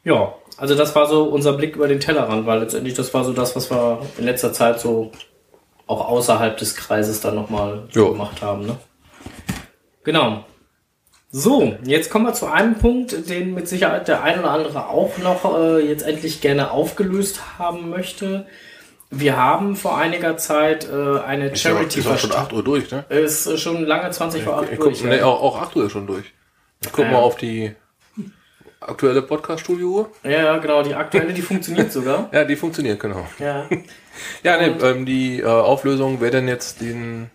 Ja, 0.03 0.35
also 0.57 0.75
das 0.75 0.93
war 0.93 1.07
so 1.07 1.23
unser 1.23 1.53
Blick 1.53 1.75
über 1.75 1.87
den 1.87 1.99
Tellerrand, 1.99 2.45
weil 2.45 2.59
letztendlich 2.59 2.93
das 2.93 3.11
war 3.11 3.23
so 3.23 3.33
das, 3.33 3.55
was 3.55 3.71
wir 3.71 4.03
in 4.19 4.25
letzter 4.25 4.53
Zeit 4.53 4.79
so 4.79 5.11
auch 5.87 6.07
außerhalb 6.09 6.55
des 6.57 6.75
Kreises 6.75 7.21
dann 7.21 7.33
nochmal 7.33 7.87
so 7.91 8.11
gemacht 8.11 8.39
haben. 8.43 8.67
Ne? 8.67 8.77
Genau. 10.07 10.45
So, 11.31 11.75
jetzt 11.83 12.09
kommen 12.09 12.25
wir 12.25 12.31
zu 12.33 12.45
einem 12.45 12.75
Punkt, 12.75 13.29
den 13.29 13.53
mit 13.53 13.67
Sicherheit 13.67 14.07
der 14.07 14.23
ein 14.23 14.39
oder 14.39 14.51
andere 14.51 14.87
auch 14.87 15.17
noch 15.17 15.43
äh, 15.59 15.79
jetzt 15.85 16.03
endlich 16.07 16.39
gerne 16.39 16.71
aufgelöst 16.71 17.41
haben 17.59 17.89
möchte. 17.89 18.45
Wir 19.11 19.35
haben 19.35 19.75
vor 19.75 19.97
einiger 19.97 20.37
Zeit 20.37 20.87
äh, 20.89 21.19
eine 21.19 21.49
Ist 21.49 21.59
Charity 21.61 21.99
ist 21.99 22.07
auch 22.07 22.17
schon 22.17 22.31
versta- 22.31 22.35
8 22.43 22.53
Uhr 22.53 22.63
durch, 22.63 22.89
ne? 22.89 23.03
Ist 23.09 23.47
äh, 23.47 23.57
schon 23.57 23.83
lange 23.85 24.09
20 24.09 24.43
vor 24.43 24.59
8 24.61 24.71
Ich 24.71 24.79
durch. 24.79 24.99
guck, 25.01 25.09
nee, 25.09 25.21
auch, 25.21 25.41
auch 25.41 25.61
8 25.61 25.75
Uhr 25.75 25.89
schon 25.89 26.07
durch. 26.07 26.25
Ich 26.81 26.91
guck 26.93 27.03
Ja. 27.03 27.11
mal 27.11 27.17
auf 27.19 27.35
die 27.35 27.73
aktuelle 28.79 29.21
Podcast-Studio-Uhr. 29.21 30.09
ja, 30.23 30.29
ja, 30.29 30.57
genau, 30.59 30.83
die 30.83 30.95
aktuelle, 30.95 31.33
die 31.33 31.41
funktioniert 31.41 31.91
sogar. 31.91 32.29
Ja, 32.33 32.45
die 32.45 32.55
funktioniert, 32.55 33.01
genau. 33.01 33.27
Ja, 33.39 33.67
Ja, 34.43 34.57
Und- 34.59 34.81
ähm, 34.81 35.05
die 35.05 35.41
äh, 35.41 35.45
Auflösung, 35.45 36.21
wer 36.21 36.31
denn 36.31 36.47
jetzt 36.47 36.79
den, 36.79 37.29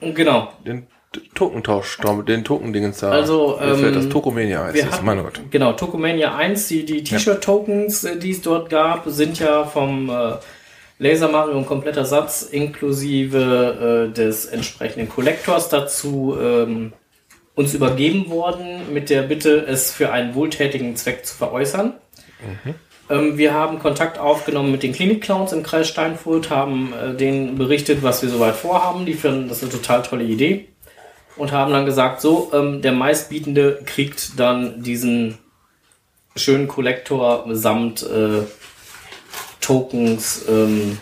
genau. 0.00 0.50
den 0.66 0.86
Tokentausch, 1.34 1.98
den 2.26 2.44
Token-Dingens 2.44 2.98
da. 2.98 3.10
Also, 3.10 3.58
ähm, 3.60 3.94
das 3.94 4.08
Tokomania 4.08 4.64
heißt 4.64 4.86
es, 4.90 5.02
mein 5.02 5.22
Gott. 5.22 5.40
Genau, 5.50 5.72
Tokomania 5.72 6.34
1, 6.36 6.68
die, 6.68 6.84
die 6.84 7.04
T-Shirt-Tokens, 7.04 8.04
äh, 8.04 8.18
die 8.18 8.30
es 8.30 8.42
dort 8.42 8.70
gab, 8.70 9.04
sind 9.06 9.38
ja 9.38 9.64
vom 9.64 10.10
äh, 10.10 10.34
Laser 10.98 11.28
Mario 11.28 11.58
ein 11.58 11.66
kompletter 11.66 12.04
Satz 12.04 12.42
inklusive 12.42 14.08
äh, 14.10 14.12
des 14.12 14.46
entsprechenden 14.46 15.08
Collectors 15.08 15.68
dazu 15.68 16.36
ähm, 16.40 16.92
uns 17.54 17.74
übergeben 17.74 18.30
worden, 18.30 18.92
mit 18.92 19.10
der 19.10 19.22
Bitte, 19.22 19.64
es 19.66 19.92
für 19.92 20.10
einen 20.10 20.34
wohltätigen 20.34 20.96
Zweck 20.96 21.24
zu 21.24 21.36
veräußern. 21.36 21.94
Ähm, 23.10 23.38
wir 23.38 23.54
haben 23.54 23.78
Kontakt 23.78 24.18
aufgenommen 24.18 24.72
mit 24.72 24.82
den 24.82 24.92
Klinik-Clowns 24.92 25.52
im 25.52 25.62
Kreis 25.62 25.88
Steinfurt, 25.88 26.50
haben 26.50 26.92
äh, 26.92 27.14
denen 27.14 27.56
berichtet, 27.56 28.02
was 28.02 28.22
wir 28.22 28.28
soweit 28.28 28.56
vorhaben. 28.56 29.06
Die 29.06 29.14
finden 29.14 29.48
das 29.48 29.62
eine 29.62 29.70
total 29.70 30.02
tolle 30.02 30.24
Idee 30.24 30.68
und 31.36 31.52
haben 31.52 31.72
dann 31.72 31.86
gesagt, 31.86 32.20
so, 32.20 32.50
ähm, 32.52 32.82
der 32.82 32.92
meistbietende 32.92 33.80
kriegt 33.84 34.38
dann 34.38 34.82
diesen 34.82 35.38
schönen 36.36 36.68
Kollektor 36.68 37.44
samt 37.54 38.02
äh, 38.02 38.42
Tokens, 39.60 40.44
ähm, 40.48 40.98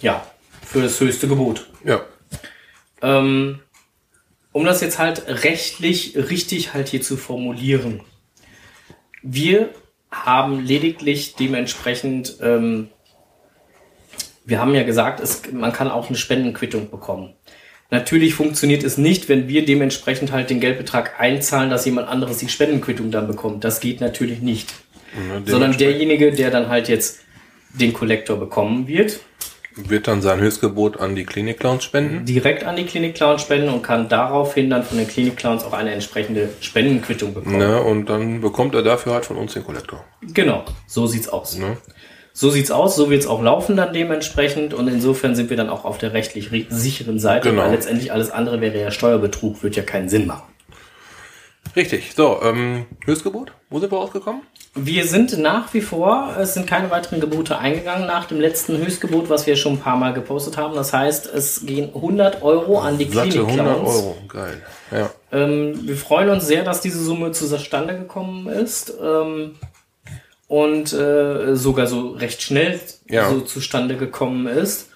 ja, 0.00 0.24
für 0.64 0.82
das 0.82 1.00
höchste 1.00 1.28
Gebot. 1.28 1.68
Ja. 1.84 2.02
Ähm, 3.02 3.60
um 4.52 4.64
das 4.64 4.80
jetzt 4.80 4.98
halt 4.98 5.24
rechtlich 5.28 6.16
richtig 6.16 6.74
halt 6.74 6.88
hier 6.88 7.02
zu 7.02 7.16
formulieren. 7.16 8.00
Wir 9.22 9.70
haben 10.10 10.64
lediglich 10.64 11.34
dementsprechend, 11.34 12.38
ähm, 12.40 12.88
wir 14.44 14.60
haben 14.60 14.74
ja 14.74 14.84
gesagt, 14.84 15.20
es, 15.20 15.42
man 15.52 15.72
kann 15.72 15.90
auch 15.90 16.08
eine 16.08 16.16
Spendenquittung 16.16 16.90
bekommen. 16.90 17.34
Natürlich 17.90 18.34
funktioniert 18.34 18.84
es 18.84 18.98
nicht, 18.98 19.28
wenn 19.28 19.48
wir 19.48 19.64
dementsprechend 19.64 20.30
halt 20.30 20.50
den 20.50 20.60
Geldbetrag 20.60 21.18
einzahlen, 21.18 21.70
dass 21.70 21.86
jemand 21.86 22.08
anderes 22.08 22.38
die 22.38 22.48
Spendenquittung 22.48 23.10
dann 23.10 23.26
bekommt. 23.26 23.64
Das 23.64 23.80
geht 23.80 24.00
natürlich 24.00 24.40
nicht. 24.40 24.74
Sondern 25.46 25.76
derjenige, 25.76 26.32
der 26.32 26.50
dann 26.50 26.68
halt 26.68 26.88
jetzt 26.88 27.20
den 27.72 27.94
Kollektor 27.94 28.38
bekommen 28.38 28.86
wird, 28.88 29.20
wird 29.86 30.08
dann 30.08 30.22
sein 30.22 30.40
Höchstgebot 30.40 30.98
an 30.98 31.14
die 31.14 31.24
Klinik-Clowns 31.24 31.84
spenden. 31.84 32.24
direkt 32.24 32.64
an 32.64 32.76
die 32.76 32.84
Klinik 32.84 33.14
Clown 33.14 33.38
spenden 33.38 33.68
und 33.68 33.82
kann 33.82 34.08
daraufhin 34.08 34.70
dann 34.70 34.82
von 34.82 34.98
den 34.98 35.06
Klinik 35.06 35.36
Clowns 35.36 35.64
auch 35.64 35.72
eine 35.72 35.92
entsprechende 35.92 36.48
Spendenquittung 36.60 37.34
bekommen. 37.34 37.58
Ne, 37.58 37.80
und 37.80 38.06
dann 38.06 38.40
bekommt 38.40 38.74
er 38.74 38.82
dafür 38.82 39.14
halt 39.14 39.26
von 39.26 39.36
uns 39.36 39.54
den 39.54 39.64
Kollektor. 39.64 40.04
Genau, 40.22 40.64
so 40.86 41.06
sieht's 41.06 41.28
aus. 41.28 41.56
Ne? 41.56 41.76
So 42.40 42.50
sieht's 42.50 42.70
aus, 42.70 42.94
so 42.94 43.10
wird's 43.10 43.26
auch 43.26 43.42
laufen 43.42 43.76
dann 43.76 43.92
dementsprechend 43.92 44.72
und 44.72 44.86
insofern 44.86 45.34
sind 45.34 45.50
wir 45.50 45.56
dann 45.56 45.68
auch 45.68 45.84
auf 45.84 45.98
der 45.98 46.12
rechtlich 46.12 46.50
sicheren 46.68 47.18
Seite, 47.18 47.50
Genau. 47.50 47.62
weil 47.62 47.72
letztendlich 47.72 48.12
alles 48.12 48.30
andere 48.30 48.60
wäre 48.60 48.80
ja 48.80 48.92
Steuerbetrug, 48.92 49.64
wird 49.64 49.74
ja 49.74 49.82
keinen 49.82 50.08
Sinn 50.08 50.28
machen. 50.28 50.44
Richtig. 51.74 52.12
So, 52.14 52.38
ähm, 52.44 52.86
Höchstgebot? 53.04 53.50
Wo 53.70 53.80
sind 53.80 53.90
wir 53.90 53.98
rausgekommen? 53.98 54.42
Wir 54.76 55.04
sind 55.08 55.36
nach 55.38 55.74
wie 55.74 55.80
vor, 55.80 56.36
es 56.38 56.54
sind 56.54 56.68
keine 56.68 56.92
weiteren 56.92 57.18
Gebote 57.18 57.58
eingegangen 57.58 58.06
nach 58.06 58.26
dem 58.26 58.38
letzten 58.40 58.78
Höchstgebot, 58.78 59.28
was 59.28 59.48
wir 59.48 59.56
schon 59.56 59.72
ein 59.72 59.80
paar 59.80 59.96
Mal 59.96 60.12
gepostet 60.12 60.56
haben. 60.56 60.76
Das 60.76 60.92
heißt, 60.92 61.26
es 61.26 61.66
gehen 61.66 61.90
100 61.92 62.42
Euro 62.44 62.78
an 62.78 62.98
die 62.98 63.06
Satte 63.06 63.40
100 63.40 63.48
Klinik-Clowns. 63.48 63.96
Euro. 63.96 64.16
Geil. 64.28 64.62
Ja. 64.92 65.10
Ähm, 65.32 65.80
wir 65.88 65.96
freuen 65.96 66.28
uns 66.30 66.46
sehr, 66.46 66.62
dass 66.62 66.82
diese 66.82 67.02
Summe 67.02 67.32
zustande 67.32 67.98
gekommen 67.98 68.48
ist. 68.48 68.94
Ähm, 69.02 69.56
und 70.48 70.92
äh, 70.92 71.54
sogar 71.54 71.86
so 71.86 72.10
recht 72.12 72.42
schnell 72.42 72.80
Ja. 73.08 73.28
so 73.30 73.40
zustande 73.40 73.96
gekommen 73.96 74.46
ist. 74.46 74.90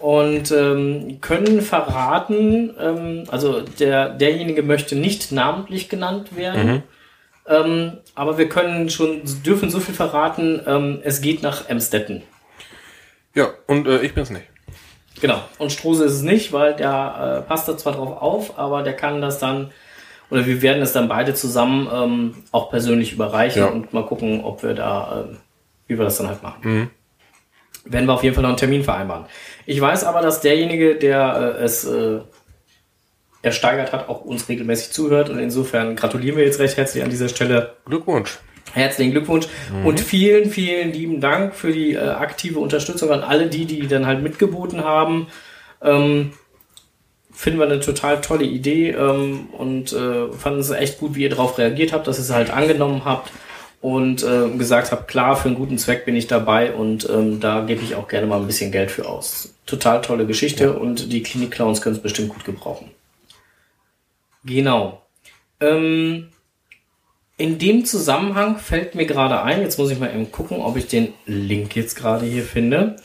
Und 0.00 0.50
ähm, 0.50 1.18
können 1.22 1.62
verraten, 1.62 2.74
ähm, 2.78 3.24
also 3.28 3.60
der, 3.62 4.10
derjenige 4.10 4.62
möchte 4.62 4.94
nicht 4.96 5.32
namentlich 5.32 5.88
genannt 5.88 6.36
werden. 6.36 6.82
Ähm, 7.48 7.92
aber 8.14 8.36
wir 8.36 8.48
können 8.48 8.90
schon, 8.90 9.22
dürfen 9.44 9.70
so 9.70 9.78
viel 9.80 9.94
verraten, 9.94 10.60
ähm, 10.66 10.98
es 11.04 11.20
geht 11.20 11.42
nach 11.42 11.68
Emstetten. 11.68 12.22
Ja, 13.34 13.50
und 13.68 13.86
äh, 13.86 14.00
ich 14.00 14.12
bin's 14.14 14.30
nicht. 14.30 14.44
Genau. 15.20 15.40
Und 15.58 15.70
Strose 15.72 16.04
ist 16.04 16.12
es 16.12 16.22
nicht, 16.22 16.52
weil 16.52 16.74
der 16.74 17.44
äh, 17.44 17.48
passt 17.48 17.68
da 17.68 17.78
zwar 17.78 17.94
drauf 17.94 18.20
auf, 18.20 18.58
aber 18.58 18.82
der 18.82 18.94
kann 18.94 19.20
das 19.22 19.38
dann, 19.38 19.70
oder 20.30 20.46
wir 20.46 20.60
werden 20.62 20.82
es 20.82 20.92
dann 20.92 21.08
beide 21.08 21.34
zusammen 21.34 21.88
ähm, 21.92 22.34
auch 22.52 22.70
persönlich 22.70 23.12
überreichen 23.12 23.62
Ja. 23.62 23.68
und 23.68 23.92
mal 23.92 24.04
gucken, 24.04 24.42
ob 24.44 24.62
wir 24.62 24.74
da, 24.74 25.26
ähm, 25.28 25.36
wie 25.86 25.96
wir 25.98 26.04
das 26.04 26.18
dann 26.18 26.28
halt 26.28 26.42
machen. 26.42 26.90
Werden 27.84 28.06
wir 28.06 28.12
auf 28.14 28.24
jeden 28.24 28.34
Fall 28.34 28.42
noch 28.42 28.48
einen 28.50 28.58
Termin 28.58 28.82
vereinbaren. 28.82 29.26
Ich 29.66 29.80
weiß 29.80 30.04
aber, 30.04 30.20
dass 30.20 30.40
derjenige, 30.40 30.96
der 30.96 31.56
äh, 31.58 31.62
es 31.62 31.84
äh, 31.84 32.18
ersteigert 33.42 33.92
hat, 33.92 34.08
auch 34.08 34.22
uns 34.22 34.48
regelmäßig 34.48 34.90
zuhört 34.92 35.28
und 35.30 35.38
insofern 35.38 35.94
gratulieren 35.94 36.36
wir 36.36 36.44
jetzt 36.44 36.58
recht 36.58 36.76
herzlich 36.76 37.04
an 37.04 37.10
dieser 37.10 37.28
Stelle. 37.28 37.74
Glückwunsch. 37.84 38.38
Herzlichen 38.72 39.12
Glückwunsch 39.12 39.46
und 39.84 40.00
vielen, 40.00 40.50
vielen 40.50 40.92
lieben 40.92 41.20
Dank 41.20 41.54
für 41.54 41.70
die 41.72 41.94
äh, 41.94 41.98
aktive 42.00 42.58
Unterstützung 42.58 43.10
an 43.12 43.20
alle 43.22 43.46
die, 43.46 43.64
die 43.64 43.86
dann 43.86 44.06
halt 44.06 44.22
mitgeboten 44.22 44.84
haben. 44.84 45.28
Ähm, 45.80 46.32
finden 47.36 47.58
wir 47.58 47.66
eine 47.66 47.80
total 47.80 48.22
tolle 48.22 48.46
Idee 48.46 48.92
ähm, 48.92 49.48
und 49.52 49.92
äh, 49.92 50.32
fanden 50.32 50.60
es 50.60 50.70
echt 50.70 50.98
gut, 50.98 51.14
wie 51.14 51.24
ihr 51.24 51.30
darauf 51.30 51.58
reagiert 51.58 51.92
habt, 51.92 52.06
dass 52.06 52.18
ihr 52.18 52.22
es 52.22 52.32
halt 52.32 52.50
angenommen 52.50 53.04
habt 53.04 53.30
und 53.82 54.22
äh, 54.22 54.48
gesagt 54.56 54.90
habt, 54.90 55.06
klar, 55.06 55.36
für 55.36 55.48
einen 55.48 55.56
guten 55.56 55.76
Zweck 55.76 56.06
bin 56.06 56.16
ich 56.16 56.26
dabei 56.26 56.72
und 56.72 57.06
ähm, 57.10 57.38
da 57.38 57.60
gebe 57.60 57.82
ich 57.82 57.94
auch 57.94 58.08
gerne 58.08 58.26
mal 58.26 58.40
ein 58.40 58.46
bisschen 58.46 58.72
Geld 58.72 58.90
für 58.90 59.06
aus. 59.06 59.54
Total 59.66 60.00
tolle 60.00 60.26
Geschichte 60.26 60.78
und 60.78 61.12
die 61.12 61.22
Klinik-Clowns 61.22 61.82
können 61.82 61.96
es 61.96 62.02
bestimmt 62.02 62.30
gut 62.30 62.46
gebrauchen. 62.46 62.90
Genau. 64.42 65.02
Ähm, 65.60 66.28
in 67.36 67.58
dem 67.58 67.84
Zusammenhang 67.84 68.56
fällt 68.56 68.94
mir 68.94 69.04
gerade 69.04 69.42
ein, 69.42 69.60
jetzt 69.60 69.78
muss 69.78 69.90
ich 69.90 69.98
mal 69.98 70.10
eben 70.10 70.32
gucken, 70.32 70.62
ob 70.62 70.78
ich 70.78 70.88
den 70.88 71.12
Link 71.26 71.76
jetzt 71.76 71.96
gerade 71.96 72.24
hier 72.24 72.44
finde, 72.44 72.96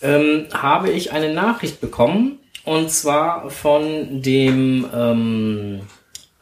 ähm, 0.00 0.46
habe 0.54 0.88
ich 0.90 1.12
eine 1.12 1.34
Nachricht 1.34 1.82
bekommen 1.82 2.38
und 2.64 2.90
zwar 2.90 3.50
von 3.50 4.22
dem 4.22 4.86
ähm, 4.94 5.80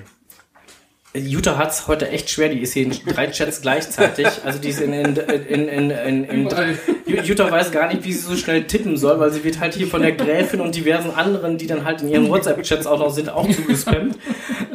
Jutta 1.13 1.57
hat's 1.57 1.87
heute 1.89 2.07
echt 2.07 2.29
schwer, 2.29 2.47
die 2.47 2.59
ist 2.59 2.73
hier 2.73 2.83
in 2.83 2.91
drei 2.91 3.27
Chats 3.27 3.61
gleichzeitig. 3.61 4.27
Also 4.45 4.59
die 4.59 4.69
ist 4.69 4.79
in, 4.79 4.93
in, 4.93 5.17
in, 5.17 5.67
in, 5.67 5.91
in, 6.23 6.47
in 6.47 7.23
Jutta 7.25 7.51
weiß 7.51 7.71
gar 7.71 7.89
nicht, 7.89 8.05
wie 8.05 8.13
sie 8.13 8.21
so 8.21 8.37
schnell 8.37 8.67
tippen 8.67 8.95
soll, 8.95 9.19
weil 9.19 9.31
sie 9.33 9.43
wird 9.43 9.59
halt 9.59 9.73
hier 9.73 9.87
von 9.87 10.01
der 10.01 10.13
Gräfin 10.13 10.61
und 10.61 10.75
diversen 10.75 11.11
anderen, 11.11 11.57
die 11.57 11.67
dann 11.67 11.83
halt 11.83 12.03
in 12.03 12.07
ihren 12.07 12.29
WhatsApp-Chats 12.29 12.87
auch 12.87 12.99
noch 12.99 13.13
sind, 13.13 13.27
auch 13.29 13.49
zugespammt. 13.49 14.17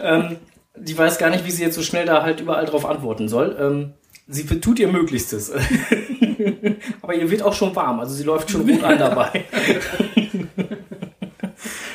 Ähm, 0.03 0.37
die 0.77 0.99
weiß 0.99 1.17
gar 1.17 1.31
nicht, 1.31 1.47
wie 1.47 1.51
sie 1.51 1.63
jetzt 1.63 1.77
so 1.77 1.83
schnell 1.83 2.05
da 2.05 2.23
halt 2.23 2.41
überall 2.41 2.67
drauf 2.67 2.85
antworten 2.85 3.29
soll. 3.29 3.57
Ähm, 3.59 3.95
sie 4.27 4.45
tut 4.61 4.79
ihr 4.79 4.89
Möglichstes. 4.89 5.53
Aber 7.03 7.15
ihr 7.15 7.31
wird 7.31 7.43
auch 7.43 7.55
schon 7.55 7.75
warm, 7.75 8.01
also 8.01 8.15
sie 8.15 8.25
läuft 8.25 8.51
schon 8.51 8.69
rot 8.69 8.83
an 8.83 8.99
dabei. 8.99 9.45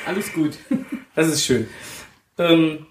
Alles 0.05 0.33
gut. 0.33 0.57
Das 1.15 1.27
ist 1.27 1.45
schön. 1.45 1.67
Ähm, 2.37 2.87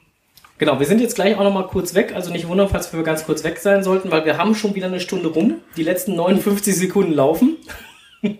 genau, 0.59 0.79
wir 0.79 0.87
sind 0.87 1.01
jetzt 1.01 1.15
gleich 1.15 1.37
auch 1.37 1.43
noch 1.43 1.53
mal 1.53 1.67
kurz 1.67 1.95
weg. 1.95 2.13
Also 2.15 2.31
nicht 2.31 2.47
wundern, 2.47 2.69
falls 2.69 2.93
wir 2.93 3.03
ganz 3.03 3.25
kurz 3.25 3.43
weg 3.43 3.59
sein 3.59 3.83
sollten, 3.83 4.11
weil 4.11 4.25
wir 4.25 4.37
haben 4.37 4.55
schon 4.55 4.75
wieder 4.75 4.87
eine 4.87 5.01
Stunde 5.01 5.29
rum. 5.29 5.57
Die 5.77 5.83
letzten 5.83 6.15
59 6.15 6.77
Sekunden 6.77 7.13
laufen. 7.13 7.57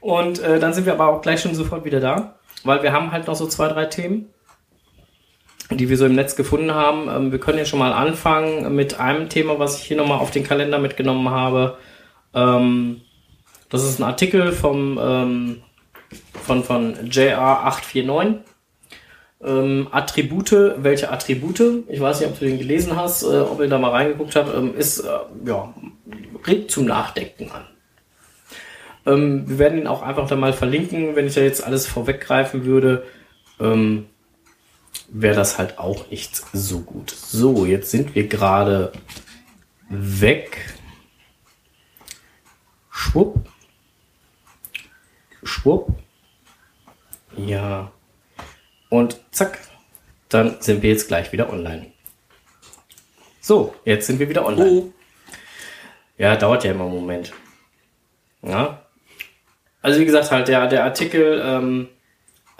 Und 0.00 0.40
äh, 0.40 0.58
dann 0.58 0.72
sind 0.72 0.86
wir 0.86 0.92
aber 0.92 1.08
auch 1.08 1.22
gleich 1.22 1.40
schon 1.40 1.54
sofort 1.54 1.84
wieder 1.84 2.00
da, 2.00 2.38
weil 2.64 2.82
wir 2.82 2.92
haben 2.92 3.12
halt 3.12 3.26
noch 3.26 3.36
so 3.36 3.46
zwei, 3.46 3.68
drei 3.68 3.86
Themen, 3.86 4.30
die 5.70 5.88
wir 5.88 5.96
so 5.96 6.06
im 6.06 6.14
Netz 6.14 6.36
gefunden 6.36 6.74
haben. 6.74 7.08
Ähm, 7.08 7.32
wir 7.32 7.38
können 7.38 7.58
ja 7.58 7.64
schon 7.64 7.78
mal 7.78 7.92
anfangen 7.92 8.74
mit 8.74 8.98
einem 8.98 9.28
Thema, 9.28 9.58
was 9.58 9.78
ich 9.78 9.84
hier 9.84 9.96
noch 9.96 10.06
mal 10.06 10.18
auf 10.18 10.30
den 10.30 10.44
Kalender 10.44 10.78
mitgenommen 10.78 11.30
habe. 11.30 11.76
Ähm, 12.34 13.02
das 13.68 13.84
ist 13.84 14.00
ein 14.00 14.04
Artikel 14.04 14.52
vom, 14.52 14.98
ähm, 15.00 15.62
von, 16.42 16.64
von 16.64 16.94
JR849 17.08 18.38
ähm, 19.42 19.88
Attribute, 19.90 20.74
welche 20.78 21.10
Attribute, 21.10 21.84
ich 21.88 22.00
weiß 22.00 22.20
nicht, 22.20 22.28
ob 22.28 22.38
du 22.38 22.44
den 22.44 22.58
gelesen 22.58 22.96
hast, 22.96 23.22
äh, 23.22 23.38
ob 23.38 23.60
ihr 23.60 23.68
da 23.68 23.78
mal 23.78 23.90
reingeguckt 23.90 24.36
habt, 24.36 24.54
ist, 24.76 25.00
äh, 25.00 25.08
ja, 25.46 25.72
regt 26.46 26.70
zum 26.70 26.84
Nachdenken 26.86 27.50
an. 27.50 27.64
Wir 29.02 29.58
werden 29.58 29.78
ihn 29.78 29.86
auch 29.86 30.02
einfach 30.02 30.28
da 30.28 30.36
mal 30.36 30.52
verlinken, 30.52 31.16
wenn 31.16 31.26
ich 31.26 31.32
da 31.32 31.40
jetzt 31.40 31.64
alles 31.64 31.86
vorweggreifen 31.86 32.66
würde, 32.66 33.04
wäre 35.08 35.34
das 35.34 35.58
halt 35.58 35.78
auch 35.78 36.10
nicht 36.10 36.42
so 36.52 36.80
gut. 36.80 37.10
So, 37.10 37.66
jetzt 37.66 37.90
sind 37.90 38.14
wir 38.14 38.28
gerade 38.28 38.92
weg. 39.88 40.74
Schwupp. 42.90 43.48
Schwupp. 45.42 45.88
Ja. 47.36 47.90
Und 48.88 49.20
zack, 49.30 49.58
dann 50.28 50.60
sind 50.60 50.82
wir 50.82 50.90
jetzt 50.90 51.08
gleich 51.08 51.32
wieder 51.32 51.50
online. 51.50 51.92
So, 53.40 53.74
jetzt 53.84 54.06
sind 54.06 54.18
wir 54.18 54.28
wieder 54.28 54.46
online. 54.46 54.92
Ja, 56.18 56.36
dauert 56.36 56.64
ja 56.64 56.72
immer 56.72 56.84
einen 56.84 56.94
Moment. 56.94 57.32
Ja. 58.42 58.86
Also 59.82 60.00
wie 60.00 60.04
gesagt, 60.04 60.30
halt 60.30 60.48
der, 60.48 60.66
der 60.66 60.84
Artikel 60.84 61.42
ähm, 61.44 61.88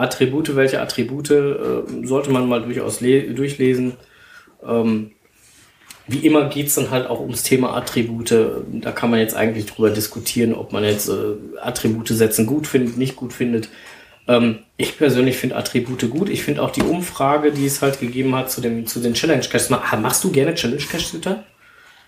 Attribute, 0.01 0.57
welche 0.57 0.81
Attribute 0.81 1.31
äh, 1.31 1.83
sollte 2.05 2.31
man 2.31 2.49
mal 2.49 2.63
durchaus 2.63 3.01
le- 3.01 3.33
durchlesen. 3.35 3.93
Ähm, 4.67 5.13
wie 6.07 6.27
immer 6.27 6.49
geht's 6.49 6.75
dann 6.75 6.91
halt 6.91 7.09
auch 7.09 7.21
ums 7.21 7.45
Thema 7.45 7.77
Attribute. 7.77 8.35
Da 8.81 8.91
kann 8.93 9.11
man 9.11 9.21
jetzt 9.21 9.37
eigentlich 9.37 9.67
drüber 9.67 9.91
diskutieren, 9.91 10.55
ob 10.55 10.73
man 10.73 10.83
jetzt 10.83 11.09
äh, 11.09 11.13
Attribute 11.61 12.09
setzen 12.09 12.47
gut 12.47 12.67
findet, 12.67 12.97
nicht 12.97 13.15
gut 13.15 13.33
findet. 13.33 13.69
Ähm, 14.27 14.59
ich 14.77 14.99
persönlich 14.99 15.37
finde 15.37 15.57
Attribute 15.57 16.11
gut. 16.11 16.29
Ich 16.29 16.43
finde 16.43 16.63
auch 16.63 16.71
die 16.71 16.83
Umfrage, 16.83 17.53
die 17.53 17.65
es 17.67 17.81
halt 17.81 18.01
gegeben 18.01 18.35
hat 18.35 18.51
zu, 18.51 18.61
dem, 18.61 18.87
zu 18.87 18.99
den 19.01 19.15
Challenge 19.15 19.43
Caches. 19.43 19.71
Ma- 19.71 19.83
Machst 20.01 20.25
du 20.25 20.33
gerne 20.33 20.55
Challenge 20.55 20.83
Caches, 20.83 21.13
Jutta? 21.13 21.45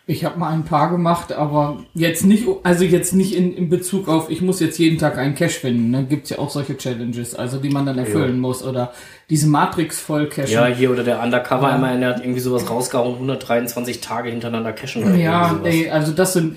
Ich 0.05 0.25
habe 0.25 0.37
mal 0.37 0.53
ein 0.53 0.65
paar 0.65 0.91
gemacht, 0.91 1.33
aber 1.33 1.85
jetzt 1.95 2.25
nicht, 2.25 2.45
also 2.65 2.83
jetzt 2.83 3.15
nicht 3.15 3.37
in, 3.37 3.55
in 3.55 3.69
Bezug 3.69 4.09
auf, 4.09 4.31
ich 4.31 4.43
muss 4.43 4.59
jetzt 4.59 4.77
jeden 4.79 4.99
Tag 4.99 5.17
einen 5.17 5.37
Cache 5.37 5.61
finden. 5.61 5.91
Ne? 5.93 6.05
Gibt's 6.05 6.31
ja 6.31 6.39
auch 6.39 6.51
solche 6.51 6.77
Challenges, 6.77 7.37
also 7.37 7.59
die 7.59 7.69
man 7.69 7.87
dann 7.87 7.99
erfüllen 7.99 8.41
muss. 8.41 8.65
Oder 8.65 8.93
diese 9.31 9.47
Matrix 9.47 10.01
voll 10.01 10.29
cachen. 10.29 10.51
Ja, 10.51 10.67
hier 10.67 10.91
oder 10.91 11.05
der 11.05 11.23
Undercover 11.23 11.75
immer, 11.75 11.97
der 11.97 12.09
hat 12.09 12.21
irgendwie 12.21 12.41
sowas 12.41 12.69
rausgehauen, 12.69 13.15
123 13.15 14.01
Tage 14.01 14.31
hintereinander 14.31 14.73
cashen. 14.73 15.19
Ja, 15.21 15.59
nee, 15.63 15.89
also 15.89 16.13
das 16.13 16.33
sind 16.33 16.57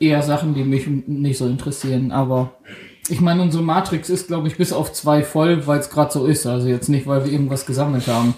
eher 0.00 0.22
Sachen, 0.22 0.54
die 0.54 0.64
mich 0.64 0.86
nicht 0.86 1.36
so 1.36 1.46
interessieren, 1.46 2.12
aber 2.12 2.54
ich 3.08 3.20
meine, 3.20 3.42
unsere 3.42 3.62
Matrix 3.62 4.08
ist, 4.08 4.28
glaube 4.28 4.48
ich, 4.48 4.56
bis 4.56 4.72
auf 4.72 4.92
zwei 4.92 5.22
voll, 5.22 5.66
weil 5.66 5.78
es 5.78 5.90
gerade 5.90 6.12
so 6.12 6.26
ist. 6.26 6.46
Also 6.46 6.68
jetzt 6.68 6.88
nicht, 6.88 7.06
weil 7.06 7.24
wir 7.24 7.32
irgendwas 7.32 7.66
gesammelt 7.66 8.08
haben. 8.08 8.34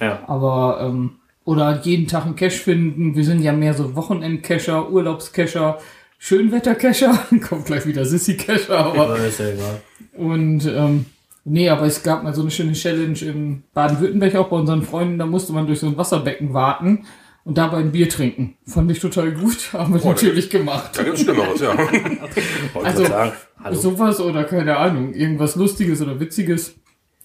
Ja. 0.00 0.20
Aber, 0.26 0.80
ähm, 0.82 1.19
oder 1.44 1.80
jeden 1.82 2.06
Tag 2.06 2.26
einen 2.26 2.36
Cache 2.36 2.50
finden. 2.50 3.16
Wir 3.16 3.24
sind 3.24 3.40
ja 3.42 3.52
mehr 3.52 3.74
so 3.74 3.94
Wochenend-Cacher, 3.94 4.90
Urlaubscacher, 4.90 5.78
Schönwetter-Cacher. 6.18 7.26
Kommt 7.48 7.66
gleich 7.66 7.86
wieder 7.86 8.04
Sissy-Cacher, 8.04 8.76
aber. 8.76 9.00
Aber 9.00 9.18
ist 9.18 9.40
ja 9.40 9.48
egal. 9.48 9.80
Und 10.16 10.66
ähm, 10.66 11.06
nee, 11.44 11.68
aber 11.68 11.86
es 11.86 12.02
gab 12.02 12.22
mal 12.22 12.34
so 12.34 12.42
eine 12.42 12.50
schöne 12.50 12.72
Challenge 12.72 13.18
in 13.20 13.62
Baden-Württemberg 13.74 14.34
auch 14.36 14.48
bei 14.48 14.56
unseren 14.56 14.82
Freunden, 14.82 15.18
da 15.18 15.26
musste 15.26 15.52
man 15.52 15.66
durch 15.66 15.80
so 15.80 15.86
ein 15.86 15.96
Wasserbecken 15.96 16.52
warten 16.52 17.06
und 17.44 17.58
dabei 17.58 17.78
ein 17.78 17.92
Bier 17.92 18.08
trinken. 18.08 18.56
Fand 18.66 18.90
ich 18.90 19.00
total 19.00 19.32
gut, 19.32 19.70
haben 19.72 19.94
wir 19.94 20.04
natürlich 20.04 20.50
gemacht. 20.50 20.90
Da 20.94 21.02
gibt's 21.02 21.22
Schlimmeres, 21.22 21.60
ja. 21.60 21.74
Also. 23.62 23.90
Sowas 23.90 24.20
oder 24.20 24.44
keine 24.44 24.78
Ahnung, 24.78 25.12
irgendwas 25.12 25.54
Lustiges 25.54 26.00
oder 26.00 26.18
Witziges. 26.18 26.79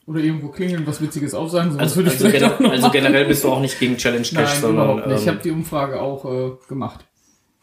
Oder 0.07 0.19
irgendwo 0.19 0.49
klingeln, 0.49 0.85
was 0.85 1.01
Witziges 1.01 1.33
aufsagen. 1.33 1.71
Sowas 1.71 1.81
Also, 1.83 1.95
würde 1.97 2.11
ich 2.13 2.23
also, 2.43 2.55
gener 2.57 2.71
also 2.71 2.89
generell 2.91 3.25
bist 3.25 3.43
du 3.43 3.49
auch 3.51 3.59
nicht 3.59 3.79
gegen 3.79 3.97
Challenge 3.97 4.21
Cache, 4.21 4.33
Nein, 4.43 4.61
sondern 4.61 4.85
überhaupt 4.89 5.07
nicht. 5.07 5.21
Ich 5.21 5.27
ähm, 5.27 5.33
habe 5.33 5.43
die 5.43 5.51
Umfrage 5.51 5.99
auch 6.01 6.25
äh, 6.25 6.51
gemacht. 6.67 7.05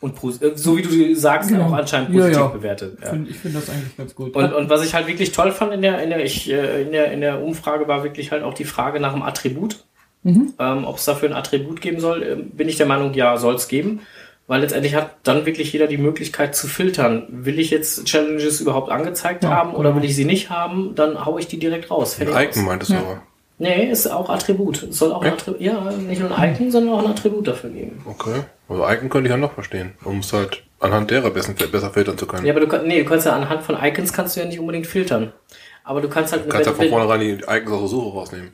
und 0.00 0.16
äh, 0.42 0.50
so 0.56 0.76
wie 0.76 0.82
du 0.82 1.14
sagst, 1.14 1.50
Genau. 1.50 1.66
auch 1.68 1.72
anscheinend 1.72 2.10
Ja, 2.10 2.16
positiv 2.22 2.40
ja. 2.40 2.46
bewertet. 2.48 2.98
Ja. 3.00 3.10
Find, 3.10 3.30
ich 3.30 3.36
finde 3.38 3.60
das 3.60 3.70
eigentlich 3.70 3.96
ganz 3.96 4.14
gut. 4.16 4.34
Und, 4.34 4.52
und 4.52 4.68
was 4.70 4.84
ich 4.84 4.92
halt 4.94 5.06
wirklich 5.06 5.30
toll 5.30 5.52
fand 5.52 5.72
in 5.72 5.82
der, 5.82 6.02
in 6.02 6.10
der, 6.10 6.24
ich, 6.24 6.50
äh, 6.50 6.82
in 6.82 6.90
der, 6.90 7.12
in 7.12 7.20
der 7.20 7.40
Umfrage 7.42 7.86
war 7.86 8.02
wirklich 8.02 8.32
halt 8.32 8.42
auch 8.42 8.54
die 8.54 8.64
Frage 8.64 8.98
nach 8.98 9.12
dem 9.12 9.22
Attribut. 9.22 9.84
Mhm. 10.24 10.54
Ähm, 10.58 10.84
Ob 10.84 10.96
es 10.96 11.04
dafür 11.04 11.28
ein 11.30 11.36
Attribut 11.36 11.80
geben 11.80 12.00
soll, 12.00 12.22
ähm, 12.24 12.50
bin 12.50 12.68
ich 12.68 12.76
der 12.76 12.86
Meinung, 12.86 13.14
ja, 13.14 13.36
soll 13.36 13.54
es 13.54 13.68
geben. 13.68 14.00
Weil 14.48 14.60
letztendlich 14.60 14.94
hat 14.94 15.16
dann 15.22 15.46
wirklich 15.46 15.72
jeder 15.72 15.86
die 15.86 15.98
Möglichkeit 15.98 16.54
zu 16.56 16.66
filtern. 16.66 17.26
Will 17.28 17.58
ich 17.60 17.70
jetzt 17.70 18.04
Challenges 18.06 18.60
überhaupt 18.60 18.90
angezeigt 18.90 19.44
Ja, 19.44 19.50
haben 19.50 19.74
oder 19.74 19.90
genau. 19.90 20.02
will 20.02 20.08
ich 20.10 20.16
sie 20.16 20.24
nicht 20.24 20.50
haben, 20.50 20.94
dann 20.94 21.24
hau 21.24 21.38
ich 21.38 21.46
die 21.46 21.58
direkt 21.58 21.90
raus. 21.90 22.14
Fertig 22.14 22.34
Icon 22.34 22.48
aus. 22.48 22.56
meintest 22.66 22.90
du 22.90 22.94
Ja. 22.94 23.00
aber. 23.00 23.22
Nee, 23.58 23.88
ist 23.90 24.08
auch 24.08 24.28
Attribut. 24.28 24.82
Es 24.82 24.98
soll 24.98 25.12
auch 25.12 25.22
ein? 25.22 25.32
Attribut, 25.34 25.60
ja, 25.60 25.80
nicht 25.92 26.20
nur 26.20 26.36
ein 26.36 26.54
Icon, 26.54 26.70
sondern 26.72 26.94
auch 26.94 27.04
ein 27.04 27.10
Attribut 27.12 27.46
dafür 27.46 27.70
geben. 27.70 28.02
Okay. 28.04 28.42
Also 28.68 28.82
Icon 28.88 29.08
könnte 29.08 29.28
ich 29.28 29.30
ja 29.30 29.36
noch 29.36 29.52
verstehen, 29.52 29.92
um 30.04 30.18
es 30.18 30.32
halt 30.32 30.64
anhand 30.80 31.10
derer 31.12 31.30
besser, 31.30 31.52
besser 31.52 31.90
filtern 31.90 32.18
zu 32.18 32.26
können. 32.26 32.44
Ja, 32.44 32.52
aber 32.52 32.60
du 32.60 32.66
kannst, 32.66 32.86
nee, 32.86 33.02
du 33.04 33.08
kannst 33.08 33.26
ja 33.26 33.32
anhand 33.36 33.62
von 33.62 33.76
Icons 33.80 34.12
kannst 34.12 34.34
du 34.36 34.40
ja 34.40 34.46
nicht 34.46 34.58
unbedingt 34.58 34.88
filtern. 34.88 35.32
Aber 35.84 36.00
du 36.00 36.08
kannst 36.08 36.32
halt, 36.32 36.44
Du 36.46 36.48
kannst 36.48 36.66
ja 36.66 36.72
von 36.72 36.88
vornherein 36.88 37.20
die 37.20 37.30
Icons 37.48 37.70
aus 37.72 37.80
der 37.80 37.88
Suche 37.88 38.16
rausnehmen. 38.18 38.52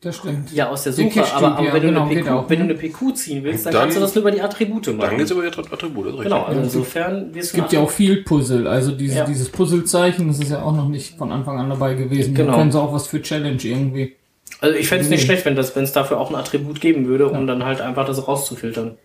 Das 0.00 0.16
stimmt. 0.16 0.52
Ja, 0.52 0.68
aus 0.68 0.84
der 0.84 0.92
Suche, 0.92 1.24
aber, 1.34 1.56
aber 1.56 1.66
ja, 1.66 1.72
wenn, 1.72 1.82
genau, 1.82 2.00
du 2.00 2.06
eine 2.06 2.14
geht 2.14 2.24
PQ, 2.24 2.30
auch, 2.32 2.48
wenn 2.50 2.58
du 2.60 2.64
ne? 2.66 2.70
eine 2.74 2.78
PQ 2.78 3.16
ziehen 3.16 3.42
willst, 3.44 3.66
dann, 3.66 3.72
Dann- 3.72 3.82
kannst 3.82 3.96
du 3.96 4.00
das 4.00 4.14
nur 4.14 4.22
über 4.22 4.30
die 4.30 4.40
Attribute 4.40 4.86
machen. 4.88 5.00
Dann 5.00 5.18
geht's 5.18 5.30
über 5.30 5.42
die 5.42 5.48
Attri- 5.48 5.72
Attribute, 5.72 6.06
das 6.06 6.14
ist 6.14 6.22
genau, 6.22 6.36
richtig. 6.36 6.48
also 6.56 6.60
insofern 6.78 7.34
wirst 7.34 7.48
Es 7.48 7.52
gibt 7.52 7.72
ja 7.72 7.80
auch 7.80 7.90
viel 7.90 8.22
Puzzle, 8.22 8.66
also 8.68 8.92
diese, 8.92 9.18
Ja. 9.18 9.24
dieses 9.24 9.48
Puzzlezeichen, 9.50 10.28
das 10.28 10.38
ist 10.38 10.50
ja 10.50 10.62
auch 10.62 10.74
noch 10.74 10.88
nicht 10.88 11.16
von 11.18 11.32
Anfang 11.32 11.58
an 11.58 11.68
dabei 11.68 11.94
gewesen. 11.94 12.34
Genau. 12.34 12.52
Da 12.52 12.58
können 12.58 12.70
sie 12.70 12.80
auch 12.80 12.92
was 12.92 13.08
für 13.08 13.20
Challenge 13.22 13.58
irgendwie. 13.60 14.14
Also 14.60 14.76
ich 14.76 14.88
fände 14.88 15.04
es 15.04 15.10
nicht 15.10 15.24
schlecht, 15.24 15.44
wenn 15.44 15.56
das, 15.56 15.74
wenn 15.76 15.84
es 15.84 15.92
dafür 15.92 16.18
auch 16.18 16.30
ein 16.30 16.36
Attribut 16.36 16.80
geben 16.80 17.06
würde, 17.06 17.28
um 17.28 17.46
dann 17.46 17.64
halt 17.64 17.80
einfach 17.80 18.06
das 18.06 18.26
rauszufiltern. 18.26 18.96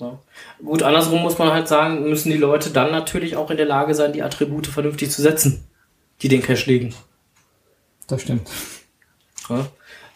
Ja. 0.00 0.18
Gut, 0.64 0.82
andersrum 0.82 1.20
muss 1.20 1.38
man 1.38 1.52
halt 1.52 1.68
sagen, 1.68 2.08
müssen 2.08 2.30
die 2.30 2.38
Leute 2.38 2.70
dann 2.70 2.90
natürlich 2.90 3.36
auch 3.36 3.50
in 3.50 3.58
der 3.58 3.66
Lage 3.66 3.94
sein, 3.94 4.12
die 4.14 4.22
Attribute 4.22 4.66
vernünftig 4.66 5.10
zu 5.10 5.20
setzen, 5.20 5.64
die 6.22 6.28
den 6.28 6.40
Cache 6.42 6.64
legen. 6.66 6.94
Das 8.08 8.22
stimmt. 8.22 8.48
Ja. 9.50 9.66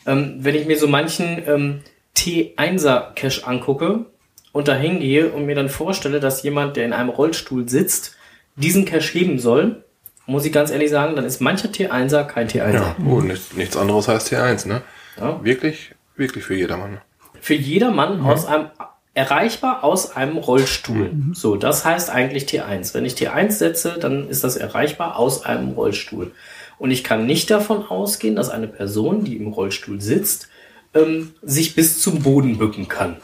Ähm, 0.07 0.37
wenn 0.41 0.55
ich 0.55 0.66
mir 0.66 0.78
so 0.78 0.87
manchen 0.87 1.43
ähm, 1.47 1.80
T1er 2.16 3.14
Cache 3.14 3.47
angucke 3.47 4.07
und 4.53 4.68
da 4.68 4.74
hingehe 4.74 5.30
und 5.30 5.47
mir 5.47 5.55
dann 5.55 5.68
vorstelle, 5.68 6.20
dass 6.20 6.43
jemand, 6.43 6.76
der 6.76 6.85
in 6.85 6.93
einem 6.93 7.09
Rollstuhl 7.09 7.68
sitzt, 7.68 8.16
diesen 8.57 8.85
Cache 8.85 9.12
heben 9.18 9.39
soll, 9.39 9.85
muss 10.26 10.45
ich 10.45 10.53
ganz 10.53 10.70
ehrlich 10.70 10.91
sagen, 10.91 11.16
dann 11.16 11.24
ist 11.24 11.41
mancher 11.41 11.68
T1er 11.68 12.24
kein 12.24 12.49
T1er. 12.49 12.72
Ja, 12.72 12.97
oh, 13.07 13.20
nicht, 13.20 13.57
nichts 13.57 13.76
anderes 13.76 14.09
heißt 14.09 14.32
T1, 14.32 14.66
ne? 14.68 14.82
Ja. 15.18 15.43
Wirklich, 15.45 15.95
wirklich 16.16 16.45
für 16.45 16.55
jedermann. 16.55 17.01
Für 17.41 17.55
jedermann 17.55 18.20
aus 18.22 18.47
einem 18.47 18.68
erreichbar 19.14 19.85
aus 19.85 20.16
einem 20.16 20.37
Rollstuhl. 20.39 21.12
So, 21.32 21.57
das 21.57 21.85
heißt 21.85 22.11
eigentlich 22.11 22.47
T1. 22.47 22.95
Wenn 22.95 23.05
ich 23.05 23.14
T1 23.14 23.53
setze, 23.53 23.97
dann 24.01 24.28
ist 24.28 24.43
das 24.43 24.57
erreichbar 24.57 25.16
aus 25.18 25.45
einem 25.45 25.70
Rollstuhl. 25.70 26.32
Und 26.79 26.91
ich 26.91 27.05
kann 27.05 27.27
nicht 27.27 27.51
davon 27.51 27.87
ausgehen, 27.89 28.37
dass 28.37 28.51
eine 28.51 28.68
Person, 28.68 29.25
die 29.25 29.37
im 29.37 29.49
Rollstuhl 29.49 30.01
sitzt, 30.01 30.49
ähm, 30.95 31.35
sich 31.43 31.75
bis 31.75 32.01
zum 32.01 32.22
Boden 32.22 32.59
bücken 32.59 32.89
kann. 32.89 33.16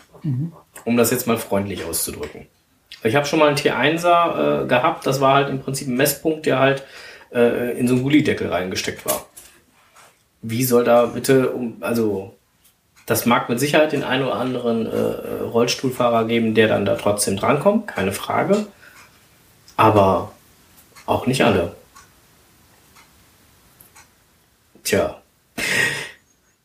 Um 0.84 0.96
das 0.96 1.10
jetzt 1.10 1.26
mal 1.26 1.38
freundlich 1.38 1.84
auszudrücken. 1.84 2.46
Ich 3.02 3.14
habe 3.14 3.26
schon 3.26 3.38
mal 3.38 3.48
einen 3.48 3.56
T1er 3.56 4.64
äh, 4.64 4.66
gehabt, 4.66 5.06
das 5.06 5.20
war 5.20 5.34
halt 5.34 5.48
im 5.48 5.60
Prinzip 5.60 5.88
ein 5.88 5.96
Messpunkt, 5.96 6.46
der 6.46 6.58
halt 6.58 6.84
äh, 7.32 7.78
in 7.78 7.88
so 7.88 7.94
einen 7.94 8.02
Gullideckel 8.02 8.48
reingesteckt 8.48 9.06
war. 9.06 9.26
Wie 10.42 10.64
soll 10.64 10.84
da 10.84 11.06
bitte, 11.06 11.50
um, 11.50 11.78
also 11.80 12.34
das 13.06 13.26
mag 13.26 13.48
mit 13.48 13.58
Sicherheit 13.58 13.92
den 13.92 14.04
einen 14.04 14.24
oder 14.24 14.34
anderen 14.34 14.86
äh, 14.86 15.42
Rollstuhlfahrer 15.42 16.26
geben, 16.26 16.54
der 16.54 16.68
dann 16.68 16.84
da 16.84 16.96
trotzdem 16.96 17.36
drankommt, 17.36 17.86
keine 17.86 18.12
Frage. 18.12 18.66
Aber 19.76 20.32
auch 21.06 21.26
nicht 21.26 21.42
alle. 21.42 21.74
Tja. 24.84 25.20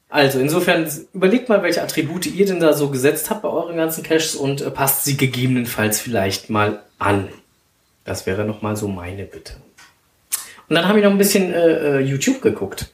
Also 0.10 0.40
insofern 0.40 0.90
überlegt 1.14 1.50
mal, 1.50 1.62
welche 1.64 1.82
Attribute 1.82 2.26
ihr 2.28 2.46
denn 2.46 2.60
da 2.60 2.74
so 2.74 2.90
gesetzt 2.90 3.30
habt 3.30 3.42
bei 3.42 3.50
euren 3.50 3.76
ganzen 3.76 4.04
Caches 4.04 4.36
und 4.36 4.62
äh, 4.62 4.72
passt 4.72 5.04
sie 5.04 5.18
gegebenenfalls 5.18 6.00
vielleicht 6.00 6.50
mal 6.50 6.82
an. 7.00 7.28
Das 8.06 8.26
wäre 8.26 8.46
noch 8.46 8.62
mal 8.62 8.76
so 8.78 8.88
meine 8.88 9.24
Bitte. 9.26 9.54
Und 10.70 10.76
dann 10.76 10.88
habe 10.88 11.00
ich 11.00 11.04
noch 11.06 11.12
ein 11.12 11.18
bisschen 11.18 11.54
äh, 11.54 11.98
äh, 11.98 12.00
YouTube 12.00 12.42
geguckt. 12.42 12.88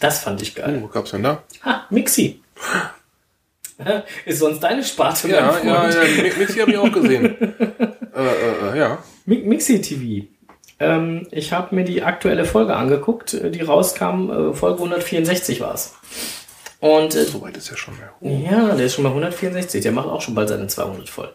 Das 0.00 0.18
fand 0.20 0.42
ich 0.42 0.54
geil. 0.54 0.78
Oh, 0.82 0.86
was 0.86 0.92
gab's 0.92 1.10
denn 1.12 1.22
da? 1.22 1.42
Ha, 1.64 1.86
Mixi. 1.90 2.40
Ist 4.24 4.38
sonst 4.38 4.60
deine 4.60 4.82
Sparte, 4.82 5.28
Ja, 5.28 5.52
mein 5.52 5.66
ja, 5.66 5.80
Freund. 5.82 5.94
ja, 5.94 6.22
Mi- 6.22 6.38
Mixi 6.38 6.58
habe 6.60 6.70
ich 6.72 6.76
auch 6.78 6.92
gesehen. 6.92 7.24
äh, 8.14 8.20
äh, 8.20 8.72
äh, 8.74 8.78
ja. 8.78 8.98
Mi- 9.26 9.42
Mixi 9.44 9.80
TV. 9.80 10.26
Ähm, 10.78 11.26
ich 11.30 11.52
habe 11.52 11.74
mir 11.74 11.84
die 11.84 12.02
aktuelle 12.02 12.44
Folge 12.44 12.76
angeguckt, 12.76 13.34
äh, 13.34 13.50
die 13.50 13.62
rauskam, 13.62 14.30
äh, 14.30 14.52
Folge 14.52 14.78
164 14.78 15.60
war's. 15.60 15.94
Und 16.80 17.14
äh, 17.14 17.24
So 17.24 17.40
weit 17.40 17.56
ist 17.56 17.70
ja 17.70 17.76
schon 17.76 17.94
mehr. 17.96 18.12
ja, 18.20 18.74
der 18.74 18.86
ist 18.86 18.94
schon 18.94 19.04
mal 19.04 19.10
164, 19.10 19.82
der 19.82 19.92
macht 19.92 20.08
auch 20.08 20.20
schon 20.20 20.34
bald 20.34 20.48
seine 20.50 20.66
200 20.66 21.08
voll. 21.08 21.32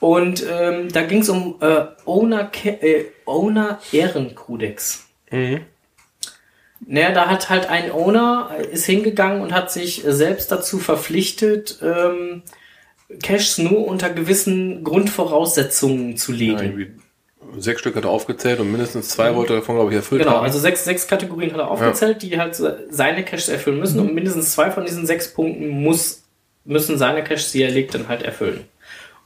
Und 0.00 0.44
ähm, 0.50 0.88
da 0.90 1.02
ging 1.02 1.20
es 1.20 1.28
um 1.28 1.56
äh, 1.60 1.84
Owner, 2.04 2.50
äh, 2.64 3.04
Owner 3.24 3.78
Ehrenkodex. 3.92 5.06
Naja, 6.84 7.12
da 7.12 7.28
hat 7.28 7.48
halt 7.48 7.70
ein 7.70 7.92
Owner, 7.92 8.50
äh, 8.58 8.66
ist 8.66 8.86
hingegangen 8.86 9.40
und 9.40 9.52
hat 9.52 9.70
sich 9.70 10.02
selbst 10.04 10.50
dazu 10.50 10.78
verpflichtet, 10.78 11.78
ähm, 11.80 12.42
Caches 13.22 13.58
nur 13.58 13.86
unter 13.86 14.10
gewissen 14.10 14.82
Grundvoraussetzungen 14.82 16.16
zu 16.16 16.32
legen. 16.32 17.01
Sechs 17.58 17.80
Stück 17.80 17.96
hat 17.96 18.04
er 18.04 18.10
aufgezählt 18.10 18.60
und 18.60 18.70
mindestens 18.70 19.08
zwei 19.10 19.34
wollte 19.34 19.54
er 19.54 19.60
davon, 19.60 19.76
glaube 19.76 19.90
ich, 19.90 19.96
erfüllt 19.96 20.22
Genau, 20.22 20.36
haben. 20.36 20.44
also 20.44 20.58
sechs, 20.58 20.84
sechs 20.84 21.06
Kategorien 21.06 21.52
hat 21.52 21.58
er 21.60 21.70
aufgezählt, 21.70 22.22
die 22.22 22.38
halt 22.38 22.54
se- 22.54 22.86
seine 22.90 23.24
Caches 23.24 23.48
erfüllen 23.48 23.78
müssen 23.78 24.00
und 24.00 24.14
mindestens 24.14 24.52
zwei 24.52 24.70
von 24.70 24.84
diesen 24.84 25.06
sechs 25.06 25.32
Punkten 25.32 25.68
muss, 25.68 26.22
müssen 26.64 26.98
seine 26.98 27.22
Caches, 27.24 27.52
die 27.52 27.62
er 27.62 27.70
legt, 27.70 27.94
dann 27.94 28.08
halt 28.08 28.22
erfüllen. 28.22 28.60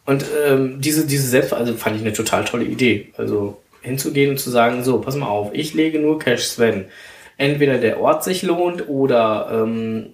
Und 0.05 0.25
ähm, 0.47 0.81
diese, 0.81 1.07
diese 1.07 1.27
selbst, 1.29 1.53
also 1.53 1.75
fand 1.75 1.97
ich 1.97 2.03
eine 2.03 2.13
total 2.13 2.45
tolle 2.45 2.65
Idee. 2.65 3.13
Also 3.17 3.59
hinzugehen 3.83 4.31
und 4.31 4.39
zu 4.39 4.51
sagen, 4.51 4.83
so, 4.85 4.99
pass 5.01 5.17
mal 5.17 5.27
auf, 5.27 5.51
ich 5.53 5.75
lege 5.75 5.99
nur 5.99 6.19
Caches, 6.19 6.59
wenn 6.59 6.87
entweder 7.37 7.79
der 7.79 8.01
Ort 8.01 8.25
sich 8.25 8.43
lohnt 8.43 8.89
oder 8.89 9.49
ähm, 9.53 10.11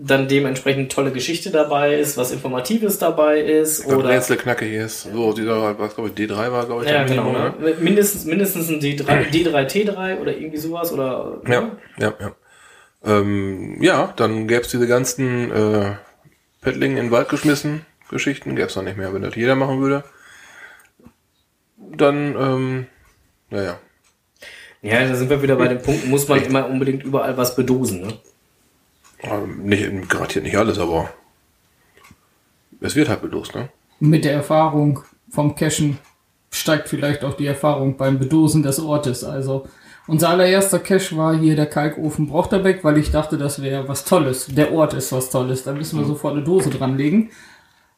dann 0.00 0.28
dementsprechend 0.28 0.92
tolle 0.92 1.10
Geschichte 1.10 1.50
dabei 1.50 1.96
ist, 1.96 2.16
was 2.16 2.30
Informatives 2.30 2.98
dabei 2.98 3.40
ist 3.40 3.84
oder 3.84 3.98
oder 3.98 4.08
Rätsel 4.10 4.36
knacke 4.36 4.64
hier 4.64 4.84
ist. 4.84 5.02
So, 5.12 5.32
dieser, 5.32 5.76
was 5.76 5.96
glaube 5.96 6.10
ich, 6.10 6.14
D3 6.14 6.52
war, 6.52 6.66
glaube 6.66 6.84
ich, 6.84 6.90
ja, 6.90 7.02
genau, 7.02 7.24
Minimum, 7.24 7.60
ne? 7.60 7.74
mindestens 7.80 8.24
mindestens 8.24 8.68
ein 8.68 8.80
D3, 8.80 9.28
D3 9.30 9.66
T3 9.66 10.20
oder 10.20 10.36
irgendwie 10.36 10.56
sowas 10.56 10.92
oder 10.92 11.40
Ja, 11.48 11.72
ja, 11.98 12.14
ja. 12.20 12.32
Ähm, 13.04 13.82
ja, 13.82 14.12
dann 14.14 14.46
gäbe 14.46 14.62
es 14.62 14.70
diese 14.70 14.86
ganzen 14.86 15.50
äh, 15.50 15.96
Paddling 16.60 16.92
in 16.92 17.06
den 17.06 17.10
Wald 17.10 17.28
geschmissen, 17.28 17.84
Geschichten, 18.08 18.54
gäbe 18.54 18.68
es 18.68 18.76
noch 18.76 18.84
nicht 18.84 18.96
mehr, 18.96 19.12
wenn 19.12 19.22
das 19.22 19.34
jeder 19.34 19.56
machen 19.56 19.80
würde. 19.80 20.04
Dann, 21.76 22.36
ähm, 22.36 22.86
naja. 23.50 23.78
Ja, 24.80 25.08
da 25.08 25.14
sind 25.16 25.28
wir 25.28 25.42
wieder 25.42 25.56
bei 25.56 25.66
dem 25.66 25.82
Punkt, 25.82 26.06
muss 26.06 26.28
man 26.28 26.40
immer 26.40 26.68
unbedingt 26.68 27.02
überall 27.02 27.36
was 27.36 27.56
bedosen, 27.56 28.02
ne? 28.02 28.14
Nicht, 29.62 30.08
garantiert 30.08 30.44
nicht 30.44 30.56
alles, 30.56 30.78
aber 30.78 31.10
es 32.80 32.94
wird 32.94 33.08
halt 33.08 33.22
belost, 33.22 33.54
ne? 33.54 33.68
Mit 34.00 34.24
der 34.24 34.32
Erfahrung 34.32 35.00
vom 35.28 35.56
Cashen 35.56 35.98
steigt 36.50 36.88
vielleicht 36.88 37.24
auch 37.24 37.34
die 37.34 37.46
Erfahrung 37.46 37.96
beim 37.96 38.18
Bedosen 38.18 38.62
des 38.62 38.78
Ortes. 38.78 39.24
Also 39.24 39.66
unser 40.06 40.30
allererster 40.30 40.78
Cache 40.78 41.16
war 41.16 41.36
hier 41.36 41.56
der 41.56 41.66
Kalkofen 41.66 42.28
Brochterbeck, 42.28 42.84
weil 42.84 42.96
ich 42.96 43.10
dachte, 43.10 43.36
das 43.36 43.60
wäre 43.60 43.88
was 43.88 44.04
Tolles. 44.04 44.46
Der 44.46 44.72
Ort 44.72 44.94
ist 44.94 45.12
was 45.12 45.30
Tolles. 45.30 45.64
Da 45.64 45.72
müssen 45.72 45.98
wir 45.98 46.06
sofort 46.06 46.34
eine 46.34 46.44
Dose 46.44 46.70
dranlegen. 46.70 47.30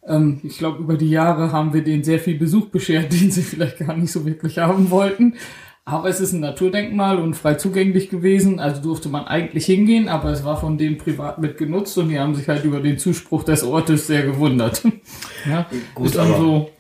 Ähm, 0.07 0.41
ich 0.43 0.59
glaube, 0.59 0.79
über 0.79 0.97
die 0.97 1.11
Jahre 1.11 1.53
haben 1.53 1.73
wir 1.73 1.85
denen 1.85 2.03
sehr 2.03 2.19
viel 2.19 2.39
Besuch 2.39 2.67
beschert, 2.67 3.13
den 3.21 3.31
sie 3.31 3.43
vielleicht 3.43 3.79
gar 3.79 3.97
nicht 3.97 4.11
so 4.11 4.25
wirklich 4.25 4.59
haben 4.59 4.91
wollten. 4.91 5.35
Aber 5.85 6.09
es 6.09 6.21
ist 6.21 6.33
ein 6.33 6.41
Naturdenkmal 6.41 7.19
und 7.19 7.35
frei 7.35 7.55
zugänglich 7.55 8.11
gewesen, 8.11 8.61
also 8.61 8.83
durfte 8.83 9.09
man 9.09 9.27
eigentlich 9.27 9.67
hingehen, 9.67 10.09
aber 10.09 10.31
es 10.31 10.45
war 10.45 10.61
von 10.61 10.79
denen 10.79 10.99
privat 10.99 11.39
mit 11.39 11.57
genutzt 11.57 11.97
und 11.99 12.11
die 12.11 12.19
haben 12.19 12.35
sich 12.35 12.49
halt 12.49 12.65
über 12.65 12.81
den 12.81 12.99
Zuspruch 12.99 13.45
des 13.45 13.65
Ortes 13.65 14.07
sehr 14.07 14.23
gewundert. 14.23 14.83
ja, 15.49 15.67
Gut, 15.95 16.07
ist 16.07 16.17
dann 16.17 16.37
so, 16.37 16.71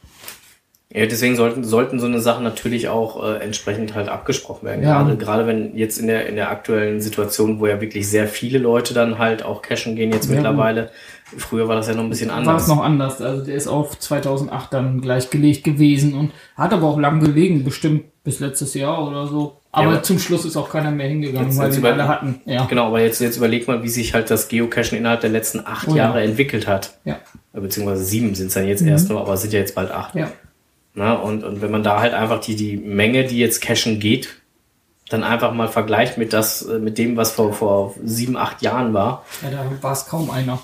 Ja, 0.92 1.06
deswegen 1.06 1.36
sollten, 1.36 1.62
sollten 1.62 2.00
so 2.00 2.06
eine 2.06 2.20
Sachen 2.20 2.42
natürlich 2.42 2.88
auch 2.88 3.22
äh, 3.24 3.36
entsprechend 3.36 3.94
halt 3.94 4.08
abgesprochen 4.08 4.66
werden. 4.66 4.82
Ja. 4.82 5.00
Gerade, 5.02 5.16
gerade 5.16 5.46
wenn 5.46 5.76
jetzt 5.76 5.98
in 5.98 6.08
der, 6.08 6.26
in 6.26 6.34
der 6.34 6.50
aktuellen 6.50 7.00
Situation, 7.00 7.60
wo 7.60 7.68
ja 7.68 7.80
wirklich 7.80 8.08
sehr 8.08 8.26
viele 8.26 8.58
Leute 8.58 8.92
dann 8.92 9.18
halt 9.18 9.44
auch 9.44 9.62
cashen 9.62 9.94
gehen 9.94 10.12
jetzt 10.12 10.28
Ja, 10.28 10.34
mittlerweile. 10.34 10.90
Früher 11.36 11.68
war 11.68 11.76
das 11.76 11.86
ja 11.86 11.94
noch 11.94 12.02
ein 12.02 12.10
bisschen 12.10 12.30
war 12.30 12.38
anders. 12.38 12.62
es 12.62 12.68
noch 12.68 12.82
anders. 12.82 13.22
Also 13.22 13.44
der 13.44 13.54
ist 13.54 13.68
auf 13.68 13.96
2008 14.00 14.72
dann 14.72 15.00
gleich 15.00 15.30
gelegt 15.30 15.62
gewesen 15.62 16.14
und 16.14 16.32
hat 16.56 16.72
aber 16.72 16.88
auch 16.88 16.98
lang 16.98 17.20
gelegen, 17.20 17.62
bestimmt 17.62 18.04
bis 18.24 18.40
letztes 18.40 18.74
Jahr 18.74 19.06
oder 19.06 19.28
so. 19.28 19.58
Aber 19.70 19.86
aber- 19.92 20.02
zum 20.02 20.18
Schluss 20.18 20.44
ist 20.44 20.56
auch 20.56 20.68
keiner 20.68 20.90
mehr 20.90 21.06
hingegangen, 21.06 21.50
Jetzt- 21.50 21.58
weil 21.60 21.72
über- 21.72 21.92
alle 21.92 22.08
hatten. 22.08 22.40
Ja. 22.46 22.64
Genau, 22.66 22.88
aber 22.88 23.00
jetzt, 23.00 23.20
jetzt 23.20 23.36
überleg 23.36 23.68
mal, 23.68 23.84
wie 23.84 23.88
sich 23.88 24.12
halt 24.12 24.28
das 24.28 24.48
Geocachen 24.48 24.98
innerhalb 24.98 25.20
der 25.20 25.30
letzten 25.30 25.60
acht 25.64 25.86
Oh 25.86 25.92
ja. 25.92 26.06
Jahre 26.06 26.22
entwickelt 26.22 26.66
hat. 26.66 26.98
Ja. 27.04 27.20
Beziehungsweise 27.52 28.02
sieben 28.02 28.34
sind 28.34 28.48
es 28.48 28.54
dann 28.54 28.66
jetzt 28.66 28.82
Mhm. 28.82 28.88
erst 28.88 29.08
nur, 29.08 29.20
aber 29.20 29.34
es 29.34 29.42
sind 29.42 29.52
ja 29.52 29.60
jetzt 29.60 29.76
bald 29.76 29.92
acht. 29.92 30.16
Ja. 30.16 30.32
Na, 30.94 31.14
und, 31.14 31.44
und 31.44 31.62
wenn 31.62 31.70
man 31.70 31.82
da 31.82 32.00
halt 32.00 32.14
einfach 32.14 32.40
die, 32.40 32.56
die 32.56 32.76
Menge, 32.76 33.24
die 33.24 33.38
jetzt 33.38 33.60
cashen 33.60 34.00
geht, 34.00 34.40
dann 35.08 35.24
einfach 35.24 35.52
mal 35.52 35.68
vergleicht 35.68 36.18
mit 36.18 36.32
das, 36.32 36.62
äh, 36.62 36.78
mit 36.78 36.98
dem, 36.98 37.16
was 37.16 37.32
vor, 37.32 37.52
vor 37.52 37.94
sieben, 38.04 38.36
acht 38.36 38.62
Jahren 38.62 38.94
war. 38.94 39.24
ja, 39.42 39.50
da 39.50 39.82
war 39.82 39.92
es 39.92 40.06
kaum 40.06 40.30
einer. 40.30 40.60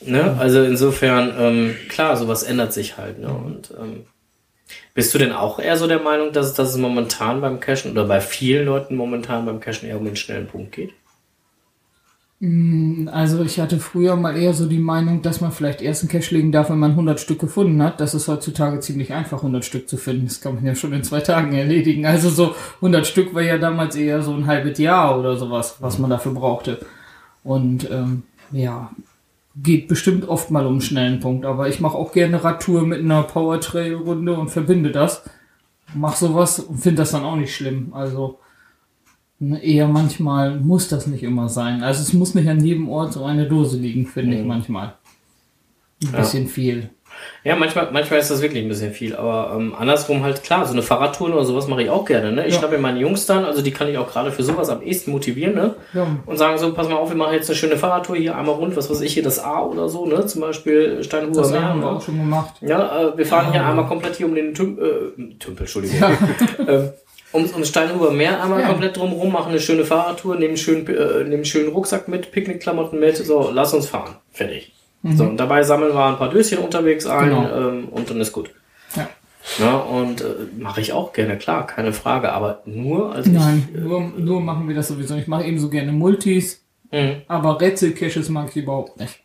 Ne? 0.00 0.36
Also 0.38 0.62
insofern, 0.62 1.34
ähm, 1.38 1.76
klar, 1.88 2.16
sowas 2.16 2.42
ändert 2.42 2.72
sich 2.72 2.96
halt. 2.96 3.18
Ne? 3.18 3.28
Und 3.28 3.72
ähm, 3.78 4.06
bist 4.94 5.12
du 5.14 5.18
denn 5.18 5.32
auch 5.32 5.58
eher 5.58 5.76
so 5.76 5.86
der 5.86 6.00
Meinung, 6.00 6.32
dass, 6.32 6.54
dass 6.54 6.70
es 6.70 6.76
momentan 6.76 7.40
beim 7.40 7.60
Cashen 7.60 7.92
oder 7.92 8.04
bei 8.04 8.20
vielen 8.20 8.66
Leuten 8.66 8.96
momentan 8.96 9.44
beim 9.44 9.60
Cashen 9.60 9.88
eher 9.88 9.98
um 9.98 10.04
den 10.04 10.16
schnellen 10.16 10.46
Punkt 10.46 10.72
geht? 10.72 10.92
Also 12.42 13.42
ich 13.42 13.60
hatte 13.60 13.78
früher 13.78 14.16
mal 14.16 14.34
eher 14.34 14.54
so 14.54 14.64
die 14.64 14.78
Meinung, 14.78 15.20
dass 15.20 15.42
man 15.42 15.52
vielleicht 15.52 15.82
erst 15.82 16.02
einen 16.02 16.08
Cache 16.10 16.34
legen 16.34 16.52
darf, 16.52 16.70
wenn 16.70 16.78
man 16.78 16.92
100 16.92 17.20
Stück 17.20 17.38
gefunden 17.38 17.82
hat. 17.82 18.00
Das 18.00 18.14
ist 18.14 18.28
heutzutage 18.28 18.80
ziemlich 18.80 19.12
einfach, 19.12 19.38
100 19.38 19.62
Stück 19.62 19.90
zu 19.90 19.98
finden. 19.98 20.24
Das 20.24 20.40
kann 20.40 20.54
man 20.54 20.64
ja 20.64 20.74
schon 20.74 20.94
in 20.94 21.04
zwei 21.04 21.20
Tagen 21.20 21.52
erledigen. 21.52 22.06
Also 22.06 22.30
so 22.30 22.54
100 22.76 23.06
Stück 23.06 23.34
war 23.34 23.42
ja 23.42 23.58
damals 23.58 23.94
eher 23.94 24.22
so 24.22 24.32
ein 24.32 24.46
halbes 24.46 24.78
Jahr 24.78 25.18
oder 25.18 25.36
sowas, 25.36 25.76
was 25.80 25.98
man 25.98 26.08
dafür 26.08 26.32
brauchte. 26.32 26.80
Und 27.44 27.90
ähm, 27.90 28.22
ja, 28.52 28.90
geht 29.56 29.86
bestimmt 29.86 30.26
oft 30.26 30.50
mal 30.50 30.64
um 30.64 30.72
einen 30.72 30.80
schnellen 30.80 31.20
Punkt. 31.20 31.44
Aber 31.44 31.68
ich 31.68 31.78
mache 31.80 31.98
auch 31.98 32.12
gerne 32.12 32.42
Radtour 32.42 32.86
mit 32.86 33.00
einer 33.00 33.22
Power-Trail-Runde 33.22 34.32
und 34.32 34.48
verbinde 34.48 34.92
das. 34.92 35.24
Mach 35.94 36.16
sowas 36.16 36.58
und 36.58 36.78
finde 36.78 37.02
das 37.02 37.10
dann 37.10 37.24
auch 37.24 37.36
nicht 37.36 37.54
schlimm. 37.54 37.92
Also 37.92 38.38
Eher 39.62 39.88
manchmal 39.88 40.56
muss 40.60 40.88
das 40.88 41.06
nicht 41.06 41.22
immer 41.22 41.48
sein. 41.48 41.82
Also 41.82 42.02
es 42.02 42.12
muss 42.12 42.34
nicht 42.34 42.48
an 42.48 42.62
jedem 42.62 42.88
Ort 42.90 43.14
so 43.14 43.24
eine 43.24 43.46
Dose 43.46 43.78
liegen, 43.78 44.06
finde 44.06 44.36
ich 44.36 44.44
manchmal. 44.44 44.94
Ein 46.02 46.12
Ja. 46.12 46.18
bisschen 46.20 46.46
viel. 46.46 46.90
Ja, 47.44 47.56
manchmal, 47.56 47.88
manchmal 47.92 48.20
ist 48.20 48.30
das 48.30 48.40
wirklich 48.40 48.62
ein 48.62 48.68
bisschen 48.68 48.92
viel, 48.92 49.14
aber 49.16 49.54
ähm, 49.56 49.74
andersrum 49.78 50.22
halt 50.22 50.42
klar, 50.42 50.64
so 50.66 50.72
eine 50.72 50.80
Fahrradtour 50.82 51.28
oder 51.34 51.44
sowas 51.44 51.68
mache 51.68 51.82
ich 51.82 51.90
auch 51.90 52.04
gerne. 52.04 52.32
Ne? 52.32 52.46
Ich 52.46 52.54
Ja. 52.54 52.60
schnappe 52.60 52.76
mir 52.76 52.80
meine 52.82 53.00
Jungs 53.00 53.26
dann, 53.26 53.44
also 53.44 53.60
die 53.62 53.70
kann 53.72 53.88
ich 53.88 53.98
auch 53.98 54.10
gerade 54.10 54.30
für 54.30 54.42
sowas 54.42 54.68
am 54.70 54.80
ehesten 54.82 55.10
motivieren, 55.10 55.54
ne? 55.54 55.74
Ja. 55.92 56.06
Und 56.24 56.36
sagen 56.38 56.56
so, 56.58 56.72
pass 56.72 56.88
mal 56.88 56.96
auf, 56.96 57.10
wir 57.10 57.16
machen 57.16 57.34
jetzt 57.34 57.50
eine 57.50 57.56
schöne 57.56 57.76
Fahrradtour 57.76 58.16
hier 58.16 58.36
einmal 58.36 58.54
rund, 58.54 58.76
was 58.76 58.88
weiß 58.90 59.00
ich 59.02 59.12
hier, 59.14 59.22
das 59.22 59.38
A 59.38 59.60
oder 59.62 59.88
so, 59.88 60.06
ne? 60.06 60.24
Zum 60.26 60.40
Beispiel 60.42 61.02
Steinhuber 61.02 61.40
Das 61.42 61.50
Meer. 61.50 61.62
haben 61.64 61.80
wir 61.80 61.90
ne? 61.90 61.96
auch 61.96 62.02
schon 62.02 62.18
gemacht. 62.18 62.54
Ja, 62.62 63.08
äh, 63.08 63.18
wir 63.18 63.26
fahren 63.26 63.52
hier 63.52 63.66
einmal 63.66 63.86
komplett 63.86 64.16
hier 64.16 64.26
um 64.26 64.34
den 64.34 64.54
Tüm 64.54 64.78
äh, 64.78 65.34
Tümpel, 65.38 65.60
Entschuldigung. 65.64 65.98
ähm, 66.68 66.90
um, 67.32 67.44
um 67.46 67.64
Steinhuber 67.64 68.10
Meer 68.10 68.42
einmal 68.42 68.60
Ja. 68.60 68.68
komplett 68.68 68.96
drumherum, 68.96 69.32
machen 69.32 69.50
eine 69.50 69.60
schöne 69.60 69.84
Fahrradtour, 69.84 70.34
nehmen 70.36 70.48
einen 70.48 70.56
schönen, 70.56 70.86
äh, 70.86 71.18
nehmen 71.20 71.32
einen 71.34 71.44
schönen 71.44 71.68
Rucksack 71.72 72.08
mit, 72.08 72.32
Picknickklamotten 72.32 72.98
mit, 72.98 73.16
so, 73.16 73.50
lass 73.52 73.72
uns 73.74 73.86
fahren. 73.86 74.16
Fertig. 74.32 74.72
So, 75.02 75.24
und 75.24 75.38
dabei 75.38 75.62
sammeln 75.62 75.94
wir 75.94 76.04
ein 76.04 76.18
paar 76.18 76.28
Döschen 76.28 76.58
unterwegs 76.58 77.06
ein 77.06 77.30
Mhm. 77.30 77.34
Genau. 77.34 77.68
ähm, 77.68 77.88
und 77.90 78.10
dann 78.10 78.20
ist 78.20 78.32
gut. 78.32 78.50
Ja. 78.96 79.08
Ja, 79.58 79.76
und 79.76 80.20
äh, 80.20 80.24
mache 80.58 80.82
ich 80.82 80.92
auch 80.92 81.14
gerne, 81.14 81.38
klar, 81.38 81.66
keine 81.66 81.94
Frage, 81.94 82.30
aber 82.32 82.60
nur 82.66 83.14
als 83.14 83.26
Nein, 83.26 83.66
ich. 83.72 83.78
Äh, 83.78 83.80
nur, 83.80 84.00
nur 84.18 84.40
machen 84.42 84.68
wir 84.68 84.74
das 84.76 84.88
sowieso. 84.88 85.14
Ich 85.16 85.26
mache 85.26 85.44
ebenso 85.44 85.70
gerne 85.70 85.92
Multis, 85.92 86.62
mh. 86.92 87.22
aber 87.28 87.58
Rätselcaches 87.60 88.28
mag 88.28 88.48
ich 88.50 88.56
überhaupt 88.62 89.00
nicht. 89.00 89.20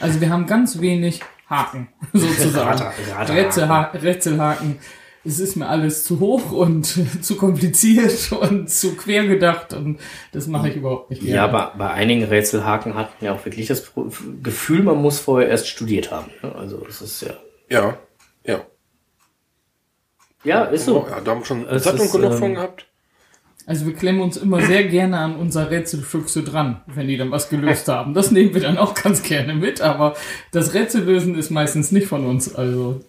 Also 0.00 0.20
wir 0.20 0.28
haben 0.30 0.46
ganz 0.48 0.80
wenig 0.80 1.20
Haken, 1.48 1.86
sozusagen. 2.12 2.68
Rater- 2.68 2.92
Raterhaken. 3.12 3.36
Rätselha 3.36 3.82
Rätselhaken. 4.02 4.78
Es 5.26 5.38
ist 5.38 5.56
mir 5.56 5.68
alles 5.68 6.04
zu 6.04 6.20
hoch 6.20 6.52
und 6.52 6.86
zu 7.24 7.36
kompliziert 7.36 8.30
und 8.40 8.68
zu 8.68 8.94
quer 8.94 9.26
gedacht 9.26 9.72
und 9.72 9.98
das 10.32 10.46
mache 10.46 10.68
ich 10.68 10.76
überhaupt 10.76 11.10
nicht 11.10 11.22
gerne. 11.22 11.36
Ja, 11.36 11.46
bei, 11.46 11.70
bei 11.78 11.90
einigen 11.90 12.24
Rätselhaken 12.24 12.94
hat 12.94 13.20
man 13.20 13.30
ja 13.30 13.34
auch 13.34 13.44
wirklich 13.44 13.66
das 13.66 13.92
Gefühl, 14.42 14.82
man 14.82 15.00
muss 15.00 15.18
vorher 15.18 15.48
erst 15.48 15.68
studiert 15.68 16.10
haben. 16.10 16.30
Ne? 16.42 16.54
Also 16.54 16.84
es 16.88 17.00
ist 17.00 17.22
ja. 17.22 17.34
Ja, 17.70 17.98
ja. 18.44 18.60
Ja, 20.44 20.64
ist 20.64 20.84
so. 20.84 21.06
Ja, 21.08 21.20
da 21.20 21.30
haben 21.30 21.40
wir 21.40 21.46
schon 21.46 21.66
Es 21.66 21.84
Sattung 21.84 22.04
ist, 22.04 22.12
genug 22.12 22.32
ähm, 22.32 22.38
von 22.38 22.54
gehabt. 22.54 22.86
Also 23.66 23.86
wir 23.86 23.94
klemmen 23.94 24.20
uns 24.20 24.36
immer 24.36 24.60
sehr 24.60 24.84
gerne 24.84 25.18
an 25.18 25.36
unser 25.36 25.70
Rätselfüchse 25.70 26.42
dran, 26.42 26.82
wenn 26.86 27.08
die 27.08 27.16
dann 27.16 27.30
was 27.30 27.48
gelöst 27.48 27.88
haben. 27.88 28.12
Das 28.12 28.30
nehmen 28.30 28.52
wir 28.52 28.60
dann 28.60 28.76
auch 28.76 28.94
ganz 28.94 29.22
gerne 29.22 29.54
mit, 29.54 29.80
aber 29.80 30.14
das 30.52 30.74
Rätsellösen 30.74 31.34
ist 31.34 31.50
meistens 31.50 31.90
nicht 31.90 32.06
von 32.06 32.26
uns. 32.26 32.54
Also 32.54 33.00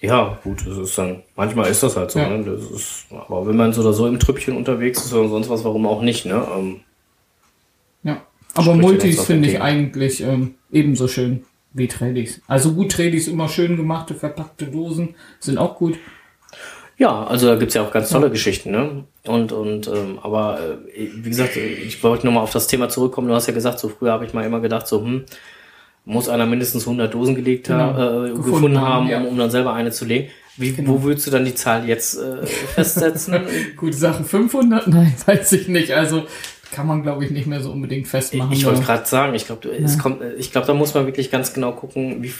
Ja, 0.00 0.38
gut, 0.44 0.66
das 0.66 0.76
ist 0.76 0.98
dann, 0.98 1.22
manchmal 1.36 1.70
ist 1.70 1.82
das 1.82 1.96
halt 1.96 2.10
so, 2.10 2.18
Ja. 2.18 2.28
ne? 2.28 2.44
Das 2.44 2.70
ist, 2.70 3.06
aber 3.10 3.46
wenn 3.46 3.56
man 3.56 3.72
so 3.72 3.80
oder 3.80 3.92
so 3.92 4.06
im 4.06 4.18
Trüppchen 4.18 4.56
unterwegs 4.56 5.04
ist 5.04 5.12
oder 5.14 5.28
sonst 5.28 5.48
was, 5.48 5.64
warum 5.64 5.86
auch 5.86 6.02
nicht, 6.02 6.26
ne? 6.26 6.46
Ähm, 6.56 6.80
ja. 8.02 8.22
Aber 8.54 8.68
ja 8.72 8.76
Multis 8.76 9.24
finde 9.24 9.48
ich 9.48 9.60
eigentlich 9.60 10.20
ähm, 10.22 10.54
ebenso 10.70 11.08
schön 11.08 11.44
wie 11.72 11.88
Tradis. 11.88 12.40
Also 12.46 12.72
gut, 12.72 12.92
Tradis 12.92 13.26
immer 13.28 13.48
schön 13.48 13.76
gemachte, 13.76 14.14
verpackte 14.14 14.66
Dosen 14.66 15.14
sind 15.40 15.58
auch 15.58 15.76
gut. 15.76 15.98
ja, 16.98 17.24
also 17.24 17.46
da 17.48 17.56
gibt's 17.56 17.74
ja 17.74 17.82
auch 17.82 17.92
ganz 17.92 18.08
tolle 18.10 18.30
Geschichten, 18.30 18.70
ne? 18.70 19.04
Und, 19.26 19.52
und, 19.52 19.88
ähm, 19.88 20.18
aber 20.22 20.58
äh, 20.94 21.08
wie 21.14 21.28
gesagt, 21.28 21.56
ich 21.56 22.02
wollte 22.02 22.26
nochmal 22.26 22.42
auf 22.42 22.52
das 22.52 22.66
Thema 22.66 22.88
zurückkommen. 22.88 23.28
Du 23.28 23.34
hast 23.34 23.46
ja 23.46 23.52
gesagt, 23.54 23.78
so 23.78 23.88
früher 23.88 24.12
habe 24.12 24.24
ich 24.24 24.32
mal 24.34 24.44
immer 24.44 24.60
gedacht, 24.60 24.86
so, 24.86 25.00
hm, 25.00 25.24
muss 26.06 26.28
einer 26.30 26.46
mindestens 26.46 26.84
100 26.86 27.12
Dosen 27.12 27.34
gelegt 27.34 27.66
Genau. 27.66 27.78
ha- 27.78 28.24
äh, 28.26 28.28
Gefunden 28.30 28.42
gefunden, 28.52 28.80
haben, 28.80 28.88
haben, 29.04 29.08
ja. 29.10 29.18
um, 29.20 29.26
um 29.26 29.38
dann 29.38 29.50
selber 29.50 29.74
eine 29.74 29.90
zu 29.90 30.04
legen. 30.06 30.28
Wie, 30.56 30.72
Genau. 30.72 30.92
Wo 30.92 31.02
würdest 31.02 31.26
du 31.26 31.30
dann 31.30 31.44
die 31.44 31.54
Zahl 31.54 31.86
jetzt 31.86 32.16
äh, 32.16 32.46
festsetzen? 32.46 33.34
Gute 33.76 33.96
Sache, 33.96 34.24
500? 34.24 34.86
Nein, 34.88 35.12
weiß 35.26 35.52
ich 35.52 35.68
nicht. 35.68 35.92
Also 35.92 36.22
kann 36.72 36.86
man, 36.86 37.02
glaube 37.02 37.24
ich, 37.24 37.30
nicht 37.30 37.46
mehr 37.46 37.60
so 37.60 37.70
unbedingt 37.70 38.08
festmachen. 38.08 38.52
Ich 38.52 38.64
wollte 38.64 38.80
ne? 38.80 38.86
gerade 38.86 39.06
sagen, 39.06 39.34
ich 39.34 39.46
glaube, 39.46 39.68
es 39.68 39.98
kommt, 39.98 40.20
ich 40.38 40.50
glaube, 40.52 40.66
da 40.66 40.74
muss 40.74 40.94
man 40.94 41.06
wirklich 41.06 41.30
ganz 41.30 41.52
genau 41.52 41.72
gucken, 41.72 42.22
wie, 42.22 42.32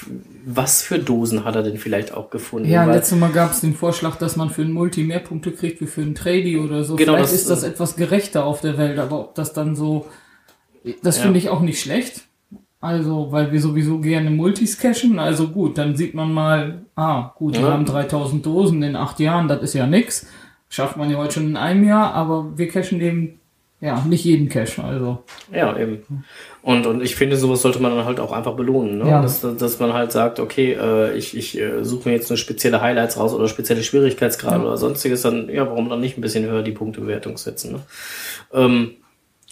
was 0.44 0.82
für 0.82 0.98
Dosen 0.98 1.44
hat 1.44 1.54
er 1.56 1.62
denn 1.62 1.76
vielleicht 1.78 2.12
auch 2.12 2.30
gefunden. 2.30 2.68
Ja, 2.68 2.84
letztes 2.84 3.18
Mal 3.18 3.30
gab 3.30 3.52
es 3.52 3.60
den 3.60 3.74
Vorschlag, 3.74 4.16
dass 4.16 4.34
man 4.36 4.50
für 4.50 4.62
ein 4.62 4.72
Multi 4.72 5.04
mehr 5.04 5.20
Punkte 5.20 5.52
kriegt 5.52 5.80
wie 5.80 5.86
für 5.86 6.02
ein 6.02 6.14
Tradie 6.14 6.58
oder 6.58 6.84
so. 6.84 6.96
Genau, 6.96 7.12
Vielleicht 7.14 7.32
das- 7.32 7.40
ist 7.40 7.50
das 7.50 7.62
etwas 7.62 7.96
gerechter 7.96 8.44
auf 8.44 8.60
der 8.60 8.76
Welt, 8.78 8.98
aber 8.98 9.20
ob 9.20 9.34
das 9.36 9.52
dann 9.52 9.76
so, 9.76 10.06
das 11.02 11.16
Ja. 11.18 11.22
finde 11.24 11.38
ich 11.38 11.48
auch 11.48 11.60
nicht 11.60 11.80
schlecht. 11.80 12.22
Also, 12.80 13.28
weil 13.30 13.50
wir 13.52 13.60
sowieso 13.60 13.98
gerne 13.98 14.30
Multis 14.30 14.78
cashen, 14.78 15.18
also 15.18 15.48
gut, 15.48 15.78
dann 15.78 15.96
sieht 15.96 16.14
man 16.14 16.32
mal, 16.32 16.82
ah, 16.94 17.32
gut, 17.36 17.54
wir 17.54 17.62
Ja. 17.62 17.72
haben 17.72 17.86
3000 17.86 18.44
Dosen 18.44 18.82
in 18.82 18.96
acht 18.96 19.18
Jahren, 19.18 19.48
das 19.48 19.62
ist 19.62 19.74
ja 19.74 19.86
nix. 19.86 20.26
Schafft 20.68 20.96
man 20.96 21.10
ja 21.10 21.16
heute 21.16 21.34
schon 21.34 21.46
in 21.48 21.56
einem 21.56 21.84
Jahr, 21.84 22.12
aber 22.12 22.52
wir 22.56 22.68
cashen 22.68 23.00
eben, 23.00 23.40
ja, 23.80 24.04
nicht 24.06 24.24
jeden 24.24 24.48
Cache, 24.48 24.84
also. 24.84 25.22
Ja, 25.52 25.76
eben. 25.78 26.24
Und, 26.62 26.86
und 26.86 27.02
ich 27.02 27.14
finde, 27.16 27.36
sowas 27.36 27.62
sollte 27.62 27.80
man 27.80 27.94
dann 27.96 28.04
halt 28.04 28.20
auch 28.20 28.32
einfach 28.32 28.54
belohnen, 28.56 28.98
ne? 28.98 29.08
Ja. 29.08 29.22
Dass, 29.22 29.40
dass 29.40 29.78
man 29.78 29.92
halt 29.92 30.12
sagt, 30.12 30.38
okay, 30.40 30.72
äh, 30.72 31.16
ich, 31.16 31.36
ich 31.36 31.58
äh, 31.58 31.82
suche 31.84 32.08
mir 32.08 32.14
jetzt 32.14 32.28
nur 32.28 32.36
spezielle 32.36 32.80
Highlights 32.82 33.18
raus 33.18 33.32
oder 33.32 33.48
spezielle 33.48 33.82
Schwierigkeitsgrade 33.82 34.64
oder 34.64 34.76
sonstiges, 34.76 35.22
dann, 35.22 35.48
ja, 35.48 35.66
warum 35.66 35.88
dann 35.88 36.00
nicht 36.00 36.18
ein 36.18 36.20
bisschen 36.22 36.44
höher 36.44 36.62
die 36.62 36.72
Punktebewertung 36.72 37.36
setzen, 37.38 37.72
ne? 37.72 37.80
Ähm, 38.52 38.90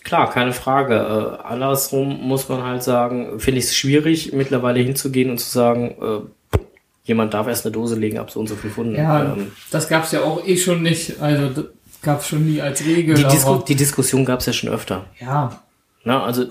klar, 0.05 0.31
keine 0.31 0.52
Frage. 0.52 0.94
Äh, 1.43 1.47
andersrum 1.47 2.20
muss 2.22 2.48
man 2.48 2.62
halt 2.62 2.82
sagen, 2.82 3.40
finde 3.40 3.59
ich 3.59 3.64
es 3.66 3.76
schwierig, 3.76 4.32
mittlerweile 4.32 4.81
hinzugehen 4.81 5.31
und 5.31 5.39
zu 5.39 5.51
sagen, 5.51 5.97
äh, 6.01 6.59
jemand 7.05 7.35
darf 7.35 7.47
erst 7.48 7.66
eine 7.66 7.72
Dose 7.72 7.97
legen 7.97 8.18
ab 8.18 8.31
so 8.31 8.40
und 8.40 8.47
so 8.48 8.55
viel 8.55 8.70
Funden. 8.70 8.94
Ja, 8.94 9.32
Ähm, 9.35 9.52
das 9.70 9.89
gab's 9.89 10.12
ja 10.12 10.22
auch 10.22 10.47
eh 10.47 10.56
schon 10.56 10.82
nicht. 10.82 11.20
Also 11.20 11.48
das 11.48 11.64
gab's 12.02 12.28
schon 12.28 12.44
nie 12.47 12.60
als 12.60 12.85
Regel. 12.85 13.14
die, 13.16 13.24
Disku 13.24 13.59
die 13.66 13.74
Diskussion 13.76 14.24
gab 14.24 14.40
es 14.40 14.47
ja 14.47 14.52
schon 14.52 14.70
öfter. 14.70 15.05
ja, 15.20 15.60
Na, 16.05 16.22
also 16.22 16.43
äh, 16.44 16.47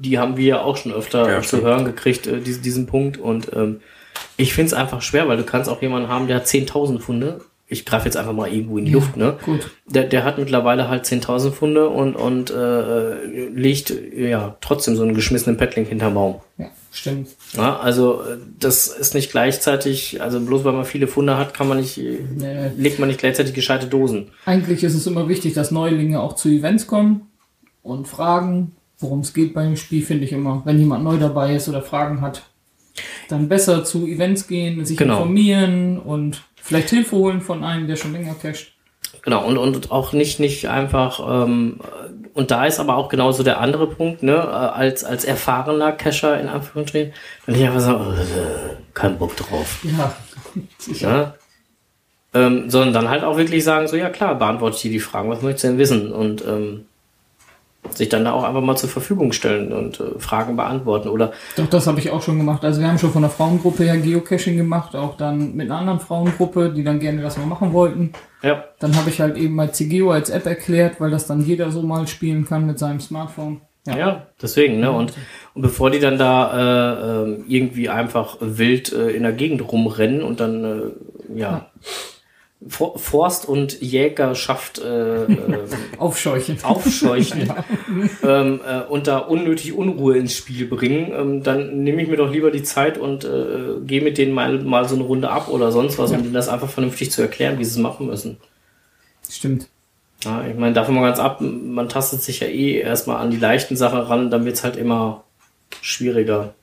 die 0.00 0.18
haben 0.18 0.36
wir 0.36 0.44
ja 0.46 0.60
auch 0.60 0.76
schon 0.76 0.92
öfter 0.92 1.28
Ja, 1.30 1.40
zu 1.40 1.48
stimmt. 1.48 1.62
hören 1.64 1.84
gekriegt, 1.84 2.26
äh, 2.26 2.40
diesen, 2.40 2.62
diesen 2.62 2.86
Punkt. 2.86 3.16
Und 3.18 3.50
ähm, 3.54 3.80
ich 4.36 4.52
finde 4.54 4.66
es 4.68 4.74
einfach 4.74 5.00
schwer, 5.02 5.28
weil 5.28 5.36
du 5.36 5.44
kannst 5.44 5.68
auch 5.70 5.80
jemanden 5.82 6.08
haben, 6.08 6.26
der 6.26 6.36
hat 6.36 6.46
10.000 6.46 6.98
Funde. 7.00 7.40
Ich 7.66 7.86
greife 7.86 8.04
jetzt 8.04 8.16
einfach 8.16 8.34
mal 8.34 8.52
irgendwo 8.52 8.76
in 8.78 8.84
die 8.84 8.92
Luft, 8.92 9.16
ne? 9.16 9.38
gut. 9.44 9.70
Der, 9.86 10.04
der 10.04 10.22
hat 10.24 10.38
mittlerweile 10.38 10.88
halt 10.88 11.06
10.000 11.06 11.50
Funde 11.50 11.88
und, 11.88 12.14
und 12.14 12.50
äh, 12.50 13.48
legt 13.48 13.92
ja 14.14 14.56
trotzdem 14.60 14.96
so 14.96 15.02
einen 15.02 15.14
geschmissenen 15.14 15.56
Paddling 15.56 15.86
hinterm 15.86 16.12
Baum. 16.14 16.34
Ja, 16.58 16.66
stimmt. 16.92 17.28
Ja, 17.54 17.78
also 17.80 18.22
das 18.60 18.88
ist 18.88 19.14
nicht 19.14 19.30
gleichzeitig, 19.30 20.20
also 20.20 20.40
bloß 20.40 20.64
weil 20.64 20.74
man 20.74 20.84
viele 20.84 21.06
Funde 21.06 21.38
hat, 21.38 21.54
kann 21.54 21.66
man 21.66 21.78
nicht, 21.78 21.96
Nee. 21.96 22.70
legt 22.76 22.98
man 22.98 23.08
nicht 23.08 23.18
gleichzeitig 23.20 23.54
gescheite 23.54 23.86
Dosen. 23.86 24.28
Eigentlich 24.44 24.84
ist 24.84 24.94
es 24.94 25.06
immer 25.06 25.28
wichtig, 25.28 25.54
dass 25.54 25.70
Neulinge 25.70 26.20
auch 26.20 26.34
zu 26.34 26.50
Events 26.50 26.86
kommen 26.86 27.28
und 27.82 28.06
fragen, 28.08 28.72
worum 28.98 29.20
es 29.20 29.32
geht 29.32 29.54
beim 29.54 29.76
Spiel, 29.76 30.02
finde 30.04 30.24
ich 30.24 30.32
immer. 30.32 30.60
Wenn 30.66 30.78
jemand 30.78 31.02
neu 31.02 31.16
dabei 31.16 31.54
ist 31.56 31.68
oder 31.70 31.80
Fragen 31.82 32.20
hat, 32.20 32.42
dann 33.28 33.48
besser 33.48 33.84
zu 33.84 34.06
Events 34.06 34.46
gehen, 34.46 34.84
sich 34.84 34.98
Genau. 34.98 35.14
informieren 35.16 35.98
und 35.98 36.42
vielleicht 36.64 36.90
Hilfe 36.90 37.16
holen 37.16 37.40
von 37.40 37.62
einem, 37.62 37.86
der 37.86 37.96
schon 37.96 38.12
länger 38.12 38.34
casht. 38.34 38.72
Genau, 39.22 39.46
und, 39.46 39.56
und 39.56 39.90
auch 39.90 40.12
nicht, 40.12 40.40
nicht 40.40 40.68
einfach, 40.68 41.20
ähm, 41.44 41.80
und 42.34 42.50
da 42.50 42.66
ist 42.66 42.80
aber 42.80 42.96
auch 42.96 43.08
genauso 43.08 43.42
der 43.42 43.60
andere 43.60 43.86
Punkt, 43.86 44.22
ne, 44.22 44.32
äh, 44.32 44.36
als, 44.36 45.04
als 45.04 45.24
erfahrener 45.24 45.92
Cacher 45.92 46.40
in 46.40 46.48
Anführungsstrichen, 46.48 47.12
dann 47.46 47.54
ich 47.54 47.64
einfach 47.64 47.80
sagen, 47.80 48.14
äh, 48.14 48.76
kein 48.92 49.18
Bock 49.18 49.36
drauf. 49.36 49.84
Ja. 49.84 50.14
Ja? 50.86 51.34
Ähm, 52.32 52.70
sondern 52.70 52.92
dann 52.92 53.08
halt 53.08 53.24
auch 53.24 53.36
wirklich 53.36 53.64
sagen, 53.64 53.88
so, 53.88 53.96
ja 53.96 54.08
klar, 54.08 54.36
beantworte 54.36 54.76
ich 54.76 54.82
dir 54.82 54.90
die 54.92 55.00
Fragen, 55.00 55.30
was 55.30 55.42
möchtest 55.42 55.64
du 55.64 55.68
denn 55.68 55.78
wissen? 55.78 56.12
Und 56.12 56.44
ähm, 56.44 56.86
sich 57.90 58.08
dann 58.08 58.24
da 58.24 58.32
auch 58.32 58.44
einfach 58.44 58.60
mal 58.60 58.76
zur 58.76 58.88
Verfügung 58.88 59.32
stellen 59.32 59.72
und 59.72 60.00
äh, 60.00 60.18
Fragen 60.18 60.56
beantworten. 60.56 61.08
Oder 61.08 61.32
Doch, 61.56 61.68
das 61.68 61.86
habe 61.86 61.98
ich 62.00 62.10
auch 62.10 62.22
schon 62.22 62.38
gemacht. 62.38 62.64
Also 62.64 62.80
wir 62.80 62.88
haben 62.88 62.98
schon 62.98 63.12
von 63.12 63.22
der 63.22 63.30
Frauengruppe 63.30 63.84
her 63.84 63.98
Geocaching 63.98 64.56
gemacht, 64.56 64.96
auch 64.96 65.16
dann 65.16 65.54
mit 65.54 65.70
einer 65.70 65.78
anderen 65.78 66.00
Frauengruppe, 66.00 66.72
die 66.72 66.84
dann 66.84 67.00
gerne 67.00 67.22
das 67.22 67.36
mal 67.36 67.46
machen 67.46 67.72
wollten. 67.72 68.12
ja, 68.42 68.64
Dann 68.78 68.96
habe 68.96 69.10
ich 69.10 69.20
halt 69.20 69.36
eben 69.36 69.54
mal 69.54 69.72
CGO 69.72 70.10
als 70.10 70.30
App 70.30 70.46
erklärt, 70.46 71.00
weil 71.00 71.10
das 71.10 71.26
dann 71.26 71.44
jeder 71.44 71.70
so 71.70 71.82
mal 71.82 72.06
spielen 72.08 72.44
kann 72.46 72.66
mit 72.66 72.78
seinem 72.78 73.00
Smartphone. 73.00 73.60
Ja, 73.86 74.28
deswegen, 74.40 74.80
ne? 74.80 74.90
Und, 74.90 75.12
und 75.54 75.60
bevor 75.60 75.90
die 75.90 75.98
dann 75.98 76.16
da 76.16 76.94
äh, 76.94 77.22
ähm, 77.22 77.44
irgendwie 77.46 77.90
einfach 77.90 78.38
wild 78.40 78.92
äh, 78.92 79.10
in 79.10 79.24
der 79.24 79.32
Gegend 79.32 79.70
rumrennen 79.70 80.22
und 80.22 80.40
dann, 80.40 80.64
äh, 80.64 81.38
ja, 81.38 81.66
For 82.66 82.98
Forst- 82.98 83.46
und 83.46 83.82
Jägerschaft 83.82 84.78
äh, 84.78 85.24
äh, 85.24 85.66
Aufscheuchen. 85.98 86.58
aufscheuchen 86.62 87.52
ähm, 88.22 88.60
äh, 88.66 88.80
und 88.82 89.06
da 89.06 89.18
unnötig 89.18 89.74
Unruhe 89.74 90.16
ins 90.16 90.34
Spiel 90.34 90.66
bringen, 90.66 91.12
ähm, 91.12 91.42
dann 91.42 91.82
nehme 91.84 92.02
ich 92.02 92.08
mir 92.08 92.16
doch 92.16 92.32
lieber 92.32 92.50
die 92.50 92.62
Zeit 92.62 92.96
und 92.96 93.24
äh, 93.24 93.80
gehe 93.84 94.00
mit 94.00 94.16
denen 94.16 94.32
mal, 94.32 94.62
mal 94.62 94.88
so 94.88 94.94
eine 94.94 95.04
Runde 95.04 95.28
ab 95.28 95.48
oder 95.48 95.72
sonst 95.72 95.98
was, 95.98 96.12
um 96.12 96.22
denen 96.22 96.32
das 96.32 96.48
einfach 96.48 96.70
vernünftig 96.70 97.10
zu 97.10 97.20
erklären, 97.20 97.58
wie 97.58 97.64
sie 97.64 97.72
es 97.72 97.82
machen 97.82 98.06
müssen. 98.06 98.38
Stimmt. 99.28 99.68
Ja, 100.24 100.46
ich 100.46 100.56
meine, 100.56 100.72
davon 100.72 100.94
mal 100.94 101.02
ganz 101.02 101.18
ab, 101.18 101.40
man 101.40 101.88
tastet 101.88 102.22
sich 102.22 102.40
ja 102.40 102.46
eh 102.46 102.78
erstmal 102.78 103.18
an 103.18 103.30
die 103.30 103.36
leichten 103.36 103.76
Sachen 103.76 103.98
ran, 103.98 104.30
dann 104.30 104.46
wird's 104.46 104.64
halt 104.64 104.76
immer 104.76 105.24
schwieriger. 105.82 106.54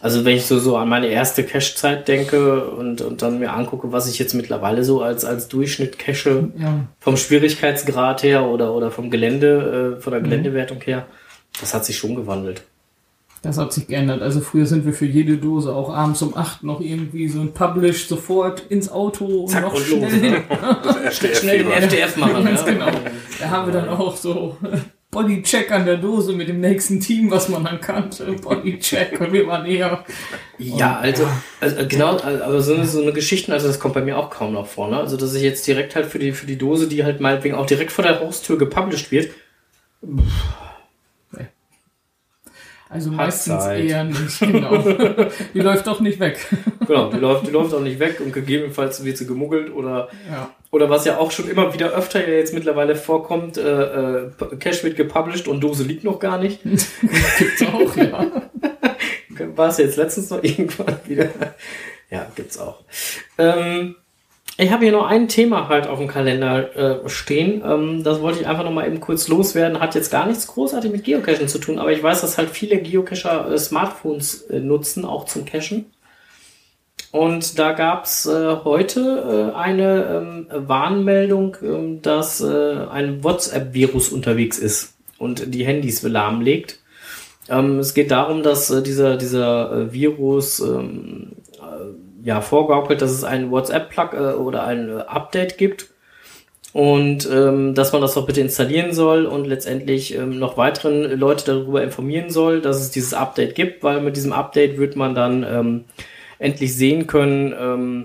Also 0.00 0.24
wenn 0.24 0.36
ich 0.36 0.44
so, 0.44 0.58
so 0.58 0.76
an 0.76 0.88
meine 0.88 1.06
erste 1.06 1.44
Cache-Zeit 1.44 2.08
denke 2.08 2.66
und, 2.66 3.00
und 3.00 3.22
dann 3.22 3.38
mir 3.38 3.52
angucke, 3.54 3.90
was 3.92 4.08
ich 4.08 4.18
jetzt 4.18 4.34
mittlerweile 4.34 4.84
so 4.84 5.00
als, 5.02 5.24
als 5.24 5.48
Durchschnitt 5.48 5.98
cache, 5.98 6.48
Ja. 6.58 6.80
vom 7.00 7.16
Schwierigkeitsgrad 7.16 8.22
her 8.22 8.44
oder, 8.44 8.74
oder 8.74 8.90
vom 8.90 9.10
Gelände, 9.10 9.96
äh, 9.96 10.00
von 10.02 10.12
der 10.12 10.20
Geländewertung 10.20 10.80
her, 10.82 11.06
das 11.60 11.72
hat 11.72 11.84
sich 11.86 11.96
schon 11.96 12.16
gewandelt. 12.16 12.64
Das 13.44 13.58
hat 13.58 13.74
sich 13.74 13.86
geändert. 13.86 14.22
Also 14.22 14.40
früher 14.40 14.64
sind 14.64 14.86
wir 14.86 14.94
für 14.94 15.04
jede 15.04 15.36
Dose 15.36 15.74
auch 15.74 15.90
abends 15.94 16.22
um 16.22 16.34
8 16.34 16.62
noch 16.64 16.80
irgendwie 16.80 17.28
so 17.28 17.40
ein 17.40 17.52
Publish 17.52 18.06
sofort 18.08 18.60
ins 18.70 18.90
Auto 18.90 19.26
und 19.26 19.50
Zack 19.50 19.64
noch 19.64 19.74
und 19.74 19.82
schnell 19.82 20.00
los, 20.00 20.12
ne? 20.12 21.12
Schnell 21.34 21.58
den 21.58 21.70
FDF 21.70 22.16
machen. 22.16 22.42
Ganz 22.42 22.60
ja. 22.62 22.72
genau. 22.72 22.86
Da 23.38 23.50
haben 23.50 23.66
wir 23.70 23.80
dann 23.80 23.90
auch 23.90 24.16
so 24.16 24.56
Bodycheck 25.14 25.70
an 25.72 25.86
der 25.86 25.96
Dose 25.96 26.32
mit 26.32 26.48
dem 26.48 26.60
nächsten 26.60 27.00
Team, 27.00 27.30
was 27.30 27.48
man 27.48 27.64
dann 27.64 27.80
kannte. 27.80 28.24
Bodycheck 28.42 29.20
und 29.20 29.32
wir 29.32 29.46
waren 29.46 29.64
eher. 29.64 30.04
Ja, 30.58 30.98
also, 30.98 31.26
also 31.60 31.76
äh, 31.76 31.86
genau, 31.86 32.18
aber 32.20 32.60
so 32.60 32.74
eine, 32.74 32.84
so 32.86 33.00
eine 33.00 33.12
Geschichten, 33.12 33.52
also 33.52 33.68
das 33.68 33.78
kommt 33.80 33.94
bei 33.94 34.02
mir 34.02 34.18
auch 34.18 34.28
kaum 34.30 34.52
noch 34.52 34.66
vor, 34.66 34.88
ne? 34.88 34.98
Also, 34.98 35.16
dass 35.16 35.34
ich 35.34 35.42
jetzt 35.42 35.66
direkt 35.66 35.94
halt 35.96 36.06
für 36.06 36.18
die, 36.18 36.32
für 36.32 36.46
die 36.46 36.58
Dose, 36.58 36.88
die 36.88 37.04
halt 37.04 37.20
meinetwegen 37.20 37.54
auch 37.54 37.66
direkt 37.66 37.92
vor 37.92 38.04
der 38.04 38.20
Haustür 38.20 38.58
gepublished 38.58 39.10
wird, 39.10 39.30
Also 42.88 43.10
Hat 43.10 43.16
meistens 43.16 43.64
Zeit. 43.64 43.84
eher 43.86 44.04
nicht, 44.04 44.38
genau. 44.38 44.76
Die 45.54 45.58
läuft 45.60 45.86
doch 45.86 45.98
nicht 46.00 46.20
weg. 46.20 46.38
genau, 46.86 47.10
die 47.10 47.16
läuft, 47.18 47.46
die 47.46 47.50
läuft 47.50 47.74
auch 47.74 47.80
nicht 47.80 47.98
weg 47.98 48.20
und 48.20 48.32
gegebenenfalls 48.32 49.04
wird 49.04 49.16
sie 49.18 49.26
gemuggelt 49.26 49.72
oder, 49.74 50.08
Ja. 50.30 50.50
Oder 50.74 50.90
was 50.90 51.04
ja 51.04 51.18
auch 51.18 51.30
schon 51.30 51.48
immer 51.48 51.72
wieder 51.72 51.92
öfter 51.92 52.26
ja 52.26 52.34
jetzt 52.34 52.52
mittlerweile 52.52 52.96
vorkommt, 52.96 53.56
äh, 53.56 54.22
äh, 54.24 54.30
Cash 54.58 54.82
wird 54.82 54.96
gepublished 54.96 55.46
und 55.46 55.60
Dose 55.60 55.84
liegt 55.84 56.02
noch 56.02 56.18
gar 56.18 56.36
nicht. 56.38 56.62
Gibt's 57.38 57.62
auch, 57.62 57.96
ja. 57.96 58.42
War 59.56 59.68
es 59.68 59.78
jetzt 59.78 59.96
letztens 59.96 60.30
noch 60.30 60.38
irgendwann 60.42 60.98
wieder? 61.06 61.28
Ja, 62.10 62.26
gibt's 62.34 62.58
auch. 62.58 62.80
Ähm, 63.38 63.94
ich 64.56 64.70
habe 64.72 64.84
hier 64.84 64.92
noch 64.92 65.06
ein 65.06 65.28
Thema 65.28 65.68
halt 65.68 65.86
auf 65.86 65.98
dem 65.98 66.08
Kalender 66.08 67.04
äh, 67.04 67.08
stehen. 67.08 67.62
Ähm, 67.64 68.02
das 68.02 68.20
wollte 68.20 68.40
ich 68.40 68.46
einfach 68.48 68.64
noch 68.64 68.72
mal 68.72 68.86
eben 68.86 69.00
kurz 69.00 69.28
loswerden. 69.28 69.78
Hat 69.80 69.94
jetzt 69.94 70.10
gar 70.10 70.26
nichts 70.26 70.48
großartig 70.48 70.90
mit 70.90 71.04
Geocachen 71.04 71.46
zu 71.46 71.58
tun, 71.58 71.78
aber 71.78 71.92
ich 71.92 72.02
weiß, 72.02 72.20
dass 72.20 72.36
halt 72.36 72.50
viele 72.50 72.78
Geocacher 72.78 73.50
äh, 73.50 73.58
Smartphones 73.58 74.42
äh, 74.42 74.58
nutzen, 74.58 75.04
auch 75.04 75.26
zum 75.26 75.44
Cachen. 75.44 75.86
Und 77.14 77.60
da 77.60 77.70
gab's 77.70 78.26
äh, 78.26 78.56
heute 78.64 79.52
äh, 79.54 79.56
eine 79.56 80.04
ähm, 80.04 80.46
Warnmeldung, 80.50 81.56
ähm, 81.62 82.02
dass 82.02 82.40
äh, 82.40 82.76
ein 82.90 83.22
WhatsApp-Virus 83.22 84.08
unterwegs 84.08 84.58
ist 84.58 84.96
und 85.18 85.54
die 85.54 85.64
Handys 85.64 86.02
lahmlegt. 86.02 86.80
Ähm, 87.48 87.78
es 87.78 87.94
geht 87.94 88.10
darum, 88.10 88.42
dass 88.42 88.68
äh, 88.70 88.82
dieser, 88.82 89.16
dieser 89.16 89.70
äh, 89.72 89.92
Virus 89.92 90.58
ähm, 90.58 91.36
äh, 91.52 92.26
ja, 92.26 92.40
vorgaukelt, 92.40 93.00
dass 93.00 93.12
es 93.12 93.22
ein 93.22 93.52
WhatsApp-Plug 93.52 94.12
äh, 94.14 94.34
oder 94.34 94.64
ein 94.64 94.88
äh, 94.88 95.02
Update 95.02 95.56
gibt 95.56 95.90
und 96.72 97.28
ähm, 97.32 97.76
dass 97.76 97.92
man 97.92 98.02
das 98.02 98.14
doch 98.14 98.26
bitte 98.26 98.40
installieren 98.40 98.92
soll 98.92 99.26
und 99.26 99.44
letztendlich 99.44 100.16
ähm, 100.16 100.40
noch 100.40 100.56
weiteren 100.56 101.16
Leute 101.16 101.44
darüber 101.44 101.80
informieren 101.84 102.30
soll, 102.30 102.60
dass 102.60 102.80
es 102.80 102.90
dieses 102.90 103.14
Update 103.14 103.54
gibt, 103.54 103.84
weil 103.84 104.00
mit 104.00 104.16
diesem 104.16 104.32
Update 104.32 104.78
wird 104.78 104.96
man 104.96 105.14
dann 105.14 105.46
ähm, 105.48 105.84
endlich 106.44 106.76
sehen 106.76 107.06
können, 107.06 107.54
ähm, 107.58 108.04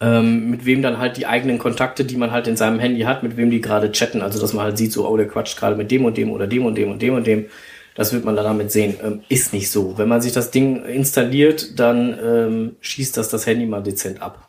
ähm, 0.00 0.50
mit 0.50 0.64
wem 0.64 0.82
dann 0.82 0.98
halt 0.98 1.16
die 1.16 1.26
eigenen 1.26 1.58
Kontakte, 1.58 2.04
die 2.04 2.16
man 2.16 2.30
halt 2.30 2.48
in 2.48 2.56
seinem 2.56 2.78
Handy 2.78 3.02
hat, 3.02 3.22
mit 3.22 3.36
wem 3.36 3.50
die 3.50 3.60
gerade 3.60 3.92
chatten. 3.92 4.22
Also 4.22 4.40
dass 4.40 4.52
man 4.54 4.64
halt 4.64 4.78
sieht, 4.78 4.92
so, 4.92 5.06
oh, 5.06 5.16
der 5.16 5.28
quatscht 5.28 5.58
gerade 5.58 5.76
mit 5.76 5.90
dem 5.90 6.04
und 6.04 6.16
dem 6.16 6.30
oder 6.30 6.46
dem 6.46 6.64
und 6.64 6.76
dem 6.76 6.90
und 6.90 7.02
dem 7.02 7.14
und 7.14 7.26
dem. 7.26 7.46
Das 7.94 8.12
wird 8.12 8.24
man 8.24 8.34
dann 8.34 8.44
damit 8.44 8.72
sehen. 8.72 8.96
Ähm, 9.04 9.22
ist 9.28 9.52
nicht 9.52 9.70
so. 9.70 9.96
Wenn 9.98 10.08
man 10.08 10.20
sich 10.20 10.32
das 10.32 10.50
Ding 10.50 10.84
installiert, 10.84 11.78
dann 11.78 12.18
ähm, 12.20 12.76
schießt 12.80 13.16
das 13.16 13.28
das 13.28 13.46
Handy 13.46 13.66
mal 13.66 13.82
dezent 13.82 14.20
ab. 14.20 14.48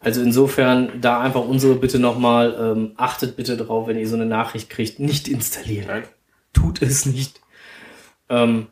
Also 0.00 0.22
insofern 0.22 1.00
da 1.00 1.20
einfach 1.20 1.44
unsere 1.44 1.74
Bitte 1.74 1.98
nochmal, 1.98 2.56
ähm, 2.58 2.92
achtet 2.96 3.36
bitte 3.36 3.56
drauf, 3.56 3.88
wenn 3.88 3.98
ihr 3.98 4.08
so 4.08 4.14
eine 4.14 4.26
Nachricht 4.26 4.70
kriegt, 4.70 5.00
nicht 5.00 5.28
installieren. 5.28 5.88
Nein. 5.88 6.02
Tut 6.52 6.80
es 6.80 7.04
nicht. 7.04 7.40
Ähm, 8.30 8.68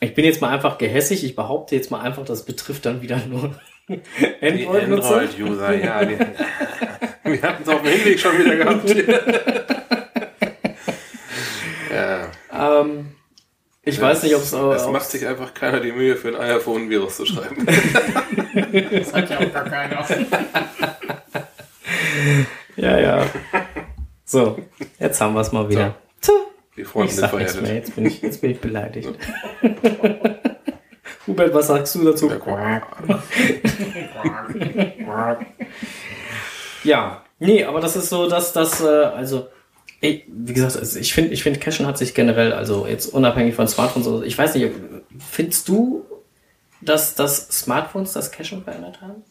ich 0.00 0.14
bin 0.14 0.24
jetzt 0.24 0.40
mal 0.40 0.50
einfach 0.50 0.78
gehässig. 0.78 1.24
Ich 1.24 1.36
behaupte 1.36 1.74
jetzt 1.74 1.90
mal 1.90 2.00
einfach, 2.00 2.24
das 2.24 2.44
betrifft 2.44 2.86
dann 2.86 3.02
wieder 3.02 3.20
nur 3.26 3.54
Die 3.88 4.00
Android-Nutzer. 4.42 5.20
Android-User, 5.20 5.74
ja. 5.74 6.04
Die, 6.04 6.18
wir 7.24 7.42
hatten 7.42 7.62
es 7.62 7.68
auf 7.68 7.82
dem 7.82 7.92
Hinweg 7.92 8.18
schon 8.18 8.38
wieder 8.38 8.56
gehabt. 8.56 8.88
ja, 11.94 12.28
Ähm, 12.52 13.12
ich 13.82 14.00
weiß 14.00 14.24
nicht, 14.24 14.34
ob 14.34 14.42
es 14.42 14.52
Es 14.52 14.88
macht 14.88 15.08
sich 15.08 15.24
einfach 15.26 15.54
keiner 15.54 15.78
die 15.78 15.92
Mühe, 15.92 16.16
für 16.16 16.28
ein 16.28 16.36
iPhone 16.36 16.82
ein 16.82 16.90
Virus 16.90 17.16
zu 17.18 17.26
schreiben. 17.26 17.64
Das 18.90 19.12
hat 19.12 19.30
ja 19.30 19.38
auch 19.38 19.52
gar 19.52 19.64
keiner. 19.64 20.04
Ja, 22.76 22.98
ja. 22.98 23.26
So, 24.24 24.58
jetzt 24.98 25.20
haben 25.20 25.34
wir 25.34 25.40
es 25.40 25.52
mal 25.52 25.68
wieder. 25.68 25.94
Die 26.76 26.82
Ich 26.82 26.88
Freunde 26.88 27.12
sind 27.12 27.20
sag 27.22 27.32
mehr, 27.62 27.74
jetzt 27.74 27.94
bin 27.94 28.06
ich, 28.06 28.22
jetzt 28.22 28.40
bin 28.40 28.50
ich 28.50 28.60
beleidigt. 28.60 29.08
Hubert, 31.26 31.54
was 31.54 31.66
sagst 31.68 31.94
du 31.94 32.04
dazu? 32.04 32.30
Ja, 36.84 37.24
nee, 37.40 37.64
aber 37.64 37.80
das 37.80 37.96
ist 37.96 38.10
so, 38.10 38.28
dass 38.28 38.52
das, 38.52 38.80
äh, 38.80 38.86
also, 38.86 39.48
ich, 40.00 40.24
wie 40.28 40.52
gesagt, 40.52 40.76
also 40.76 41.00
ich 41.00 41.12
finde, 41.12 41.32
ich 41.32 41.42
finde, 41.42 41.58
Cashen 41.58 41.84
hat 41.84 41.98
sich 41.98 42.14
generell, 42.14 42.52
also 42.52 42.86
jetzt 42.86 43.06
unabhängig 43.06 43.56
von 43.56 43.66
Smartphones, 43.66 44.06
also 44.06 44.22
ich 44.22 44.38
weiß 44.38 44.54
nicht, 44.54 44.70
findest 45.18 45.68
du 45.68 46.06
dass, 46.80 47.14
dass 47.14 47.48
Smartphones 47.48 48.12
das 48.12 48.30
Cachen 48.30 48.62
verändert 48.62 49.00
haben? 49.00 49.22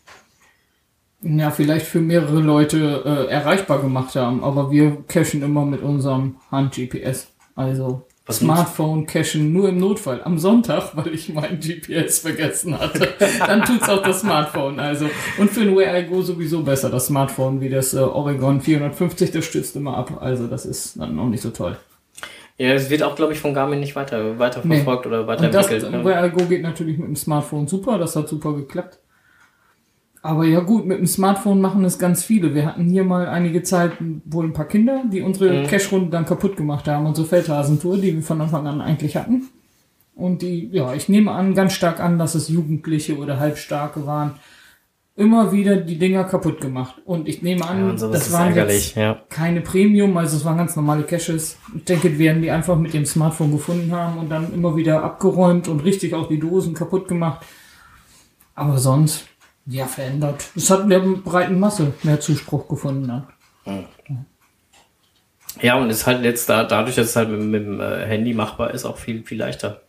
Ja, 1.21 1.49
vielleicht 1.49 1.87
für 1.87 2.01
mehrere 2.01 2.39
Leute 2.39 3.03
äh, 3.05 3.31
erreichbar 3.31 3.81
gemacht 3.81 4.15
haben, 4.15 4.43
aber 4.43 4.69
wir 4.69 5.03
cachen 5.07 5.41
immer 5.41 5.65
mit 5.65 5.81
unserem 5.81 6.37
Hand-GPS. 6.51 7.27
Also 7.55 8.03
Was 8.25 8.39
Smartphone 8.39 9.05
cachen 9.05 9.53
nur 9.53 9.69
im 9.69 9.77
Notfall. 9.77 10.21
Am 10.23 10.37
Sonntag, 10.37 10.91
weil 10.95 11.13
ich 11.13 11.29
mein 11.33 11.59
GPS 11.61 12.19
vergessen 12.19 12.77
hatte. 12.79 13.07
Dann 13.39 13.63
tut's 13.63 13.87
auch 13.87 14.01
das 14.03 14.21
Smartphone. 14.21 14.79
Also 14.79 15.09
und 15.37 15.49
für 15.51 15.61
ein 15.61 15.75
Wear 15.75 15.97
I 15.99 16.05
Go 16.05 16.21
sowieso 16.21 16.61
besser 16.63 16.89
das 16.89 17.05
Smartphone 17.07 17.61
wie 17.61 17.69
das 17.69 17.93
äh, 17.93 17.99
Oregon 17.99 18.61
450. 18.61 19.31
Das 19.31 19.45
stützt 19.45 19.75
immer 19.75 19.95
ab. 19.95 20.17
Also 20.21 20.47
das 20.47 20.65
ist 20.65 20.99
dann 20.99 21.15
noch 21.15 21.27
nicht 21.29 21.41
so 21.41 21.51
toll. 21.51 21.77
Ja, 22.57 22.73
es 22.73 22.89
wird 22.89 23.03
auch, 23.03 23.15
glaube 23.15 23.33
ich, 23.33 23.39
von 23.39 23.53
Garmin 23.53 23.81
nicht 23.81 23.95
weiter, 23.97 24.39
weiter 24.39 24.61
Nee. 24.63 24.77
verfolgt 24.77 25.05
oder 25.07 25.21
Und 25.21 25.27
das 25.27 25.37
weiterentwickelt. 25.69 25.91
ne? 25.91 26.05
Wear 26.05 26.25
I 26.25 26.29
Go 26.29 26.45
geht 26.45 26.61
natürlich 26.63 26.97
mit 26.97 27.07
dem 27.07 27.15
Smartphone 27.15 27.67
super. 27.67 27.97
Das 27.97 28.15
hat 28.15 28.27
super 28.29 28.53
geklappt. 28.53 28.97
Aber 30.25 30.45
ja 30.45 30.59
gut, 30.61 30.87
mit 30.87 30.97
dem 30.97 31.05
Smartphone 31.05 31.61
machen 31.61 31.85
es 31.85 31.99
ganz 31.99 32.23
viele. 32.23 32.55
Wir 32.55 32.65
hatten 32.65 32.89
hier 32.89 33.03
mal 33.03 33.27
einige 33.27 33.61
Zeit 33.61 33.91
wohl 34.25 34.45
ein 34.45 34.53
paar 34.53 34.65
Kinder, 34.67 35.03
die 35.11 35.21
unsere 35.21 35.61
Mhm. 35.61 35.67
Cash-Runde 35.67 36.09
dann 36.09 36.25
kaputt 36.25 36.57
gemacht 36.57 36.87
haben. 36.87 37.05
Unsere 37.05 37.27
Feldhasentour, 37.27 37.97
die 37.97 38.15
wir 38.15 38.23
von 38.23 38.41
Anfang 38.41 38.65
an 38.65 38.81
eigentlich 38.81 39.15
hatten. 39.15 39.43
Und 40.15 40.41
die, 40.41 40.69
ja, 40.71 40.95
ich 40.95 41.09
nehme 41.09 41.31
an, 41.31 41.53
ganz 41.53 41.73
stark 41.73 41.99
an, 41.99 42.17
dass 42.17 42.33
es 42.33 42.49
Jugendliche 42.49 43.17
oder 43.17 43.39
Halbstarke 43.39 44.07
waren. 44.07 44.31
Immer 45.15 45.51
wieder 45.51 45.75
die 45.77 45.99
Dinger 45.99 46.23
kaputt 46.23 46.59
gemacht. 46.59 46.95
Und 47.05 47.27
ich 47.29 47.43
nehme 47.43 47.63
an, 47.67 47.95
Ja, 47.97 48.07
das 48.07 48.31
waren 48.33 48.55
jetzt 48.55 48.95
ja. 48.95 49.21
keine 49.29 49.61
Premium, 49.61 50.17
also 50.17 50.37
es 50.37 50.43
waren 50.43 50.57
ganz 50.57 50.75
normale 50.75 51.03
Caches. 51.03 51.57
Ich 51.75 51.83
denke, 51.83 52.17
werden 52.17 52.41
die 52.41 52.49
einfach 52.49 52.77
mit 52.77 52.93
dem 52.95 53.05
Smartphone 53.05 53.51
gefunden 53.51 53.91
haben 53.91 54.17
und 54.17 54.29
dann 54.29 54.51
immer 54.53 54.75
wieder 54.75 55.03
abgeräumt 55.03 55.67
und 55.67 55.83
richtig 55.83 56.15
auch 56.15 56.27
die 56.27 56.39
Dosen 56.39 56.73
kaputt 56.73 57.07
gemacht. 57.07 57.45
Aber 58.55 58.77
sonst, 58.79 59.27
ja, 59.65 59.85
verändert. 59.85 60.45
Es 60.55 60.69
hat 60.69 60.81
in 60.81 60.89
der 60.89 60.99
breiten 60.99 61.59
Masse 61.59 61.93
mehr 62.03 62.19
Zuspruch 62.19 62.67
gefunden. 62.67 63.07
Dann. 63.65 63.85
Ja, 65.61 65.77
und 65.77 65.89
ist 65.89 66.05
halt 66.05 66.23
jetzt 66.23 66.49
da, 66.49 66.63
dadurch, 66.63 66.95
dass 66.95 67.07
es 67.07 67.15
halt 67.15 67.29
mit, 67.29 67.41
mit 67.41 67.65
dem 67.65 67.79
äh, 67.79 68.05
Handy 68.05 68.33
machbar 68.33 68.73
ist, 68.73 68.85
auch 68.85 68.97
viel, 68.97 69.23
viel 69.23 69.39
leichter. 69.39 69.81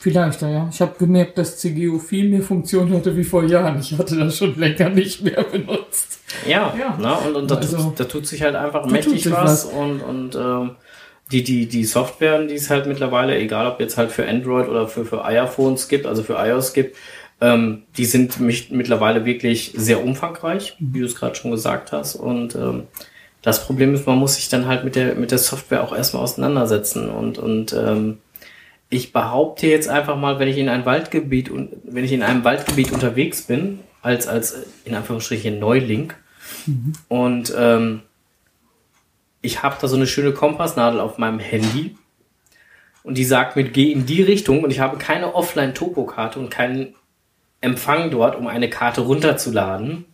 Vielleicht, 0.00 0.42
ja. 0.42 0.68
Ich 0.70 0.80
habe 0.82 0.94
gemerkt, 0.98 1.38
dass 1.38 1.58
CGO 1.58 1.98
viel 1.98 2.28
mehr 2.28 2.42
Funktion 2.42 2.92
hatte 2.92 3.16
wie 3.16 3.24
vor 3.24 3.42
Jahren. 3.44 3.80
Ich 3.80 3.96
hatte 3.96 4.16
das 4.18 4.36
schon 4.36 4.54
länger 4.58 4.90
nicht 4.90 5.22
mehr 5.22 5.42
benutzt. 5.42 6.20
Ja, 6.46 6.74
Ja. 6.78 6.96
Ne? 6.98 7.16
und, 7.26 7.36
und 7.36 7.50
da, 7.50 7.56
Also, 7.56 7.76
tut, 7.78 8.00
da 8.00 8.04
tut 8.04 8.26
sich 8.26 8.42
halt 8.42 8.54
einfach 8.54 8.84
mächtig 8.86 9.30
was, 9.30 9.64
was. 9.64 9.64
und, 9.64 10.00
und 10.02 10.34
ähm, 10.36 10.76
die, 11.32 11.42
die, 11.42 11.66
die 11.66 11.84
Software, 11.84 12.44
die 12.44 12.54
es 12.54 12.70
halt 12.70 12.86
mittlerweile, 12.86 13.38
egal 13.38 13.66
ob 13.66 13.80
jetzt 13.80 13.96
halt 13.96 14.12
für 14.12 14.28
Android 14.28 14.68
oder 14.68 14.88
für, 14.88 15.04
für 15.04 15.24
iPhones 15.24 15.88
gibt, 15.88 16.06
also 16.06 16.22
für 16.22 16.34
iOS 16.34 16.74
gibt, 16.74 16.96
ähm, 17.40 17.82
die 17.96 18.04
sind 18.04 18.40
mich, 18.40 18.70
mittlerweile 18.70 19.24
wirklich 19.24 19.72
sehr 19.76 20.02
umfangreich, 20.02 20.76
wie 20.78 21.00
du 21.00 21.06
es 21.06 21.14
gerade 21.14 21.34
schon 21.34 21.50
gesagt 21.50 21.92
hast. 21.92 22.16
Und 22.16 22.54
ähm, 22.54 22.84
das 23.42 23.64
Problem 23.64 23.94
ist, 23.94 24.06
man 24.06 24.18
muss 24.18 24.34
sich 24.34 24.48
dann 24.48 24.66
halt 24.66 24.84
mit 24.84 24.96
der, 24.96 25.14
mit 25.14 25.30
der 25.30 25.38
Software 25.38 25.84
auch 25.84 25.94
erstmal 25.94 26.24
auseinandersetzen. 26.24 27.08
Und, 27.08 27.38
und 27.38 27.72
ähm, 27.72 28.18
ich 28.90 29.12
behaupte 29.12 29.66
jetzt 29.66 29.88
einfach 29.88 30.16
mal, 30.16 30.38
wenn 30.38 30.48
ich 30.48 30.58
in 30.58 30.68
ein 30.68 30.84
Waldgebiet 30.84 31.50
und 31.50 31.70
wenn 31.84 32.04
ich 32.04 32.12
in 32.12 32.22
einem 32.22 32.44
Waldgebiet 32.44 32.90
unterwegs 32.92 33.42
bin, 33.42 33.80
als, 34.02 34.26
als 34.26 34.56
in 34.84 34.94
Anführungsstrichen 34.94 35.58
Neuling, 35.58 36.12
und 37.08 37.52
ähm, 37.56 38.02
ich 39.42 39.62
habe 39.62 39.76
da 39.80 39.88
so 39.88 39.96
eine 39.96 40.06
schöne 40.06 40.32
Kompassnadel 40.32 41.00
auf 41.00 41.18
meinem 41.18 41.38
Handy 41.38 41.96
und 43.02 43.16
die 43.16 43.24
sagt 43.24 43.56
mir, 43.56 43.64
geh 43.64 43.92
in 43.92 44.06
die 44.06 44.22
Richtung 44.22 44.64
und 44.64 44.70
ich 44.70 44.80
habe 44.80 44.98
keine 44.98 45.34
Offline-Topo-Karte 45.34 46.38
und 46.38 46.50
keinen 46.50 46.94
Empfang 47.60 48.10
dort, 48.10 48.36
um 48.36 48.46
eine 48.46 48.70
Karte 48.70 49.00
runterzuladen, 49.00 50.04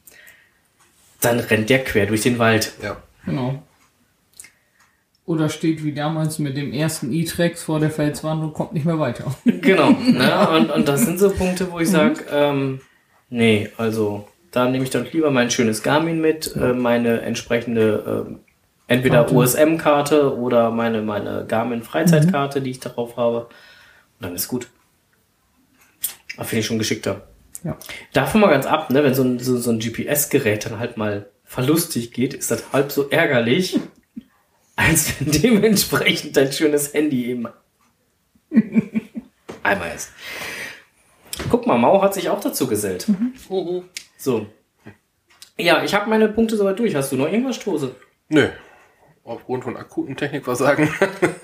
dann 1.20 1.40
rennt 1.40 1.70
der 1.70 1.84
quer 1.84 2.06
durch 2.06 2.22
den 2.22 2.38
Wald. 2.38 2.72
Ja. 2.82 2.96
Genau. 3.24 3.62
Oder 5.26 5.48
steht 5.48 5.82
wie 5.82 5.94
damals 5.94 6.38
mit 6.38 6.56
dem 6.56 6.72
ersten 6.72 7.12
E-Trex 7.12 7.62
vor 7.62 7.80
der 7.80 7.90
Felswand 7.90 8.42
und 8.42 8.52
kommt 8.52 8.74
nicht 8.74 8.84
mehr 8.84 8.98
weiter. 8.98 9.34
Genau. 9.44 9.90
ne? 9.90 10.48
und, 10.50 10.70
und 10.70 10.88
das 10.88 11.06
sind 11.06 11.18
so 11.18 11.30
Punkte, 11.30 11.72
wo 11.72 11.80
ich 11.80 11.88
sage, 11.88 12.24
ähm, 12.30 12.80
nee, 13.30 13.70
also 13.78 14.28
da 14.50 14.68
nehme 14.68 14.84
ich 14.84 14.90
dann 14.90 15.06
lieber 15.10 15.30
mein 15.30 15.50
schönes 15.50 15.82
Garmin 15.82 16.20
mit, 16.20 16.54
äh, 16.54 16.74
meine 16.74 17.22
entsprechende 17.22 18.26
ähm, 18.28 18.40
entweder 18.86 19.24
Karte. 19.24 19.34
OSM-Karte 19.34 20.36
oder 20.36 20.70
meine, 20.70 21.00
meine 21.00 21.46
Garmin-Freizeitkarte, 21.48 22.60
die 22.60 22.70
ich 22.70 22.80
darauf 22.80 23.16
habe. 23.16 23.40
Und 23.40 24.20
dann 24.20 24.34
ist 24.34 24.48
gut. 24.48 24.68
Da 26.36 26.44
finde 26.44 26.60
ich 26.60 26.66
schon 26.66 26.78
geschickter. 26.78 27.22
Ja. 27.64 27.78
Davon 28.12 28.42
mal 28.42 28.50
ganz 28.50 28.66
ab, 28.66 28.90
ne, 28.90 29.02
wenn 29.02 29.14
so 29.14 29.22
ein, 29.22 29.38
so, 29.38 29.56
so 29.56 29.70
ein 29.70 29.78
GPS-Gerät 29.78 30.66
dann 30.66 30.78
halt 30.78 30.96
mal 30.96 31.30
verlustig 31.44 32.12
geht, 32.12 32.34
ist 32.34 32.50
das 32.50 32.72
halb 32.72 32.92
so 32.92 33.08
ärgerlich, 33.08 33.80
als 34.76 35.18
wenn 35.18 35.32
dementsprechend 35.32 36.36
dein 36.36 36.52
schönes 36.52 36.92
Handy 36.92 37.30
eben 37.30 37.48
einmal 39.62 39.94
ist. 39.94 40.12
Guck 41.50 41.66
mal, 41.66 41.78
Mau 41.78 42.02
hat 42.02 42.14
sich 42.14 42.28
auch 42.28 42.40
dazu 42.40 42.66
gesellt. 42.66 43.06
So. 44.18 44.46
Ja, 45.56 45.82
ich 45.82 45.94
habe 45.94 46.08
meine 46.08 46.28
Punkte 46.28 46.56
soweit 46.56 46.78
durch. 46.78 46.94
Hast 46.94 47.12
du 47.12 47.16
noch 47.16 47.26
irgendwas, 47.26 47.56
Stose? 47.56 47.94
Nö. 48.28 48.48
Aufgrund 49.24 49.64
von 49.64 49.76
akuten 49.76 50.16
Technikversagen. 50.16 50.88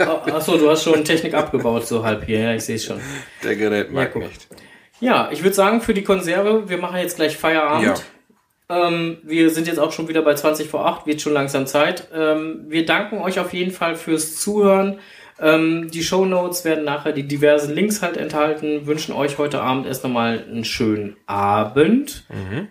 Oh, 0.01 0.31
achso, 0.31 0.59
du 0.59 0.69
hast 0.71 0.83
schon 0.85 1.05
Technik 1.05 1.35
abgebaut, 1.35 1.87
so 1.87 2.05
halb 2.05 2.25
hier. 2.27 2.41
Ja, 2.41 2.55
ich 2.55 2.65
sehe 2.65 2.77
es 2.77 2.85
schon. 2.85 3.01
Der 3.43 3.57
Gerät 3.57 3.91
mag 3.91 4.13
guck. 4.13 4.23
nicht. 4.23 4.49
Ja, 5.01 5.29
ich 5.33 5.43
würde 5.43 5.55
sagen, 5.55 5.81
für 5.81 5.95
die 5.95 6.03
Konserve, 6.05 6.69
wir 6.69 6.79
machen 6.79 6.99
jetzt 6.99 7.17
gleich 7.17 7.37
Feierabend. 7.37 8.05
Ähm, 8.69 9.19
wir 9.25 9.51
sind 9.51 9.67
jetzt 9.67 9.79
auch 9.79 9.93
schon 9.93 10.09
wieder 10.09 10.23
bei 10.23 10.35
20 10.35 10.69
vor 10.69 10.87
8, 10.87 11.07
wird 11.07 11.21
schon 11.21 11.33
langsam 11.33 11.67
Zeit. 11.67 12.09
Ähm, 12.15 12.67
wir 12.69 12.85
danken 12.87 13.19
euch 13.19 13.41
auf 13.41 13.53
jeden 13.53 13.73
Fall 13.73 13.97
fürs 13.97 14.37
Zuhören. 14.37 14.99
Ähm, 15.43 15.91
die 15.91 16.03
Show 16.05 16.27
Notes 16.27 16.65
werden 16.67 16.85
nachher 16.85 17.13
die 17.13 17.23
diversen 17.27 17.75
Links 17.75 18.03
halt 18.03 18.17
enthalten. 18.19 18.87
Wünschen 18.87 19.13
euch 19.15 19.39
heute 19.39 19.63
Abend 19.63 19.87
erst 19.87 20.05
nochmal 20.05 20.45
einen 20.49 20.65
schönen 20.65 21.17
Abend. 21.27 22.25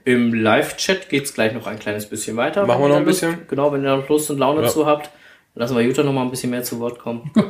Im 0.06 0.34
Live-Chat 0.34 1.10
geht's 1.10 1.34
gleich 1.34 1.54
noch 1.54 1.66
ein 1.68 1.80
kleines 1.80 2.06
bisschen 2.06 2.38
weiter. 2.38 2.66
Machen 2.68 2.82
wir 2.84 2.90
noch 2.90 2.96
ein 2.98 3.06
Lust- 3.06 3.22
bisschen? 3.22 3.48
Genau, 3.50 3.74
wenn 3.74 3.84
ihr 3.84 3.98
noch 3.98 4.08
Lust 4.08 4.30
und 4.30 4.38
Laune 4.38 4.62
Ja. 4.62 4.68
zu 4.68 4.86
habt. 4.86 5.10
Lassen 5.56 5.76
wir 5.76 5.84
Jutta 5.84 6.04
noch 6.04 6.14
mal 6.14 6.22
ein 6.22 6.30
bisschen 6.30 6.52
mehr 6.52 6.64
zu 6.64 6.80
Wort 6.80 7.00
kommen. 7.00 7.32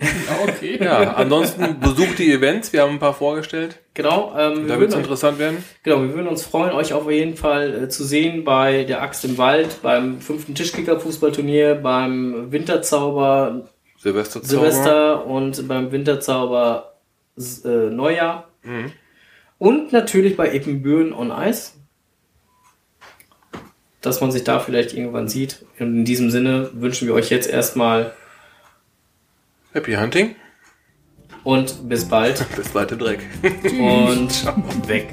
Ja, 0.00 0.38
okay. 0.48 0.78
Ja, 0.80 1.14
ansonsten 1.14 1.80
besucht 1.80 2.20
die 2.20 2.32
Events. 2.32 2.72
Wir 2.72 2.82
haben 2.82 2.92
ein 2.92 2.98
paar 3.00 3.14
vorgestellt. 3.14 3.80
Genau, 3.94 4.32
ähm, 4.38 4.68
Da 4.68 4.78
wird 4.78 4.90
es 4.90 4.96
interessant 4.96 5.40
werden. 5.40 5.64
Genau, 5.82 6.00
wir 6.02 6.14
würden 6.14 6.28
uns 6.28 6.44
freuen, 6.44 6.70
euch 6.72 6.92
auf 6.92 7.10
jeden 7.10 7.36
Fall 7.36 7.82
äh, 7.84 7.88
zu 7.88 8.04
sehen 8.04 8.44
bei 8.44 8.84
der 8.84 9.02
Axt 9.02 9.24
im 9.24 9.38
Wald, 9.38 9.82
beim 9.82 10.20
fünften 10.20 10.54
Tischkicker-Fußballturnier, 10.54 11.74
beim 11.74 12.52
Winterzauber 12.52 13.68
Silvester. 13.98 14.40
Silvester 14.44 15.26
und 15.26 15.66
beim 15.66 15.90
Winterzauber 15.90 16.94
äh, 17.36 17.68
Neujahr. 17.68 18.48
Und 19.58 19.92
natürlich 19.92 20.36
bei 20.36 20.50
Eppenbüren 20.50 21.12
on 21.12 21.32
Ice. 21.32 21.72
Dass 24.00 24.20
man 24.20 24.30
sich 24.30 24.44
da 24.44 24.60
vielleicht 24.60 24.94
irgendwann 24.94 25.28
sieht. 25.28 25.64
Und 25.78 25.88
in 25.98 26.04
diesem 26.04 26.30
Sinne 26.30 26.70
wünschen 26.74 27.08
wir 27.08 27.14
euch 27.14 27.30
jetzt 27.30 27.48
erstmal 27.50 28.12
Happy 29.72 29.94
Hunting. 29.94 30.36
und 31.44 31.88
bis 31.88 32.04
bald 32.08 32.44
Bis 32.56 32.68
bald 32.68 32.92
im 32.92 32.98
Dreck. 32.98 33.20
und 33.78 34.30
weg. 34.88 35.08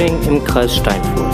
Geocaching 0.00 0.22
im 0.28 0.44
Kreis 0.44 0.76
Steinfurt. 0.76 1.29